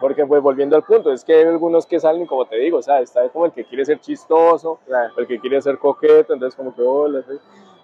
Porque 0.00 0.24
pues 0.26 0.40
volviendo 0.42 0.76
al 0.76 0.82
punto, 0.84 1.12
es 1.12 1.24
que 1.24 1.34
hay 1.34 1.44
algunos 1.44 1.86
que 1.86 1.98
salen, 1.98 2.26
como 2.26 2.44
te 2.46 2.56
digo, 2.56 2.78
o 2.78 2.82
sea, 2.82 3.00
está 3.00 3.28
como 3.30 3.46
el 3.46 3.52
que 3.52 3.64
quiere 3.64 3.84
ser 3.84 3.98
chistoso, 4.00 4.78
Claro. 4.86 5.12
el 5.16 5.26
que 5.26 5.40
quiere 5.40 5.60
ser 5.60 5.78
coqueto, 5.78 6.34
entonces 6.34 6.54
como 6.56 6.74
que 6.74 6.82
hola. 6.82 7.22
sí. 7.22 7.38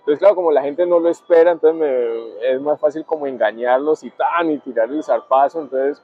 Entonces 0.09 0.21
claro, 0.21 0.37
como 0.37 0.51
la 0.51 0.63
gente 0.63 0.87
no 0.87 0.99
lo 1.01 1.11
espera, 1.11 1.51
entonces 1.51 1.79
me- 1.79 2.51
es 2.51 2.59
más 2.63 2.81
fácil 2.81 3.05
como 3.05 3.27
engañarlos 3.27 4.03
y 4.05 4.11
tan, 4.11 4.51
y 4.51 4.57
tirar 4.57 4.89
el 4.89 5.05
zarpazo, 5.05 5.61
entonces 5.61 6.03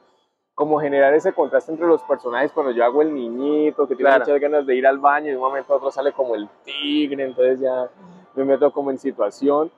como 0.55 0.79
generar 0.79 1.15
ese 1.15 1.33
contraste 1.33 1.73
entre 1.73 1.87
los 1.87 2.03
personajes 2.03 2.53
cuando 2.53 2.71
yo 2.73 2.85
hago 2.85 3.01
el 3.01 3.15
niñito 3.15 3.89
que 3.89 3.97
tiene 3.97 4.11
Claro. 4.11 4.27
muchas 4.27 4.39
ganas 4.43 4.67
de 4.67 4.75
ir 4.77 4.87
al 4.87 4.99
baño 4.99 5.29
y 5.29 5.31
de 5.31 5.37
un 5.39 5.43
momento 5.43 5.73
a 5.73 5.77
otro 5.79 5.91
sale 5.91 6.13
como 6.13 6.35
el 6.35 6.47
tigre, 6.67 7.25
entonces 7.25 7.61
ya 7.61 7.89
me 8.35 8.45
meto 8.45 8.71
como 8.75 8.91
en 8.91 8.99
situación. 8.99 9.71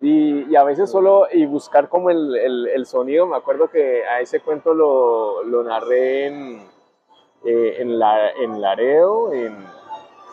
Y, 0.00 0.48
y 0.48 0.54
a 0.54 0.62
veces 0.62 0.88
solo, 0.88 1.26
y 1.32 1.44
buscar 1.44 1.88
como 1.88 2.10
el, 2.10 2.36
el, 2.36 2.68
el 2.68 2.86
sonido, 2.86 3.26
me 3.26 3.36
acuerdo 3.36 3.68
que 3.70 4.04
a 4.06 4.20
ese 4.20 4.38
cuento 4.38 4.72
lo, 4.72 5.42
lo 5.42 5.64
narré 5.64 6.26
en, 6.26 6.60
eh, 7.44 7.76
en, 7.80 7.98
la, 7.98 8.30
en 8.30 8.60
Laredo, 8.60 9.32
en, 9.32 9.56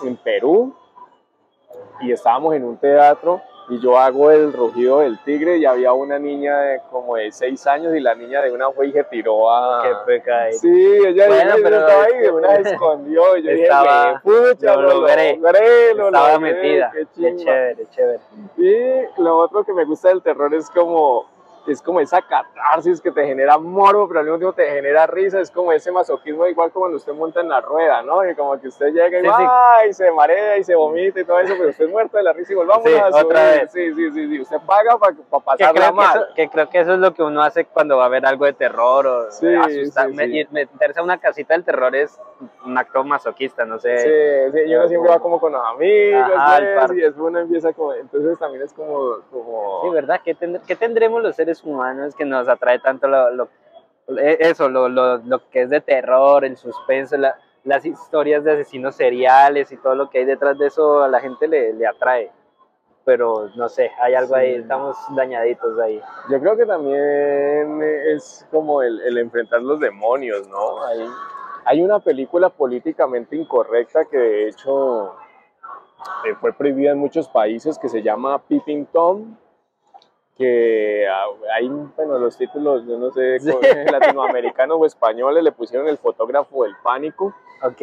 en 0.06 0.16
Perú, 0.18 0.76
y 2.02 2.12
estábamos 2.12 2.54
en 2.56 2.64
un 2.64 2.78
teatro 2.78 3.42
y 3.70 3.80
yo 3.80 3.98
hago 3.98 4.32
el 4.32 4.52
rugido 4.52 5.00
del 5.00 5.18
tigre 5.24 5.58
y 5.58 5.66
había 5.66 5.94
una 5.94 6.20
niña 6.20 6.60
de 6.60 6.82
como 6.92 7.16
de 7.16 7.32
seis 7.32 7.66
años 7.68 7.96
y 7.96 8.02
la 8.02 8.16
niña 8.16 8.42
de 8.42 8.52
una 8.52 8.70
fue 8.72 8.88
y 8.88 8.92
se 8.92 9.04
tiró 9.06 9.50
a... 9.50 9.82
Qué 9.84 9.90
pecado. 10.06 10.52
Sí, 10.54 10.68
ella, 11.08 11.28
Bueno, 11.28 11.56
pero 11.64 11.78
estaba 11.78 12.04
ahí, 12.04 12.18
de 12.18 12.32
una 12.32 12.56
escondió 12.56 13.38
y 13.38 13.44
yo 13.44 13.50
Estaba- 13.52 14.08
dije, 14.08 14.20
"Güey, 14.24 14.56
pucha, 14.56 14.76
lo 14.76 14.82
logré. 14.82 15.38
logré, 15.38 15.94
lo 15.94 16.06
Estaba 16.08 16.34
logré, 16.34 16.54
metida. 16.54 16.92
qué 16.92 17.00
Qué 17.00 17.08
chimba". 17.16 17.44
chévere, 17.44 17.86
chévere. 17.92 18.20
Y 18.58 19.22
lo 19.22 19.38
otro 19.38 19.64
que 19.64 19.74
me 19.74 19.86
gusta 19.86 20.10
del 20.10 20.22
terror 20.22 20.54
es 20.54 20.70
como, 20.72 21.26
es 21.68 21.82
como 21.82 22.00
esa 22.00 22.22
catarsis 22.22 23.00
que 23.02 23.12
te 23.12 23.26
genera 23.26 23.58
morbo, 23.58 24.08
pero 24.08 24.20
al 24.22 24.26
mismo 24.26 24.40
tiempo 24.40 24.54
te 24.56 24.66
genera 24.68 25.06
risa, 25.08 25.40
es 25.40 25.52
como 25.52 25.72
ese 25.72 25.92
masoquismo 25.92 26.48
igual 26.48 26.72
como 26.72 26.84
cuando 26.84 26.98
usted 26.98 27.14
monta 27.14 27.42
en 27.42 27.50
la 27.50 27.62
rueda, 27.62 28.02
¿no? 28.02 28.28
Y 28.28 28.34
como 28.36 28.60
que 28.60 28.68
usted 28.68 28.88
llega 28.88 29.20
y, 29.20 29.22
Sí, 29.22 29.28
sí. 29.28 29.44
¡ay! 29.48 29.94
se 29.94 30.12
marea 30.12 30.58
y 30.58 30.64
se 30.64 30.74
vomita 30.76 31.20
y 31.20 31.26
todo 31.26 31.40
eso, 31.40 31.54
pero 31.58 31.70
usted 31.70 31.86
es 31.86 31.92
muerto 31.92 32.18
de 32.18 32.24
la 32.24 32.34
risa 32.34 32.54
y 32.54 32.56
volvamos 32.56 32.84
Sí, 32.86 32.94
a 32.98 33.08
otra 33.08 33.22
subir. 33.22 33.34
vez. 33.62 33.72
Sí, 33.72 33.94
sí, 33.94 34.12
sí, 34.12 34.28
sí, 34.30 34.42
usted 34.42 34.58
paga 34.66 34.98
para 34.98 35.16
pasarla 35.44 35.72
creo 35.74 35.90
que, 35.90 35.96
mal. 35.96 36.28
que 36.36 36.50
creo 36.50 36.70
que 36.70 36.80
eso 36.80 36.94
es 36.94 37.00
lo 37.00 37.14
que 37.14 37.24
uno 37.24 37.42
hace 37.44 37.66
cuando 37.66 37.98
va 37.98 38.06
a 38.06 38.10
ver 38.10 38.26
algo 38.26 38.46
de 38.46 38.54
terror 38.54 39.06
o 39.08 39.32
Sí, 39.32 39.48
asustar. 39.54 40.10
Me- 40.10 40.26
y 40.26 40.48
meterse 40.52 41.00
a 41.00 41.04
una 41.04 41.20
casita 41.20 41.54
del 41.54 41.64
terror 41.64 41.96
es 41.96 42.20
un 42.66 42.78
acto 42.78 43.04
masoquista, 43.04 43.66
no 43.66 43.78
sé. 43.80 43.98
Sí, 44.52 44.58
sí, 44.58 44.64
y 44.70 44.76
uno 44.76 44.88
siempre 44.88 45.10
va 45.10 45.20
como 45.20 45.40
con 45.40 45.52
los 45.52 45.62
amigos, 45.66 46.32
Ajá, 46.36 46.60
parche. 46.76 46.96
y 46.96 47.02
después 47.02 47.28
uno 47.28 47.40
empieza 47.40 47.74
como, 47.74 47.94
entonces 47.94 48.38
también 48.40 48.64
es 48.64 48.74
como, 48.74 49.18
como 49.32 49.82
Sí, 49.84 49.90
¿verdad? 49.90 50.22
¿Qué, 50.24 50.36
tend- 50.36 50.62
qué 50.66 50.76
tendremos 50.76 51.22
los 51.22 51.36
seres 51.36 51.51
humanos 51.64 52.16
que 52.16 52.26
nos 52.26 52.48
atrae 52.48 52.80
tanto 52.80 53.08
lo, 53.08 53.30
lo- 53.32 53.50
eh, 54.18 54.38
eso, 54.42 54.70
lo, 54.70 54.90
lo, 54.90 55.18
lo 55.18 55.50
que 55.50 55.62
es 55.64 55.70
de 55.70 55.82
terror, 55.82 56.44
el 56.46 56.58
suspenso, 56.58 57.18
la- 57.18 57.36
las 57.64 57.86
historias 57.86 58.44
de 58.44 58.54
asesinos 58.54 58.96
seriales 58.96 59.72
y 59.72 59.78
todo 59.78 59.96
lo 59.96 60.10
que 60.10 60.20
hay 60.20 60.26
detrás 60.26 60.58
de 60.58 60.68
eso 60.68 61.04
a 61.04 61.08
la 61.08 61.20
gente 61.20 61.48
le, 61.48 61.74
le 61.74 61.86
atrae? 61.88 62.32
Pero 63.04 63.50
no 63.56 63.68
sé, 63.70 63.92
hay 64.00 64.14
algo 64.14 64.36
ahí, 64.36 64.56
estamos 64.56 64.96
dañaditos 65.16 65.78
ahí. 65.80 66.00
Yo 66.30 66.40
creo 66.40 66.56
que 66.56 66.66
también 66.66 67.82
es 68.14 68.48
como 68.52 68.82
el, 68.84 69.00
el 69.02 69.18
enfrentar 69.18 69.62
los 69.62 69.80
demonios, 69.80 70.48
¿no? 70.48 70.84
Hay, 70.86 71.08
hay 71.66 71.82
una 71.82 72.00
película 72.00 72.50
políticamente 72.50 73.36
incorrecta 73.36 74.06
que 74.06 74.18
de 74.18 74.48
hecho 74.50 75.16
eh, 76.26 76.36
fue 76.40 76.54
prohibida 76.54 76.92
en 76.92 76.98
muchos 77.00 77.28
países 77.28 77.78
que 77.80 77.90
se 77.90 78.02
llama 78.04 78.40
Peeping 78.40 78.86
Tom, 78.88 79.36
que 80.42 81.08
ah, 81.08 81.26
hay, 81.56 81.70
bueno, 81.70 82.18
los 82.18 82.36
títulos, 82.38 82.84
yo 82.88 82.98
no 82.98 83.12
sé, 83.12 83.40
Sí. 83.40 83.52
latinoamericanos 83.92 84.78
o 84.80 84.86
españoles 84.86 85.44
le 85.44 85.52
pusieron 85.52 85.88
el 85.88 85.98
fotógrafo 86.00 86.64
del 86.64 86.76
pánico. 86.84 87.34
Ok, 87.64 87.82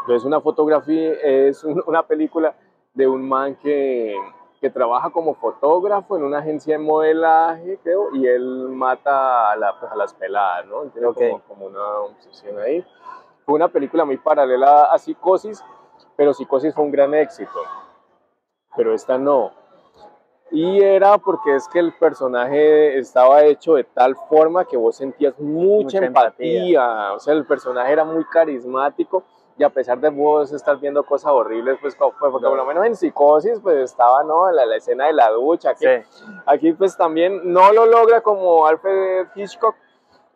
Entonces 0.00 0.24
una 0.24 0.40
fotografía 0.40 1.12
es 1.22 1.62
un- 1.64 1.82
una 1.86 2.02
película 2.02 2.54
de 2.94 3.06
un 3.06 3.28
man 3.28 3.54
que, 3.56 4.16
que 4.60 4.70
trabaja 4.70 5.10
como 5.10 5.34
fotógrafo 5.34 6.16
en 6.16 6.24
una 6.24 6.38
agencia 6.38 6.76
de 6.76 6.82
modelaje, 6.82 7.78
creo, 7.82 8.12
y 8.14 8.26
él 8.26 8.68
mata 8.70 9.52
a, 9.52 9.56
la- 9.56 9.78
pues, 9.78 9.92
a 9.92 9.96
las 9.96 10.12
peladas, 10.14 10.66
¿no? 10.66 10.82
Tiene 10.86 11.06
Ok. 11.06 11.16
como, 11.16 11.40
como 11.42 11.66
una 11.66 11.98
obsesión 12.00 12.58
ahí. 12.58 12.84
Fue 13.46 13.54
una 13.54 13.68
película 13.68 14.04
muy 14.04 14.16
paralela 14.16 14.84
a 14.92 14.98
Psicosis, 14.98 15.64
pero 16.16 16.34
Psicosis 16.34 16.74
fue 16.74 16.84
un 16.84 16.90
gran 16.90 17.14
éxito, 17.14 17.60
pero 18.76 18.92
esta 18.94 19.16
no. 19.18 19.52
Y 20.50 20.80
era 20.82 21.18
porque 21.18 21.54
es 21.54 21.68
que 21.68 21.78
el 21.78 21.92
personaje 21.92 22.98
estaba 22.98 23.42
hecho 23.44 23.74
de 23.74 23.84
tal 23.84 24.16
forma 24.28 24.64
que 24.64 24.76
vos 24.76 24.96
sentías 24.96 25.38
mucha, 25.38 25.98
Mucha 25.98 26.06
empatía. 26.06 26.58
empatía. 26.58 27.12
O 27.14 27.18
sea, 27.18 27.34
el 27.34 27.44
personaje 27.44 27.92
era 27.92 28.04
muy 28.04 28.24
carismático 28.24 29.24
y 29.58 29.64
a 29.64 29.68
pesar 29.70 29.98
de 29.98 30.08
vos 30.08 30.52
estar 30.52 30.78
viendo 30.78 31.02
cosas 31.04 31.32
horribles, 31.32 31.78
pues, 31.80 31.96
pues, 31.96 32.12
porque 32.18 32.46
por 32.46 32.56
lo 32.56 32.64
menos 32.64 32.86
en 32.86 32.94
Psicosis 32.94 33.58
pues 33.60 33.76
estaba, 33.90 34.22
¿no? 34.22 34.50
La, 34.52 34.64
la 34.64 34.76
escena 34.76 35.06
de 35.06 35.12
la 35.12 35.30
ducha. 35.30 35.70
Aquí, 35.70 35.84
sí. 36.10 36.24
aquí 36.46 36.72
pues 36.72 36.96
también 36.96 37.52
no 37.52 37.72
lo 37.72 37.84
logra 37.84 38.20
como 38.20 38.66
Alfred 38.66 39.26
Hitchcock, 39.34 39.74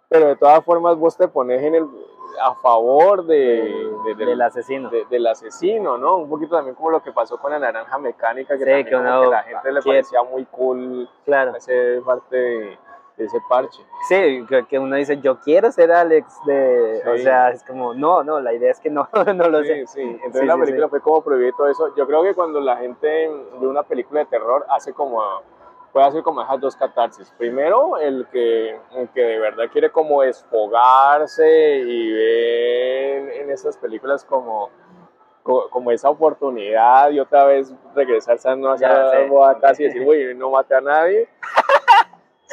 pero 0.09 0.27
de 0.27 0.37
todas 0.37 0.63
formas 0.65 0.97
vos 0.97 1.17
te 1.17 1.29
pones 1.29 1.63
en 1.63 1.77
el, 1.77 1.87
a 2.41 2.55
favor 2.57 3.25
de, 3.27 3.37
de- 4.05 4.15
del- 4.17 4.27
del 4.29 4.43
asesino. 4.43 4.91
de- 4.91 5.05
del 5.07 5.27
asesino, 5.27 5.99
¿no? 5.99 6.17
Un 6.17 6.29
poquito 6.29 6.57
también 6.57 6.75
como 6.75 6.91
lo 6.91 7.03
que 7.03 7.13
pasó 7.13 7.39
con 7.39 7.51
la 7.53 7.59
naranja 7.59 7.99
mecánica, 7.99 8.57
que 8.57 8.65
Sí, 8.65 8.91
la 8.91 9.43
gente 9.43 9.73
le 9.73 9.83
parecía 9.83 10.23
muy 10.23 10.45
cool 10.47 11.09
Claro. 11.25 11.53
hacer 11.57 12.03
parte 12.03 12.37
de, 12.37 12.79
ese 13.19 13.39
parche. 13.49 13.81
Sí, 14.09 14.45
que, 14.49 14.65
que 14.67 14.79
uno 14.79 14.97
dice, 14.97 15.19
yo 15.21 15.39
quiero 15.39 15.71
ser 15.71 15.93
Alex 15.93 16.35
de... 16.47 17.03
O 17.13 17.17
sea, 17.19 17.51
es 17.51 17.63
como, 17.63 17.95
no, 17.95 18.25
no, 18.25 18.41
la 18.41 18.53
idea 18.53 18.71
es 18.73 18.81
que 18.81 18.91
no, 18.91 19.09
no 19.35 19.49
lo 19.49 19.63
sé. 19.63 19.87
Sí, 19.87 19.87
sí. 19.87 20.01
Entonces 20.01 20.41
Sí, 20.41 20.47
la 20.47 20.57
película 20.57 20.89
fue 20.89 21.01
como 21.01 21.23
prohibir 21.23 21.55
todo 21.57 21.69
eso. 21.69 21.95
Yo 21.95 22.07
creo 22.07 22.23
que 22.23 22.35
cuando 22.35 22.61
la 22.61 22.79
gente 22.79 23.31
ve 23.61 23.67
una 23.69 23.83
película 23.85 24.21
de 24.21 24.27
terror 24.27 24.65
hace 24.71 24.93
como 24.93 25.23
puede 25.93 26.07
hacer 26.07 26.23
como 26.23 26.43
esas 26.43 26.61
dos 26.61 26.75
catarsis. 26.77 27.31
Primero, 27.39 27.99
el 27.99 28.27
que, 28.33 28.77
el 28.95 29.09
que 29.11 29.21
de 29.21 29.39
verdad 29.39 29.65
quiere 29.71 29.91
como 29.91 30.23
desfogarse 30.23 31.79
y 31.79 32.13
ve 32.13 33.41
en 33.43 33.51
esas 33.51 33.77
películas 33.77 34.25
como, 34.25 34.71
co- 35.43 35.69
como 35.71 35.91
esa 35.91 36.09
oportunidad 36.11 37.11
y 37.11 37.21
otra 37.21 37.45
vez 37.45 37.73
regresarse 37.95 38.49
a 38.49 38.57
no 38.57 38.71
hacer 38.73 38.89
y 39.81 39.85
decir, 39.85 40.03
uy, 40.09 40.35
no 40.35 40.51
maté 40.51 40.75
a 40.75 40.81
nadie. 40.81 41.29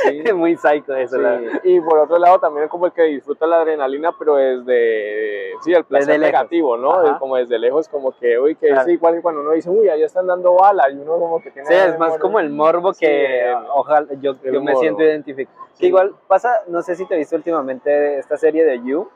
Sí. 0.04 0.22
Es 0.24 0.34
muy 0.36 0.56
psycho 0.56 0.96
eso. 0.96 1.18
Sí, 1.18 1.22
la- 1.22 1.42
Y 1.64 1.80
por 1.82 2.00
otro 2.00 2.18
lado 2.20 2.40
también 2.40 2.68
como 2.68 2.86
el 2.86 2.92
que 2.92 3.04
disfruta 3.04 3.46
la 3.46 3.58
adrenalina, 3.62 4.12
pero 4.18 4.36
desde, 4.36 5.54
sí, 5.62 5.74
el 5.74 5.84
placer 5.84 6.08
Desde 6.08 6.20
negativo, 6.26 6.78
¿no? 6.78 6.94
Ajá. 6.94 7.20
Como 7.20 7.36
desde 7.36 7.58
lejos, 7.60 7.88
como 7.90 8.12
que, 8.18 8.40
uy, 8.40 8.56
que 8.56 8.68
Claro. 8.68 8.82
es 8.82 8.88
igual 8.90 9.16
que 9.16 9.22
cuando 9.22 9.42
uno 9.42 9.52
dice, 9.52 9.70
uy, 9.70 9.90
ahí 9.90 10.04
están 10.04 10.28
dando 10.28 10.54
bala, 10.56 10.90
y 10.90 10.96
uno 10.96 11.14
como 11.18 11.42
que 11.42 11.52
tiene... 11.52 11.68
Sí, 11.68 11.74
es 11.74 11.98
más 12.00 12.18
como 12.18 12.40
el 12.40 12.50
morbo 12.50 12.94
que 12.94 13.54
ojalá 13.74 14.08
yo, 14.22 14.36
yo 14.44 14.54
me 14.62 14.72
morbo. 14.72 14.80
siento 14.80 15.04
identificado. 15.04 15.68
Que 15.78 15.88
igual 15.88 16.14
pasa, 16.28 16.54
no 16.68 16.82
sé 16.82 16.96
si 16.96 17.06
te 17.06 17.16
viste 17.16 17.36
últimamente 17.36 18.18
esta 18.20 18.36
serie 18.38 18.66
de 18.66 18.82
You, 18.84 19.10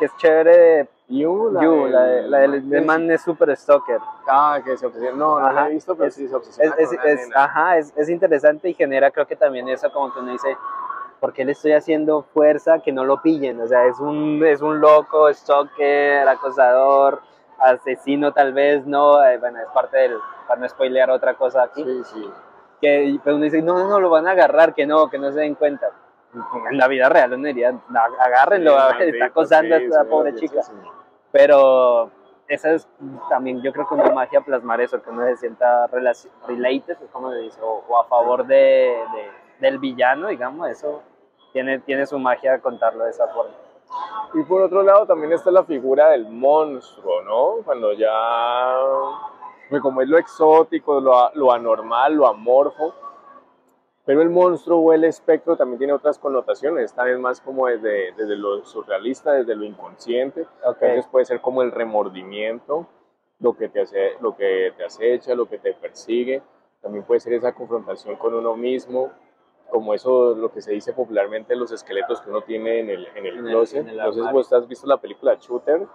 que 0.00 0.06
es 0.06 0.16
chévere 0.16 0.56
de 0.56 0.88
You, 1.08 1.50
la, 1.52 1.62
You, 1.62 1.72
del- 1.84 1.92
la, 1.92 2.02
de- 2.02 2.28
la 2.28 2.38
del 2.40 2.68
de 2.70 2.80
man 2.80 3.08
es 3.10 3.20
super 3.22 3.54
stalker. 3.56 3.98
Ah, 4.26 4.58
que 4.64 4.76
se 4.76 4.86
obsesiona. 4.86 5.16
No, 5.16 5.38
no 5.38 5.52
la 5.52 5.60
Ajá. 5.60 5.68
he 5.68 5.72
visto, 5.74 5.94
pero 5.94 6.08
Es- 6.08 6.14
sí 6.14 6.26
se 6.26 6.34
obsesiona 6.34 6.74
Es, 6.78 6.88
con 6.88 7.08
es- 7.08 7.26
una 7.28 7.44
ajá, 7.44 7.76
es, 7.78 7.92
es 7.96 8.08
interesante 8.08 8.68
y 8.68 8.74
genera 8.74 9.10
creo 9.12 9.26
que 9.26 9.36
también 9.36 9.68
eso 9.68 9.92
como 9.92 10.12
que 10.12 10.18
uno 10.20 10.32
dice, 10.32 10.56
¿por 11.20 11.32
qué 11.32 11.44
le 11.44 11.52
estoy 11.52 11.72
haciendo 11.72 12.22
fuerza 12.22 12.78
que 12.80 12.90
no 12.92 13.04
lo 13.04 13.20
pillen? 13.22 13.60
O 13.60 13.66
sea, 13.68 13.84
es 13.86 14.00
un, 14.00 14.42
es 14.44 14.62
un 14.62 14.80
loco, 14.80 15.32
stalker, 15.32 16.26
acosador, 16.28 17.20
asesino 17.58 18.32
tal 18.32 18.52
vez, 18.54 18.86
no, 18.86 19.22
Eh, 19.24 19.36
bueno, 19.38 19.58
es 19.60 19.66
parte 19.74 19.98
del, 19.98 20.16
para 20.48 20.60
no 20.60 20.68
spoilear 20.68 21.10
otra 21.10 21.34
cosa 21.34 21.62
aquí, 21.64 21.84
Sí, 21.84 22.02
sí. 22.04 22.30
que 22.80 23.18
pero 23.22 23.36
uno 23.36 23.44
dice, 23.44 23.60
no, 23.62 23.74
no, 23.78 23.86
no, 23.88 24.00
lo 24.00 24.08
van 24.10 24.26
a 24.26 24.30
agarrar, 24.30 24.72
que 24.74 24.86
no, 24.86 25.10
que 25.10 25.18
no 25.18 25.30
se 25.30 25.40
den 25.40 25.54
cuenta. 25.54 25.90
En 26.70 26.78
la 26.78 26.86
vida 26.86 27.08
real 27.08 27.32
uno 27.32 27.46
diría, 27.46 27.72
"No, 27.72 28.00
agárrenlo, 28.20 28.70
Sí, 28.72 28.76
está 28.78 28.94
maldito, 28.98 29.24
acosando 29.24 29.76
sí, 29.76 29.82
a 29.82 29.86
esta 29.86 30.02
sí, 30.04 30.08
pobre 30.10 30.34
chica. 30.36 30.60
Pero 31.32 32.10
esa 32.48 32.70
es 32.72 32.88
también, 33.28 33.60
yo 33.62 33.72
creo 33.72 33.86
que 33.88 33.94
una 33.94 34.10
magia 34.10 34.40
plasmar 34.40 34.80
eso, 34.80 35.02
que 35.02 35.10
uno 35.10 35.24
se 35.26 35.36
sienta 35.36 35.86
related, 35.88 36.96
como 37.12 37.30
se 37.32 37.38
dice, 37.38 37.60
o, 37.62 37.84
o 37.88 37.98
a 38.00 38.04
favor 38.04 38.46
de, 38.46 38.56
de- 38.56 39.30
del 39.60 39.78
villano, 39.78 40.28
digamos, 40.28 40.68
eso 40.68 41.02
tiene, 41.52 41.80
tiene 41.80 42.06
su 42.06 42.18
magia 42.18 42.60
contarlo 42.60 43.04
de 43.04 43.10
esa 43.10 43.26
forma. 43.28 43.52
Y 44.34 44.42
por 44.44 44.62
otro 44.62 44.82
lado 44.82 45.06
también 45.06 45.32
está 45.32 45.50
la 45.50 45.64
figura 45.64 46.10
del 46.10 46.28
monstruo, 46.28 47.22
¿no? 47.22 47.64
Cuando 47.64 47.92
ya 47.92 48.12
como 49.82 50.00
es 50.02 50.08
lo 50.08 50.18
exótico, 50.18 51.00
lo, 51.00 51.30
lo 51.34 51.52
anormal, 51.52 52.14
lo 52.14 52.26
amorfo, 52.26 52.94
pero 54.10 54.22
el 54.22 54.28
monstruo 54.30 54.80
o 54.80 54.92
el 54.92 55.04
espectro 55.04 55.56
también 55.56 55.78
tiene 55.78 55.92
otras 55.92 56.18
connotaciones, 56.18 56.86
esta 56.86 57.04
vez 57.04 57.16
más 57.20 57.40
como 57.40 57.68
desde, 57.68 58.10
desde 58.16 58.34
lo 58.34 58.64
surrealista, 58.64 59.34
desde 59.34 59.54
lo 59.54 59.62
inconsciente, 59.64 60.48
Ok. 60.64 60.78
entonces 60.80 61.06
puede 61.06 61.26
ser 61.26 61.40
como 61.40 61.62
el 61.62 61.70
remordimiento, 61.70 62.88
lo 63.38 63.56
que 63.56 63.68
te 63.68 63.82
hace, 63.82 64.14
lo 64.20 64.34
que 64.36 64.72
te 64.76 64.84
acecha, 64.84 65.36
lo 65.36 65.46
que 65.46 65.58
te 65.58 65.74
persigue, 65.74 66.42
también 66.82 67.04
puede 67.04 67.20
ser 67.20 67.34
esa 67.34 67.52
confrontación 67.54 68.16
con 68.16 68.34
uno 68.34 68.56
mismo, 68.56 69.12
como 69.70 69.94
eso, 69.94 70.34
lo 70.34 70.50
que 70.50 70.60
se 70.60 70.72
dice 70.72 70.92
popularmente, 70.92 71.54
los 71.54 71.70
esqueletos 71.70 72.20
que 72.20 72.30
uno 72.30 72.42
tiene 72.42 72.80
en 72.80 72.90
el, 72.90 73.06
en 73.14 73.26
el 73.26 73.38
En 73.38 73.44
el- 73.46 73.50
closet. 73.52 73.82
en 73.82 73.90
el 73.90 73.96
sé 73.98 74.02
si 74.12 74.18
armario. 74.18 74.32
vos 74.32 74.52
has 74.52 74.66
visto 74.66 74.88
la 74.88 74.96
película 74.96 75.36
Shooter, 75.40 75.86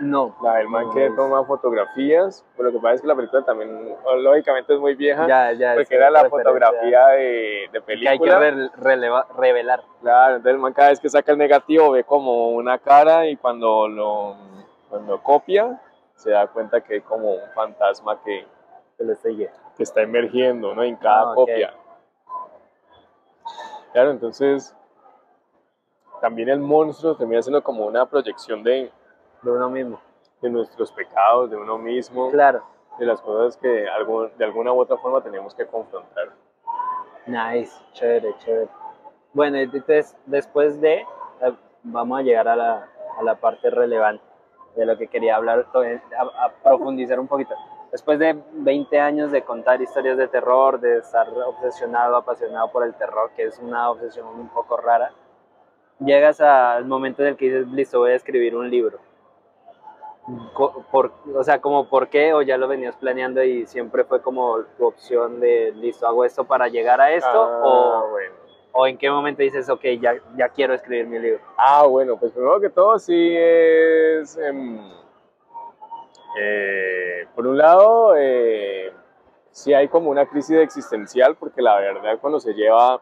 No. 0.00 0.36
la 0.42 0.54
del 0.58 0.68
man 0.68 0.86
No, 0.86 0.94
que 0.94 1.10
toma 1.10 1.44
fotografías, 1.44 2.44
pero 2.56 2.68
lo 2.68 2.72
que 2.76 2.80
pasa 2.82 2.94
es 2.94 3.00
que 3.02 3.06
la 3.08 3.16
película 3.16 3.44
también, 3.44 3.96
lógicamente, 4.18 4.74
es 4.74 4.80
muy 4.80 4.94
vieja, 4.94 5.26
Ya, 5.26 5.52
ya. 5.52 5.74
porque 5.74 5.94
era 5.96 6.10
la 6.10 6.28
fotografía 6.30 7.06
de, 7.08 7.68
de 7.72 7.82
Que 7.82 7.92
hay 8.08 8.18
que 8.18 8.24
película. 8.24 8.70
releva- 8.76 9.26
revelar. 9.36 9.82
Claro, 10.00 10.36
entonces 10.36 10.52
el 10.54 10.58
man 10.60 10.72
cada 10.72 10.90
vez 10.90 11.00
que 11.00 11.08
saca 11.08 11.32
el 11.32 11.38
negativo 11.38 11.90
ve 11.92 12.04
como 12.04 12.50
una 12.50 12.78
cara 12.78 13.26
y 13.26 13.36
cuando 13.36 13.88
lo, 13.88 14.36
cuando 14.88 15.20
copia 15.22 15.80
se 16.14 16.30
da 16.30 16.46
cuenta 16.46 16.80
que 16.80 16.94
hay 16.94 17.00
como 17.00 17.32
un 17.32 17.50
fantasma 17.54 18.20
que, 18.24 18.46
Se 18.96 19.04
le 19.04 19.14
sigue. 19.16 19.50
que 19.76 19.82
está 19.82 20.02
emergiendo 20.02 20.74
¿no? 20.74 20.82
en 20.82 20.96
cada 20.96 21.32
Ah, 21.32 21.34
copia. 21.34 21.74
Claro, 23.92 24.10
entonces 24.10 24.74
también 26.20 26.48
el 26.48 26.58
monstruo 26.60 27.16
termina 27.16 27.40
siendo 27.42 27.62
como 27.62 27.86
una 27.86 28.06
proyección 28.06 28.62
de, 28.62 28.90
De 29.42 29.50
uno 29.50 29.70
mismo. 29.70 30.00
de 30.40 30.50
nuestros 30.50 30.92
pecados, 30.92 31.50
de 31.50 31.56
uno 31.56 31.78
mismo, 31.78 32.30
Claro. 32.30 32.62
de 32.98 33.06
las 33.06 33.20
cosas 33.20 33.56
que 33.56 33.66
de 33.68 34.44
alguna 34.44 34.72
u 34.72 34.80
otra 34.80 34.96
forma 34.98 35.20
tenemos 35.20 35.52
que 35.54 35.66
confrontar. 35.66 36.28
Nice. 37.26 37.72
Chévere, 37.92 38.34
chévere. 38.38 38.68
Bueno, 39.32 39.58
entonces, 39.58 40.16
después 40.26 40.80
de, 40.80 41.00
eh, 41.40 41.52
vamos 41.82 42.18
a 42.20 42.22
llegar 42.22 42.46
a 42.48 42.56
la, 42.56 42.88
a 43.18 43.22
la 43.22 43.34
parte 43.34 43.68
relevante 43.70 44.22
de 44.76 44.86
lo 44.86 44.96
que 44.96 45.08
quería 45.08 45.36
hablar, 45.36 45.66
to- 45.72 45.80
a, 45.82 46.44
a 46.44 46.52
profundizar 46.62 47.18
un 47.18 47.26
poquito. 47.26 47.54
Después 47.90 48.18
de 48.18 48.40
20 48.52 49.00
años 49.00 49.30
de 49.32 49.42
contar 49.42 49.80
historias 49.82 50.16
de 50.18 50.28
terror, 50.28 50.78
de 50.78 50.98
estar 50.98 51.26
obsesionado, 51.30 52.16
apasionado 52.16 52.70
por 52.70 52.84
el 52.84 52.94
terror, 52.94 53.30
que 53.34 53.44
es 53.44 53.58
una 53.58 53.90
obsesión 53.90 54.26
un 54.28 54.48
poco 54.50 54.76
rara, 54.76 55.10
llegas 55.98 56.40
al 56.40 56.84
momento 56.84 57.22
en 57.22 57.28
el 57.30 57.36
que 57.36 57.46
dices, 57.46 57.66
listo, 57.68 57.98
voy 57.98 58.12
a 58.12 58.14
escribir 58.16 58.54
un 58.56 58.70
libro. 58.70 58.98
Por, 60.90 61.12
o 61.34 61.42
sea, 61.44 61.60
como 61.60 61.88
por 61.88 62.08
qué, 62.08 62.34
o 62.34 62.42
ya 62.42 62.58
lo 62.58 62.68
venías 62.68 62.96
planeando 62.96 63.42
y 63.42 63.66
siempre 63.66 64.04
fue 64.04 64.20
como 64.20 64.58
tu 64.76 64.86
opción 64.86 65.40
de, 65.40 65.72
listo, 65.72 66.06
hago 66.06 66.24
esto 66.24 66.44
para 66.44 66.68
llegar 66.68 67.00
a 67.00 67.12
esto, 67.12 67.28
Ah, 67.44 67.60
o, 67.64 68.08
bueno. 68.10 68.34
o 68.72 68.86
en 68.86 68.98
qué 68.98 69.10
momento 69.10 69.42
dices, 69.42 69.70
ok, 69.70 69.82
ya, 70.00 70.16
ya 70.36 70.48
quiero 70.50 70.74
escribir 70.74 71.06
mi 71.06 71.18
libro. 71.18 71.40
Ah, 71.56 71.86
bueno, 71.86 72.16
pues 72.18 72.32
primero 72.32 72.60
que 72.60 72.68
todo 72.68 72.98
sí 72.98 73.34
es, 73.36 74.36
em, 74.36 74.78
eh, 76.38 77.26
por 77.34 77.46
un 77.46 77.56
lado, 77.56 78.14
eh, 78.16 78.92
sí 79.50 79.72
hay 79.72 79.88
como 79.88 80.10
una 80.10 80.26
crisis 80.26 80.58
existencial, 80.58 81.36
porque 81.36 81.62
la 81.62 81.76
verdad 81.78 82.18
cuando 82.20 82.38
se 82.38 82.52
lleva 82.52 83.00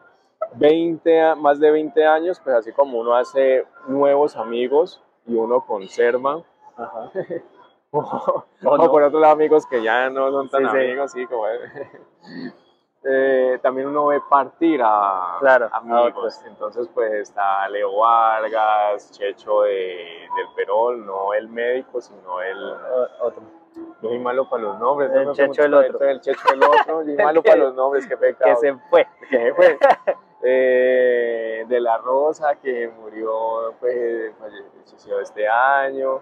20, 0.55 1.21
a- 1.21 1.35
más 1.35 1.59
de 1.59 1.71
20 1.71 2.05
años, 2.05 2.39
pues 2.43 2.55
así 2.55 2.71
como 2.71 2.99
uno 2.99 3.15
hace 3.15 3.65
nuevos 3.87 4.35
amigos 4.37 5.01
y 5.25 5.35
uno 5.35 5.65
conserva, 5.65 6.41
Ajá. 6.77 7.11
o, 7.91 7.99
O 7.99 8.45
o 8.69 8.77
no. 8.77 8.91
por 8.91 9.03
otro 9.03 9.19
lado 9.19 9.33
amigos 9.33 9.65
que 9.65 9.81
ya 9.81 10.09
no 10.09 10.29
son 10.31 10.49
tan 10.49 10.69
Sí, 10.71 10.77
amigos, 10.77 11.11
sí, 11.11 11.25
como 11.25 11.45
eh, 13.03 13.59
también 13.61 13.87
uno 13.87 14.07
ve 14.07 14.19
partir 14.29 14.81
a 14.83 15.37
Claro, 15.39 15.69
a 15.71 15.77
amigos. 15.77 16.41
Entonces, 16.45 16.89
pues 16.93 17.11
está 17.13 17.67
Leo 17.69 17.97
Vargas, 17.97 19.11
Checho 19.11 19.61
de, 19.61 19.71
del 20.35 20.47
Perol, 20.55 21.05
no 21.05 21.33
el 21.33 21.47
médico, 21.47 22.01
sino 22.01 22.41
el. 22.41 22.57
O- 22.71 23.25
otro. 23.27 23.41
Yo 24.01 24.09
soy 24.09 24.19
malo 24.19 24.49
para 24.49 24.63
los 24.63 24.79
nombres. 24.79 25.11
El 25.13 25.25
no 25.25 25.33
Checho 25.33 25.63
el 25.63 25.69
preguntes, 25.71 25.95
otro. 25.95 26.07
El 26.09 26.21
Checho 26.21 26.53
el 26.53 26.63
otro. 26.63 27.03
Yo 27.03 27.15
soy 27.15 27.15
malo 27.23 27.43
para 27.43 27.55
los 27.57 27.75
nombres, 27.75 28.05
qué 28.07 28.15
Que 28.17 28.27
pecado. 28.33 28.55
se 28.59 28.75
fue. 28.89 29.07
que 29.29 29.53
fue 29.53 29.77
eh, 30.43 31.65
de 31.67 31.79
la 31.79 31.97
Rosa 31.97 32.55
que 32.55 32.87
murió 32.89 33.73
pues 33.79 34.33
falleció 34.39 35.19
este 35.19 35.47
año. 35.47 36.21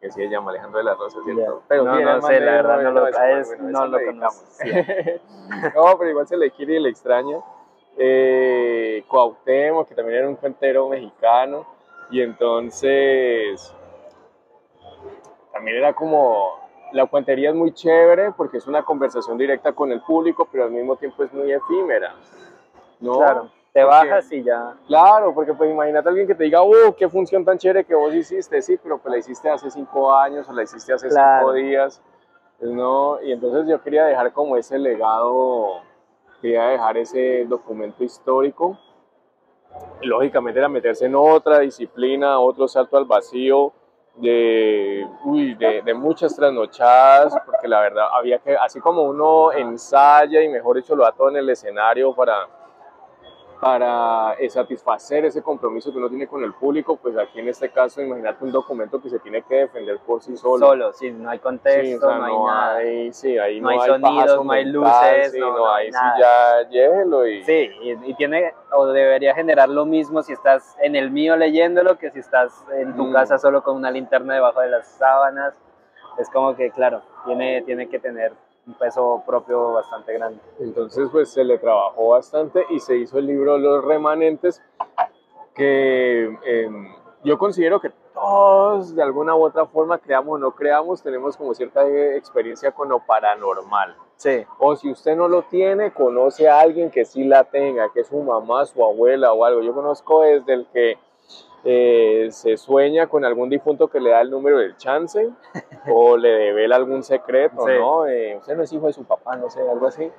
Que 0.00 0.10
sí 0.10 0.20
se 0.20 0.28
llama 0.28 0.50
Alejandro 0.50 0.78
de 0.78 0.84
la 0.84 0.94
Rosa 0.94 1.18
pero 1.66 1.84
No, 1.84 1.96
sí, 1.96 2.02
no 2.04 2.22
sé, 2.22 2.40
la 2.40 2.52
verdad, 2.52 2.82
no 2.82 2.90
lo- 2.92 3.00
bueno, 3.46 3.62
no 3.70 3.86
lo 3.86 3.98
conozco. 4.04 4.44
no 5.74 5.98
pero 5.98 6.10
igual 6.10 6.26
se 6.26 6.36
le 6.36 6.50
quiere 6.50 6.74
y 6.74 6.80
le 6.80 6.90
extraña. 6.90 7.38
Eh, 7.96 9.04
Cuauhtémoc 9.08 9.88
que 9.88 9.94
también 9.94 10.18
era 10.18 10.28
un 10.28 10.36
cuentero 10.36 10.88
mexicano. 10.88 11.66
Y 12.10 12.20
entonces 12.20 13.74
también 15.52 15.78
era 15.78 15.94
como 15.94 16.50
la 16.92 17.06
cuentería 17.06 17.48
es 17.50 17.54
muy 17.56 17.72
chévere 17.72 18.32
porque 18.32 18.58
es 18.58 18.66
una 18.66 18.84
conversación 18.84 19.38
directa 19.38 19.72
con 19.72 19.90
el 19.90 20.00
público, 20.02 20.46
pero 20.50 20.64
al 20.64 20.70
mismo 20.70 20.96
tiempo 20.96 21.24
es 21.24 21.32
muy 21.32 21.50
efímera. 21.50 22.14
¿No? 23.04 23.18
Claro. 23.18 23.50
Te 23.72 23.82
Porque- 23.82 24.08
bajas 24.08 24.32
y 24.32 24.42
ya. 24.44 24.74
Claro, 24.86 25.34
porque 25.34 25.52
pues 25.52 25.68
imagínate 25.70 26.08
a 26.08 26.10
alguien 26.10 26.26
que 26.28 26.34
te 26.36 26.44
diga, 26.44 26.62
¡uh, 26.62 26.94
qué 26.96 27.08
función 27.08 27.44
tan 27.44 27.58
chévere 27.58 27.84
que 27.84 27.94
vos 27.94 28.14
hiciste! 28.14 28.62
Sí, 28.62 28.78
pero 28.82 28.98
pues 28.98 29.10
la 29.12 29.18
hiciste 29.18 29.50
hace 29.50 29.68
cinco 29.70 30.14
años 30.14 30.48
o 30.48 30.52
la 30.52 30.62
hiciste 30.62 30.92
hace 30.92 31.08
Claro. 31.08 31.38
cinco 31.40 31.52
días, 31.54 32.00
¿no? 32.60 33.20
Y 33.20 33.32
entonces 33.32 33.66
yo 33.68 33.82
quería 33.82 34.04
dejar 34.04 34.32
como 34.32 34.56
ese 34.56 34.78
legado, 34.78 35.80
quería 36.40 36.66
dejar 36.68 36.96
ese 36.98 37.44
documento 37.46 38.04
histórico. 38.04 38.78
Lógicamente 40.02 40.60
era 40.60 40.68
meterse 40.68 41.06
en 41.06 41.16
otra 41.16 41.58
disciplina, 41.58 42.38
otro 42.38 42.68
salto 42.68 42.96
al 42.96 43.06
vacío, 43.06 43.72
de, 44.14 45.04
uy, 45.24 45.54
de, 45.54 45.82
de 45.82 45.94
muchas 45.94 46.36
trasnochadas, 46.36 47.34
porque 47.44 47.66
la 47.66 47.80
verdad 47.80 48.06
había 48.12 48.38
que, 48.38 48.56
así 48.56 48.78
como 48.78 49.02
uno 49.02 49.50
ensaya 49.50 50.40
y 50.42 50.48
mejor 50.48 50.76
dicho 50.76 50.94
lo 50.94 51.02
da 51.02 51.10
todo 51.10 51.30
en 51.30 51.36
el 51.38 51.50
escenario 51.50 52.14
para, 52.14 52.46
para 53.68 54.34
eh, 54.34 54.50
satisfacer 54.50 55.24
ese 55.24 55.42
compromiso 55.42 55.90
que 55.90 55.96
uno 55.96 56.10
tiene 56.10 56.26
con 56.26 56.44
el 56.44 56.52
público, 56.52 56.96
pues 56.96 57.16
aquí 57.16 57.40
en 57.40 57.48
este 57.48 57.70
caso 57.70 58.02
imagínate 58.02 58.44
un 58.44 58.52
documento 58.52 59.00
que 59.00 59.08
se 59.08 59.18
tiene 59.20 59.40
que 59.40 59.54
defender 59.54 59.98
por 60.00 60.20
sí 60.22 60.36
solo. 60.36 60.66
Solo, 60.66 60.92
sí, 60.92 61.10
no 61.10 61.30
hay 61.30 61.38
contexto, 61.38 61.82
Sí, 61.82 61.94
o 61.94 62.00
sea, 62.00 62.18
no 62.18 62.24
hay 62.26 62.36
nada. 62.36 62.76
hay- 62.76 63.12
sí, 63.14 63.38
ahí 63.38 63.62
No 63.62 63.70
hay 63.70 63.78
pajazo 63.78 63.92
sonidos, 64.02 64.44
no 64.44 64.52
hay 64.52 64.64
luces, 64.66 65.32
sí, 65.32 65.40
no- 65.40 65.50
no, 65.52 65.56
no 65.60 65.72
hay 65.72 65.86
ahí 65.86 65.92
sí 65.92 65.98
nada. 65.98 66.18
ya 66.62 66.68
llévelo 66.68 67.26
y... 67.26 67.42
Sí, 67.44 67.70
y, 67.80 67.90
y 68.10 68.14
tiene, 68.16 68.52
o 68.72 68.84
debería 68.88 69.34
generar 69.34 69.70
lo 69.70 69.86
mismo 69.86 70.22
si 70.22 70.34
estás 70.34 70.76
en 70.82 70.94
el 70.94 71.10
mío 71.10 71.34
leyéndolo 71.38 71.96
que 71.96 72.10
si 72.10 72.18
estás 72.18 72.52
en 72.76 72.94
tu 72.94 73.04
Mm. 73.04 73.12
casa 73.14 73.38
solo 73.38 73.62
con 73.62 73.76
una 73.76 73.90
linterna 73.90 74.34
debajo 74.34 74.60
de 74.60 74.68
las 74.68 74.86
sábanas. 74.88 75.54
Es 76.18 76.28
como 76.28 76.54
que, 76.54 76.70
claro, 76.70 77.00
tiene, 77.24 77.62
tiene 77.62 77.88
que 77.88 77.98
tener 77.98 78.32
un 78.66 78.74
peso 78.74 79.22
propio 79.26 79.72
bastante 79.72 80.12
grande. 80.14 80.40
Entonces, 80.58 81.08
pues 81.12 81.30
se 81.30 81.44
le 81.44 81.58
trabajó 81.58 82.08
bastante 82.08 82.64
y 82.70 82.80
se 82.80 82.96
hizo 82.96 83.18
el 83.18 83.26
libro 83.26 83.58
Los 83.58 83.84
Remanentes, 83.84 84.62
que 85.54 86.38
eh, 86.44 86.70
yo 87.22 87.38
considero 87.38 87.80
que 87.80 87.90
todos, 88.14 88.94
de 88.94 89.02
alguna 89.02 89.34
u 89.34 89.44
otra 89.44 89.66
forma, 89.66 89.98
creamos 89.98 90.36
o 90.36 90.38
no 90.38 90.52
creamos, 90.52 91.02
tenemos 91.02 91.36
como 91.36 91.52
cierta 91.54 91.86
experiencia 92.16 92.72
con 92.72 92.88
lo 92.88 93.00
paranormal. 93.00 93.96
Sí, 94.16 94.46
O 94.58 94.76
si 94.76 94.90
usted 94.90 95.16
no 95.16 95.28
lo 95.28 95.42
tiene, 95.42 95.92
conoce 95.92 96.48
a 96.48 96.60
alguien 96.60 96.90
que 96.90 97.04
sí 97.04 97.24
la 97.24 97.44
tenga, 97.44 97.90
que 97.92 98.00
es 98.00 98.06
su 98.06 98.22
mamá, 98.22 98.64
su 98.64 98.82
abuela 98.82 99.32
o 99.32 99.44
algo. 99.44 99.60
Yo 99.62 99.74
conozco 99.74 100.22
desde 100.22 100.54
el 100.54 100.66
que 100.72 100.96
eh, 101.64 102.28
se 102.30 102.56
sueña 102.56 103.08
con 103.08 103.24
algún 103.24 103.48
difunto 103.48 103.88
que 103.88 103.98
le 103.98 104.10
da 104.10 104.20
el 104.20 104.30
número 104.30 104.58
del 104.58 104.76
chance 104.76 105.30
o 105.92 106.16
le 106.16 106.28
devela 106.28 106.76
algún 106.76 107.02
secreto, 107.02 107.66
Sí. 107.66 107.72
¿no? 107.78 108.06
Eh, 108.06 108.36
usted 108.36 108.56
no 108.56 108.62
es 108.62 108.72
hijo 108.72 108.86
de 108.86 108.92
su 108.92 109.04
papá, 109.04 109.36
no 109.36 109.48
sé, 109.50 109.60
algo 109.60 109.86
así. 109.86 110.10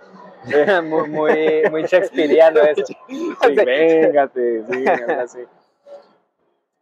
muy, 0.84 1.10
muy, 1.10 1.64
muy 1.72 1.84
shakespeareano 1.84 2.62
eso. 2.62 2.84
Sí, 3.08 3.56
véngate, 3.56 4.64
sí, 4.72 4.86
algo 4.88 5.22
así. 5.22 5.40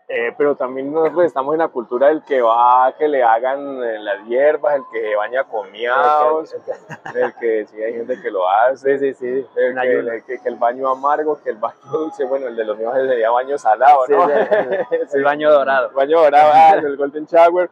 Eh, 0.10 0.34
pero 0.38 0.54
también 0.56 0.92
nosotros 0.94 1.26
estamos 1.26 1.54
en 1.54 1.60
la 1.60 1.70
cultura 1.70 2.08
del 2.10 2.22
que 2.24 2.42
va 2.42 2.94
que 3.00 3.08
le 3.08 3.24
hagan 3.24 3.82
eh, 3.84 3.98
las 4.00 4.28
hierbas, 4.28 4.76
el 4.76 4.84
que 4.92 5.02
se 5.02 5.16
baña 5.16 5.46
con 5.46 5.72
miaos, 5.72 6.54
el 7.16 7.34
que 7.40 7.66
sí 7.66 7.82
hay 7.82 7.94
gente 7.94 8.22
que 8.22 8.30
lo 8.30 8.48
hace, 8.48 9.00
Sí, 9.00 9.14
sí, 9.14 9.44
sí. 9.44 9.48
el 9.56 9.74
que, 9.80 9.92
el 10.00 10.24
que- 10.26 10.40
que 10.40 10.50
el 10.50 10.56
baño 10.58 10.90
amargo, 10.90 11.42
que 11.42 11.52
el 11.52 11.56
baño 11.56 11.80
dulce, 11.90 12.26
bueno, 12.26 12.48
el 12.48 12.56
de 12.56 12.66
los 12.66 12.78
míos 12.78 12.94
sería 12.96 13.32
baño 13.32 13.58
salado, 13.58 14.06
¿no? 14.10 14.28
sí, 14.28 14.36
sí. 15.10 15.18
El 15.18 15.24
baño 15.24 15.50
dorado. 15.52 15.88
El 15.90 15.96
baño 15.96 16.20
dorado, 16.22 16.86
el 16.88 16.98
Golden 16.98 17.26
Shower. 17.26 17.70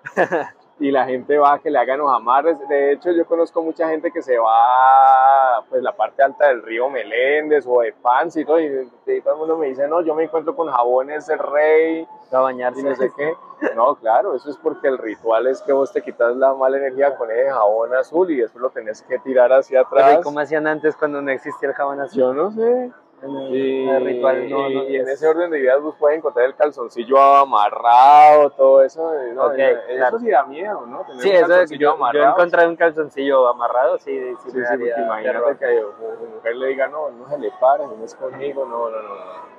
Y 0.81 0.91
la 0.91 1.05
gente 1.05 1.37
va 1.37 1.53
a 1.53 1.59
que 1.59 1.69
le 1.69 1.77
hagan 1.77 1.99
los 1.99 2.11
amarres. 2.11 2.57
De 2.67 2.93
hecho, 2.93 3.11
yo 3.11 3.25
conozco 3.25 3.61
mucha 3.61 3.87
gente 3.87 4.11
que 4.11 4.21
se 4.21 4.37
va 4.37 5.63
pues 5.69 5.81
la 5.83 5.95
parte 5.95 6.23
alta 6.23 6.47
del 6.47 6.63
río 6.63 6.89
Meléndez 6.89 7.65
o 7.67 7.81
de 7.81 7.93
Pans 7.93 8.35
y 8.35 8.43
todo. 8.43 8.59
Y, 8.59 8.89
y 9.05 9.21
todo 9.21 9.33
el 9.33 9.39
mundo 9.39 9.57
me 9.57 9.67
dice, 9.67 9.87
no, 9.87 10.01
yo 10.01 10.15
me 10.15 10.23
encuentro 10.23 10.55
con 10.55 10.69
jabones 10.71 11.29
el 11.29 11.39
rey 11.39 12.07
a 12.31 12.39
y 12.39 12.43
bañarse. 12.43 12.83
no 12.83 12.95
sé 12.95 13.11
qué. 13.15 13.33
No, 13.75 13.95
claro, 13.95 14.35
eso 14.35 14.49
es 14.49 14.57
porque 14.57 14.87
el 14.87 14.97
ritual 14.97 15.45
es 15.47 15.61
que 15.61 15.71
vos 15.71 15.91
te 15.91 16.01
quitas 16.01 16.35
la 16.35 16.53
mala 16.53 16.77
energía 16.77 17.15
con 17.15 17.29
el 17.29 17.47
jabón 17.49 17.93
azul 17.93 18.31
y 18.31 18.37
después 18.37 18.61
lo 18.61 18.69
tenés 18.71 19.03
que 19.03 19.19
tirar 19.19 19.53
hacia 19.53 19.81
atrás. 19.81 20.19
¿y 20.19 20.23
cómo 20.23 20.39
hacían 20.39 20.65
antes 20.65 20.95
cuando 20.95 21.21
no 21.21 21.29
existía 21.31 21.69
el 21.69 21.75
jabón 21.75 21.99
azul? 21.99 22.17
Yo 22.17 22.33
no 22.33 22.51
sé. 22.51 22.91
En 23.23 23.35
el- 23.35 23.55
Y, 23.55 23.83
en 23.83 23.89
el 23.89 24.03
ritual 24.05 24.49
no, 24.49 24.69
y- 24.69 24.73
no 24.75 24.83
y 24.85 24.95
en 24.95 25.01
es- 25.03 25.09
ese 25.09 25.27
orden 25.27 25.51
de 25.51 25.59
ideas 25.59 25.79
vos 25.81 25.95
puedes 25.99 26.17
encontrar 26.17 26.45
el 26.47 26.55
calzoncillo 26.55 27.19
amarrado, 27.21 28.49
todo 28.51 28.81
eso. 28.83 29.11
No, 29.33 29.51
eso 29.51 29.77
claro. 29.87 30.19
sí 30.19 30.29
da 30.29 30.43
miedo, 30.45 30.85
¿no? 30.87 31.01
Tener 31.01 31.21
Sí, 31.21 31.29
un 31.29 31.35
eso 31.35 31.61
es, 31.61 31.69
yo, 31.71 31.77
yo 31.77 31.91
amarrado. 31.93 32.29
encontré 32.31 32.67
un 32.67 32.75
calzoncillo 32.75 33.47
amarrado, 33.47 33.97
sí, 33.99 34.11
sí, 34.43 34.49
Sí, 34.51 34.57
me 34.57 34.65
sí, 34.65 34.71
daría 34.71 34.97
imagínate 35.05 35.57
que 35.57 35.65
a 35.65 36.35
mujer 36.35 36.55
le 36.55 36.67
diga, 36.67 36.87
no, 36.87 37.09
no 37.11 37.29
se 37.29 37.37
le 37.37 37.51
para, 37.59 37.85
no 37.85 38.03
es 38.03 38.15
conmigo, 38.15 38.65
no, 38.65 38.89
no, 38.89 39.01
no, 39.01 39.09
no, 39.09 39.15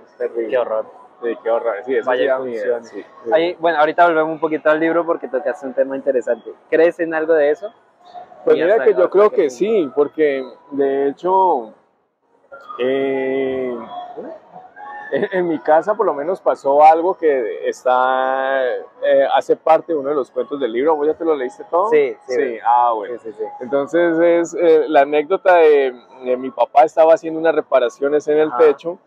es 0.07 0.17
terrible. 0.17 0.49
Qué 0.49 0.59
horror. 0.59 0.87
Sí, 1.23 1.39
qué 1.41 1.51
horror. 1.51 1.77
Sí, 1.85 1.97
eso 1.97 2.07
Vaya 2.11 2.21
sí 2.23 2.27
da 2.27 2.39
miedo. 2.41 2.75
función. 2.75 2.85
Sí, 2.85 3.07
sí. 3.25 3.31
Ahí, 3.33 3.57
bueno, 3.61 3.79
ahorita 3.79 4.07
volvemos 4.07 4.33
un 4.33 4.41
poquito 4.41 4.71
al 4.71 4.81
libro 4.81 5.07
porque 5.07 5.29
tocaste 5.29 5.67
un 5.67 5.75
tema 5.75 5.95
interesante. 5.97 6.53
¿Crees 6.69 6.99
en 6.99 7.15
algo 7.15 7.35
de 7.35 7.51
eso? 7.51 7.73
Pues 8.45 8.57
mira 8.57 8.83
que 8.83 8.93
yo 8.93 9.09
creo 9.09 9.31
que 9.31 9.49
sí, 9.51 9.89
porque 9.95 10.43
de 10.73 11.09
hecho, 11.11 11.73
eh, 12.79 13.77
en, 15.13 15.49
mi 15.49 15.59
casa 15.59 15.95
por 15.95 16.07
lo 16.07 16.15
menos 16.15 16.41
pasó 16.41 16.83
algo 16.83 17.15
que 17.15 17.69
está, 17.69 18.65
eh, 18.65 19.27
hace 19.35 19.57
parte 19.57 19.93
de 19.93 19.99
uno 19.99 20.09
de 20.09 20.15
los 20.15 20.31
cuentos 20.31 20.59
del 20.59 20.73
libro. 20.73 20.97
¿Vos 20.97 21.07
ya 21.07 21.15
te 21.15 21.25
lo 21.25 21.37
leíste 21.37 21.65
todo? 21.71 21.91
Sí, 21.91 22.17
sí. 22.27 22.35
Sí, 22.35 22.59
ah, 22.65 22.93
bueno. 22.95 23.19
Sí, 23.19 23.31
sí, 23.31 23.37
sí. 23.39 23.45
Entonces 23.61 24.19
es 24.19 24.55
eh, 24.55 24.87
la 24.89 25.03
anécdota 25.03 25.57
de, 25.57 25.95
de 26.25 26.37
mi 26.37 26.51
papá 26.51 26.85
estaba 26.85 27.15
haciendo 27.15 27.39
unas 27.39 27.55
reparaciones 27.55 28.27
en 28.29 28.39
el 28.39 28.49
Ajá. 28.49 28.59
techo 28.59 28.99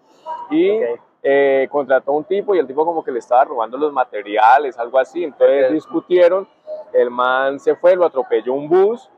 y 0.52 0.80
eh, 1.24 1.68
contrató 1.72 2.12
a 2.12 2.16
un 2.16 2.24
tipo 2.24 2.54
y 2.54 2.60
el 2.60 2.68
tipo 2.68 2.86
como 2.86 3.04
que 3.04 3.12
le 3.12 3.18
estaba 3.18 3.46
robando 3.46 3.78
los 3.78 3.92
materiales, 3.92 4.78
algo 4.78 5.00
así. 5.00 5.24
Entonces 5.24 5.72
discutieron, 5.72 6.48
el 6.94 7.10
man 7.10 7.60
se 7.60 7.76
fue, 7.76 7.96
lo 7.96 8.06
atropelló 8.06 8.54
un 8.54 8.70
bus 8.70 9.10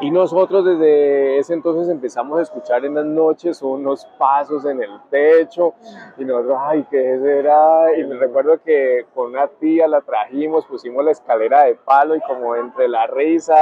y 0.00 0.10
nosotros 0.10 0.64
desde 0.64 1.38
ese 1.38 1.52
entonces 1.54 1.88
empezamos 1.88 2.38
a 2.38 2.42
escuchar 2.42 2.84
en 2.84 2.94
las 2.94 3.04
noches 3.04 3.60
unos 3.62 4.06
pasos 4.18 4.64
en 4.64 4.82
el 4.82 4.90
techo 5.10 5.74
y 6.16 6.24
nosotros, 6.24 6.56
ay, 6.60 6.86
¿qué 6.90 7.18
será? 7.20 7.94
Y 7.96 8.04
me 8.04 8.16
recuerdo 8.16 8.58
que 8.64 9.06
con 9.14 9.30
una 9.30 9.46
tía 9.46 9.86
la 9.88 10.00
trajimos, 10.00 10.64
pusimos 10.66 11.04
la 11.04 11.10
escalera 11.10 11.64
de 11.64 11.74
palo 11.74 12.14
y 12.16 12.20
como 12.22 12.56
entre 12.56 12.88
la 12.88 13.06
risa, 13.08 13.54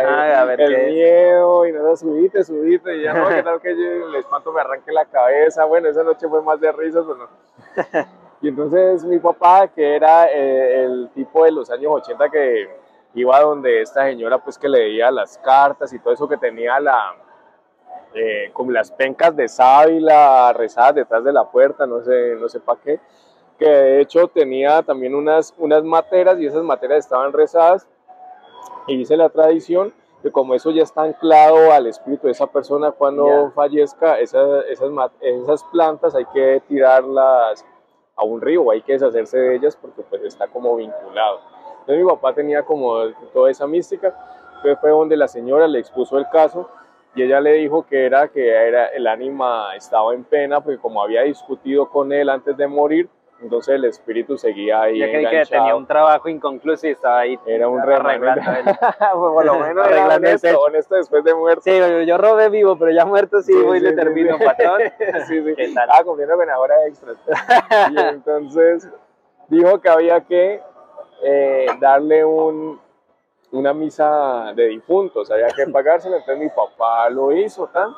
Ajá, 0.00 0.26
el, 0.30 0.34
a 0.34 0.44
ver 0.44 0.60
el 0.62 0.68
qué 0.74 0.86
es. 0.88 0.92
miedo 0.92 1.66
y 1.66 1.72
nosotros, 1.72 2.00
subite, 2.00 2.44
subite, 2.44 2.96
y 2.96 3.02
ya 3.02 3.14
no, 3.14 3.28
que 3.28 3.42
tal 3.42 3.60
que 3.60 3.76
yo- 3.76 4.08
el 4.08 4.14
espanto 4.16 4.52
me 4.52 4.60
arranque 4.62 4.90
la 4.92 5.04
cabeza. 5.04 5.64
Bueno, 5.64 5.88
esa 5.88 6.02
noche 6.02 6.28
fue 6.28 6.42
más 6.42 6.60
de 6.60 6.72
risas, 6.72 7.04
pero 7.06 7.18
no. 7.18 7.28
Y 8.42 8.48
entonces 8.48 9.02
mi 9.04 9.18
papá, 9.20 9.68
que 9.68 9.96
era 9.96 10.26
eh, 10.26 10.84
el 10.84 11.08
tipo 11.14 11.44
de 11.44 11.52
los 11.52 11.70
años 11.70 11.92
80 11.94 12.28
que 12.28 12.68
iba 13.14 13.40
donde 13.40 13.80
esta 13.82 14.04
señora 14.06 14.38
pues 14.38 14.58
que 14.58 14.68
leía 14.68 15.10
las 15.10 15.38
cartas 15.38 15.92
y 15.92 15.98
todo 15.98 16.12
eso 16.14 16.28
que 16.28 16.36
tenía 16.36 16.78
la 16.80 17.14
eh, 18.14 18.50
como 18.52 18.70
las 18.70 18.92
pencas 18.92 19.34
de 19.34 19.48
sábila 19.48 20.52
rezadas 20.52 20.94
detrás 20.94 21.24
de 21.24 21.32
la 21.32 21.44
puerta, 21.50 21.84
no 21.86 22.00
sé, 22.02 22.36
no 22.38 22.48
sé 22.48 22.60
para 22.60 22.80
qué, 22.80 23.00
que 23.58 23.68
de 23.68 24.00
hecho 24.00 24.28
tenía 24.28 24.82
también 24.82 25.14
unas, 25.14 25.52
unas 25.58 25.82
materas 25.82 26.38
y 26.38 26.46
esas 26.46 26.62
materas 26.62 26.98
estaban 26.98 27.32
rezadas 27.32 27.88
y 28.86 28.96
dice 28.98 29.16
la 29.16 29.30
tradición 29.30 29.92
que 30.22 30.30
como 30.30 30.54
eso 30.54 30.70
ya 30.70 30.82
está 30.84 31.02
anclado 31.02 31.72
al 31.72 31.86
espíritu 31.86 32.26
de 32.28 32.32
esa 32.32 32.46
persona 32.46 32.92
cuando 32.92 33.26
Ya. 33.26 33.50
fallezca, 33.50 34.18
esas, 34.20 34.64
esas, 34.70 34.90
esas 35.20 35.64
plantas 35.64 36.14
hay 36.14 36.24
que 36.26 36.62
tirarlas 36.68 37.64
a 38.16 38.24
un 38.24 38.40
río, 38.40 38.70
hay 38.70 38.80
que 38.82 38.92
deshacerse 38.94 39.36
de 39.38 39.56
ellas 39.56 39.76
porque 39.76 40.02
pues 40.02 40.22
está 40.22 40.46
como 40.46 40.76
vinculado. 40.76 41.40
Entonces 41.84 42.04
mi 42.04 42.10
papá 42.10 42.32
tenía 42.32 42.62
como 42.62 42.96
toda 43.32 43.50
esa 43.50 43.66
mística, 43.66 44.14
entonces 44.56 44.78
fue 44.80 44.90
donde 44.90 45.16
la 45.16 45.28
señora 45.28 45.68
le 45.68 45.78
expuso 45.78 46.16
el 46.16 46.26
caso 46.30 46.70
y 47.14 47.22
ella 47.22 47.40
le 47.40 47.52
dijo 47.52 47.86
que 47.86 48.06
era 48.06 48.28
que 48.28 48.48
era 48.50 48.86
el 48.86 49.06
ánima 49.06 49.76
estaba 49.76 50.14
en 50.14 50.24
pena 50.24 50.62
porque 50.62 50.78
como 50.78 51.02
había 51.02 51.22
discutido 51.22 51.88
con 51.90 52.12
él 52.12 52.30
antes 52.30 52.56
de 52.56 52.66
morir, 52.66 53.08
entonces 53.42 53.74
el 53.74 53.84
espíritu 53.84 54.38
seguía 54.38 54.80
ahí 54.82 54.98
Yo 54.98 55.06
creí 55.06 55.26
que 55.28 55.44
tenía 55.44 55.74
un 55.76 55.86
trabajo 55.86 56.28
inconcluso 56.28 56.86
y 56.86 56.90
estaba 56.90 57.20
ahí 57.20 57.38
Era 57.44 57.68
un 57.68 57.80
arreglando 57.80 58.42
Pues 58.42 58.76
por 59.12 59.44
lo 59.44 59.58
menos 59.58 59.86
era 59.86 60.16
honesto, 60.16 60.60
honesto 60.60 60.94
después 60.94 61.22
de 61.24 61.34
muerto. 61.34 61.62
Sí, 61.62 61.78
yo, 62.06 62.16
robé 62.16 62.48
vivo, 62.48 62.78
pero 62.78 62.90
ya 62.92 63.04
muerto 63.04 63.42
sí, 63.42 63.52
Sí, 63.52 63.62
voy 63.62 63.78
y 63.78 63.80
sí, 63.80 63.86
le 63.86 63.90
sí, 63.90 63.96
termino, 63.96 64.38
sí. 64.38 64.44
patrón. 64.44 64.80
sí, 65.26 65.42
sí. 65.42 65.54
¿Qué 65.56 65.74
tal? 65.74 65.88
Ah, 65.92 66.02
cumpliendo 66.04 66.36
con 66.36 66.48
ahora 66.48 66.74
extras. 66.86 67.16
y 67.90 67.98
entonces 67.98 68.88
dijo 69.48 69.80
que 69.80 69.88
había 69.88 70.20
que 70.22 70.62
eh, 71.22 71.66
darle 71.80 72.24
un, 72.24 72.80
una 73.52 73.72
misa 73.72 74.52
de 74.54 74.66
difuntos, 74.66 75.30
había 75.30 75.48
que 75.48 75.66
pagársela, 75.72 76.16
entonces 76.18 76.42
mi 76.42 76.50
papá 76.50 77.08
lo 77.10 77.32
hizo, 77.32 77.66
¿tan? 77.68 77.94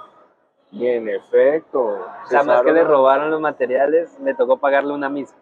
Y 0.73 0.87
en 0.89 1.09
efecto, 1.09 1.81
O 1.81 2.27
sea, 2.29 2.43
más 2.43 2.63
que 2.63 2.73
le 2.73 2.83
robaron 2.85 3.31
los 3.31 3.41
materiales, 3.41 4.19
le 4.21 4.35
tocó 4.35 4.59
pagarle 4.59 4.93
una 4.93 5.09
misa. 5.09 5.35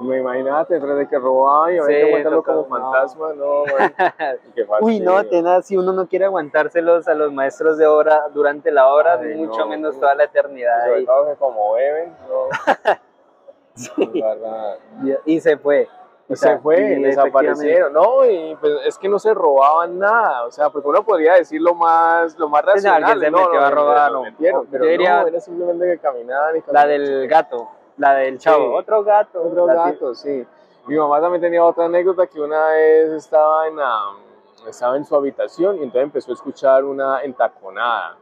Me 0.00 0.18
imagínate, 0.20 0.74
detrás 0.74 0.96
de 0.96 1.08
que 1.08 1.18
robaban 1.18 1.74
y 1.74 1.78
había 1.78 1.86
Sí, 1.86 1.92
que 1.94 2.06
aguantarlo 2.06 2.42
como 2.44 2.62
no. 2.62 2.92
fantasma, 2.92 3.32
no, 3.34 3.64
qué 4.54 4.64
Uy, 4.80 5.00
no, 5.00 5.24
tenaz, 5.26 5.66
si 5.66 5.76
uno 5.76 5.92
no 5.92 6.06
quiere 6.06 6.24
aguantárselos 6.26 7.08
a 7.08 7.14
los 7.14 7.32
maestros 7.32 7.78
de 7.78 7.86
obra 7.88 8.28
durante 8.32 8.70
la 8.70 8.86
hora, 8.86 9.18
Ay, 9.20 9.34
mucho 9.34 9.58
no. 9.60 9.66
menos 9.66 9.98
toda 9.98 10.14
la 10.14 10.24
eternidad. 10.24 10.84
Sobre 10.84 10.98
ahí. 10.98 11.04
todo 11.06 11.26
que 11.26 11.34
como 11.34 11.72
beben, 11.74 12.16
no. 12.28 12.94
Sí. 13.74 14.20
verdad. 14.20 14.76
Y, 15.24 15.34
y 15.34 15.40
se 15.40 15.56
fue. 15.56 15.88
O 16.30 16.36
se 16.36 16.36
sea, 16.36 16.58
fue, 16.58 16.78
y 16.78 17.02
desaparecieron, 17.02 17.92
¿no? 17.94 18.24
Y 18.26 18.54
pues 18.60 18.72
es 18.84 18.98
que 18.98 19.08
no 19.08 19.18
se 19.18 19.32
robaban 19.32 19.98
nada, 19.98 20.44
o 20.44 20.50
sea, 20.50 20.68
porque 20.68 20.86
uno 20.88 21.02
podría 21.02 21.34
decir 21.34 21.60
lo 21.62 21.74
más, 21.74 22.38
lo 22.38 22.48
más 22.50 22.64
no, 22.66 22.72
racional, 22.72 23.18
se 23.18 23.30
no, 23.30 23.38
metió 23.38 23.60
no, 23.60 23.66
a 23.66 23.70
robar, 23.70 24.12
no. 24.12 24.22
metieron, 24.24 24.64
Yo 24.64 24.68
pero 24.70 24.84
diría- 24.84 25.20
no, 25.22 25.26
era 25.28 25.40
simplemente 25.40 25.86
que 25.86 25.98
caminaban 25.98 26.56
y 26.56 26.58
La 26.58 26.64
caminaban. 26.66 26.88
del 26.88 27.28
gato, 27.28 27.68
la 27.96 28.14
del 28.14 28.38
chavo. 28.38 28.62
Sí. 28.72 28.74
Otro 28.76 29.02
gato. 29.04 29.42
Otro 29.42 29.66
la 29.66 29.74
gato, 29.74 30.14
sí. 30.14 30.46
Mi 30.86 30.96
mamá 30.96 31.18
también 31.20 31.40
tenía 31.40 31.64
otra 31.64 31.86
anécdota 31.86 32.26
que 32.26 32.40
una 32.40 32.68
vez 32.68 33.10
estaba 33.10 33.66
en, 33.66 33.76
la- 33.76 34.12
estaba 34.68 34.96
en 34.98 35.06
su 35.06 35.16
habitación 35.16 35.76
y 35.76 35.82
entonces 35.84 36.02
empezó 36.02 36.30
a 36.30 36.34
escuchar 36.34 36.84
una 36.84 37.22
entaconada. 37.22 38.16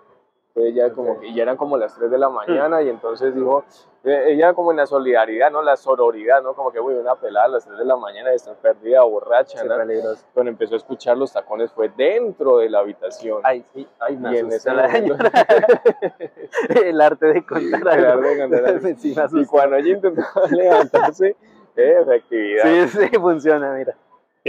Entonces 0.54 0.72
ella 0.72 0.92
como 0.94 1.12
Ok. 1.14 1.20
que 1.20 1.34
ya 1.34 1.42
eran 1.42 1.56
como 1.56 1.76
las 1.76 1.94
3 1.96 2.08
de 2.10 2.18
la 2.18 2.28
mañana 2.28 2.82
y 2.82 2.88
entonces 2.88 3.34
dijo, 3.34 3.64
ella 4.06 4.54
como 4.54 4.70
en 4.70 4.76
la 4.76 4.86
solidaridad, 4.86 5.50
¿no? 5.50 5.62
La 5.62 5.76
sororidad, 5.76 6.42
¿no? 6.42 6.54
Como 6.54 6.70
que, 6.70 6.78
uy, 6.80 6.94
una 6.94 7.16
pelada 7.16 7.46
a 7.46 7.48
las 7.48 7.64
3 7.66 7.78
de 7.78 7.84
la 7.84 7.96
mañana 7.96 8.32
está 8.32 8.54
perdida, 8.54 9.02
borracha, 9.02 9.58
Sí, 9.60 9.66
¿no? 9.68 9.76
peligroso. 9.76 10.24
Cuando 10.32 10.50
empezó 10.50 10.74
a 10.74 10.76
escuchar 10.78 11.16
los 11.18 11.32
tacones 11.32 11.72
fue 11.72 11.88
dentro 11.96 12.58
de 12.58 12.70
la 12.70 12.78
habitación. 12.78 13.40
Ay, 13.44 13.64
sí, 13.74 13.86
ay, 13.98 14.16
me 14.16 14.38
asustó 14.38 14.74
la 14.74 14.88
señora. 14.90 15.30
El 16.84 17.00
arte 17.00 17.26
de 17.26 17.44
contar 17.44 17.80
El 17.98 18.04
algo. 18.04 18.12
arte 18.12 18.28
de 18.28 18.40
contar 18.40 18.64
algo. 18.64 18.88
Sí, 18.98 19.14
me 19.34 19.40
y 19.42 19.46
cuando 19.46 19.76
ella 19.76 19.88
intentó 19.94 20.22
levantarse, 20.50 21.36
eh, 21.76 21.98
efectividad. 22.00 22.62
Sí, 22.64 22.88
sí, 22.88 23.08
funciona, 23.18 23.72
mira. 23.72 23.96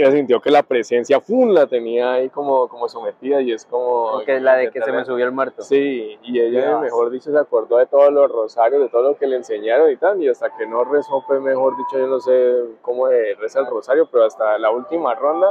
Ella 0.02 0.12
sintió 0.12 0.40
que 0.40 0.50
la 0.50 0.62
presencia 0.62 1.20
¡fum! 1.20 1.50
la 1.50 1.66
tenía 1.66 2.12
ahí 2.12 2.28
como, 2.28 2.68
como 2.68 2.88
sometida 2.88 3.40
y 3.40 3.52
es 3.52 3.64
como... 3.66 4.20
Que 4.24 4.40
la 4.40 4.56
de 4.56 4.70
que 4.70 4.80
se 4.80 4.92
me 4.92 5.04
subió 5.04 5.24
el 5.24 5.32
muerto. 5.32 5.62
Sí, 5.62 6.18
y 6.22 6.40
ella, 6.40 6.66
Dios. 6.68 6.80
mejor 6.80 7.10
dicho, 7.10 7.30
se 7.30 7.38
acordó 7.38 7.78
de 7.78 7.86
todos 7.86 8.12
los 8.12 8.30
rosarios, 8.30 8.80
de 8.80 8.88
todo 8.88 9.02
lo 9.02 9.16
que 9.16 9.26
le 9.26 9.36
enseñaron 9.36 9.90
y 9.90 9.96
tal, 9.96 10.22
y 10.22 10.28
hasta 10.28 10.56
que 10.56 10.66
no 10.66 10.84
rezó, 10.84 11.24
pues 11.26 11.40
mejor 11.40 11.76
dicho, 11.76 11.98
yo 11.98 12.06
no 12.06 12.20
sé 12.20 12.54
cómo 12.82 13.06
reza 13.08 13.60
el 13.60 13.66
rosario, 13.66 14.08
pero 14.10 14.24
hasta 14.24 14.58
la 14.58 14.70
última 14.70 15.14
ronda 15.14 15.48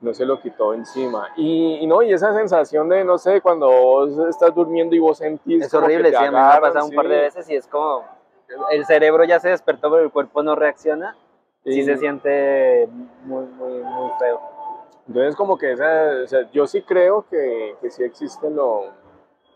no 0.00 0.12
se 0.12 0.26
lo 0.26 0.40
quitó 0.40 0.74
encima. 0.74 1.28
Y, 1.36 1.76
y 1.80 1.86
no, 1.86 2.02
y 2.02 2.12
esa 2.12 2.34
sensación 2.34 2.88
de, 2.88 3.04
no 3.04 3.16
sé, 3.18 3.40
cuando 3.40 3.68
vos 3.70 4.18
estás 4.28 4.54
durmiendo 4.54 4.94
y 4.94 4.98
vos 4.98 5.18
sentís 5.18 5.64
Es 5.64 5.70
como 5.70 5.86
que 5.86 5.94
horrible, 5.94 6.10
te 6.10 6.18
sí, 6.18 6.24
a 6.24 6.26
mí 6.26 6.32
me 6.32 6.38
ha 6.38 6.50
agarran, 6.50 6.72
pasado 6.72 6.86
un 6.86 6.94
par 6.94 7.08
de 7.08 7.14
sí. 7.16 7.20
veces 7.22 7.50
y 7.50 7.56
es 7.56 7.66
como, 7.66 8.04
el 8.70 8.84
cerebro 8.84 9.24
ya 9.24 9.40
se 9.40 9.48
despertó, 9.48 9.90
pero 9.90 10.02
el 10.02 10.10
cuerpo 10.10 10.42
no 10.42 10.54
reacciona. 10.56 11.16
Sí 11.64 11.80
Y- 11.80 11.84
se 11.84 11.96
siente 11.96 12.88
muy, 13.24 13.44
muy, 13.46 13.72
muy 13.82 14.10
feo. 14.18 14.40
Entonces, 15.06 15.36
como 15.36 15.58
que 15.58 15.72
esa, 15.72 16.10
o 16.24 16.26
sea, 16.26 16.50
yo 16.50 16.66
sí 16.66 16.82
creo 16.82 17.26
que, 17.28 17.76
que 17.80 17.90
sí 17.90 18.02
existe 18.04 18.48
lo, 18.50 18.84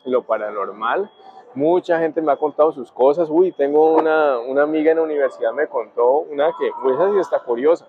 lo 0.05 0.23
paranormal. 0.23 1.11
Mucha 1.55 1.99
gente 1.99 2.21
me 2.21 2.33
ha 2.33 2.37
contado 2.37 2.71
sus 2.73 2.93
cosas. 2.93 3.29
Uy, 3.31 3.53
tengo 3.53 3.95
una, 3.95 4.39
una 4.39 4.63
amiga 4.63 4.91
en 4.91 4.99
la 4.99 5.05
universidad, 5.05 5.53
me 5.53 5.67
contó 5.67 6.19
una 6.19 6.53
que, 6.59 6.71
pues 6.83 6.95
esa 6.97 7.11
sí 7.13 7.19
está 7.19 7.39
curiosa. 7.41 7.87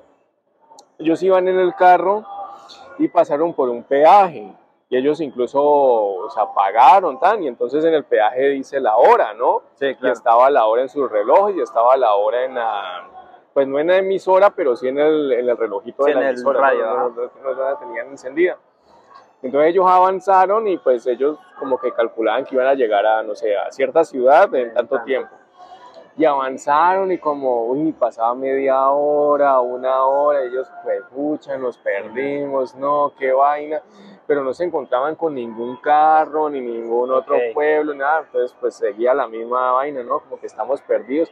Ellos 0.97 1.21
iban 1.23 1.47
en 1.47 1.59
el 1.59 1.75
carro 1.75 2.23
y 2.97 3.07
pasaron 3.09 3.53
por 3.53 3.69
un 3.69 3.83
peaje. 3.83 4.53
Y 4.89 4.97
ellos 4.97 5.21
incluso 5.21 5.61
o 5.61 6.29
sea, 6.31 6.51
pagaron 6.53 7.19
tan, 7.19 7.43
y 7.43 7.47
entonces 7.47 7.83
en 7.85 7.93
el 7.93 8.05
peaje 8.05 8.49
dice 8.49 8.79
la 8.79 8.95
hora, 8.97 9.33
¿no? 9.33 9.61
Sí, 9.75 9.95
Y 10.01 10.07
estaba 10.09 10.49
la 10.49 10.65
hora 10.65 10.81
en 10.81 10.89
su 10.89 11.07
reloj 11.07 11.51
y 11.55 11.61
estaba 11.61 11.95
la 11.95 12.15
hora 12.15 12.43
en 12.45 12.55
la, 12.55 13.07
pues 13.59 13.67
no 13.67 13.77
en 13.77 13.87
la 13.87 13.97
emisora, 13.97 14.51
pero 14.51 14.73
sí 14.77 14.87
en 14.87 14.99
el, 14.99 15.33
en 15.33 15.49
el 15.49 15.57
relojito 15.57 16.05
Sí, 16.05 16.11
de 16.11 16.15
la 16.15 16.21
en 16.21 16.27
el 16.27 16.33
emisora, 16.35 16.59
radio, 16.61 16.85
no, 16.85 16.95
no, 17.09 17.09
no- 17.09 17.53
no 17.53 17.61
la 17.61 17.77
tenían 17.77 18.07
encendida. 18.07 18.57
Entonces 19.41 19.71
ellos 19.71 19.85
avanzaron 19.85 20.65
y 20.69 20.77
pues 20.77 21.05
ellos 21.07 21.37
como 21.59 21.77
que 21.77 21.91
calculaban 21.91 22.45
que 22.45 22.55
iban 22.55 22.67
a 22.67 22.73
llegar 22.73 23.05
a, 23.05 23.21
no 23.21 23.35
sé, 23.35 23.57
a 23.57 23.69
cierta 23.69 24.05
ciudad 24.05 24.53
en 24.55 24.73
tanto 24.73 25.01
tiempo. 25.01 25.29
y 26.15 26.23
avanzaron 26.23 27.11
y 27.11 27.17
como, 27.17 27.65
uy, 27.65 27.91
pasaba 27.91 28.33
media 28.33 28.89
hora, 28.89 29.59
una 29.59 30.03
hora, 30.05 30.41
ellos, 30.43 30.69
pues, 30.83 31.01
pucha, 31.13 31.57
nos 31.57 31.77
perdimos, 31.77 32.75
no, 32.75 33.11
qué 33.19 33.33
vaina, 33.33 33.81
pero 34.25 34.41
no 34.41 34.53
se 34.53 34.63
encontraban 34.63 35.15
con 35.15 35.35
ningún 35.35 35.75
carro, 35.81 36.49
ni 36.49 36.61
ningún 36.61 37.11
otro 37.11 37.35
Ok. 37.35 37.53
pueblo, 37.53 37.93
nada, 37.93 38.19
entonces 38.25 38.55
pues 38.59 38.75
seguía 38.75 39.13
la 39.13 39.27
misma 39.27 39.71
vaina, 39.73 40.01
¿no? 40.03 40.19
Como 40.19 40.39
que 40.39 40.47
estamos 40.47 40.81
perdidos. 40.81 41.29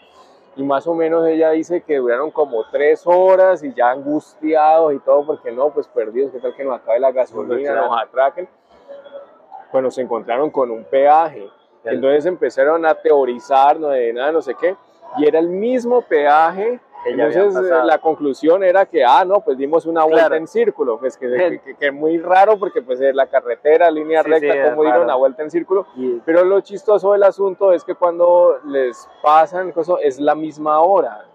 Y 0.57 0.63
más 0.63 0.87
o 0.87 0.95
menos 0.95 1.27
ella 1.27 1.51
dice 1.51 1.81
que 1.81 1.97
duraron 1.97 2.31
como 2.31 2.65
tres 2.71 3.03
horas 3.05 3.63
y 3.63 3.73
ya 3.73 3.91
angustiados 3.91 4.91
y 4.91 4.99
todo, 4.99 5.23
porque 5.23 5.51
no, 5.51 5.69
pues 5.69 5.87
perdidos, 5.87 6.31
qué 6.31 6.39
tal 6.39 6.55
que 6.55 6.63
nos 6.63 6.79
acabe 6.79 6.99
la 6.99 7.11
gasolina, 7.11 7.73
claro. 7.73 7.89
nos 7.89 8.01
atraquen. 8.01 8.49
Bueno, 9.71 9.91
se 9.91 10.01
encontraron 10.01 10.49
con 10.49 10.71
un 10.71 10.83
peaje. 10.83 11.47
Entonces 11.83 12.25
empezaron 12.25 12.85
a 12.87 12.95
teorizar, 12.95 13.79
no 13.79 13.89
de 13.89 14.11
nada, 14.11 14.31
no 14.31 14.41
sé 14.41 14.55
qué, 14.55 14.75
y 15.17 15.27
era 15.27 15.37
el 15.39 15.47
mismo 15.47 16.01
peaje. 16.01 16.79
Que 17.07 17.17
ya 17.17 17.25
Entonces 17.25 17.71
eh, 17.71 17.81
la 17.85 17.97
conclusión 17.99 18.63
era 18.63 18.85
que, 18.85 19.03
ah, 19.03 19.23
no, 19.25 19.41
pues 19.41 19.57
dimos 19.57 19.85
una 19.85 20.03
vuelta 20.03 20.21
Claro. 20.27 20.35
en 20.35 20.47
círculo, 20.47 20.99
pues 20.99 21.17
que, 21.17 21.29
que, 21.29 21.59
que- 21.59 21.75
que 21.75 21.91
muy 21.91 22.17
raro 22.19 22.57
porque 22.59 22.81
pues 22.81 22.99
es 23.01 23.15
la 23.15 23.27
carretera, 23.27 23.89
línea 23.91 24.23
Sí, 24.23 24.29
recta, 24.29 24.53
sí, 24.53 24.59
cómo 24.69 24.83
dieron 24.83 25.07
la 25.07 25.15
vuelta 25.15 25.43
en 25.43 25.49
círculo. 25.51 25.85
Y- 25.95 26.19
Pero 26.25 26.43
lo 26.43 26.61
chistoso 26.61 27.13
del 27.13 27.23
asunto 27.23 27.71
es 27.71 27.83
que 27.83 27.95
cuando 27.95 28.59
les 28.65 29.07
pasan 29.21 29.71
cosas, 29.71 29.97
es 30.03 30.19
la 30.19 30.35
misma 30.35 30.81
hora. 30.81 31.25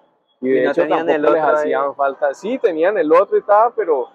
Y 0.41 0.49
de 0.51 0.61
Y 0.61 0.65
no 0.65 0.71
hecho 0.73 0.83
tampoco 0.89 1.11
el 1.11 1.23
les 1.23 1.31
otro 1.31 1.43
ahí. 1.45 1.55
hacían 1.55 1.95
falta. 1.95 2.35
Sí, 2.35 2.59
tenían 2.59 2.99
el 2.99 3.13
otro 3.13 3.39
y 3.39 3.43
tal, 3.43 3.73
pero, 3.77 4.09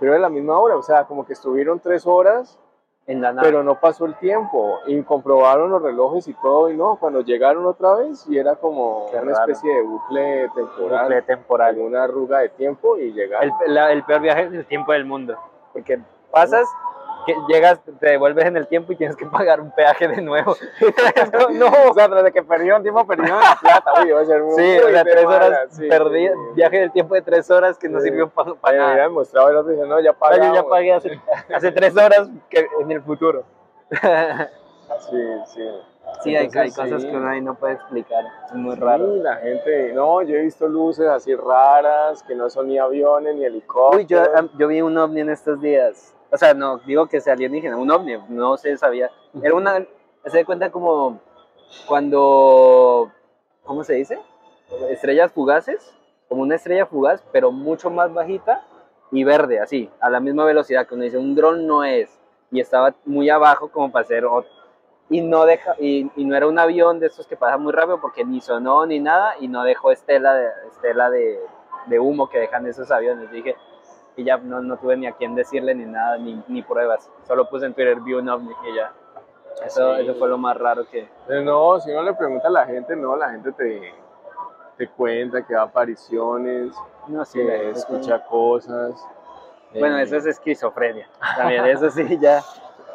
pero 0.00 0.12
era 0.12 0.20
la 0.22 0.28
misma 0.28 0.58
hora. 0.58 0.76
O 0.76 0.82
sea, 0.82 1.04
como 1.04 1.24
que 1.24 1.32
estuvieron 1.32 1.78
tres 1.80 2.06
horas 2.06 2.58
en 3.06 3.20
la 3.20 3.32
nada. 3.32 3.42
pero 3.42 3.62
no 3.64 3.80
pasó 3.80 4.04
el 4.06 4.14
tiempo 4.16 4.78
y 4.86 5.02
comprobaron 5.02 5.70
los 5.70 5.82
relojes 5.82 6.28
y 6.28 6.34
todo 6.34 6.70
y 6.70 6.76
no, 6.76 6.96
cuando 6.96 7.22
llegaron 7.22 7.66
otra 7.66 7.94
vez 7.94 8.24
y 8.28 8.38
era 8.38 8.56
como 8.56 9.06
Qué 9.10 9.16
una 9.18 9.32
raro. 9.32 9.52
especie 9.52 9.74
de 9.74 9.82
bucle 9.82 10.48
temporal, 10.54 11.02
bucle 11.04 11.22
temporal. 11.22 11.68
alguna 11.74 12.04
arruga 12.04 12.38
de 12.40 12.50
tiempo 12.50 12.96
y 12.98 13.12
llegaron. 13.12 13.50
El, 13.66 13.74
la- 13.74 13.92
el 13.92 14.04
peor 14.04 14.20
viaje 14.20 14.44
es 14.44 14.52
el 14.52 14.66
tiempo 14.66 14.92
del 14.92 15.04
mundo. 15.04 15.36
Porque 15.72 15.98
pasas, 16.30 16.66
que 17.26 17.34
llegas, 17.48 17.80
te 18.00 18.10
devuelves 18.10 18.46
en 18.46 18.56
el 18.56 18.66
tiempo 18.66 18.92
y 18.92 18.96
tienes 18.96 19.16
que 19.16 19.26
pagar 19.26 19.60
un 19.60 19.70
peaje 19.72 20.08
de 20.08 20.22
nuevo. 20.22 20.56
no, 21.52 21.66
o 21.90 21.94
sea, 21.94 22.08
tras 22.08 22.24
de 22.24 22.32
que 22.32 22.42
perdieron 22.42 22.82
tiempo, 22.82 23.06
perdieron 23.06 23.40
la 23.40 23.56
plata, 23.60 24.02
uy, 24.02 24.08
iba 24.08 24.20
a 24.20 24.24
ser 24.24 24.42
muy 24.42 24.54
Sí, 24.54 24.78
o 24.78 24.88
sea, 24.88 25.04
tres 25.04 25.24
horas 25.24 25.68
sí, 25.70 25.88
sí. 25.88 26.28
viaje 26.54 26.78
del 26.80 26.92
tiempo 26.92 27.14
de 27.14 27.22
tres 27.22 27.50
horas 27.50 27.78
que 27.78 27.88
no 27.88 28.00
sirvió 28.00 28.28
para 28.28 28.52
hubieran 28.52 28.96
nada. 28.96 29.08
mostrado 29.08 29.48
el 29.50 29.56
otro 29.56 29.72
y 29.72 29.74
dicen, 29.74 29.88
no, 29.88 30.00
ya 30.00 30.12
pagamos. 30.12 30.46
yo 30.48 30.54
ya 30.54 30.68
pagué 30.68 30.92
hace, 30.92 31.20
hace 31.54 31.72
tres 31.72 31.96
horas 31.96 32.28
que 32.48 32.66
en 32.80 32.90
el 32.90 33.02
futuro. 33.02 33.44
Sí, 33.90 35.22
sí. 35.46 35.62
Sí, 36.22 36.30
hay, 36.30 36.36
hay 36.36 36.44
Entonces, 36.46 36.76
cosas 36.76 37.02
sí. 37.02 37.08
que 37.08 37.16
uno 37.16 37.28
ahí 37.28 37.40
no 37.40 37.54
puede 37.54 37.74
explicar. 37.74 38.24
Es 38.46 38.54
muy 38.54 38.74
raro. 38.74 39.14
Sí, 39.14 39.20
la 39.20 39.36
gente, 39.36 39.92
no, 39.92 40.22
yo 40.22 40.36
he 40.36 40.42
visto 40.42 40.66
luces 40.66 41.06
así 41.06 41.34
raras, 41.34 42.22
que 42.24 42.34
no 42.34 42.50
son 42.50 42.68
ni 42.68 42.78
aviones 42.78 43.36
ni 43.36 43.44
helicópteros. 43.44 43.96
Uy, 43.96 44.06
yo, 44.06 44.24
yo 44.58 44.68
vi 44.68 44.82
un 44.82 44.98
ovni 44.98 45.20
en 45.20 45.30
estos 45.30 45.60
días. 45.60 46.14
O 46.32 46.36
sea, 46.36 46.54
no, 46.54 46.78
digo 46.78 47.06
que 47.06 47.20
sea 47.20 47.32
alienígena, 47.32 47.76
un 47.76 47.90
ovni, 47.90 48.16
no 48.28 48.56
se 48.56 48.76
sabía. 48.76 49.10
Era 49.42 49.54
una, 49.54 49.84
se 50.26 50.38
da 50.38 50.44
cuenta 50.44 50.70
como 50.70 51.20
cuando, 51.86 53.10
¿cómo 53.64 53.84
se 53.84 53.94
dice? 53.94 54.18
Estrellas 54.90 55.32
fugaces, 55.32 55.92
como 56.28 56.42
una 56.42 56.54
estrella 56.54 56.86
fugaz, 56.86 57.22
pero 57.32 57.50
mucho 57.50 57.90
más 57.90 58.12
bajita 58.12 58.64
y 59.10 59.24
verde, 59.24 59.58
así, 59.58 59.90
a 60.00 60.08
la 60.10 60.20
misma 60.20 60.44
velocidad 60.44 60.86
que 60.86 60.94
uno 60.94 61.04
dice, 61.04 61.18
un 61.18 61.34
dron 61.34 61.66
no 61.66 61.82
es. 61.82 62.20
Y 62.52 62.60
estaba 62.60 62.94
muy 63.04 63.30
abajo 63.30 63.70
como 63.70 63.90
para 63.90 64.04
hacer 64.04 64.24
otro. 64.24 64.50
Y 65.08 65.20
no, 65.22 65.44
deja, 65.44 65.74
y, 65.80 66.10
y 66.14 66.24
no 66.24 66.36
era 66.36 66.46
un 66.46 66.58
avión 66.58 67.00
de 67.00 67.06
estos 67.06 67.26
que 67.26 67.36
pasa 67.36 67.58
muy 67.58 67.72
rápido 67.72 68.00
porque 68.00 68.24
ni 68.24 68.40
sonó 68.40 68.86
ni 68.86 69.00
nada 69.00 69.34
y 69.40 69.48
no 69.48 69.64
dejó 69.64 69.90
estela 69.90 70.34
de, 70.34 70.48
estela 70.72 71.10
de, 71.10 71.40
de 71.86 71.98
humo 71.98 72.28
que 72.28 72.38
dejan 72.38 72.66
esos 72.66 72.90
aviones. 72.92 73.30
Dije, 73.32 73.56
y 74.16 74.24
ya 74.24 74.36
no, 74.38 74.60
no 74.60 74.76
tuve 74.76 74.96
ni 74.96 75.06
a 75.06 75.12
quién 75.12 75.34
decirle 75.34 75.74
ni 75.74 75.84
nada, 75.84 76.18
ni, 76.18 76.42
ni 76.48 76.62
pruebas. 76.62 77.10
Solo 77.26 77.48
puse 77.48 77.66
en 77.66 77.74
Twitter, 77.74 78.00
vi 78.00 78.14
un 78.14 78.28
ovni 78.28 78.52
y 78.70 78.74
ya. 78.76 78.92
Eso, 79.64 79.96
Sí. 79.96 80.02
eso 80.02 80.14
fue 80.14 80.28
lo 80.28 80.38
más 80.38 80.56
raro 80.56 80.86
que... 80.88 81.08
Eh, 81.28 81.42
No, 81.44 81.78
si 81.80 81.90
uno 81.90 82.02
le 82.02 82.14
pregunta 82.14 82.48
a 82.48 82.50
la 82.50 82.66
gente, 82.66 82.96
no, 82.96 83.16
la 83.16 83.30
gente 83.30 83.52
te, 83.52 83.92
te 84.78 84.88
cuenta 84.88 85.44
que 85.46 85.54
va 85.54 85.62
a 85.62 85.64
apariciones, 85.64 86.74
No, 87.08 87.24
sí, 87.24 87.38
que 87.40 87.70
escucha 87.70 88.24
cosas. 88.24 88.94
Bueno, 89.78 89.98
Eh, 89.98 90.02
eso 90.02 90.16
es 90.16 90.26
esquizofrenia. 90.26 91.08
También, 91.36 91.64
eso 91.66 91.90
sí, 91.90 92.18
ya. 92.18 92.42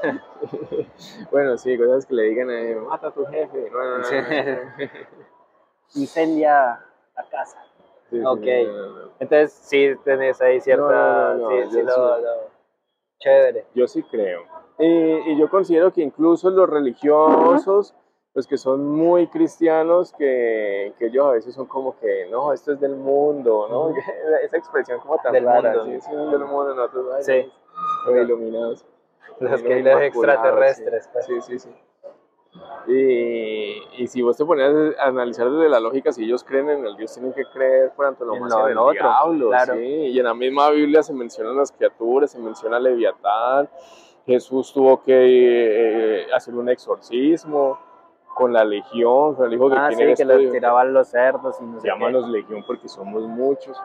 Bueno, 1.32 1.58
sí, 1.58 1.78
cosas 1.78 2.06
que 2.06 2.14
le 2.14 2.24
digan, 2.24 2.50
eh, 2.52 2.76
mata 2.76 3.08
a 3.08 3.12
tu 3.12 3.26
jefe. 3.26 3.70
No, 3.72 3.84
no, 3.84 3.98
no. 3.98 4.04
Incendia 5.96 6.80
la 7.16 7.24
casa. 7.30 7.58
Sí, 8.16 8.22
sí, 8.22 8.26
Ok. 8.26 8.68
no, 8.68 8.74
no, 8.88 9.00
no. 9.06 9.10
Entonces, 9.20 9.52
sí, 9.54 9.94
tenés 10.04 10.42
ahí 10.42 10.60
cierta... 10.62 11.36
Sí, 11.38 11.72
sí, 11.72 11.82
lo- 11.84 12.56
Chévere. 13.20 13.66
Yo 13.74 13.88
sí 13.88 14.04
creo. 14.04 14.44
Y, 14.78 14.86
y 15.32 15.40
yo 15.40 15.50
considero 15.50 15.92
que 15.94 16.02
incluso 16.02 16.50
los 16.50 16.70
religiosos, 16.70 17.96
los 18.34 18.46
que 18.46 18.58
son 18.58 18.86
muy 18.86 19.28
cristianos, 19.28 20.12
que, 20.14 20.94
que 21.00 21.06
ellos 21.08 21.26
a 21.26 21.32
veces 21.32 21.56
son 21.56 21.66
como 21.66 21.98
que, 22.00 22.28
no, 22.30 22.52
esto 22.52 22.74
es 22.74 22.80
del 22.82 22.96
mundo, 22.96 23.68
¿no? 23.70 23.94
Esa 24.44 24.58
expresión 24.58 25.00
como 25.00 25.18
tan 25.20 25.32
Del 25.32 25.46
rara, 25.46 25.76
mundo. 25.78 25.86
sí, 25.86 26.02
sí, 26.02 26.12
del 26.16 26.40
mundo, 26.46 26.76
nosotros, 26.76 27.06
ay, 27.16 27.24
Sí. 27.24 27.52
los 28.08 28.16
iluminados. 28.18 28.86
Los 29.40 29.62
que 29.64 29.80
Los 29.82 30.02
extraterrestres. 30.02 31.10
pues. 31.12 31.26
Sí, 31.26 31.42
sí, 31.42 31.60
sí. 31.60 31.70
Y, 32.88 33.82
y 33.98 34.08
si 34.08 34.22
vos 34.22 34.38
te 34.38 34.46
ponías 34.46 34.72
a 35.00 35.08
analizar 35.08 35.50
desde 35.50 35.70
la 35.70 35.80
lógica, 35.80 36.12
si 36.12 36.24
ellos 36.24 36.44
creen 36.44 36.70
en 36.70 36.86
el 36.86 36.96
Dios, 36.98 37.14
tienen 37.14 37.34
que 37.34 37.44
creer 37.46 37.92
por 37.96 38.06
antonomasia 38.06 38.60
En 38.60 38.66
en 38.66 38.72
el 38.72 38.78
otro, 38.78 38.92
diablo, 38.94 39.50
claro. 39.50 39.74
sí. 39.74 39.80
Y 39.84 40.20
en 40.20 40.26
la 40.26 40.34
misma 40.34 40.70
Biblia 40.70 41.02
se 41.04 41.14
mencionan 41.14 41.58
las 41.58 41.72
criaturas, 41.72 42.32
se 42.32 42.40
menciona 42.40 42.80
Leviatán. 42.80 43.70
Jesús 44.26 44.74
tuvo 44.74 45.02
que 45.04 46.22
eh, 46.22 46.28
hacer 46.34 46.56
un 46.56 46.70
exorcismo 46.70 47.80
con 48.34 48.52
la 48.52 48.66
legión, 48.66 49.36
le 49.40 49.50
dijo 49.50 49.70
que 49.70 49.76
Ah, 49.78 49.86
quién 49.88 49.98
sí, 49.98 50.04
eres 50.04 50.18
que 50.20 50.26
los 50.26 50.52
tiraban 50.52 50.94
los 50.94 51.08
cerdos 51.08 51.56
y 51.62 51.64
no 51.66 51.80
qué. 51.82 51.88
llámanos 51.88 52.28
legión 52.30 52.64
porque 52.68 52.90
somos 52.90 53.24
muchos. 53.24 53.78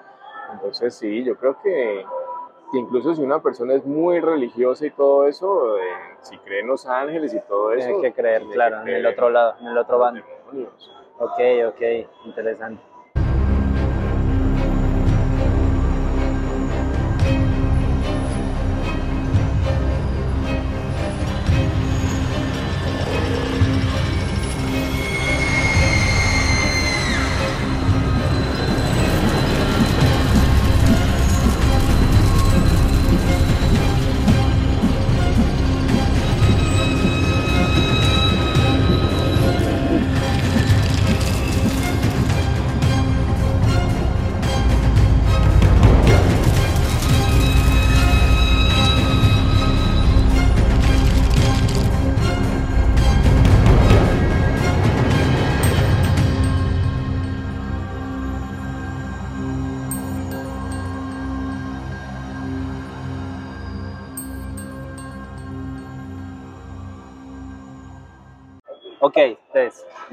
Entonces 0.53 0.95
sí, 0.95 1.23
yo 1.23 1.37
creo 1.37 1.57
que, 1.63 2.05
que 2.73 2.79
incluso 2.79 3.15
si 3.15 3.23
una 3.23 3.41
persona 3.43 3.75
es 3.75 3.85
muy 3.85 4.21
religiosa 4.21 4.87
y 4.87 4.91
todo 4.91 5.27
eso, 5.27 5.79
eh, 5.79 5.83
si 6.21 6.39
cree 6.39 6.61
en 6.61 6.69
los 6.69 6.87
ángeles 6.87 7.35
y 7.35 7.41
todo 7.41 7.73
eso, 7.73 7.87
Tiene 7.87 8.03
que 8.03 8.13
creer, 8.13 8.41
tiene 8.41 8.55
claro, 8.55 8.85
que 8.85 8.91
en 8.91 8.97
el 8.97 9.07
otro 9.07 9.31
lado, 9.31 9.55
en 9.61 9.67
el 9.67 9.79
otro 9.79 9.99
bando. 9.99 10.23
demonios. 10.47 10.91
Ok, 11.19 11.41
ok, 11.69 11.83
interesante. 12.27 12.83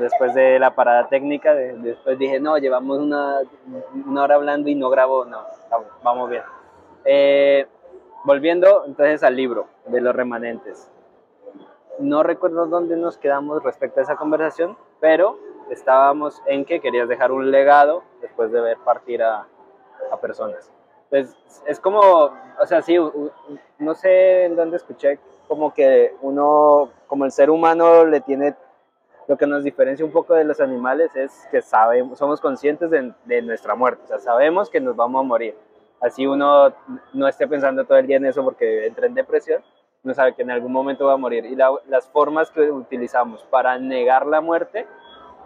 Después 0.10 0.34
de 0.34 0.60
la 0.60 0.74
parada 0.76 1.08
técnica, 1.08 1.53
de- 1.53 1.74
después 1.78 2.18
dije, 2.18 2.39
no, 2.39 2.58
llevamos 2.58 2.99
una, 2.99 3.41
una 4.05 4.24
hora 4.24 4.36
hablando 4.36 4.70
y 4.70 4.76
no 4.76 4.89
grabo, 4.89 5.26
no, 5.26 5.41
vamos, 6.03 6.30
bien. 6.30 6.43
Eh, 7.05 7.68
volviendo 8.24 8.84
entonces 8.86 9.24
al 9.24 9.36
libro 9.36 9.68
de 9.86 10.01
los 10.01 10.16
remanentes. 10.16 10.91
No 11.99 12.24
recuerdo 12.24 12.68
dónde 12.68 12.95
nos 12.95 13.18
quedamos 13.18 13.64
respecto 13.64 13.99
a 13.99 14.03
esa 14.03 14.16
conversación, 14.16 14.78
pero 14.99 15.38
estábamos 15.70 16.41
en 16.45 16.66
que 16.66 16.80
querías 16.80 17.08
dejar 17.08 17.32
un 17.32 17.49
legado 17.51 18.03
después 18.22 18.51
de 18.51 18.62
ver 18.62 18.78
partir 18.78 19.24
a, 19.24 19.47
a 20.12 20.18
personas. 20.22 20.72
Pues 21.10 21.36
es 21.66 21.80
como, 21.80 21.99
o 22.01 22.66
sea, 22.66 22.82
sí, 22.82 22.97
no 23.80 23.95
sé 23.95 24.45
en 24.45 24.55
dónde 24.55 24.78
escuché, 24.78 25.20
como 25.47 25.74
que 25.74 26.14
uno, 26.22 26.89
como 27.08 27.24
el 27.26 27.32
ser 27.32 27.49
humano 27.49 28.05
le 28.05 28.20
tiene 28.22 28.55
lo 29.28 29.38
que 29.38 29.48
nos 29.48 29.64
diferencia 29.64 30.06
un 30.06 30.12
poco 30.12 30.34
de 30.34 30.44
los 30.44 30.60
animales 30.60 31.16
es 31.16 31.48
que 31.52 31.62
sabemos, 31.62 32.18
somos 32.18 32.40
conscientes 32.40 32.90
de, 32.90 33.14
de 33.26 33.42
nuestra 33.42 33.76
muerte, 33.76 34.04
o 34.06 34.08
sea, 34.08 34.20
sabemos 34.20 34.70
que 34.70 34.80
nos 34.80 34.96
vamos 34.96 35.20
a 35.20 35.24
morir. 35.24 35.56
Así 36.00 36.28
uno 36.28 36.74
no 37.14 37.28
esté 37.28 37.48
pensando 37.48 37.84
todo 37.86 37.98
el 37.98 38.06
día 38.06 38.18
en 38.18 38.26
eso 38.26 38.44
porque 38.44 38.86
entra 38.86 39.08
en 39.08 39.16
depresión, 39.16 39.64
no 40.04 40.14
sabe 40.14 40.34
que 40.34 40.44
en 40.44 40.52
algún 40.52 40.72
momento 40.72 41.06
va 41.06 41.14
a 41.14 41.18
morir. 41.18 41.46
Y 41.46 41.56
las 41.56 42.08
formas 42.12 42.52
que 42.52 42.72
utilizamos 42.72 43.44
para 43.46 43.78
negar 43.78 44.26
la 44.26 44.42
muerte 44.42 44.88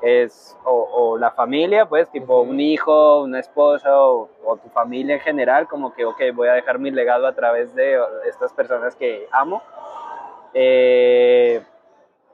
es 0.02 0.58
o, 0.66 1.18
la 1.18 1.32
familia, 1.32 1.88
pues, 1.88 2.10
tipo 2.10 2.42
un 2.42 2.60
hijo, 2.60 3.22
una 3.22 3.40
esposa 3.40 3.90
o, 4.00 4.30
tu 4.62 4.70
familia 4.70 5.16
en 5.16 5.22
general, 5.22 5.68
como 5.68 5.94
que, 5.94 6.06
ok, 6.06 6.22
voy 6.34 6.48
a 6.48 6.54
dejar 6.54 6.80
mi 6.80 6.92
legado 6.92 7.28
a 7.28 7.34
través 7.34 7.74
de 7.76 8.00
estas 8.28 8.52
personas 8.54 8.96
que 8.96 9.28
amo. 9.32 9.62
Eh, 10.54 11.64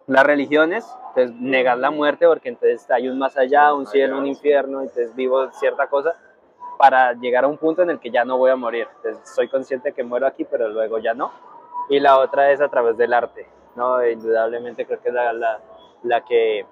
las 0.07 0.25
religiones, 0.25 0.85
entonces 1.17 1.41
negar 1.41 1.77
la 1.79 1.89
muerte 1.89 2.27
porque 2.27 2.49
entonces 2.49 2.89
hay 2.91 3.09
un 3.09 3.17
más 3.17 3.35
allá, 3.37 3.73
un 3.73 3.87
cielo, 3.87 4.19
un 4.19 4.27
infierno, 4.27 4.81
entonces 4.81 5.15
vivo 5.15 5.51
cierta 5.53 5.87
cosa 5.87 6.15
para 6.77 7.13
llegar 7.13 7.43
a 7.43 7.47
un 7.47 7.57
punto 7.57 7.81
en 7.81 7.89
el 7.89 7.99
que 7.99 8.11
ya 8.11 8.23
no 8.23 8.37
voy 8.37 8.51
a 8.51 8.55
morir. 8.55 8.87
Entonces 8.97 9.27
soy 9.33 9.47
consciente 9.47 9.93
que 9.93 10.03
muero 10.03 10.27
aquí, 10.27 10.45
pero 10.45 10.69
luego 10.69 10.99
ya 10.99 11.15
no. 11.15 11.31
Y 11.89 11.99
la 11.99 12.19
otra 12.19 12.51
es 12.51 12.61
a 12.61 12.69
través 12.69 12.97
del 12.97 13.13
arte, 13.13 13.47
¿no? 13.75 14.05
Indudablemente 14.07 14.85
creo 14.85 15.01
que 15.01 15.09
es 15.09 15.13
la, 15.15 15.33
la, 15.33 15.59
la 16.03 16.23
que 16.23 16.65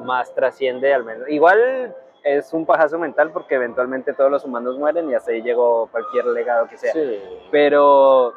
más 0.00 0.34
trasciende 0.34 0.92
al 0.92 1.04
menos. 1.04 1.28
Igual 1.28 1.94
es 2.24 2.52
un 2.52 2.66
pajazo 2.66 2.98
mental 2.98 3.30
porque 3.30 3.54
eventualmente 3.54 4.14
todos 4.14 4.32
los 4.32 4.44
humanos 4.44 4.76
mueren 4.78 5.08
y 5.08 5.14
así 5.14 5.42
llegó 5.42 5.86
cualquier 5.92 6.26
legado 6.26 6.66
que 6.66 6.76
sea. 6.76 6.92
Pero 7.52 8.34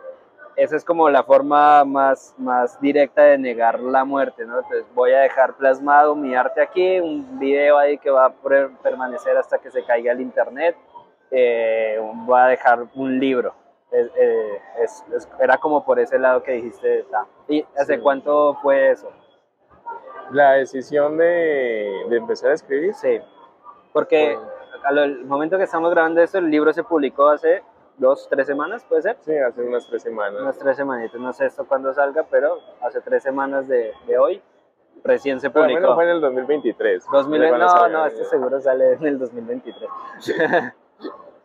esa 0.60 0.76
es 0.76 0.84
como 0.84 1.10
la 1.10 1.24
forma 1.24 1.86
más, 1.86 2.36
más 2.38 2.80
directa 2.82 3.24
de 3.24 3.38
negar 3.38 3.80
la 3.80 4.04
muerte, 4.04 4.46
¿no? 4.46 4.60
Entonces 4.60 4.86
voy 4.94 5.14
a 5.14 5.22
dejar 5.22 5.56
plasmado 5.56 6.16
mi 6.16 6.36
arte 6.36 6.62
aquí, 6.62 7.00
un 7.00 7.40
video 7.40 7.78
ahí 7.78 7.98
que 7.98 8.10
va 8.10 8.26
a 8.26 8.34
permanecer 8.84 9.38
hasta 9.38 9.58
que 9.58 9.72
se 9.72 9.84
caiga 9.86 10.12
el 10.12 10.20
internet. 10.20 10.76
Eh, 11.32 11.98
voy 12.26 12.40
a 12.40 12.48
dejar 12.48 12.86
un 12.94 13.20
libro. 13.20 13.54
Eh, 13.92 14.60
era 15.40 15.58
como 15.58 15.86
por 15.86 15.98
ese 15.98 16.20
lado 16.20 16.44
que 16.44 16.52
dijiste. 16.52 17.06
¿Y 17.48 17.66
hace 17.78 18.00
cuánto 18.02 18.56
fue 18.62 18.92
eso? 18.92 19.10
La 20.32 20.54
decisión 20.54 21.18
de, 21.18 22.06
de 22.10 22.18
empezar 22.18 22.52
a 22.52 22.56
escribir. 22.56 22.94
Sí, 22.96 23.20
porque 23.94 24.38
al 24.84 25.24
momento 25.24 25.58
que 25.58 25.64
estamos 25.64 25.90
grabando 25.92 26.22
esto, 26.22 26.38
el 26.38 26.52
libro 26.52 26.74
se 26.74 26.84
publicó 26.84 27.30
hace 27.30 27.64
dos, 28.00 28.28
tres 28.30 28.48
semanas, 28.48 28.84
¿puede 28.88 29.02
ser? 29.02 29.18
Sí, 29.22 29.38
hace 29.38 29.62
unas 29.62 29.88
tres 29.88 30.02
semanas. 30.02 30.42
Unas 30.42 30.58
tres 30.58 30.78
semanitas, 30.78 31.20
no 31.20 31.34
sé 31.34 31.46
esto 31.46 31.66
cuándo 31.68 31.94
salga, 31.94 32.26
pero 32.30 32.58
hace 32.82 33.02
tres 33.02 33.22
semanas 33.24 33.68
de, 33.68 33.94
de 34.08 34.18
hoy 34.18 34.42
recién 35.04 35.40
se 35.40 35.50
publicó. 35.50 35.80
Pero 35.80 35.96
fue 35.96 36.04
en 36.06 36.10
el 36.12 36.22
2023. 36.22 37.06
no, 37.12 37.88
no, 37.90 38.06
este 38.06 38.26
seguro 38.26 38.60
sale 38.60 38.94
en 38.94 39.06
el 39.06 39.20
2023. 39.20 39.90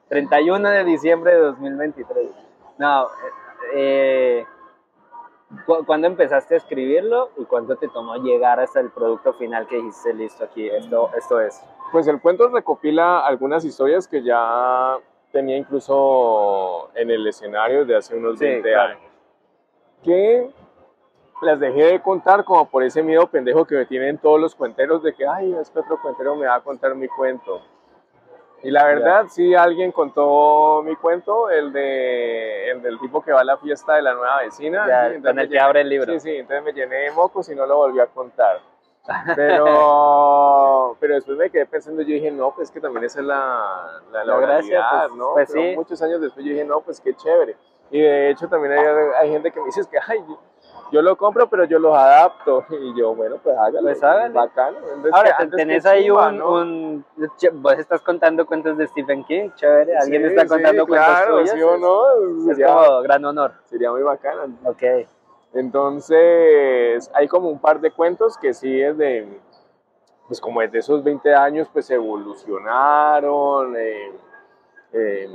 31 0.09 0.69
de 0.71 0.85
diciembre 0.85 1.35
de 1.35 1.41
2023. 1.41 2.31
No, 2.79 3.09
eh, 3.75 4.45
¿Cuándo 5.87 6.07
empezaste 6.09 6.55
a 6.55 6.57
escribirlo 6.57 7.31
y 7.37 7.45
cuánto 7.45 7.77
te 7.77 7.89
tomó 7.89 8.17
llegar 8.17 8.59
hasta 8.59 8.81
el 8.81 8.91
producto 8.91 9.35
final 9.35 9.67
que 9.69 9.77
dijiste, 9.77 10.13
listo, 10.15 10.45
aquí, 10.45 10.69
esto, 10.69 11.11
esto 11.17 11.41
es? 11.41 11.63
Pues 11.93 12.09
el 12.09 12.21
cuento 12.21 12.49
recopila 12.49 13.21
algunas 13.21 13.65
historias 13.65 14.09
que 14.09 14.23
ya 14.23 14.99
tenía 15.35 15.57
incluso 15.57 16.91
en 16.95 17.11
el 17.11 17.27
escenario 17.27 17.81
desde 17.81 17.97
hace 17.97 18.17
unos 18.17 18.39
20 18.39 18.75
años. 18.75 19.01
Que 20.05 20.49
las 21.43 21.59
dejé 21.59 21.85
de 21.85 22.01
contar 22.01 22.45
como 22.45 22.71
por 22.71 22.85
ese 22.85 23.03
miedo 23.03 23.27
pendejo 23.27 23.67
que 23.67 23.75
me 23.75 23.85
tienen 23.85 24.17
todos 24.17 24.41
los 24.41 24.55
cuenteros 24.55 25.03
de 25.03 25.13
que, 25.13 25.27
ay, 25.27 25.53
este 25.61 25.81
otro 25.81 26.01
cuentero 26.01 26.37
me 26.37 26.47
va 26.47 26.55
a 26.55 26.61
contar 26.61 26.95
mi 26.95 27.09
cuento. 27.09 27.61
Y 28.63 28.71
la 28.71 28.85
verdad, 28.87 29.27
sí, 29.29 29.55
alguien 29.55 29.93
contó 29.93 30.83
mi 30.85 30.95
cuento, 30.97 31.51
el, 31.51 31.71
de, 31.73 32.71
el 32.71 32.81
del 32.81 32.99
tipo 32.99 33.21
que 33.21 33.33
va 33.33 33.41
a 33.41 33.45
la 33.45 33.59
fiesta 33.59 33.97
de 33.97 34.03
la 34.03 34.15
nueva 34.15 34.39
vecina. 34.39 34.87
Ya, 34.87 35.21
con 35.21 35.39
el 35.39 35.51
que 35.51 35.59
abre 35.59 35.81
el 35.83 35.89
libro. 35.89 36.13
Sí, 36.15 36.21
sí, 36.21 36.37
entonces 36.37 36.65
me 36.65 36.73
llené 36.73 36.97
de 36.97 37.11
mocos 37.11 37.47
y 37.51 37.55
no 37.55 37.67
lo 37.67 37.77
volví 37.77 38.01
a 38.01 38.07
contar. 38.07 38.61
Pero, 39.37 40.97
pero 41.01 41.15
después 41.15 41.37
me 41.37 41.51
quedé 41.51 41.67
pensando, 41.67 42.03
yo 42.03 42.09
dije, 42.09 42.31
no, 42.31 42.55
pues 42.55 42.71
que 42.71 42.81
también 42.81 43.05
esa 43.05 43.21
es 43.21 43.27
la, 43.27 44.01
la, 44.13 44.25
la, 44.25 44.37
gracia, 44.39 44.85
pues, 45.07 45.19
¿no? 45.19 45.33
Pues 45.35 45.51
sí. 45.51 45.73
Muchos 45.77 46.01
años 46.03 46.21
después 46.21 46.45
yo 46.45 46.53
dije, 46.53 46.65
no, 46.65 46.81
pues 46.81 47.01
qué 47.01 47.15
chévere. 47.15 47.57
Y 47.91 48.01
de 48.01 48.31
hecho 48.31 48.49
también 48.49 48.73
hay, 48.73 48.87
hay 49.21 49.31
gente 49.31 49.51
que 49.51 49.61
me 49.61 49.67
dice 49.67 49.83
que, 49.91 49.99
ay, 50.07 50.25
yo 50.95 51.03
lo 51.03 51.17
compro, 51.17 51.49
pero 51.49 51.65
yo 51.65 51.79
los 51.79 51.97
adapto. 51.97 52.65
Y 52.85 52.97
yo, 52.99 53.15
bueno, 53.15 53.39
pues 53.43 53.57
hágalo. 53.57 53.83
Pues 53.83 54.03
hágalo. 54.03 54.35
Bacano. 54.35 54.79
Ahora, 55.13 55.37
tenés 55.55 55.87
ahí 55.87 56.11
un, 56.11 57.05
Vos 57.55 57.73
estás 57.79 58.01
contando 58.03 58.47
cuentos 58.47 58.77
de 58.77 58.87
Stephen 58.87 59.25
King, 59.25 59.51
chévere. 59.55 59.97
Alguien 59.97 60.25
está 60.27 60.47
contando 60.47 60.87
cuentos 60.87 61.09
claro, 61.09 61.47
¿sí 61.47 61.63
o 61.63 61.77
no? 61.77 62.51
Es 62.51 62.59
como 62.59 63.03
gran 63.03 63.25
honor. 63.25 63.53
Sería 63.65 63.91
muy 63.91 64.03
bacano. 64.03 64.55
Ok. 64.65 64.83
Entonces, 65.55 67.11
hay 67.15 67.29
como 67.29 67.49
un 67.49 67.59
par 67.59 67.81
de 67.81 67.91
cuentos 67.91 68.37
que 68.39 68.53
sí 68.55 68.81
es 68.81 68.97
de... 68.99 69.41
Pues 70.27 70.41
como 70.41 70.61
desde 70.61 70.79
esos 70.79 71.05
20 71.05 71.35
años, 71.35 71.69
pues 71.73 71.91
evolucionaron, 71.91 73.77
eh, 73.77 74.13
eh, 74.93 75.29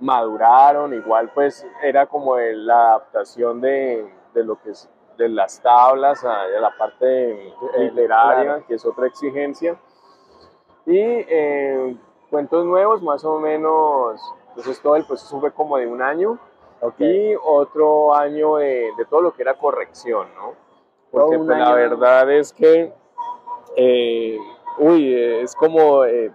maduraron. 0.00 0.94
Igual, 0.94 1.30
pues 1.34 1.66
era 1.82 2.06
como 2.06 2.36
la 2.38 2.88
adaptación 2.88 3.60
de 3.60 4.10
de 4.34 4.44
lo 4.44 4.60
que 4.60 4.70
es 4.70 4.88
de 5.16 5.28
las 5.28 5.60
tablas 5.60 6.24
a, 6.24 6.46
la 6.46 6.76
parte 6.76 7.52
literaria, 7.78 8.64
que 8.66 8.74
es 8.74 8.86
otra 8.86 9.06
exigencia. 9.06 9.78
Y 10.86 10.98
eh, 10.98 11.96
cuentos 12.30 12.64
nuevos, 12.64 13.02
más 13.02 13.24
o 13.24 13.38
menos, 13.38 14.20
entonces 14.48 14.80
todo 14.80 14.96
el 14.96 15.04
proceso 15.04 15.38
fue 15.38 15.52
como 15.52 15.76
de 15.76 15.86
un 15.86 16.00
año. 16.00 16.38
Y 16.98 17.34
otro 17.42 18.14
año 18.14 18.56
de, 18.56 18.90
de, 18.96 19.04
todo 19.08 19.20
lo 19.22 19.34
que 19.34 19.42
era 19.42 19.54
corrección, 19.54 20.28
¿no? 20.34 20.54
Porque 21.10 21.36
pues, 21.36 21.58
la 21.58 21.74
verdad 21.74 22.30
es 22.30 22.52
que, 22.52 22.92
eh, 23.76 24.38
uy, 24.78 25.14
es 25.14 25.54
como, 25.54 26.04
eh, 26.04 26.32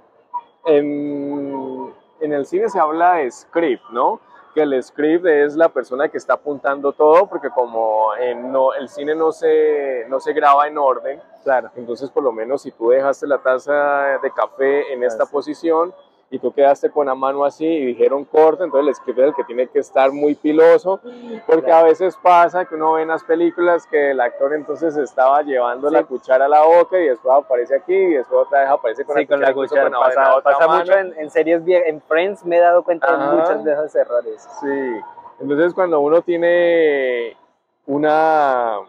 en, 0.65 1.93
en 2.19 2.33
el 2.33 2.45
cine 2.45 2.69
se 2.69 2.79
habla 2.79 3.15
de 3.15 3.31
script, 3.31 3.83
¿no? 3.91 4.19
que 4.55 4.61
el 4.61 4.81
script 4.81 5.25
es 5.25 5.55
la 5.57 5.67
persona 5.67 6.07
que 6.07 6.17
está 6.17 6.35
apuntando 6.35 6.93
todo, 6.93 7.27
porque 7.27 7.49
como 7.49 8.15
en 8.15 8.53
no, 8.53 8.73
el 8.73 8.87
cine 8.87 9.13
no 9.13 9.33
se, 9.33 10.05
no 10.07 10.21
se 10.21 10.31
graba 10.31 10.65
en 10.67 10.77
orden, 10.77 11.21
claro. 11.43 11.69
entonces 11.75 12.09
por 12.09 12.23
lo 12.23 12.31
menos 12.31 12.61
si 12.61 12.71
tú 12.71 12.89
dejaste 12.89 13.27
la 13.27 13.39
taza 13.39 14.17
de 14.23 14.31
café 14.31 14.93
en 14.93 15.03
esta 15.03 15.25
posición, 15.25 15.93
y 16.36 16.39
tú 16.39 16.51
quedaste 16.51 16.89
con 16.89 17.05
la 17.07 17.15
mano 17.15 17.45
así 17.45 17.65
y 17.65 17.86
dijeron 17.86 18.25
corte, 18.25 18.65
entonces 18.65 18.89
el 18.89 18.95
script 18.95 19.19
es 19.19 19.25
el 19.25 19.33
que 19.36 19.43
tiene 19.45 19.67
que 19.67 19.79
estar 19.79 20.11
muy 20.11 20.36
piloso, 20.36 20.99
porque 21.47 21.71
a 21.71 21.81
veces 21.81 22.17
pasa 22.21 22.65
que 22.65 22.75
uno 22.75 22.93
ve 22.93 23.03
en 23.03 23.07
las 23.07 23.23
películas 23.23 23.88
que 23.88 24.11
el 24.11 24.19
actor 24.19 24.53
entonces 24.53 24.97
estaba 24.97 25.41
llevando 25.43 25.89
la 25.89 26.03
cuchara 26.03 26.45
a 26.45 26.49
la 26.49 26.63
boca 26.63 26.99
y 26.99 27.07
después 27.07 27.33
aparece 27.33 27.77
aquí 27.77 27.93
y 27.93 28.13
después 28.15 28.47
otra 28.47 28.59
vez 28.61 28.69
aparece 28.69 29.05
con, 29.05 29.15
la, 29.15 29.53
cuchara. 29.53 29.89
pasa, 29.89 30.41
pasa 30.43 30.67
mucho 30.67 30.91
en, 30.93 31.29
series 31.29 31.63
bien, 31.63 31.83
en 31.86 32.01
Friends 32.01 32.43
me 32.45 32.57
he 32.57 32.59
dado 32.59 32.83
cuenta 32.83 33.15
de 33.15 33.38
muchos 33.38 33.63
de 33.63 33.71
esos 33.71 33.95
errores. 33.95 34.45
Sí, 34.59 35.01
entonces 35.39 35.73
cuando 35.73 36.01
uno 36.01 36.21
tiene 36.21 37.38
una 37.86 38.79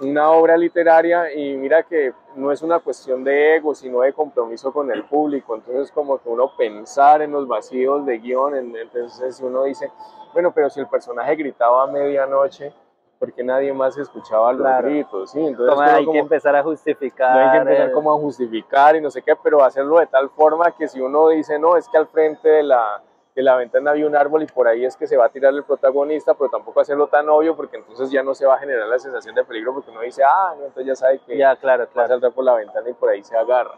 una 0.00 0.30
obra 0.30 0.56
literaria 0.56 1.32
y 1.32 1.56
mira 1.56 1.82
que 1.82 2.12
no 2.34 2.50
es 2.50 2.62
una 2.62 2.80
cuestión 2.80 3.22
de 3.22 3.56
ego, 3.56 3.74
sino 3.74 4.00
de 4.00 4.12
compromiso 4.12 4.72
con 4.72 4.90
el 4.90 5.04
público. 5.04 5.54
Entonces 5.54 5.90
como 5.92 6.18
que 6.18 6.28
uno 6.28 6.50
pensar 6.56 7.22
en 7.22 7.32
los 7.32 7.46
vacíos 7.46 8.04
de 8.04 8.18
guion, 8.18 8.56
entonces 8.76 9.40
uno 9.40 9.64
dice, 9.64 9.90
bueno, 10.32 10.52
pero 10.52 10.68
si 10.68 10.80
el 10.80 10.88
personaje 10.88 11.36
gritaba 11.36 11.84
a 11.84 11.86
medianoche, 11.86 12.72
¿por 13.18 13.32
qué 13.32 13.44
nadie 13.44 13.72
más 13.72 13.96
escuchaba 13.96 14.52
los 14.52 14.66
gritos? 14.82 15.30
¿sí? 15.30 15.46
Entonces, 15.46 15.88
hay 15.88 16.06
que 16.06 16.18
empezar 16.18 16.56
a 16.56 16.62
justificar. 16.62 17.38
hay 17.38 17.50
que 17.52 17.70
empezar 17.70 17.92
como 17.92 18.12
a 18.12 18.18
justificar 18.18 18.96
y 18.96 19.00
no 19.00 19.10
sé 19.10 19.22
qué, 19.22 19.34
pero 19.36 19.62
hacerlo 19.62 19.98
de 19.98 20.06
tal 20.06 20.28
forma 20.30 20.72
que 20.72 20.88
si 20.88 21.00
uno 21.00 21.28
dice, 21.28 21.58
no, 21.58 21.76
es 21.76 21.88
que 21.88 21.96
al 21.96 22.08
frente 22.08 22.48
de 22.48 22.62
la 22.64 23.02
que 23.34 23.42
la 23.42 23.56
ventana 23.56 23.90
había 23.90 24.06
un 24.06 24.14
árbol 24.14 24.44
y 24.44 24.46
por 24.46 24.68
ahí 24.68 24.84
es 24.84 24.96
que 24.96 25.08
se 25.08 25.16
va 25.16 25.26
a 25.26 25.28
tirar 25.28 25.52
el 25.52 25.64
protagonista, 25.64 26.34
pero 26.34 26.50
tampoco 26.50 26.80
hacerlo 26.80 27.08
tan 27.08 27.28
obvio 27.28 27.56
porque 27.56 27.78
entonces 27.78 28.10
ya 28.10 28.22
no 28.22 28.32
se 28.32 28.46
va 28.46 28.54
a 28.54 28.58
generar 28.58 28.86
la 28.86 28.98
sensación 28.98 29.34
de 29.34 29.44
peligro 29.44 29.74
porque 29.74 29.90
uno 29.90 30.02
dice, 30.02 30.22
ah, 30.24 30.54
no, 30.56 30.66
entonces 30.66 30.86
ya 30.86 30.94
sabe 30.94 31.18
que 31.26 31.36
ya, 31.36 31.56
claro, 31.56 31.88
claro. 31.88 31.96
va 31.98 32.04
a 32.04 32.08
saltar 32.08 32.32
por 32.32 32.44
la 32.44 32.54
ventana 32.54 32.88
y 32.88 32.92
por 32.92 33.08
ahí 33.08 33.24
se 33.24 33.36
agarra. 33.36 33.76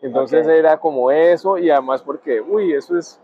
Entonces 0.00 0.46
era 0.46 0.78
como 0.78 1.10
eso 1.10 1.58
y 1.58 1.70
además 1.70 2.02
porque, 2.02 2.40
uy, 2.40 2.72
eso 2.72 2.96
es 2.96 3.20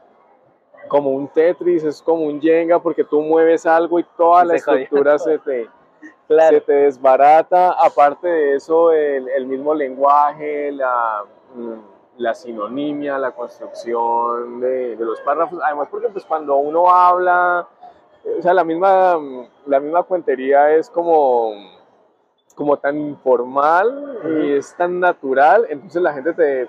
como 0.88 1.10
un 1.10 1.28
Tetris, 1.28 1.84
es 1.84 2.02
como 2.02 2.24
un 2.24 2.40
Jenga 2.40 2.80
porque 2.80 3.04
tú 3.04 3.20
mueves 3.20 3.64
algo 3.64 4.00
y 4.00 4.04
toda 4.16 4.44
la 4.44 4.56
estructura 4.56 5.18
se 5.20 5.38
te, 5.38 5.68
se 6.28 6.60
te 6.62 6.72
desbarata. 6.72 7.72
Aparte 7.72 8.26
de 8.26 8.56
eso, 8.56 8.90
el, 8.90 9.28
el 9.28 9.46
mismo 9.46 9.72
lenguaje, 9.72 10.72
la... 10.72 11.22
Mm, 11.54 11.91
la 12.18 12.34
sinonimia, 12.34 13.18
la 13.18 13.32
construcción 13.32 14.60
de, 14.60 14.96
de, 14.96 15.04
los 15.04 15.20
párrafos, 15.20 15.58
además 15.64 15.88
porque 15.90 16.08
pues 16.08 16.24
cuando 16.24 16.56
uno 16.56 16.90
habla, 16.90 17.66
o 18.38 18.42
sea, 18.42 18.52
la 18.54 18.64
misma, 18.64 19.18
la 19.66 19.80
misma 19.80 20.02
cuentería 20.02 20.70
es 20.72 20.90
como, 20.90 21.52
como 22.54 22.76
tan 22.76 22.98
informal 22.98 24.18
y 24.40 24.52
es 24.52 24.74
tan 24.76 25.00
natural, 25.00 25.66
entonces 25.70 26.02
la 26.02 26.12
gente 26.12 26.34
te, 26.34 26.68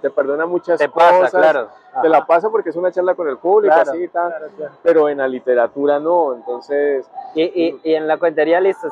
te 0.00 0.10
perdona 0.10 0.46
muchas 0.46 0.78
Te 0.78 0.88
cosas. 0.88 1.22
pasa, 1.22 1.38
claro. 1.38 1.68
Te 2.00 2.08
la 2.08 2.24
pasa 2.24 2.48
porque 2.50 2.70
es 2.70 2.76
una 2.76 2.92
charla 2.92 3.16
con 3.16 3.28
el 3.28 3.38
público, 3.38 3.74
Claro, 3.74 3.90
así 3.90 4.04
y 4.04 4.08
tal, 4.08 4.32
claro, 4.56 4.74
pero 4.82 5.08
en 5.08 5.18
la 5.18 5.26
literatura 5.26 5.98
no, 5.98 6.34
entonces 6.34 7.10
Y, 7.34 7.42
y, 7.42 7.80
y 7.82 7.94
en 7.94 8.06
la 8.06 8.16
cuentería, 8.16 8.60
listo, 8.60 8.88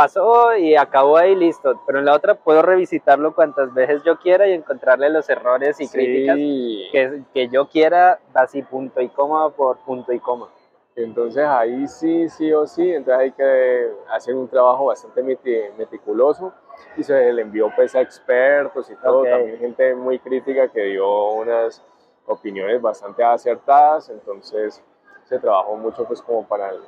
pasó 0.00 0.56
y 0.56 0.76
acabó 0.76 1.16
ahí, 1.18 1.34
listo. 1.34 1.80
Pero 1.86 1.98
en 1.98 2.06
la 2.06 2.14
otra 2.14 2.34
puedo 2.34 2.62
revisitarlo 2.62 3.34
cuantas 3.34 3.72
veces 3.74 4.02
yo 4.02 4.18
quiera 4.18 4.48
y 4.48 4.52
encontrarle 4.52 5.10
los 5.10 5.28
errores 5.28 5.78
y 5.80 5.88
críticas 5.88 6.36
que, 6.36 7.22
que 7.34 7.48
yo 7.48 7.68
quiera, 7.68 8.18
así 8.34 8.62
punto 8.62 9.00
y 9.00 9.08
coma 9.08 9.50
por 9.50 9.76
punto 9.78 10.12
y 10.12 10.18
coma. 10.18 10.48
entonces 10.96 11.44
ahí 11.44 11.86
sí, 11.88 12.28
sí 12.28 12.52
o 12.52 12.66
sí, 12.66 12.90
entonces 12.92 13.20
hay 13.20 13.32
que 13.32 13.90
hacer 14.10 14.34
un 14.34 14.48
trabajo 14.48 14.86
bastante 14.86 15.22
meti- 15.22 15.70
meticuloso 15.76 16.52
y 16.96 17.02
se 17.02 17.32
le 17.32 17.42
envió 17.42 17.70
pues 17.76 17.94
a 17.94 18.00
expertos 18.00 18.90
y 18.90 18.94
todo, 18.96 19.22
también 19.24 19.58
gente 19.58 19.94
muy 19.94 20.18
crítica 20.18 20.68
que 20.68 20.82
dio 20.82 21.30
unas 21.32 21.82
opiniones 22.26 22.80
bastante 22.82 23.22
acertadas, 23.22 24.08
entonces 24.10 24.82
se 25.24 25.38
trabajó 25.38 25.76
mucho 25.76 26.04
pues 26.04 26.20
como 26.22 26.44
para 26.46 26.70
el, 26.70 26.80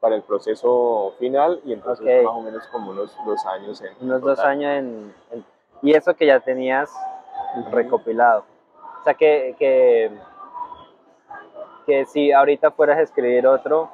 para 0.00 0.16
el 0.16 0.22
proceso 0.22 1.14
final 1.18 1.60
y 1.64 1.72
entonces 1.74 2.24
más 2.24 2.34
o 2.34 2.40
menos 2.40 2.66
como 2.68 2.90
unos 2.90 3.14
dos 3.24 3.44
años 3.46 3.80
en 3.82 3.92
Unos 4.00 4.22
dos 4.22 4.38
años 4.40 4.70
en, 4.78 5.14
en- 5.30 5.44
Y 5.82 5.94
eso 5.94 6.14
que 6.14 6.26
ya 6.26 6.40
tenías 6.40 6.90
recopilado. 7.70 8.44
O 9.00 9.04
sea 9.04 9.14
que, 9.14 9.54
que, 9.58 10.10
que 11.86 12.04
si 12.06 12.32
ahorita 12.32 12.70
fueras 12.70 12.98
a 12.98 13.02
escribir 13.02 13.46
otro, 13.46 13.88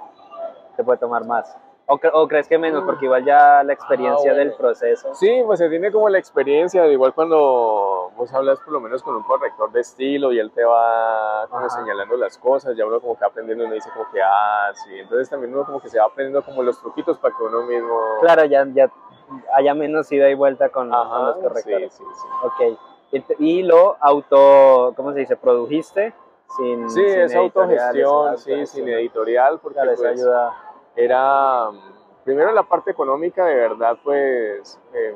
te 0.76 0.84
puede 0.84 0.98
tomar 0.98 1.24
más. 1.24 1.56
O, 1.88 1.98
cre- 1.98 2.10
o 2.12 2.26
crees 2.26 2.48
que 2.48 2.58
menos, 2.58 2.82
porque 2.84 3.04
igual 3.04 3.24
ya 3.24 3.62
la 3.62 3.72
experiencia 3.72 4.32
Ah, 4.32 4.34
bueno. 4.34 4.50
del 4.50 4.56
proceso. 4.58 5.14
Sí, 5.14 5.40
pues 5.46 5.60
se 5.60 5.68
tiene 5.68 5.92
como 5.92 6.08
la 6.08 6.18
experiencia, 6.18 6.84
igual 6.88 7.14
cuando 7.14 8.10
vos 8.16 8.32
hablas 8.34 8.58
por 8.58 8.72
lo 8.72 8.80
menos 8.80 9.04
con 9.04 9.14
un 9.14 9.22
corrector 9.22 9.70
de 9.70 9.82
estilo 9.82 10.32
y 10.32 10.40
él 10.40 10.50
te 10.50 10.64
va 10.64 11.46
como 11.48 11.64
Ajá. 11.64 11.70
señalando 11.70 12.16
las 12.16 12.38
cosas, 12.38 12.76
ya 12.76 12.84
uno 12.84 13.00
como 13.00 13.16
que 13.16 13.24
aprendiendo 13.24 13.62
y 13.62 13.66
uno 13.66 13.74
dice 13.76 13.88
como 13.92 14.10
que, 14.10 14.20
ah, 14.20 14.72
sí, 14.74 14.98
entonces 14.98 15.30
también 15.30 15.54
uno 15.54 15.64
como 15.64 15.80
que 15.80 15.88
se 15.88 16.00
va 16.00 16.06
aprendiendo 16.06 16.44
como 16.44 16.64
los 16.64 16.80
truquitos 16.80 17.18
para 17.18 17.36
que 17.36 17.42
uno 17.44 17.62
mismo... 17.62 17.96
Claro, 18.20 18.44
ya, 18.46 18.66
ya 18.74 18.90
haya 19.54 19.74
menos 19.74 20.10
ida 20.10 20.28
y 20.28 20.34
vuelta 20.34 20.70
con, 20.70 20.90
con 20.90 20.98
Ajá, 20.98 21.20
los 21.20 21.36
sí, 21.36 21.42
correctores. 21.42 21.94
sí, 21.94 22.04
sí. 22.14 22.28
Ok. 22.42 22.78
Y, 23.38 23.62
lo 23.62 23.96
auto, 24.00 24.92
¿cómo 24.96 25.12
se 25.12 25.20
dice? 25.20 25.36
¿Produjiste? 25.36 26.12
Sin, 26.56 26.90
Sí, 26.90 27.08
sin 27.08 27.20
es 27.20 27.34
autogestión, 27.36 28.38
sí, 28.38 28.66
sin 28.66 28.88
editorial, 28.88 29.60
porque 29.60 29.74
Claro, 29.76 29.92
eso 29.92 30.02
pues, 30.02 30.20
ayuda. 30.20 30.54
Era 30.96 31.70
primero 32.24 32.50
la 32.52 32.62
parte 32.64 32.90
económica 32.90 33.44
de 33.44 33.54
verdad 33.54 33.96
pues 34.02 34.80
eh, 34.94 35.14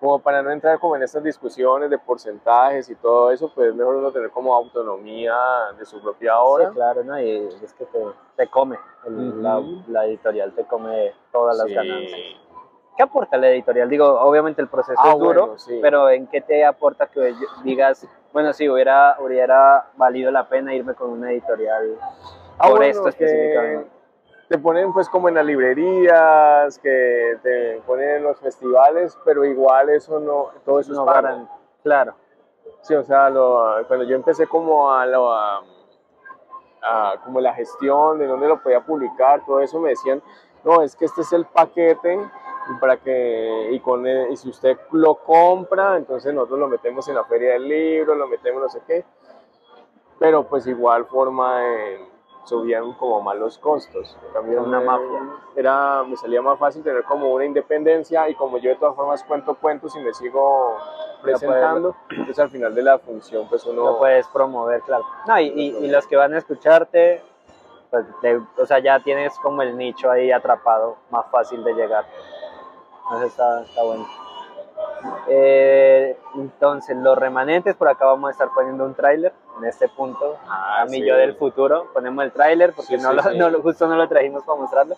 como 0.00 0.18
para 0.20 0.42
no 0.42 0.50
entrar 0.50 0.78
como 0.78 0.96
en 0.96 1.02
estas 1.02 1.22
discusiones 1.22 1.90
de 1.90 1.98
porcentajes 1.98 2.88
y 2.88 2.94
todo 2.94 3.30
eso 3.30 3.50
pues 3.54 3.68
es 3.70 3.74
mejor 3.74 3.96
uno 3.96 4.12
tener 4.12 4.30
como 4.30 4.54
autonomía 4.54 5.34
de 5.78 5.84
su 5.84 6.00
propia 6.00 6.38
obra 6.40 6.68
Sí, 6.68 6.74
claro, 6.74 7.04
¿no? 7.04 7.20
Y 7.20 7.48
es 7.62 7.72
que 7.74 7.84
te, 7.86 8.04
te 8.36 8.46
come, 8.48 8.78
el- 9.06 9.28
Ujú. 9.30 9.40
la, 9.42 9.62
la 9.88 10.06
editorial 10.06 10.52
te 10.52 10.64
come 10.64 11.12
todas 11.32 11.56
las 11.56 11.66
Sí. 11.66 11.74
ganancias. 11.74 12.20
¿Qué 12.96 13.02
aporta 13.02 13.36
la 13.36 13.48
editorial? 13.48 13.88
Digo, 13.88 14.20
obviamente 14.20 14.62
el 14.62 14.68
proceso 14.68 15.00
Ah, 15.02 15.12
es 15.14 15.18
duro, 15.18 15.40
bueno, 15.46 15.58
sí. 15.58 15.78
pero 15.82 16.10
¿en 16.10 16.28
qué 16.28 16.40
te 16.40 16.64
aporta 16.64 17.06
que 17.08 17.34
digas, 17.64 18.06
bueno, 18.32 18.52
sí, 18.52 18.68
hubiera, 18.68 19.16
hubiera 19.20 19.88
valido 19.96 20.30
la 20.30 20.48
pena 20.48 20.72
irme 20.74 20.94
con 20.94 21.10
una 21.10 21.32
editorial 21.32 21.98
Ah, 22.58 22.68
por 22.68 22.78
bueno, 22.78 22.84
esto 22.84 23.02
que 23.04 23.24
específicamente? 23.24 23.90
Te 24.48 24.58
ponen 24.58 24.92
pues 24.92 25.08
como 25.08 25.28
en 25.28 25.34
las 25.36 25.44
librerías 25.46 26.78
que 26.78 27.38
te 27.42 27.80
ponen 27.86 28.16
en 28.16 28.22
los 28.24 28.38
festivales 28.40 29.18
pero 29.24 29.44
igual 29.44 29.88
eso 29.90 30.20
no 30.20 30.50
todo 30.64 30.80
eso 30.80 30.92
No 30.92 31.06
es 31.08 31.14
ganan- 31.14 31.48
Claro, 31.82 32.14
Sí, 32.82 32.94
o 32.94 33.02
sea, 33.02 33.30
lo- 33.30 33.86
cuando 33.88 34.04
yo 34.04 34.14
empecé 34.14 34.46
como 34.46 34.90
a, 34.92 35.06
lo, 35.06 35.32
a- 35.32 35.62
a 36.82 37.14
como 37.24 37.40
la 37.40 37.54
gestión 37.54 38.18
de 38.18 38.26
dónde 38.26 38.46
lo 38.48 38.62
podía 38.62 38.80
publicar, 38.84 39.42
todo 39.46 39.60
eso 39.60 39.78
me 39.80 39.90
decían, 39.90 40.22
no, 40.64 40.82
es 40.82 40.94
que 40.96 41.06
este 41.06 41.22
es 41.22 41.32
el 41.32 41.46
paquete 41.46 42.14
y 42.14 42.80
para 42.80 42.96
que 42.98 43.68
y 43.72 43.80
con 43.80 44.06
el- 44.06 44.30
y 44.32 44.36
si 44.36 44.50
usted 44.50 44.78
lo 44.92 45.14
compra, 45.16 45.96
entonces 45.96 46.32
nosotros 46.34 46.58
lo 46.58 46.68
metemos 46.68 47.08
en 47.08 47.14
la 47.14 47.24
feria 47.24 47.52
del 47.54 47.68
libro, 47.68 48.14
lo 48.14 48.26
metemos 48.26 48.60
no 48.62 48.68
sé 48.68 48.82
qué, 48.86 49.04
pero 50.18 50.44
pues 50.44 50.66
igual 50.66 51.06
forma 51.06 51.62
eh, 51.66 52.08
subían 52.44 52.92
como 52.94 53.20
más 53.22 53.36
los 53.36 53.58
costos. 53.58 54.16
En 54.26 54.32
cambio, 54.32 54.62
Una 54.62 54.80
me- 54.80 54.84
mafia. 54.86 55.22
Era, 55.56 56.02
me 56.04 56.16
salía 56.16 56.42
más 56.42 56.58
fácil 56.58 56.82
tener 56.82 57.02
como 57.04 57.32
una 57.32 57.44
independencia 57.44 58.28
y 58.28 58.34
como 58.34 58.58
yo 58.58 58.70
de 58.70 58.76
todas 58.76 58.94
formas 58.94 59.22
cuento 59.24 59.54
cuentos 59.54 59.94
y 59.96 60.00
me 60.00 60.12
sigo 60.14 60.76
presentando, 61.22 61.96
entonces 62.10 62.38
al 62.38 62.50
final 62.50 62.74
de 62.74 62.82
la 62.82 62.98
función 62.98 63.48
pues 63.48 63.64
uno... 63.64 63.82
lo 63.84 63.98
puedes 63.98 64.28
promover, 64.28 64.82
claro. 64.82 65.04
No, 65.26 65.40
y, 65.40 65.46
y- 65.48 65.76
y 65.84 65.88
los 65.88 66.06
que 66.06 66.16
van 66.16 66.34
a 66.34 66.38
escucharte, 66.38 67.22
pues, 67.90 68.04
te- 68.20 68.40
o 68.58 68.66
sea, 68.66 68.78
ya 68.80 69.00
tienes 69.00 69.38
como 69.38 69.62
el 69.62 69.76
nicho 69.76 70.10
ahí 70.10 70.30
atrapado, 70.30 70.96
más 71.10 71.24
fácil 71.30 71.64
de 71.64 71.72
llegar. 71.72 72.04
Eso 73.14 73.24
está, 73.24 73.62
está 73.62 73.82
bueno. 73.84 74.06
Eh, 75.28 76.16
entonces, 76.34 76.96
los 76.96 77.16
remanentes, 77.16 77.74
por 77.76 77.88
acá 77.88 78.06
vamos 78.06 78.28
a 78.28 78.32
estar 78.32 78.48
poniendo 78.54 78.84
un 78.84 78.94
tráiler 78.94 79.32
en 79.58 79.64
este 79.64 79.88
punto. 79.88 80.36
Ah, 80.48 80.82
a 80.82 80.84
mí 80.86 80.98
sí. 80.98 81.04
yo 81.06 81.16
del 81.16 81.34
futuro, 81.36 81.88
ponemos 81.92 82.24
el 82.24 82.32
tráiler 82.32 82.72
porque 82.74 82.96
Sí, 82.98 83.02
no, 83.02 83.10
sí, 83.10 83.16
lo, 83.16 83.34
no 83.34 83.50
lo- 83.50 83.62
justo 83.62 83.86
no 83.86 83.96
lo 83.96 84.08
trajimos 84.08 84.42
para 84.44 84.60
mostrarlo. 84.60 84.96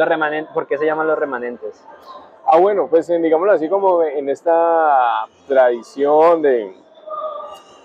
Los 0.00 0.08
remanentes, 0.08 0.52
¿por 0.54 0.66
qué 0.66 0.78
se 0.78 0.86
llaman 0.86 1.06
los 1.06 1.18
remanentes? 1.18 1.84
Ah, 2.46 2.58
bueno, 2.58 2.88
pues 2.88 3.06
digámoslo 3.06 3.52
así 3.52 3.68
como 3.68 4.02
en 4.02 4.28
esta 4.28 5.26
tradición 5.46 6.42
de, 6.42 6.74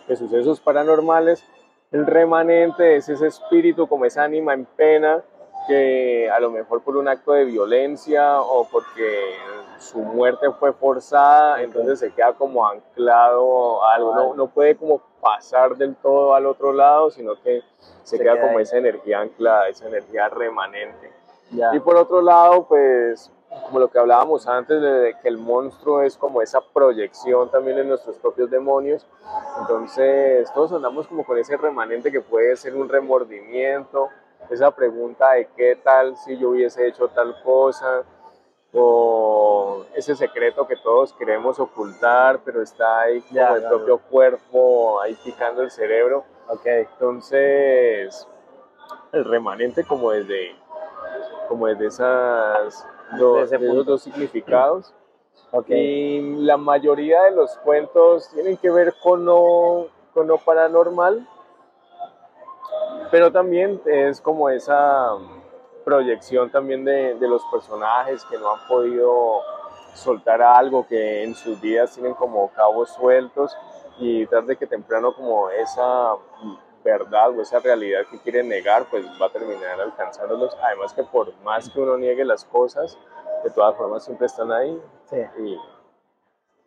de 0.07 0.15
sucesos 0.15 0.59
paranormales, 0.59 1.43
el 1.91 2.05
remanente 2.05 2.95
es 2.95 3.07
ese 3.09 3.27
espíritu, 3.27 3.87
como 3.87 4.05
esa 4.05 4.23
ánima 4.23 4.53
en 4.53 4.65
pena, 4.65 5.21
que 5.67 6.29
a 6.29 6.39
lo 6.39 6.51
mejor 6.51 6.81
por 6.81 6.95
un 6.97 7.07
acto 7.07 7.33
de 7.33 7.43
violencia 7.45 8.41
o 8.41 8.67
porque 8.71 9.35
su 9.79 9.99
muerte 9.99 10.51
fue 10.59 10.73
forzada, 10.73 11.53
Ok. 11.55 11.59
entonces 11.59 11.99
se 11.99 12.11
queda 12.13 12.33
como 12.33 12.65
anclado 12.67 13.83
a 13.83 13.95
algo, 13.95 14.15
no, 14.15 14.33
no 14.35 14.47
puede 14.47 14.75
como 14.75 15.01
pasar 15.21 15.75
del 15.75 15.95
todo 15.95 16.33
al 16.33 16.45
otro 16.45 16.71
lado, 16.71 17.11
sino 17.11 17.35
que 17.41 17.61
se, 18.03 18.17
Se 18.17 18.23
queda, 18.23 18.33
queda 18.33 18.41
como 18.45 18.57
ahí. 18.57 18.63
esa 18.63 18.77
energía 18.77 19.19
anclada, 19.19 19.67
esa 19.69 19.87
energía 19.87 20.29
remanente. 20.29 21.11
Ya. 21.55 21.75
Y 21.75 21.79
por 21.79 21.95
otro 21.95 22.21
lado, 22.21 22.67
pues, 22.67 23.31
como 23.65 23.79
lo 23.79 23.89
que 23.89 23.99
hablábamos 23.99 24.47
antes, 24.47 24.81
de 24.81 25.15
que 25.21 25.27
el 25.29 25.37
monstruo 25.37 26.01
es 26.01 26.17
como 26.17 26.41
esa 26.41 26.61
proyección 26.73 27.49
también 27.49 27.77
de 27.77 27.83
nuestros 27.83 28.17
propios 28.17 28.49
demonios. 28.49 29.07
Entonces, 29.59 30.51
todos 30.53 30.71
andamos 30.73 31.07
como 31.07 31.25
con 31.25 31.37
ese 31.37 31.57
remanente 31.57 32.11
que 32.11 32.21
puede 32.21 32.55
ser 32.55 32.75
un 32.75 32.89
remordimiento, 32.89 34.09
esa 34.49 34.71
pregunta 34.71 35.31
de 35.31 35.47
qué 35.55 35.75
tal 35.75 36.15
si 36.17 36.37
yo 36.37 36.49
hubiese 36.49 36.87
hecho 36.87 37.07
tal 37.07 37.41
cosa, 37.43 38.03
o 38.77 39.85
ese 39.95 40.15
secreto 40.15 40.67
que 40.67 40.75
todos 40.75 41.13
queremos 41.13 41.59
ocultar, 41.59 42.39
pero 42.43 42.61
está 42.61 43.01
ahí 43.01 43.21
como 43.21 43.33
Ya, 43.33 43.55
el 43.55 43.61
ya, 43.61 43.69
propio 43.69 43.97
cuerpo, 43.97 44.99
ahí 44.99 45.17
picando 45.23 45.61
el 45.61 45.71
cerebro. 45.71 46.25
Ok. 46.49 46.65
Entonces, 46.65 48.27
el 49.13 49.23
remanente 49.23 49.85
como 49.85 50.11
desde, 50.11 50.55
como 51.47 51.67
desde 51.67 51.87
esas 51.87 52.87
do- 53.17 53.35
Desde 53.35 53.55
ese 53.55 53.65
de 53.65 53.71
esos 53.71 53.85
dos 53.85 54.01
significados. 54.03 54.93
Ok. 55.51 55.69
Y 55.69 56.21
la 56.43 56.57
mayoría 56.57 57.23
de 57.23 57.31
los 57.31 57.55
cuentos 57.57 58.29
tienen 58.29 58.57
que 58.57 58.69
ver 58.69 58.93
con 59.03 59.25
lo, 59.25 59.87
con 60.13 60.27
lo 60.27 60.37
paranormal, 60.37 61.27
pero 63.11 63.31
también 63.31 63.81
es 63.85 64.19
como 64.21 64.49
esa 64.49 65.11
proyección 65.83 66.49
también 66.49 66.83
de, 66.83 67.15
de 67.15 67.27
los 67.27 67.43
personajes 67.51 68.25
que 68.25 68.37
no 68.37 68.51
han 68.53 68.67
podido 68.67 69.41
soltar 69.93 70.41
algo, 70.41 70.85
que 70.87 71.23
en 71.23 71.35
sus 71.35 71.61
vidas 71.61 71.93
tienen 71.93 72.13
como 72.15 72.49
cabos 72.51 72.89
sueltos 72.89 73.55
y 73.99 74.25
tarde 74.25 74.57
que 74.57 74.67
temprano 74.67 75.13
como 75.15 75.49
esa 75.51 76.15
verdad 76.85 77.31
o 77.37 77.41
esa 77.41 77.59
realidad 77.59 78.01
que 78.09 78.19
quieren 78.19 78.47
negar, 78.47 78.85
pues 78.85 79.03
va 79.21 79.25
a 79.25 79.29
terminar 79.31 79.81
alcanzándolos. 79.81 80.55
Además 80.61 80.93
que 80.93 81.03
por 81.03 81.35
más 81.41 81.69
que 81.69 81.79
uno 81.79 81.97
niegue 81.97 82.23
las 82.23 82.45
cosas, 82.45 82.97
de 83.43 83.49
todas 83.49 83.75
formas 83.75 84.05
siempre 84.05 84.27
están 84.27 84.51
ahí 84.51 84.79
Sí. 85.09 85.17
y 85.39 85.59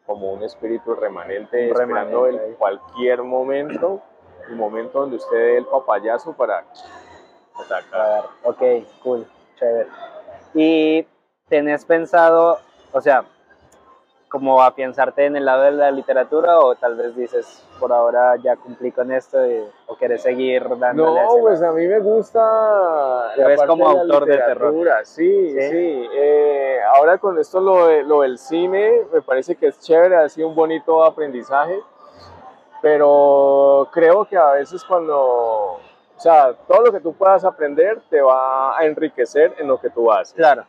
como 0.05 0.33
un 0.33 0.43
espíritu 0.43 0.95
remanente 0.95 1.64
Un 1.66 1.71
esperando 1.71 2.25
remanente 2.25 2.47
en 2.49 2.55
cualquier 2.55 3.23
momento, 3.23 4.03
el 4.49 4.57
momento 4.57 5.01
donde 5.01 5.16
usted 5.16 5.37
dé 5.37 5.57
el 5.59 5.66
papayazo 5.66 6.33
para 6.33 6.64
atacar. 7.55 8.25
Ok, 8.43 8.62
cool, 9.03 9.27
chévere. 9.57 9.89
¿Y 10.55 11.07
tenés 11.49 11.85
pensado, 11.85 12.59
o 12.93 13.01
sea, 13.01 13.25
como 14.29 14.62
afianzarte 14.62 15.24
en 15.24 15.37
el 15.37 15.45
lado 15.47 15.62
de 15.62 15.70
la 15.72 15.91
literatura 15.91 16.59
o 16.61 16.74
tal 16.74 16.97
vez 16.97 17.16
dices, 17.16 17.64
por 17.81 17.93
ahora 17.93 18.37
ya 18.37 18.57
cumplí 18.57 18.93
con 18.93 19.11
esto 19.11 19.47
y- 19.47 19.64
o 19.87 19.97
querés 19.97 20.22
seguir 20.22 20.68
dándole 20.79 21.18
a 21.20 21.24
No, 21.24 21.29
pues 21.41 21.62
a 21.62 21.72
mí 21.72 21.87
me 21.87 21.99
gusta 22.01 23.33
Te 23.37 23.45
ves 23.45 23.62
como 23.62 23.93
de 23.95 24.01
autor 24.01 24.26
de 24.26 24.37
terror. 24.37 24.74
Sí, 25.05 25.51
Sí. 25.53 25.61
sí. 25.70 26.09
Eh, 26.14 26.79
ahora 26.95 27.16
con 27.18 27.39
esto 27.39 27.59
lo, 27.61 28.03
lo 28.03 28.20
del 28.22 28.37
cine, 28.39 29.03
me 29.12 29.22
parece 29.22 29.57
que 29.57 29.68
es 29.68 29.81
chévere, 29.81 30.16
ha 30.16 30.29
sido 30.29 30.49
un 30.49 30.55
bonito 30.55 31.03
aprendizaje, 31.05 31.79
pero 32.83 33.89
creo 33.93 34.24
que 34.24 34.37
a 34.37 34.53
veces 34.53 34.85
cuando, 34.85 35.16
o 35.18 35.81
sea, 36.16 36.53
todo 36.66 36.83
lo 36.83 36.93
que 36.93 37.01
tú 37.01 37.12
puedas 37.14 37.45
aprender 37.45 38.01
te 38.11 38.20
va 38.20 38.79
a 38.79 38.85
enriquecer 38.85 39.55
en 39.59 39.68
lo 39.68 39.81
que 39.81 39.91
tú 39.91 40.12
haces. 40.12 40.35
Claro, 40.35 40.64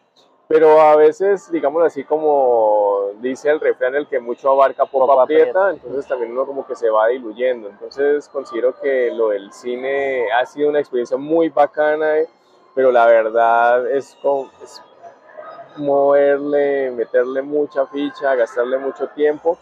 Pero 0.50 0.82
a 0.82 0.96
veces, 0.96 1.52
digamos 1.52 1.84
así 1.84 2.04
como 2.04 3.12
dice 3.22 3.52
el 3.52 3.60
refrán, 3.60 3.94
el 3.94 4.08
que 4.08 4.20
mucho 4.20 4.50
abarca 4.50 4.84
poco, 4.84 5.22
aprieta, 5.22 5.70
entonces 5.70 6.08
también 6.08 6.32
uno 6.32 6.48
como 6.48 6.66
que 6.66 6.76
se 6.76 6.90
va 6.90 7.06
diluyendo. 7.06 7.70
Entonces 7.70 8.28
considero 8.30 8.74
que 8.82 9.12
lo 9.12 9.30
del 9.30 9.54
cine 9.54 10.32
ha 10.32 10.44
sido 10.48 10.70
una 10.70 10.80
experiencia 10.80 11.18
muy 11.18 11.50
bacana, 11.50 12.18
eh, 12.18 12.28
pero 12.74 12.92
la 12.92 13.06
verdad 13.06 13.88
es, 13.92 14.18
como, 14.24 14.50
es 14.64 14.82
moverle, 15.78 16.90
meterle 16.92 17.44
mucha 17.44 17.86
ficha, 17.86 18.34
gastarle 18.34 18.80
mucho 18.80 19.08
tiempo. 19.10 19.56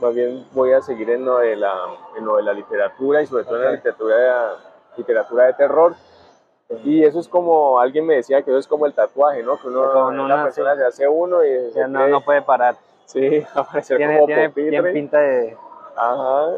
Más 0.00 0.14
bien 0.14 0.46
voy 0.52 0.72
a 0.72 0.82
seguir 0.82 1.08
en 1.08 1.24
lo 1.24 1.38
de 1.38 1.56
la, 1.56 1.74
en 2.14 2.26
lo 2.26 2.36
de 2.36 2.42
la 2.42 2.52
literatura 2.52 3.22
y 3.22 3.26
sobre 3.26 3.44
todo 3.44 3.56
en 3.56 3.64
la 3.64 3.72
literatura, 3.72 4.56
literatura 4.98 5.46
de 5.46 5.54
terror. 5.54 5.94
Y 6.84 7.04
eso 7.04 7.20
es 7.20 7.28
como, 7.28 7.78
alguien 7.78 8.04
me 8.06 8.16
decía 8.16 8.42
que 8.42 8.50
eso 8.50 8.58
es 8.58 8.66
como 8.66 8.86
el 8.86 8.92
tatuaje, 8.92 9.42
¿no? 9.42 9.56
Que 9.60 9.68
uno, 9.68 10.08
una 10.08 10.42
persona 10.42 10.72
sí. 10.72 10.78
se 10.80 10.84
hace 10.86 11.08
uno 11.08 11.44
y 11.44 11.70
se 11.70 11.78
ya 11.78 11.86
no, 11.86 12.06
no 12.08 12.20
puede 12.20 12.42
parar. 12.42 12.76
sí, 13.04 13.40
va 13.56 13.60
a 13.60 13.64
parecer 13.64 13.98
Tiene, 13.98 14.14
como 14.16 14.26
tiene, 14.26 14.48
tiene 14.50 14.92
pinta 14.92 15.18
de... 15.20 15.56
Ajá. 15.96 16.48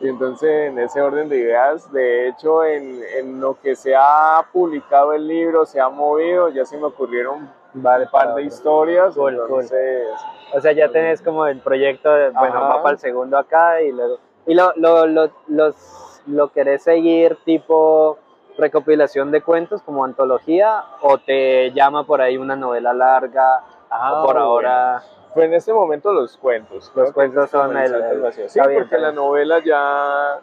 Y 0.00 0.08
entonces, 0.08 0.70
en 0.70 0.78
ese 0.78 1.02
orden 1.02 1.28
de 1.28 1.38
ideas, 1.38 1.92
de 1.92 2.28
hecho, 2.28 2.64
en, 2.64 3.00
en 3.16 3.40
lo 3.40 3.60
que 3.60 3.74
se 3.74 3.94
ha 3.96 4.46
publicado 4.52 5.12
el 5.12 5.26
libro, 5.26 5.66
se 5.66 5.80
ha 5.80 5.88
movido, 5.88 6.48
ya 6.48 6.64
se 6.64 6.76
me 6.78 6.84
ocurrieron 6.84 7.50
Vale, 7.74 8.04
un 8.04 8.10
par 8.10 8.34
de 8.34 8.42
historias, 8.42 9.14
Cool, 9.14 9.36
cool. 9.36 9.42
entonces, 9.42 10.08
O 10.54 10.60
sea, 10.60 10.72
ya 10.72 10.88
tenés 10.88 11.20
como 11.20 11.46
el 11.46 11.58
proyecto, 11.60 12.10
de, 12.10 12.30
bueno, 12.30 12.60
va 12.60 12.82
para 12.82 12.92
el 12.92 12.98
segundo 12.98 13.36
acá 13.36 13.82
y 13.82 13.92
luego... 13.92 14.18
¿Y 14.46 14.54
lo, 14.54 14.72
lo, 14.76 15.06
lo, 15.06 15.30
los, 15.48 16.22
lo 16.26 16.48
querés 16.52 16.82
seguir 16.84 17.36
tipo 17.44 18.18
recopilación 18.58 19.30
de 19.30 19.40
cuentos 19.42 19.80
como 19.82 20.04
antología 20.04 20.82
o 21.02 21.16
te 21.18 21.70
llama 21.72 22.04
por 22.04 22.20
ahí 22.20 22.36
una 22.36 22.56
novela 22.56 22.92
larga 22.92 23.62
Ah, 23.90 24.20
o 24.22 24.26
por 24.26 24.36
ahora... 24.36 25.02
pues 25.32 25.46
en 25.46 25.54
este 25.54 25.72
momento 25.72 26.12
los 26.12 26.36
cuentos. 26.36 26.90
que 26.94 27.12
cuentos 27.12 27.48
son 27.50 27.74
el- 27.76 27.94
el-. 27.94 28.32
Sí, 28.34 28.42
está 28.42 28.66
bien, 28.66 28.80
porque 28.82 28.96
está 28.96 29.06
la 29.08 29.12
novela 29.12 29.60
ya 29.64 30.40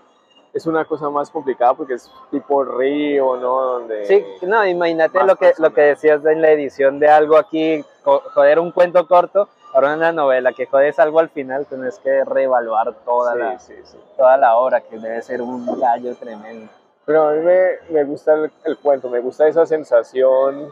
es 0.53 0.65
una 0.65 0.85
cosa 0.85 1.09
más 1.09 1.29
complicada 1.29 1.73
porque 1.73 1.95
es 1.95 2.09
tipo 2.31 2.63
río, 2.63 3.35
¿no? 3.35 3.61
Donde... 3.61 4.05
Sí, 4.05 4.25
no, 4.43 4.65
imagínate 4.65 5.21
lo 5.23 5.35
que, 5.35 5.53
lo 5.59 5.73
que 5.73 5.81
decías 5.81 6.25
en 6.25 6.41
la 6.41 6.49
edición 6.51 6.97
de 6.97 7.09
algo 7.09 7.35
aquí, 7.37 7.83
jo- 8.03 8.23
joder 8.33 8.59
un 8.59 8.71
cuento 8.71 9.05
corto, 9.05 9.49
ahora 9.73 9.93
una 9.95 10.13
novela, 10.13 10.53
que 10.53 10.65
jodes 10.65 10.97
algo 10.97 11.19
al 11.19 11.27
final, 11.29 11.65
tienes 11.65 11.99
que 11.99 12.23
reevaluar 12.23 12.93
toda, 13.05 13.33
sí, 13.33 13.39
la, 13.39 13.59
sí, 13.59 13.75
sí. 13.83 13.97
toda 14.17 14.37
la 14.37 14.55
obra, 14.55 14.79
que 14.79 14.97
debe 14.97 15.21
ser 15.21 15.41
un 15.41 15.65
gallo 15.79 16.15
tremendo. 16.15 16.71
Pero 17.05 17.27
a 17.27 17.31
mí 17.33 17.39
me, 17.43 17.71
me 17.89 18.03
gusta 18.03 18.33
el, 18.33 18.51
el 18.63 18.77
cuento, 18.79 19.09
me 19.09 19.19
gusta 19.19 19.47
esa 19.47 19.65
sensación, 19.65 20.69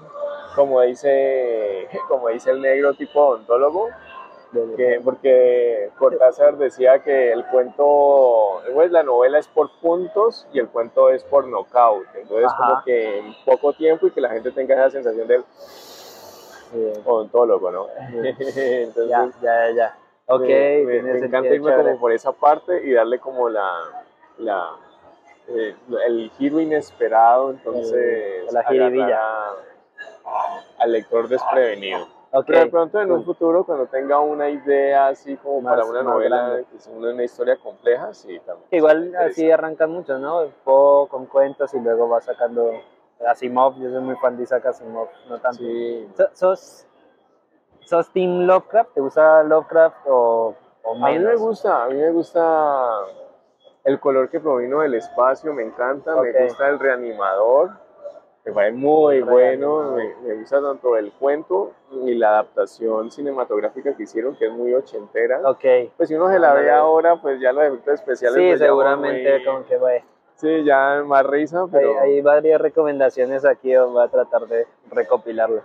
como 0.56 0.82
dice, 0.82 1.88
como 2.08 2.30
dice 2.30 2.52
el 2.52 2.62
negro 2.62 2.94
tipo 2.96 3.20
odontólogo, 3.22 3.90
que, 4.78 5.02
porque 5.04 5.90
Cortázar 5.98 6.58
decía 6.58 7.00
que 7.00 7.32
el 7.32 7.44
cuento, 7.48 8.62
pues 8.74 8.92
la 8.92 9.02
novela 9.02 9.40
es 9.40 9.48
por 9.48 9.72
puntos 9.82 10.48
y 10.54 10.60
el 10.60 10.68
cuento 10.70 11.10
es 11.10 11.24
por 11.24 11.48
knockout. 11.48 12.06
Entonces, 12.16 12.46
Ajá. 12.52 12.58
como 12.58 12.84
que 12.84 13.18
en 13.18 13.34
poco 13.46 13.74
tiempo 13.74 14.06
y 14.06 14.12
que 14.12 14.22
la 14.22 14.30
gente 14.30 14.52
tenga 14.52 14.76
esa 14.76 14.92
sensación 14.92 15.28
del 15.28 15.44
odontólogo, 17.06 17.72
¿no? 17.72 17.88
Entonces, 18.16 19.10
ya, 19.10 19.30
ya, 19.42 19.70
ya. 19.72 19.98
Ok, 20.28 20.42
me, 20.42 21.02
me- 21.02 21.18
encanta 21.18 21.54
irme 21.54 21.70
chévere. 21.72 21.84
como 21.90 22.00
por 22.00 22.12
esa 22.12 22.32
parte 22.32 22.82
y 22.84 22.94
darle 22.94 23.20
como 23.20 23.50
la, 23.50 23.72
la 24.38 24.70
eh, 25.48 25.76
el 26.06 26.32
giro 26.38 26.60
inesperado, 26.60 27.52
entonces 27.52 28.52
la 28.52 28.64
al 30.80 30.91
lector 30.91 31.28
desprevenido. 31.28 32.08
Ok, 32.36 32.46
Pero 32.48 32.60
de 32.62 32.66
pronto 32.68 33.00
en 33.00 33.12
un 33.12 33.24
futuro, 33.24 33.64
cuando 33.64 33.86
tenga 33.86 34.20
una 34.20 34.50
idea 34.50 35.08
así 35.08 35.38
como 35.38 35.62
Más- 35.62 35.76
para 35.76 35.86
una 35.86 36.02
novela, 36.02 36.62
que 36.70 36.78
es 36.78 36.88
una, 36.88 37.12
una 37.14 37.24
historia 37.24 37.58
compleja, 37.58 38.12
sí, 38.14 38.39
también. 38.39 38.68
Igual 38.72 39.16
así 39.16 39.52
arrancan 39.52 39.91
muchos, 39.91 40.20
¿no? 40.20 40.41
Poco 40.64 41.08
con 41.10 41.26
cuentos 41.28 41.72
y 41.76 41.80
luego 41.80 42.10
va 42.10 42.22
sacando 42.22 42.72
Asimov, 43.28 43.76
yo 43.80 43.91
soy 43.91 44.02
muy 44.02 44.16
fan 44.16 44.36
de 44.36 44.44
Isaac 44.44 44.66
Asimov, 44.66 45.10
no 45.30 45.38
tanto. 45.39 45.60
Sí. 45.60 46.10
So- 46.18 46.30
¿Sos, 46.34 46.88
¿Sos 47.86 48.12
Team 48.12 48.48
Lovecraft? 48.48 48.94
¿Te 48.96 49.02
gusta 49.02 49.44
Lovecraft 49.44 50.08
o, 50.08 50.56
o 50.82 50.91
A 50.91 51.10
mí 51.10 51.20
me 51.20 51.20
menos? 51.20 51.39
gusta, 51.39 51.84
a 51.84 51.88
mí 51.89 51.96
me 51.96 52.10
gusta 52.12 52.89
el 53.84 54.00
color 54.00 54.30
que 54.30 54.40
provino 54.40 54.80
del 54.82 54.94
espacio, 54.96 55.54
me 55.54 55.64
encanta, 55.64 56.16
Ok. 56.16 56.24
me 56.34 56.44
gusta 56.46 56.70
el 56.70 56.80
reanimador, 56.80 57.72
me 58.46 58.52
parece 58.52 58.78
muy 58.78 59.18
El 59.18 59.24
bueno, 59.26 59.92
me, 59.96 60.16
me 60.28 60.36
gusta 60.36 60.62
tanto 60.62 60.98
el 60.98 61.12
cuento 61.14 61.72
y 61.92 62.14
la 62.16 62.30
adaptación 62.30 63.12
cinematográfica 63.12 63.96
que 63.96 64.04
hicieron, 64.04 64.36
que 64.36 64.48
es 64.48 64.52
muy 64.52 64.74
ochentera. 64.74 65.40
Ok. 65.46 65.64
Pues 65.98 66.10
si 66.10 66.16
uno 66.16 66.30
se 66.30 66.40
la 66.40 66.54
ve 66.54 66.70
ahora, 66.72 67.22
pues 67.22 67.40
ya 67.40 67.52
los 67.54 67.64
efectos 67.64 67.96
especiales. 67.96 68.38
Sí, 68.42 68.48
pues, 68.50 68.60
seguramente 68.60 69.36
muy- 69.38 69.46
como 69.46 69.66
que 69.66 69.78
bueno, 69.78 70.06
Sí, 70.36 70.64
ya 70.66 71.04
más 71.06 71.26
risa, 71.26 71.68
pero, 71.72 72.00
hay, 72.02 72.16
hay 72.16 72.22
varias 72.22 72.60
recomendaciones 72.60 73.46
aquí, 73.46 73.74
voy 73.78 74.04
a 74.04 74.08
tratar 74.10 74.48
de 74.48 74.68
recopilarlas. 74.92 75.64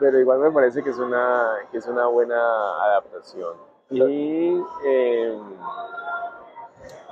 pero 0.00 0.18
igual 0.18 0.38
me 0.40 0.50
parece 0.50 0.82
que 0.82 0.90
es 0.90 0.98
una, 0.98 1.48
que 1.70 1.78
es 1.78 1.86
una 1.86 2.06
buena 2.06 2.36
adaptación. 2.84 3.54
Y 3.90 4.60
em, 4.84 5.40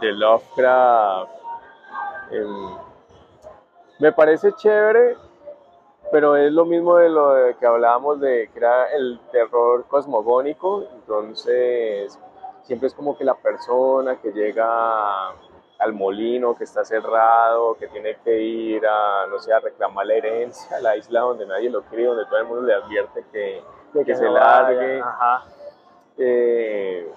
de 0.00 0.12
Lovecraft, 0.12 1.30
em, 2.30 2.76
me 3.98 4.12
parece 4.12 4.52
chévere, 4.52 5.16
pero 6.10 6.36
es 6.36 6.52
lo 6.52 6.64
mismo 6.64 6.96
de 6.96 7.08
lo 7.08 7.30
de 7.30 7.56
que 7.56 7.66
hablábamos 7.66 8.20
de 8.20 8.48
que 8.52 8.58
era 8.58 8.92
el 8.92 9.20
terror 9.30 9.84
cosmogónico, 9.88 10.84
entonces 10.94 12.18
siempre 12.62 12.88
es 12.88 12.94
como 12.94 13.16
que 13.16 13.24
la 13.24 13.34
persona 13.34 14.16
que 14.16 14.32
llega 14.32 15.28
al 15.78 15.92
molino 15.92 16.54
que 16.54 16.64
está 16.64 16.84
cerrado, 16.84 17.76
que 17.76 17.88
tiene 17.88 18.16
que 18.24 18.40
ir 18.40 18.86
a, 18.86 19.26
no 19.26 19.38
sé, 19.38 19.52
a 19.52 19.60
reclamar 19.60 20.06
la 20.06 20.14
herencia 20.14 20.76
a 20.76 20.80
la 20.80 20.96
isla 20.96 21.20
donde 21.20 21.46
nadie 21.46 21.68
lo 21.70 21.82
quiere, 21.82 22.04
donde 22.06 22.24
todo 22.26 22.38
el 22.38 22.46
mundo 22.46 22.62
le 22.62 22.74
advierte 22.74 23.24
que, 23.32 23.62
que 24.04 24.14
se 24.14 24.28
largue. 24.28 25.00
Ajá. 25.00 25.44
Eh, 26.16 27.12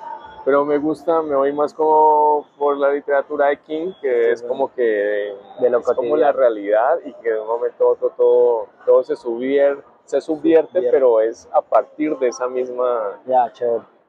pero 0.47 0.63
me 0.63 0.77
gusta, 0.77 1.21
me 1.23 1.35
voy 1.35 1.51
más 1.51 1.73
como 1.73 2.47
por 2.57 2.77
la 2.77 2.89
literatura 2.93 3.47
de 3.47 3.57
King, 3.57 3.91
que 4.01 4.23
Sí, 4.23 4.29
es 4.31 4.41
bueno. 4.43 4.53
como 4.53 4.73
que 4.73 5.35
De 5.59 5.69
lo 5.69 5.79
es 5.79 5.91
como 5.91 6.15
la 6.15 6.31
realidad 6.31 6.99
y 7.03 7.11
que 7.15 7.33
de 7.33 7.41
un 7.41 7.47
momento 7.47 7.85
a 7.85 7.91
otro 7.91 8.13
todo, 8.15 8.67
todo 8.85 9.03
se, 9.03 9.17
subier, 9.17 9.83
se 10.05 10.21
subvierte, 10.21 10.69
Subvierte. 10.71 10.89
pero 10.89 11.19
es 11.19 11.49
a 11.51 11.61
partir 11.61 12.17
de 12.17 12.29
esa 12.29 12.47
misma, 12.47 13.19
Ya, 13.25 13.51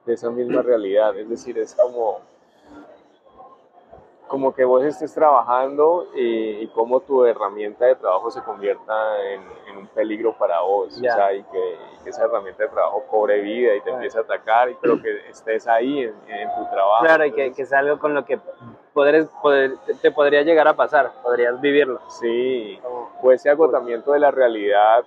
de 0.07 0.15
esa 0.15 0.31
misma 0.31 0.63
realidad. 0.63 1.19
Es 1.19 1.29
decir, 1.29 1.59
es 1.59 1.75
como 1.75 2.21
como 4.29 4.55
que 4.55 4.65
vos 4.65 4.85
estés 4.85 5.13
trabajando 5.15 6.07
y, 6.15 6.61
y 6.63 6.67
cómo 6.69 7.01
tu 7.01 7.25
herramienta 7.25 7.87
de 7.87 7.97
trabajo 7.97 8.31
se 8.31 8.43
convierta 8.43 8.93
en, 9.33 9.41
en 9.69 9.77
un 9.79 9.87
peligro 9.89 10.35
para 10.39 10.61
vos, 10.61 10.97
o 10.97 11.01
sea, 11.17 11.33
y 11.33 11.43
que, 11.45 11.59
y 11.99 12.05
que 12.05 12.11
esa 12.11 12.25
herramienta 12.27 12.63
de 12.65 12.69
trabajo 12.69 13.05
cobre 13.11 13.41
vida 13.41 13.75
y 13.75 13.81
te 13.81 13.91
empiece 13.91 14.19
a 14.19 14.21
atacar, 14.21 14.71
y- 14.71 14.77
pero 14.81 15.01
que 15.01 15.29
estés 15.31 15.67
ahí 15.67 16.01
en, 16.03 16.15
en 16.29 16.49
tu 16.55 16.71
trabajo. 16.71 17.05
Claro, 17.05 17.25
y 17.25 17.33
que, 17.33 17.53
que 17.53 17.63
es 17.63 17.73
algo 17.73 17.99
con 17.99 18.15
lo 18.15 18.25
que 18.25 18.39
podres- 18.95 19.29
poder- 19.43 19.77
te- 19.87 19.95
te 19.95 20.11
podría 20.11 20.43
llegar 20.43 20.69
a 20.69 20.77
pasar, 20.77 21.11
podrías 21.23 21.59
vivirlo. 21.61 22.01
Sí, 22.09 22.79
o 23.23 23.33
ese 23.33 23.49
agotamiento 23.51 24.13
de 24.13 24.21
la 24.21 24.31
realidad, 24.31 25.05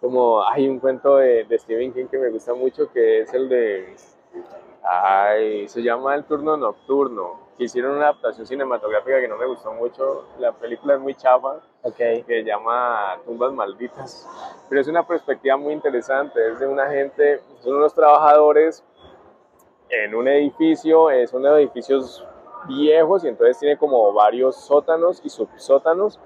como 0.00 0.42
hay 0.44 0.68
un 0.68 0.80
cuento 0.80 1.16
de, 1.18 1.44
de 1.44 1.58
Stephen 1.60 1.92
King 1.94 2.06
que 2.06 2.18
me 2.18 2.28
gusta 2.30 2.54
mucho, 2.54 2.90
que 2.92 3.20
es 3.20 3.32
el 3.34 3.48
de, 3.48 3.94
ay, 4.82 5.68
se 5.68 5.82
llama 5.82 6.14
El 6.16 6.24
turno 6.24 6.56
nocturno, 6.56 7.41
que 7.56 7.64
hicieron 7.64 7.96
una 7.96 8.04
adaptación 8.04 8.46
cinematográfica 8.46 9.20
que 9.20 9.28
no 9.28 9.36
me 9.36 9.46
gustó 9.46 9.72
mucho, 9.72 10.26
la 10.38 10.52
película 10.52 10.94
es 10.94 11.00
muy 11.00 11.14
chafa, 11.14 11.60
Ok, 11.84 11.96
que 11.96 12.24
se 12.26 12.44
llama 12.44 13.18
Tumbas 13.24 13.52
Malditas, 13.52 14.28
pero 14.68 14.80
es 14.80 14.86
una 14.86 15.04
perspectiva 15.04 15.56
muy 15.56 15.72
interesante, 15.72 16.52
es 16.52 16.60
de 16.60 16.66
una 16.68 16.88
gente, 16.88 17.40
son 17.60 17.74
unos 17.74 17.92
trabajadores 17.92 18.84
en 19.88 20.14
un 20.14 20.28
edificio, 20.28 21.08
son 21.28 21.44
edificios 21.44 22.24
viejos 22.68 23.24
y 23.24 23.28
entonces 23.28 23.58
tiene 23.58 23.76
como 23.76 24.12
varios 24.12 24.54
sótanos 24.56 25.20
y 25.24 25.28
subsótanos, 25.28 26.20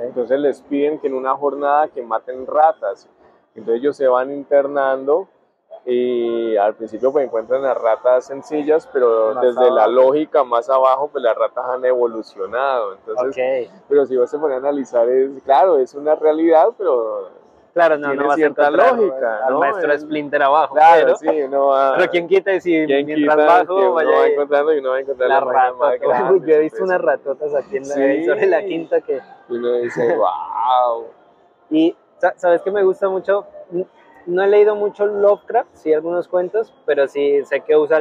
entonces 0.00 0.40
les 0.40 0.60
piden 0.62 0.98
que 0.98 1.06
en 1.06 1.14
una 1.14 1.36
jornada 1.36 1.86
que 1.86 2.02
maten 2.02 2.44
ratas, 2.44 3.08
entonces 3.54 3.80
ellos 3.80 3.96
se 3.96 4.08
van 4.08 4.32
internando 4.32 5.28
y 5.88 6.56
al 6.56 6.74
principio 6.74 7.12
pues 7.12 7.24
encuentran 7.26 7.62
las 7.62 7.80
ratas 7.80 8.24
sencillas, 8.26 8.88
pero 8.92 9.34
Más 9.34 9.42
desde 9.44 9.70
la 9.70 9.84
abajo. 9.84 9.90
lógica 9.92 10.42
más 10.42 10.68
abajo 10.68 11.08
pues 11.12 11.22
las 11.22 11.36
ratas 11.36 11.64
han 11.64 11.84
evolucionado, 11.84 12.94
entonces 12.94 13.28
ok. 13.68 13.72
pero 13.88 14.04
si 14.04 14.16
vos 14.16 14.28
te 14.28 14.36
pones 14.38 14.56
a 14.56 14.58
analizar, 14.58 15.08
es 15.08 15.30
claro, 15.44 15.78
es 15.78 15.94
una 15.94 16.14
realidad, 16.16 16.68
pero 16.76 17.30
Claro, 17.72 17.98
no, 17.98 18.08
tiene 18.08 18.22
no 18.22 18.28
vas 18.28 18.32
a 18.32 18.36
cierta 18.36 18.62
encontrar 18.68 18.96
lógica, 18.98 19.46
al 19.46 19.52
¿no? 19.52 19.58
maestro 19.60 19.92
Es- 19.92 20.00
Splinter 20.00 20.42
abajo. 20.42 20.74
claro, 20.74 21.00
pero, 21.04 21.16
sí, 21.18 21.42
uno 21.42 21.66
va. 21.66 21.94
pero 21.98 22.10
quién 22.10 22.26
quita 22.26 22.52
y 22.54 22.60
si 22.62 22.86
mientras 22.86 23.16
quita 23.18 23.36
bajo 23.36 23.76
uno 23.76 23.92
vaya 23.92 24.10
va 24.10 24.26
encontrando 24.26 24.72
y 24.74 24.78
uno 24.78 24.88
va 24.90 24.96
a 24.96 25.00
encontrar 25.00 25.28
la 25.28 25.40
más 25.42 25.54
ratota. 25.54 25.88
Uy, 25.92 25.98
grandes 26.08 26.48
yo 26.48 26.54
he 26.54 26.58
visto 26.60 26.82
unas 26.84 27.00
ratotas 27.02 27.54
aquí 27.54 27.76
en 27.76 27.86
la, 27.88 27.94
Sí. 27.94 28.24
sobre 28.24 28.46
la 28.46 28.64
quinta 28.64 29.00
que... 29.02 29.20
Y 29.50 29.52
uno 29.56 29.72
dice, 29.74 30.16
wow. 30.16 31.04
Y 31.68 31.94
sa- 32.16 32.32
sabes 32.38 32.62
que 32.62 32.70
me 32.70 32.82
gusta 32.82 33.10
mucho, 33.10 33.44
no 34.26 34.42
he 34.42 34.46
leído 34.48 34.74
mucho 34.76 35.06
Lovecraft, 35.06 35.70
sí 35.74 35.92
algunos 35.92 36.28
cuentos, 36.28 36.72
pero 36.84 37.06
sí 37.08 37.44
sé 37.44 37.60
que 37.60 37.76
usa 37.76 37.98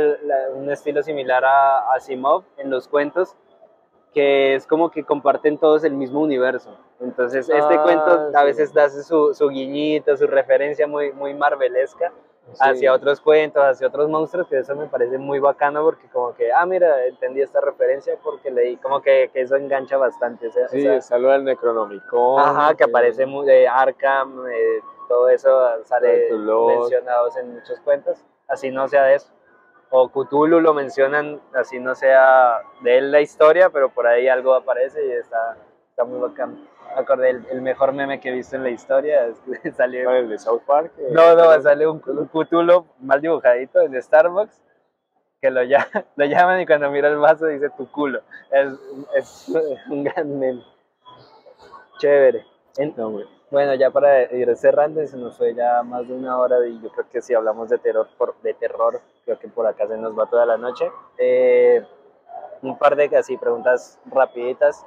un 0.56 0.70
estilo 0.72 1.04
similar 1.04 1.44
a, 1.46 1.92
Asimov 1.94 2.44
en 2.58 2.70
los 2.70 2.88
cuentos, 2.88 3.36
que 4.14 4.56
es 4.56 4.66
como 4.66 4.90
que 4.92 5.04
comparten 5.04 5.58
todos 5.58 5.84
el 5.84 5.94
mismo 5.94 6.22
universo. 6.22 6.78
Entonces 7.02 7.50
este 7.50 7.76
Ah, 7.76 7.82
cuento 7.82 8.12
a 8.34 8.40
sí. 8.40 8.46
veces 8.46 8.74
da 8.74 8.90
su, 8.90 9.34
su 9.34 9.50
guiñito, 9.50 10.16
su 10.16 10.26
referencia 10.28 10.88
muy, 10.88 11.12
muy 11.12 11.34
marvelesca 11.34 12.12
hacia 12.60 12.94
otros 12.94 13.20
cuentos, 13.20 13.62
hacia 13.64 13.88
otros 13.88 14.08
monstruos, 14.08 14.48
que 14.48 14.60
eso 14.60 14.76
me 14.76 14.86
parece 14.86 15.18
muy 15.18 15.40
bacano 15.40 15.84
porque 15.84 16.08
como 16.10 16.34
que, 16.36 16.54
ah, 16.54 16.66
mira, 16.66 17.06
entendí 17.06 17.42
esta 17.42 17.60
referencia 17.60 18.18
porque 18.24 18.52
leí, 18.52 18.78
como 18.78 19.02
que, 19.02 19.30
que 19.34 19.42
eso 19.42 19.56
engancha 19.56 19.98
bastante. 19.98 20.48
o 20.48 20.52
sea, 20.52 20.68
Sí, 20.70 20.88
lo 21.20 21.30
del 21.32 21.44
Necronomicon. 21.44 22.40
Ajá, 22.40 22.76
que 22.76 22.84
aparece 22.84 23.26
mu- 23.26 23.44
de 23.44 23.68
Arkham, 23.68 24.46
eh, 24.48 24.80
todo 25.08 25.30
eso 25.30 25.84
sale 25.84 26.30
mencionados 26.68 27.36
en 27.38 27.54
muchos 27.56 27.80
cuentos, 27.82 28.24
así 28.48 28.72
no 28.72 28.88
sea 28.88 29.04
de 29.04 29.16
eso. 29.16 29.32
O 29.92 30.10
Cthulhu 30.10 30.60
lo 30.60 30.74
mencionan, 30.74 31.40
así 31.54 31.80
no 31.80 31.96
sea 31.96 32.62
de 32.82 32.98
él 32.98 33.12
la 33.12 33.22
historia, 33.22 33.70
pero 33.70 33.90
por 33.90 34.08
ahí 34.08 34.28
algo 34.28 34.54
aparece 34.56 35.06
y 35.06 35.12
está, 35.12 35.58
está 35.90 36.04
muy 36.04 36.20
bacán. 36.20 36.68
Acordé, 36.96 37.30
el, 37.32 37.46
el 37.52 37.62
mejor 37.62 37.94
meme 37.94 38.20
que 38.20 38.30
he 38.30 38.32
visto 38.34 38.56
en 38.56 38.64
la 38.64 38.70
historia 38.70 39.26
es 39.28 39.42
salió... 39.78 40.10
El 40.12 40.30
de 40.30 40.38
South 40.40 40.62
Park. 40.66 40.92
eh, 40.98 41.10
No, 41.12 41.36
no, 41.36 41.62
sale 41.62 41.88
un, 41.88 42.02
un 42.06 42.28
Cthulhu 42.28 42.86
mal 43.00 43.22
dibujadito 43.22 43.80
en 43.82 44.02
Starbucks, 44.02 44.62
que 45.42 45.52
lo, 45.52 45.62
lla- 45.64 45.88
lo 46.16 46.26
llaman 46.26 46.62
y 46.62 46.66
cuando 46.66 46.90
mira 46.90 47.08
el 47.10 47.18
vaso 47.18 47.46
dice 47.46 47.70
tu 47.78 47.90
culo. 47.92 48.22
Es, 48.52 48.74
es 49.16 49.50
un 49.90 50.04
gran 50.04 50.40
meme. 50.40 50.64
Chévere. 52.00 52.46
En- 52.78 52.94
No, 52.98 53.12
güey. 53.12 53.26
Bueno, 53.56 53.74
ya 53.76 53.90
para 53.90 54.24
ir 54.34 54.54
cerrando, 54.58 55.06
se 55.08 55.16
nos 55.16 55.38
fue 55.38 55.56
ya 55.56 55.82
más 55.82 56.06
de 56.06 56.14
una 56.14 56.38
hora 56.38 56.58
y 56.68 56.78
yo 56.82 56.90
creo 56.90 57.08
que 57.10 57.22
si 57.22 57.34
hablamos 57.34 57.70
de 57.70 57.78
terror, 57.78 58.06
por, 58.18 58.36
de 58.42 58.54
terror 58.54 59.00
creo 59.24 59.40
que 59.40 59.48
por 59.48 59.66
acá 59.66 59.88
se 59.88 59.96
nos 59.98 60.14
va 60.20 60.26
toda 60.26 60.46
la 60.46 60.58
noche. 60.58 60.92
Eh, 61.18 61.82
un 62.62 62.78
par 62.78 62.98
de 62.98 63.06
así 63.16 63.38
preguntas 63.38 63.98
rapiditas 64.08 64.86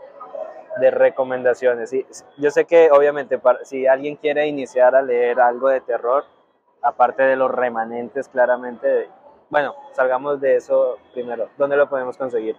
de 0.81 0.90
recomendaciones. 0.90 1.89
Sí, 1.89 2.05
yo 2.36 2.51
sé 2.51 2.66
que 2.66 2.90
obviamente 2.90 3.39
para- 3.39 3.65
si 3.65 3.86
alguien 3.86 4.16
quiere 4.16 4.47
iniciar 4.47 4.95
a 4.95 5.01
leer 5.01 5.40
algo 5.40 5.70
de 5.70 5.81
terror, 5.81 6.24
aparte 6.82 7.23
de 7.23 7.36
los 7.36 7.51
remanentes 7.51 8.28
claramente, 8.28 9.09
bueno, 9.49 9.74
salgamos 9.93 10.43
de 10.43 10.57
eso 10.57 10.99
primero. 11.15 11.49
¿Dónde 11.57 11.78
lo 11.78 11.89
podemos 11.89 12.19
conseguir? 12.19 12.55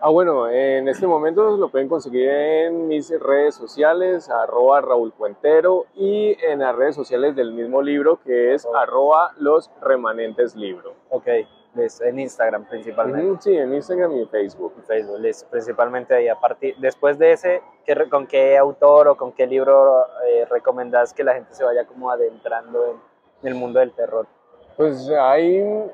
Ah, 0.00 0.10
bueno, 0.10 0.48
en 0.48 0.86
este 0.88 1.06
momento 1.06 1.56
lo 1.56 1.68
pueden 1.70 1.88
conseguir 1.88 2.28
en 2.28 2.86
mis 2.88 3.10
redes 3.20 3.54
sociales, 3.56 4.30
arroba 4.30 4.80
Raúl 4.80 5.12
Cuentero, 5.12 5.86
y 5.94 6.36
en 6.44 6.60
las 6.60 6.74
redes 6.76 6.94
sociales 6.94 7.34
del 7.34 7.52
mismo 7.52 7.82
libro, 7.82 8.20
que 8.24 8.54
es 8.54 8.66
arroba 8.76 9.32
los 9.38 9.70
remanentes 9.80 10.54
libro. 10.54 10.94
Ok, 11.10 11.26
listo, 11.74 12.04
en 12.04 12.20
Instagram 12.20 12.66
principalmente. 12.68 13.42
Sí, 13.42 13.56
en 13.56 13.74
Instagram 13.74 14.12
y 14.12 14.20
en 14.22 14.28
Facebook. 14.28 14.72
en 14.76 14.84
Facebook, 14.84 15.18
listo, 15.18 15.46
principalmente 15.50 16.14
ahí. 16.14 16.28
A 16.28 16.38
partir, 16.38 16.76
después 16.78 17.18
de 17.18 17.32
ese, 17.32 17.62
¿qué 17.84 17.94
re- 17.94 18.08
¿con 18.08 18.26
qué 18.26 18.56
autor 18.56 19.08
o 19.08 19.16
con 19.16 19.32
qué 19.32 19.46
libro 19.46 20.04
eh, 20.28 20.44
recomendás 20.48 21.12
que 21.12 21.24
la 21.24 21.34
gente 21.34 21.54
se 21.54 21.64
vaya 21.64 21.84
como 21.86 22.10
adentrando 22.10 22.86
en, 22.86 22.96
en 23.42 23.48
el 23.48 23.54
mundo 23.54 23.80
del 23.80 23.92
terror? 23.92 24.26
Pues 24.76 25.10
hay 25.10 25.90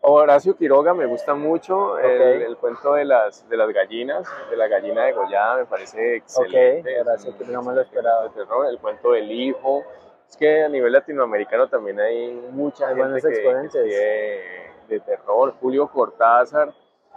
Horacio 0.00 0.56
Quiroga, 0.56 0.94
me 0.94 1.06
gusta 1.06 1.34
mucho 1.34 1.98
el, 1.98 2.56
cuento 2.56 2.94
de 2.94 3.04
las, 3.04 3.48
de 3.48 3.56
las 3.56 3.68
gallinas, 3.70 4.28
de 4.48 4.56
la 4.56 4.68
gallina 4.68 5.04
degollada, 5.04 5.56
me 5.56 5.66
parece 5.66 6.16
excelente. 6.16 6.96
Es 6.96 7.06
Horacio, 7.06 7.36
que 7.36 7.44
no 7.46 7.62
me 7.62 7.74
lo 7.74 7.80
esperaba. 7.80 8.30
El 8.70 8.78
cuento 8.78 9.12
del 9.12 9.30
hijo. 9.30 9.82
Es 10.28 10.36
que 10.36 10.62
a 10.62 10.68
nivel 10.68 10.92
latinoamericano 10.92 11.68
también 11.68 11.98
hay 12.00 12.34
mucha 12.52 12.88
Hay 12.88 12.96
gente 12.96 13.20
que, 13.22 13.68
que 13.72 14.68
de 14.88 15.00
terror. 15.00 15.54
Julio 15.60 15.88
Cortázar, 15.88 16.72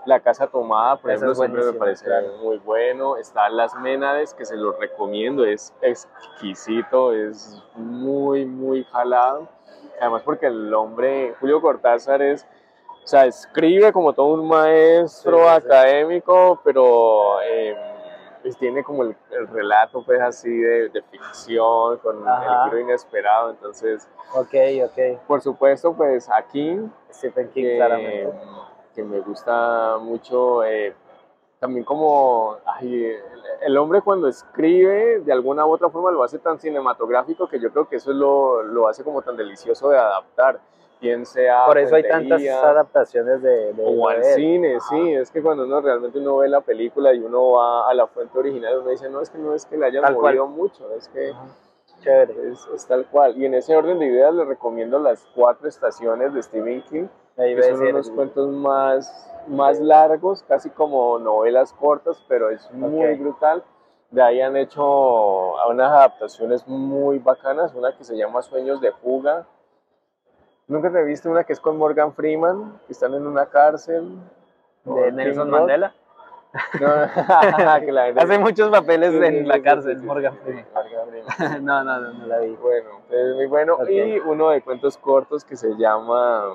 La 0.05 0.19
Casa 0.19 0.47
Tomada, 0.47 0.97
por 0.97 1.11
ejemplo, 1.11 1.31
es 1.31 1.37
siempre 1.37 1.63
me 1.63 1.73
parece 1.73 2.05
claro. 2.05 2.37
muy 2.41 2.57
bueno. 2.59 3.17
Está 3.17 3.49
Las 3.49 3.75
Ménades, 3.75 4.33
que 4.33 4.45
se 4.45 4.55
los 4.55 4.77
recomiendo, 4.79 5.45
es 5.45 5.73
exquisito, 5.81 7.13
es 7.13 7.61
muy, 7.75 8.45
muy 8.45 8.83
jalado. 8.85 9.47
Además 9.99 10.23
porque 10.23 10.47
el 10.47 10.73
hombre, 10.73 11.35
Julio 11.39 11.61
Cortázar 11.61 12.21
es, 12.21 12.47
o 13.03 13.07
sea, 13.07 13.25
escribe 13.25 13.91
como 13.91 14.13
todo 14.13 14.27
un 14.27 14.47
maestro 14.47 15.37
Sí, 15.37 15.43
sí, 15.43 15.61
sí. 15.61 15.67
académico, 15.67 16.61
pero 16.63 17.41
eh, 17.41 17.75
pues 18.41 18.57
tiene 18.57 18.83
como 18.83 19.03
el, 19.03 19.15
el 19.31 19.47
relato 19.47 20.03
pues 20.03 20.19
así 20.21 20.49
de, 20.55 20.89
de 20.89 21.01
ficción, 21.03 21.97
con 21.99 22.27
Ajá. 22.27 22.45
el 22.65 22.69
giro 22.69 22.79
inesperado. 22.79 23.49
Entonces, 23.51 24.07
Ok, 24.35 24.53
ok. 24.85 25.19
por 25.27 25.41
supuesto, 25.41 25.93
pues 25.93 26.29
aquí 26.31 26.79
Stephen 27.11 27.49
King, 27.49 27.63
que, 27.63 27.75
claramente. 27.77 28.33
que 28.95 29.03
me 29.03 29.19
gusta 29.19 29.97
mucho. 29.99 30.63
eh, 30.63 30.93
también 31.59 31.85
como 31.85 32.57
ay, 32.65 33.15
el 33.61 33.77
hombre 33.77 34.01
cuando 34.01 34.27
escribe, 34.27 35.19
de 35.19 35.31
alguna 35.31 35.63
u 35.67 35.71
otra 35.73 35.89
forma 35.89 36.09
lo 36.09 36.23
hace 36.23 36.39
tan 36.39 36.59
cinematográfico 36.59 37.47
que 37.47 37.59
yo 37.59 37.69
creo 37.71 37.87
que 37.87 37.97
eso 37.97 38.09
es 38.09 38.17
lo, 38.17 38.63
lo 38.63 38.87
hace 38.87 39.03
como 39.03 39.21
tan 39.21 39.37
delicioso 39.37 39.89
de 39.89 39.97
adaptar. 39.99 40.59
Bien 41.01 41.25
sea 41.25 41.65
Por 41.65 41.79
eso 41.79 41.95
hay 41.95 42.07
tantas 42.07 42.45
adaptaciones 42.47 43.41
de, 43.41 43.73
de 43.73 43.83
o 43.83 44.07
al 44.07 44.23
cine, 44.23 44.77
sí, 44.89 45.13
es 45.15 45.31
que 45.31 45.41
cuando 45.41 45.63
uno 45.63 45.81
realmente 45.81 46.19
uno 46.19 46.37
ve 46.37 46.47
la 46.47 46.61
película 46.61 47.11
y 47.13 47.19
uno 47.19 47.53
va 47.53 47.89
a 47.89 47.93
la 47.95 48.05
fuente 48.05 48.37
original, 48.37 48.77
uno 48.79 48.89
dice, 48.91 49.09
no, 49.09 49.19
es 49.21 49.29
que 49.31 49.37
no 49.39 49.55
es 49.55 49.65
que 49.65 49.77
le 49.77 49.87
hayan 49.87 50.03
Tal 50.03 50.13
cual. 50.15 50.37
movido 50.37 50.47
mucho, 50.47 50.93
es 50.95 51.07
que. 51.09 51.33
Chévere. 52.01 52.51
es, 52.51 52.67
es 52.73 52.85
tal 52.87 53.05
cual. 53.07 53.35
Y 53.37 53.45
en 53.45 53.53
ese 53.55 53.75
orden 53.75 53.99
de 53.99 54.05
ideas 54.07 54.33
les 54.33 54.47
recomiendo 54.47 54.97
las 54.99 55.27
cuatro 55.35 55.67
estaciones 55.67 56.33
de 56.33 56.41
Stephen 56.43 56.81
King, 56.83 57.07
Ahí 57.37 57.55
que 57.55 57.63
son 57.63 57.79
decir- 57.79 57.93
unos 57.93 58.09
cuentos 58.11 58.49
más, 58.49 59.31
más 59.47 59.79
largos, 59.79 60.43
casi 60.43 60.69
como 60.69 61.17
novelas 61.19 61.73
cortas, 61.73 62.23
pero 62.27 62.49
es 62.51 62.71
muy 62.71 63.13
Ok. 63.15 63.19
brutal. 63.19 63.63
De 64.11 64.21
ahí 64.21 64.41
han 64.41 64.55
hecho 64.57 64.83
unas 65.69 65.91
adaptaciones 65.91 66.67
muy 66.67 67.17
bacanas, 67.19 67.73
una 67.73 67.95
que 67.97 68.03
se 68.03 68.15
llama 68.17 68.41
Sueños 68.41 68.81
de 68.81 68.91
Fuga. 68.91 69.45
Nunca 70.71 70.89
te 70.89 70.99
he 71.01 71.03
visto 71.03 71.29
una 71.29 71.43
que 71.43 71.51
es 71.51 71.59
con 71.59 71.77
Morgan 71.77 72.13
Freeman, 72.13 72.79
que 72.87 72.93
están 72.93 73.13
en 73.13 73.27
una 73.27 73.45
cárcel. 73.47 74.17
de 74.85 75.11
Nelson. 75.11 75.49
Mandela. 75.49 75.93
No, 76.79 76.87
gente- 77.79 78.19
Hace 78.21 78.37
muchos 78.39 78.69
papeles 78.69 79.11
Sí, 79.11 79.17
en 79.23 79.39
sí, 79.39 79.45
la 79.45 79.55
sí, 79.55 79.61
cárcel, 79.61 80.01
Morgan 80.03 80.37
Freeman. 80.37 80.65
No, 81.65 81.83
no, 81.83 81.99
no, 81.99 82.13
no 82.13 82.25
la 82.25 82.39
vi. 82.39 82.55
Bueno, 82.55 82.89
es 83.09 83.35
muy 83.35 83.45
bueno. 83.47 83.77
Y 83.89 84.19
uno 84.19 84.49
de 84.51 84.61
cuentos 84.61 84.97
cortos 84.97 85.43
que 85.43 85.57
se 85.57 85.75
llama 85.75 86.53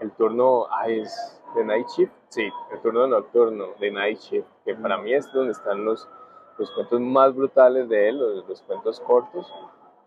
El 0.00 0.10
turno, 0.12 0.66
ay, 0.70 1.00
es 1.00 1.42
de 1.54 1.64
Night 1.64 1.88
Shift, 1.88 2.12
sí, 2.28 2.50
el 2.72 2.80
turno 2.80 3.06
nocturno 3.06 3.68
de 3.80 3.90
Night 3.90 4.18
Shift, 4.18 4.48
que 4.64 4.74
para 4.74 4.96
mí 4.98 5.12
es 5.14 5.30
donde 5.32 5.52
están 5.52 5.84
los, 5.84 6.08
los 6.58 6.70
cuentos 6.72 7.00
más 7.00 7.34
brutales 7.34 7.88
de 7.88 8.08
él, 8.08 8.18
los, 8.18 8.48
los 8.48 8.62
cuentos 8.62 8.98
cortos. 9.00 9.52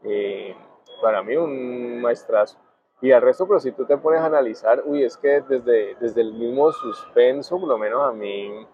Eh, 0.04 0.56
para 1.02 1.22
mí 1.24 1.36
un 1.36 2.02
maestrazo. 2.02 2.58
Y 3.02 3.12
al 3.12 3.22
resto, 3.22 3.48
pero 3.48 3.60
si 3.60 3.72
tú 3.72 3.86
te 3.86 3.98
pones 3.98 4.22
a 4.22 4.28
analizar, 4.28 4.84
uy, 4.86 5.04
es 5.04 5.18
que 5.18 5.42
desde, 5.42 5.96
desde 6.00 6.22
el 6.22 6.34
mismo 6.34 6.72
suspenso, 6.72 7.60
por 7.60 7.68
lo 7.70 7.78
menos 7.78 8.08
a 8.08 8.12
mí, 8.12 8.66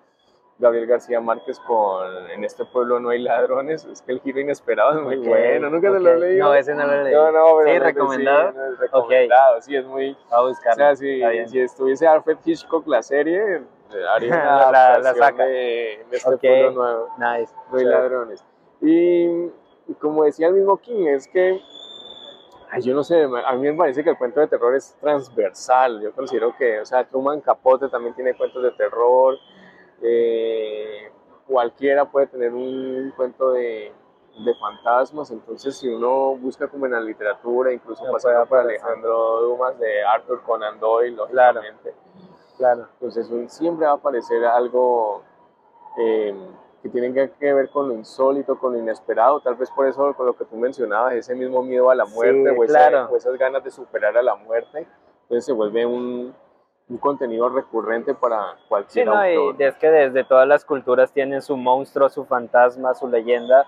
Gabriel 0.59 0.87
García 0.87 1.21
Márquez 1.21 1.59
con 1.61 2.07
En 2.31 2.43
este 2.43 2.65
pueblo 2.65 2.99
no 2.99 3.09
hay 3.09 3.19
ladrones, 3.19 3.85
es 3.85 4.01
que 4.01 4.11
el 4.11 4.19
giro 4.21 4.39
inesperado 4.41 4.97
es 4.97 5.01
muy 5.03 5.17
Ok, 5.19 5.27
bueno, 5.27 5.69
nunca 5.69 5.91
te 5.91 5.99
lo 5.99 6.09
he 6.13 6.19
leído. 6.19 6.47
No, 6.47 6.53
ese 6.55 6.73
no 6.75 6.85
lo 6.87 6.93
he 6.93 7.03
leído. 7.03 7.31
No, 7.31 7.37
no, 7.51 7.57
pero 7.63 7.71
Sí, 7.71 7.79
¿recomendado? 7.79 8.51
Sí, 8.51 8.57
no, 8.57 8.65
es 8.73 8.79
recomendado, 8.79 9.61
sí, 9.61 9.75
es 9.75 9.85
muy... 9.85 10.17
A 10.31 10.41
O 10.41 10.47
buscarlo. 10.49 10.75
sea, 10.83 10.95
si, 10.95 11.21
si 11.47 11.59
estuviese 11.61 12.07
Alfred 12.07 12.37
Hitchcock 12.43 12.85
la 12.87 13.03
serie, 13.03 13.61
haría 14.15 14.33
una 14.33 14.71
La- 14.71 14.99
la- 14.99 15.13
saca. 15.13 15.45
de, 15.45 16.03
de 16.09 16.17
este 16.17 16.37
pueblo 16.37 16.71
nuevo. 16.71 17.09
Nice. 17.17 17.53
No 17.71 17.77
hay 17.77 17.85
ladrones. 17.85 18.43
Y 18.81 19.49
como 19.99 20.23
decía 20.25 20.47
el 20.47 20.53
mismo 20.55 20.77
King, 20.77 21.05
es 21.07 21.27
que, 21.27 21.61
ay, 22.71 22.81
yo 22.81 22.93
no 22.93 23.03
sé, 23.03 23.23
a 23.23 23.53
mí 23.53 23.61
me 23.71 23.73
parece 23.73 24.03
que 24.03 24.09
el 24.11 24.17
cuento 24.17 24.39
de 24.39 24.47
terror 24.47 24.75
es 24.75 24.95
transversal. 25.01 26.01
Yo 26.01 26.11
considero 26.13 26.55
que, 26.57 26.79
o 26.81 26.85
sea, 26.85 27.03
Truman 27.07 27.41
Capote 27.41 27.89
también 27.89 28.13
tiene 28.15 28.35
cuentos 28.35 28.61
de 28.63 28.71
terror. 28.71 29.35
eh, 30.01 31.11
cualquiera 31.47 32.05
puede 32.05 32.27
tener 32.27 32.53
un 32.53 33.11
cuento 33.15 33.51
de, 33.51 33.91
de 34.45 34.55
fantasmas. 34.55 35.31
Entonces, 35.31 35.77
si 35.77 35.87
uno 35.87 36.35
busca 36.35 36.67
como 36.67 36.85
en 36.85 36.91
la 36.91 36.99
literatura, 36.99 37.71
incluso 37.71 38.03
puede 38.11 38.45
por. 38.45 38.59
Alejandro 38.59 39.41
Dumas, 39.41 39.79
de 39.79 40.03
Arthur 40.03 40.41
Conan 40.43 40.79
Doyle, 40.79 41.15
Claro. 41.31 41.61
lógicamente. 41.61 41.95
Claro. 42.57 42.87
Entonces 42.93 43.29
un- 43.29 43.49
siempre 43.49 43.85
va 43.85 43.93
a 43.93 43.95
aparecer 43.95 44.43
algo 44.45 45.23
eh, 45.99 46.35
que 46.87 46.99
tiene 46.99 47.31
que, 47.39 47.53
ver 47.53 47.69
con 47.69 47.89
lo 47.89 47.93
insólito, 47.93 48.57
con 48.57 48.73
lo 48.73 48.79
inesperado, 48.79 49.39
tal 49.41 49.55
vez 49.55 49.69
por 49.71 49.87
eso 49.87 50.13
con 50.15 50.25
lo 50.25 50.35
que 50.35 50.45
tú 50.45 50.55
mencionabas, 50.55 51.13
ese 51.13 51.35
mismo 51.35 51.61
miedo 51.63 51.89
a 51.89 51.95
la 51.95 52.05
muerte 52.05 52.49
Sí, 52.49 52.55
o, 52.57 52.63
esas 53.15 53.37
ganas 53.37 53.63
de 53.63 53.71
superar 53.71 54.17
a 54.17 54.21
la 54.21 54.35
muerte, 54.35 54.87
entonces 55.23 55.45
se 55.45 55.53
vuelve 55.53 55.85
un, 55.85 56.33
un 56.89 56.97
contenido 56.97 57.49
recurrente 57.49 58.13
para 58.13 58.55
Sí, 58.55 58.63
cualquier 58.69 59.05
no, 59.07 59.13
autor. 59.15 59.55
y 59.59 59.63
es 59.63 59.75
que 59.75 59.89
desde 59.89 60.23
todas 60.23 60.47
las 60.47 60.63
culturas 60.63 61.11
tienen 61.11 61.41
su 61.41 61.57
monstruo, 61.57 62.09
su 62.09 62.25
fantasma, 62.25 62.93
su 62.93 63.07
leyenda, 63.07 63.65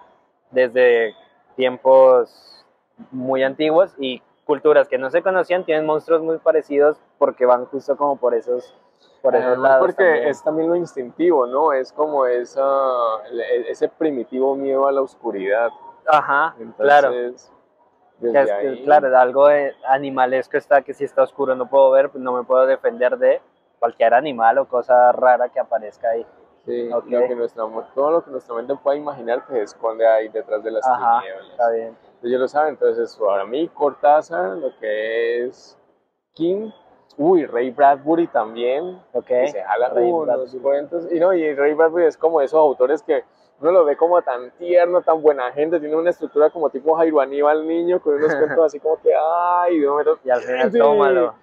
desde 0.52 1.14
tiempos 1.56 2.66
muy 3.12 3.44
antiguos 3.44 3.94
y 3.98 4.22
culturas 4.46 4.88
que 4.88 4.98
no 4.98 5.10
se 5.10 5.22
conocían 5.22 5.64
tienen 5.64 5.86
monstruos 5.86 6.22
muy 6.22 6.38
parecidos 6.40 6.98
porque 7.18 7.46
van 7.46 7.66
justo 7.66 7.96
como 7.98 8.18
por 8.18 8.34
esos, 8.34 8.74
por 9.22 9.36
esos 9.36 9.46
Además, 9.48 9.70
lados. 9.70 9.86
porque 9.88 10.04
también. 10.04 10.28
es 10.28 10.44
también 10.44 10.70
lo 10.70 10.76
instintivo, 10.76 11.46
¿no? 11.48 11.74
Es 11.74 11.92
como 11.94 12.26
esa, 12.26 12.62
e- 13.32 13.70
ese 13.70 13.90
primitivo 13.90 14.56
miedo 14.56 14.88
a 14.88 14.92
la 14.92 15.02
oscuridad. 15.02 15.70
Ajá, 16.08 16.56
claro. 16.78 17.10
Entonces, 17.14 17.52
desde 18.20 18.42
es- 18.44 18.52
ahí- 18.52 18.84
claro, 18.86 19.18
algo 19.18 19.48
animalesco 19.88 20.58
está 20.58 20.82
que 20.82 20.94
si 20.94 21.04
está 21.04 21.24
oscuro 21.24 21.56
no 21.56 21.70
puedo 21.70 21.92
ver, 21.92 22.10
pues 22.10 22.24
no 22.24 22.34
me 22.34 22.44
puedo 22.44 22.66
defender 22.66 23.18
de 23.18 23.42
cualquier 23.80 24.14
animal 24.14 24.58
o 24.58 24.68
cosa 24.68 25.12
rara 25.12 25.50
que 25.50 25.60
aparezca 25.60 26.10
ahí. 26.10 26.26
Sí, 26.66 26.92
Ok. 26.92 27.06
lo 27.08 27.28
que 27.28 27.36
nuestra, 27.36 27.64
todo 27.96 28.12
lo 28.12 28.24
que 28.24 28.32
nuestra 28.32 28.54
mente 28.56 28.76
pueda 28.76 28.98
imaginar 28.98 29.46
que 29.48 29.54
se 29.54 29.62
esconde 29.64 30.06
ahí 30.06 30.28
detrás 30.28 30.62
de 30.64 30.72
las 30.72 30.86
Ajá, 30.86 31.20
tinieblas. 31.22 31.50
está 31.52 31.70
bien. 31.72 31.98
Ellos 32.22 32.42
lo 32.42 32.48
saben, 32.50 32.70
entonces 32.72 33.16
para 33.16 33.46
mí 33.46 33.68
Cortázar, 33.70 34.58
lo 34.58 34.78
que 34.78 35.46
es 35.46 35.78
King, 36.34 36.70
uy, 37.20 37.46
Ray 37.46 37.70
Bradbury 37.72 38.28
también, 38.28 39.00
Ok. 39.14 39.26
que 39.28 39.48
se 39.50 39.62
jala 39.62 39.90
Ray 39.90 40.10
unos 40.12 40.26
Bradbury. 40.26 40.60
cuentos, 40.64 41.12
y 41.12 41.20
no, 41.20 41.34
y 41.34 41.54
Ray 41.54 41.74
Bradbury 41.74 42.06
es 42.06 42.18
como 42.18 42.42
esos 42.42 42.58
autores 42.60 43.04
que 43.04 43.24
uno 43.62 43.72
lo 43.74 43.84
ve 43.86 43.98
como 43.98 44.22
tan 44.22 44.52
tierno, 44.52 45.02
tan 45.02 45.22
buena 45.22 45.52
gente, 45.52 45.80
tiene 45.82 45.96
una 45.96 46.10
estructura 46.12 46.50
como 46.50 46.70
tipo 46.70 46.96
Jairo 46.96 47.20
Aníbal 47.20 47.68
Niño, 47.68 48.02
con 48.02 48.16
unos 48.16 48.34
cuentos 48.36 48.66
así 48.66 48.80
como 48.80 49.00
que, 49.02 49.14
ay, 49.14 49.80
Dios 49.80 49.96
mío, 50.04 50.18
Y 50.24 50.30
al 50.30 50.42
final 50.42 50.72
sí, 50.72 50.80
tómalo. 50.80 51.34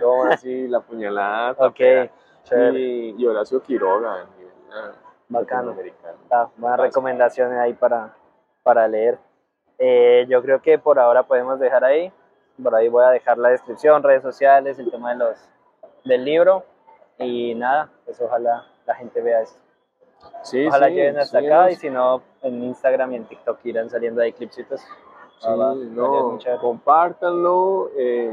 toma 0.00 0.30
así 0.32 0.68
la 0.68 0.80
puñalada, 0.80 1.66
Ok, 1.66 1.80
y, 2.74 3.14
y 3.18 3.26
Horacio 3.26 3.60
Quiroga, 3.62 4.26
ah, 4.72 4.92
bacano. 5.28 5.72
Está, 5.72 6.48
buenas 6.56 6.78
Gracias. 6.78 6.80
recomendaciones 6.94 7.58
ahí 7.58 7.72
para, 7.74 8.14
para 8.62 8.86
leer. 8.86 9.18
Eh, 9.78 10.26
yo 10.28 10.40
creo 10.42 10.62
que 10.62 10.78
por 10.78 10.98
ahora 11.00 11.24
podemos 11.24 11.58
dejar 11.58 11.84
ahí. 11.84 12.12
Por 12.62 12.74
ahí 12.74 12.88
voy 12.88 13.04
a 13.04 13.10
dejar 13.10 13.38
la 13.38 13.48
descripción, 13.50 14.02
redes 14.02 14.22
sociales, 14.22 14.78
el 14.78 14.90
tema 14.90 15.10
de 15.12 15.16
los, 15.18 15.48
del 16.04 16.24
libro. 16.24 16.64
Y 17.18 17.54
nada, 17.54 17.90
pues 18.04 18.20
ojalá 18.20 18.66
la 18.86 18.94
gente 18.94 19.20
vea 19.22 19.42
esto. 19.42 19.58
Sí, 20.42 20.66
Ojalá 20.66 20.86
sí, 20.88 20.94
lleguen 20.94 21.18
hasta 21.18 21.40
sí, 21.40 21.46
acá 21.46 21.62
nos- 21.64 21.72
y 21.72 21.76
si 21.76 21.90
no, 21.90 22.22
en 22.42 22.62
Instagram 22.64 23.12
y 23.12 23.16
en 23.16 23.24
TikTok 23.26 23.58
irán 23.64 23.90
saliendo 23.90 24.22
ahí 24.22 24.32
clipsitos. 24.32 24.80
Sí, 24.80 25.48
Ah, 25.50 25.74
no, 25.76 26.38
compártanlo, 26.60 27.90
eh, 27.96 28.32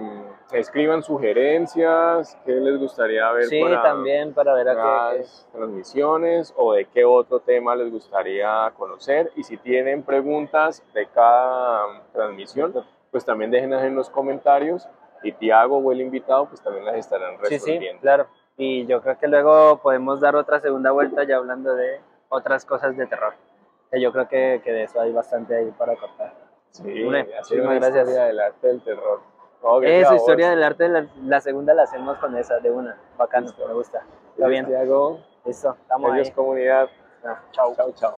escriban 0.51 1.03
sugerencias, 1.03 2.37
qué 2.45 2.51
les 2.53 2.79
gustaría 2.79 3.29
ver 3.31 3.45
Sí, 3.45 3.61
para 3.61 3.81
también 3.81 4.33
para 4.33 4.53
ver 4.53 4.69
a 4.69 5.11
qué- 5.11 5.25
transmisiones 5.51 6.53
o 6.55 6.73
de 6.73 6.85
qué 6.85 7.03
otro 7.03 7.39
tema 7.39 7.75
les 7.75 7.91
gustaría 7.91 8.71
conocer. 8.77 9.31
Y 9.35 9.43
si 9.43 9.57
tienen 9.57 10.03
preguntas 10.03 10.83
de 10.93 11.07
cada 11.07 12.01
transmisión, 12.13 12.73
pues 13.11 13.25
también 13.25 13.51
déjenlas 13.51 13.83
en 13.83 13.95
los 13.95 14.09
comentarios 14.09 14.87
y 15.23 15.31
Tiago 15.33 15.77
o 15.77 15.91
el 15.91 16.01
invitado 16.01 16.47
pues 16.47 16.61
también 16.61 16.85
las 16.85 16.95
estarán 16.95 17.35
Sí, 17.43 17.49
resolviendo. 17.55 17.91
sí, 17.91 18.01
claro. 18.01 18.27
Y 18.57 18.85
yo 18.85 19.01
creo 19.01 19.17
que 19.17 19.27
luego 19.27 19.77
podemos 19.81 20.19
dar 20.21 20.35
otra 20.35 20.59
segunda 20.59 20.91
vuelta 20.91 21.23
ya 21.23 21.37
hablando 21.37 21.75
de 21.75 21.99
otras 22.29 22.65
cosas 22.65 22.95
de 22.97 23.05
terror. 23.07 23.33
Que 23.91 23.99
yo 24.01 24.11
creo 24.11 24.27
que, 24.27 24.61
que 24.63 24.71
de 24.71 24.83
eso 24.83 25.01
hay 25.01 25.11
bastante 25.11 25.55
ahí 25.55 25.71
para 25.77 25.95
cortar. 25.95 26.33
Sí, 26.71 27.03
Hombre, 27.03 27.21
hacer 27.21 27.33
muchísimas 27.59 27.65
una 27.65 27.75
gracias. 27.79 28.07
historia 28.07 28.23
del 28.25 28.39
arte 28.39 28.67
del 28.67 28.81
terror. 28.83 29.19
A 29.63 29.77
Eso, 29.85 30.15
historia 30.15 30.49
del 30.49 30.63
arte, 30.63 30.87
la, 30.89 31.07
la 31.23 31.41
segunda 31.41 31.73
la 31.73 31.83
hacemos 31.83 32.17
con 32.17 32.35
esa, 32.37 32.59
de 32.59 32.71
una. 32.71 32.97
Bacano, 33.17 33.47
Listo. 33.47 33.67
me 33.67 33.73
gusta. 33.73 34.03
Está 34.35 34.47
bien, 34.47 34.65
Tiago. 34.65 35.19
listo, 35.45 35.75
estamos 35.81 36.11
Adiós, 36.11 36.27
ahí. 36.29 36.33
comunidad. 36.33 36.89
Chao. 37.51 37.75
Chao, 37.75 37.91
chao. 37.93 38.09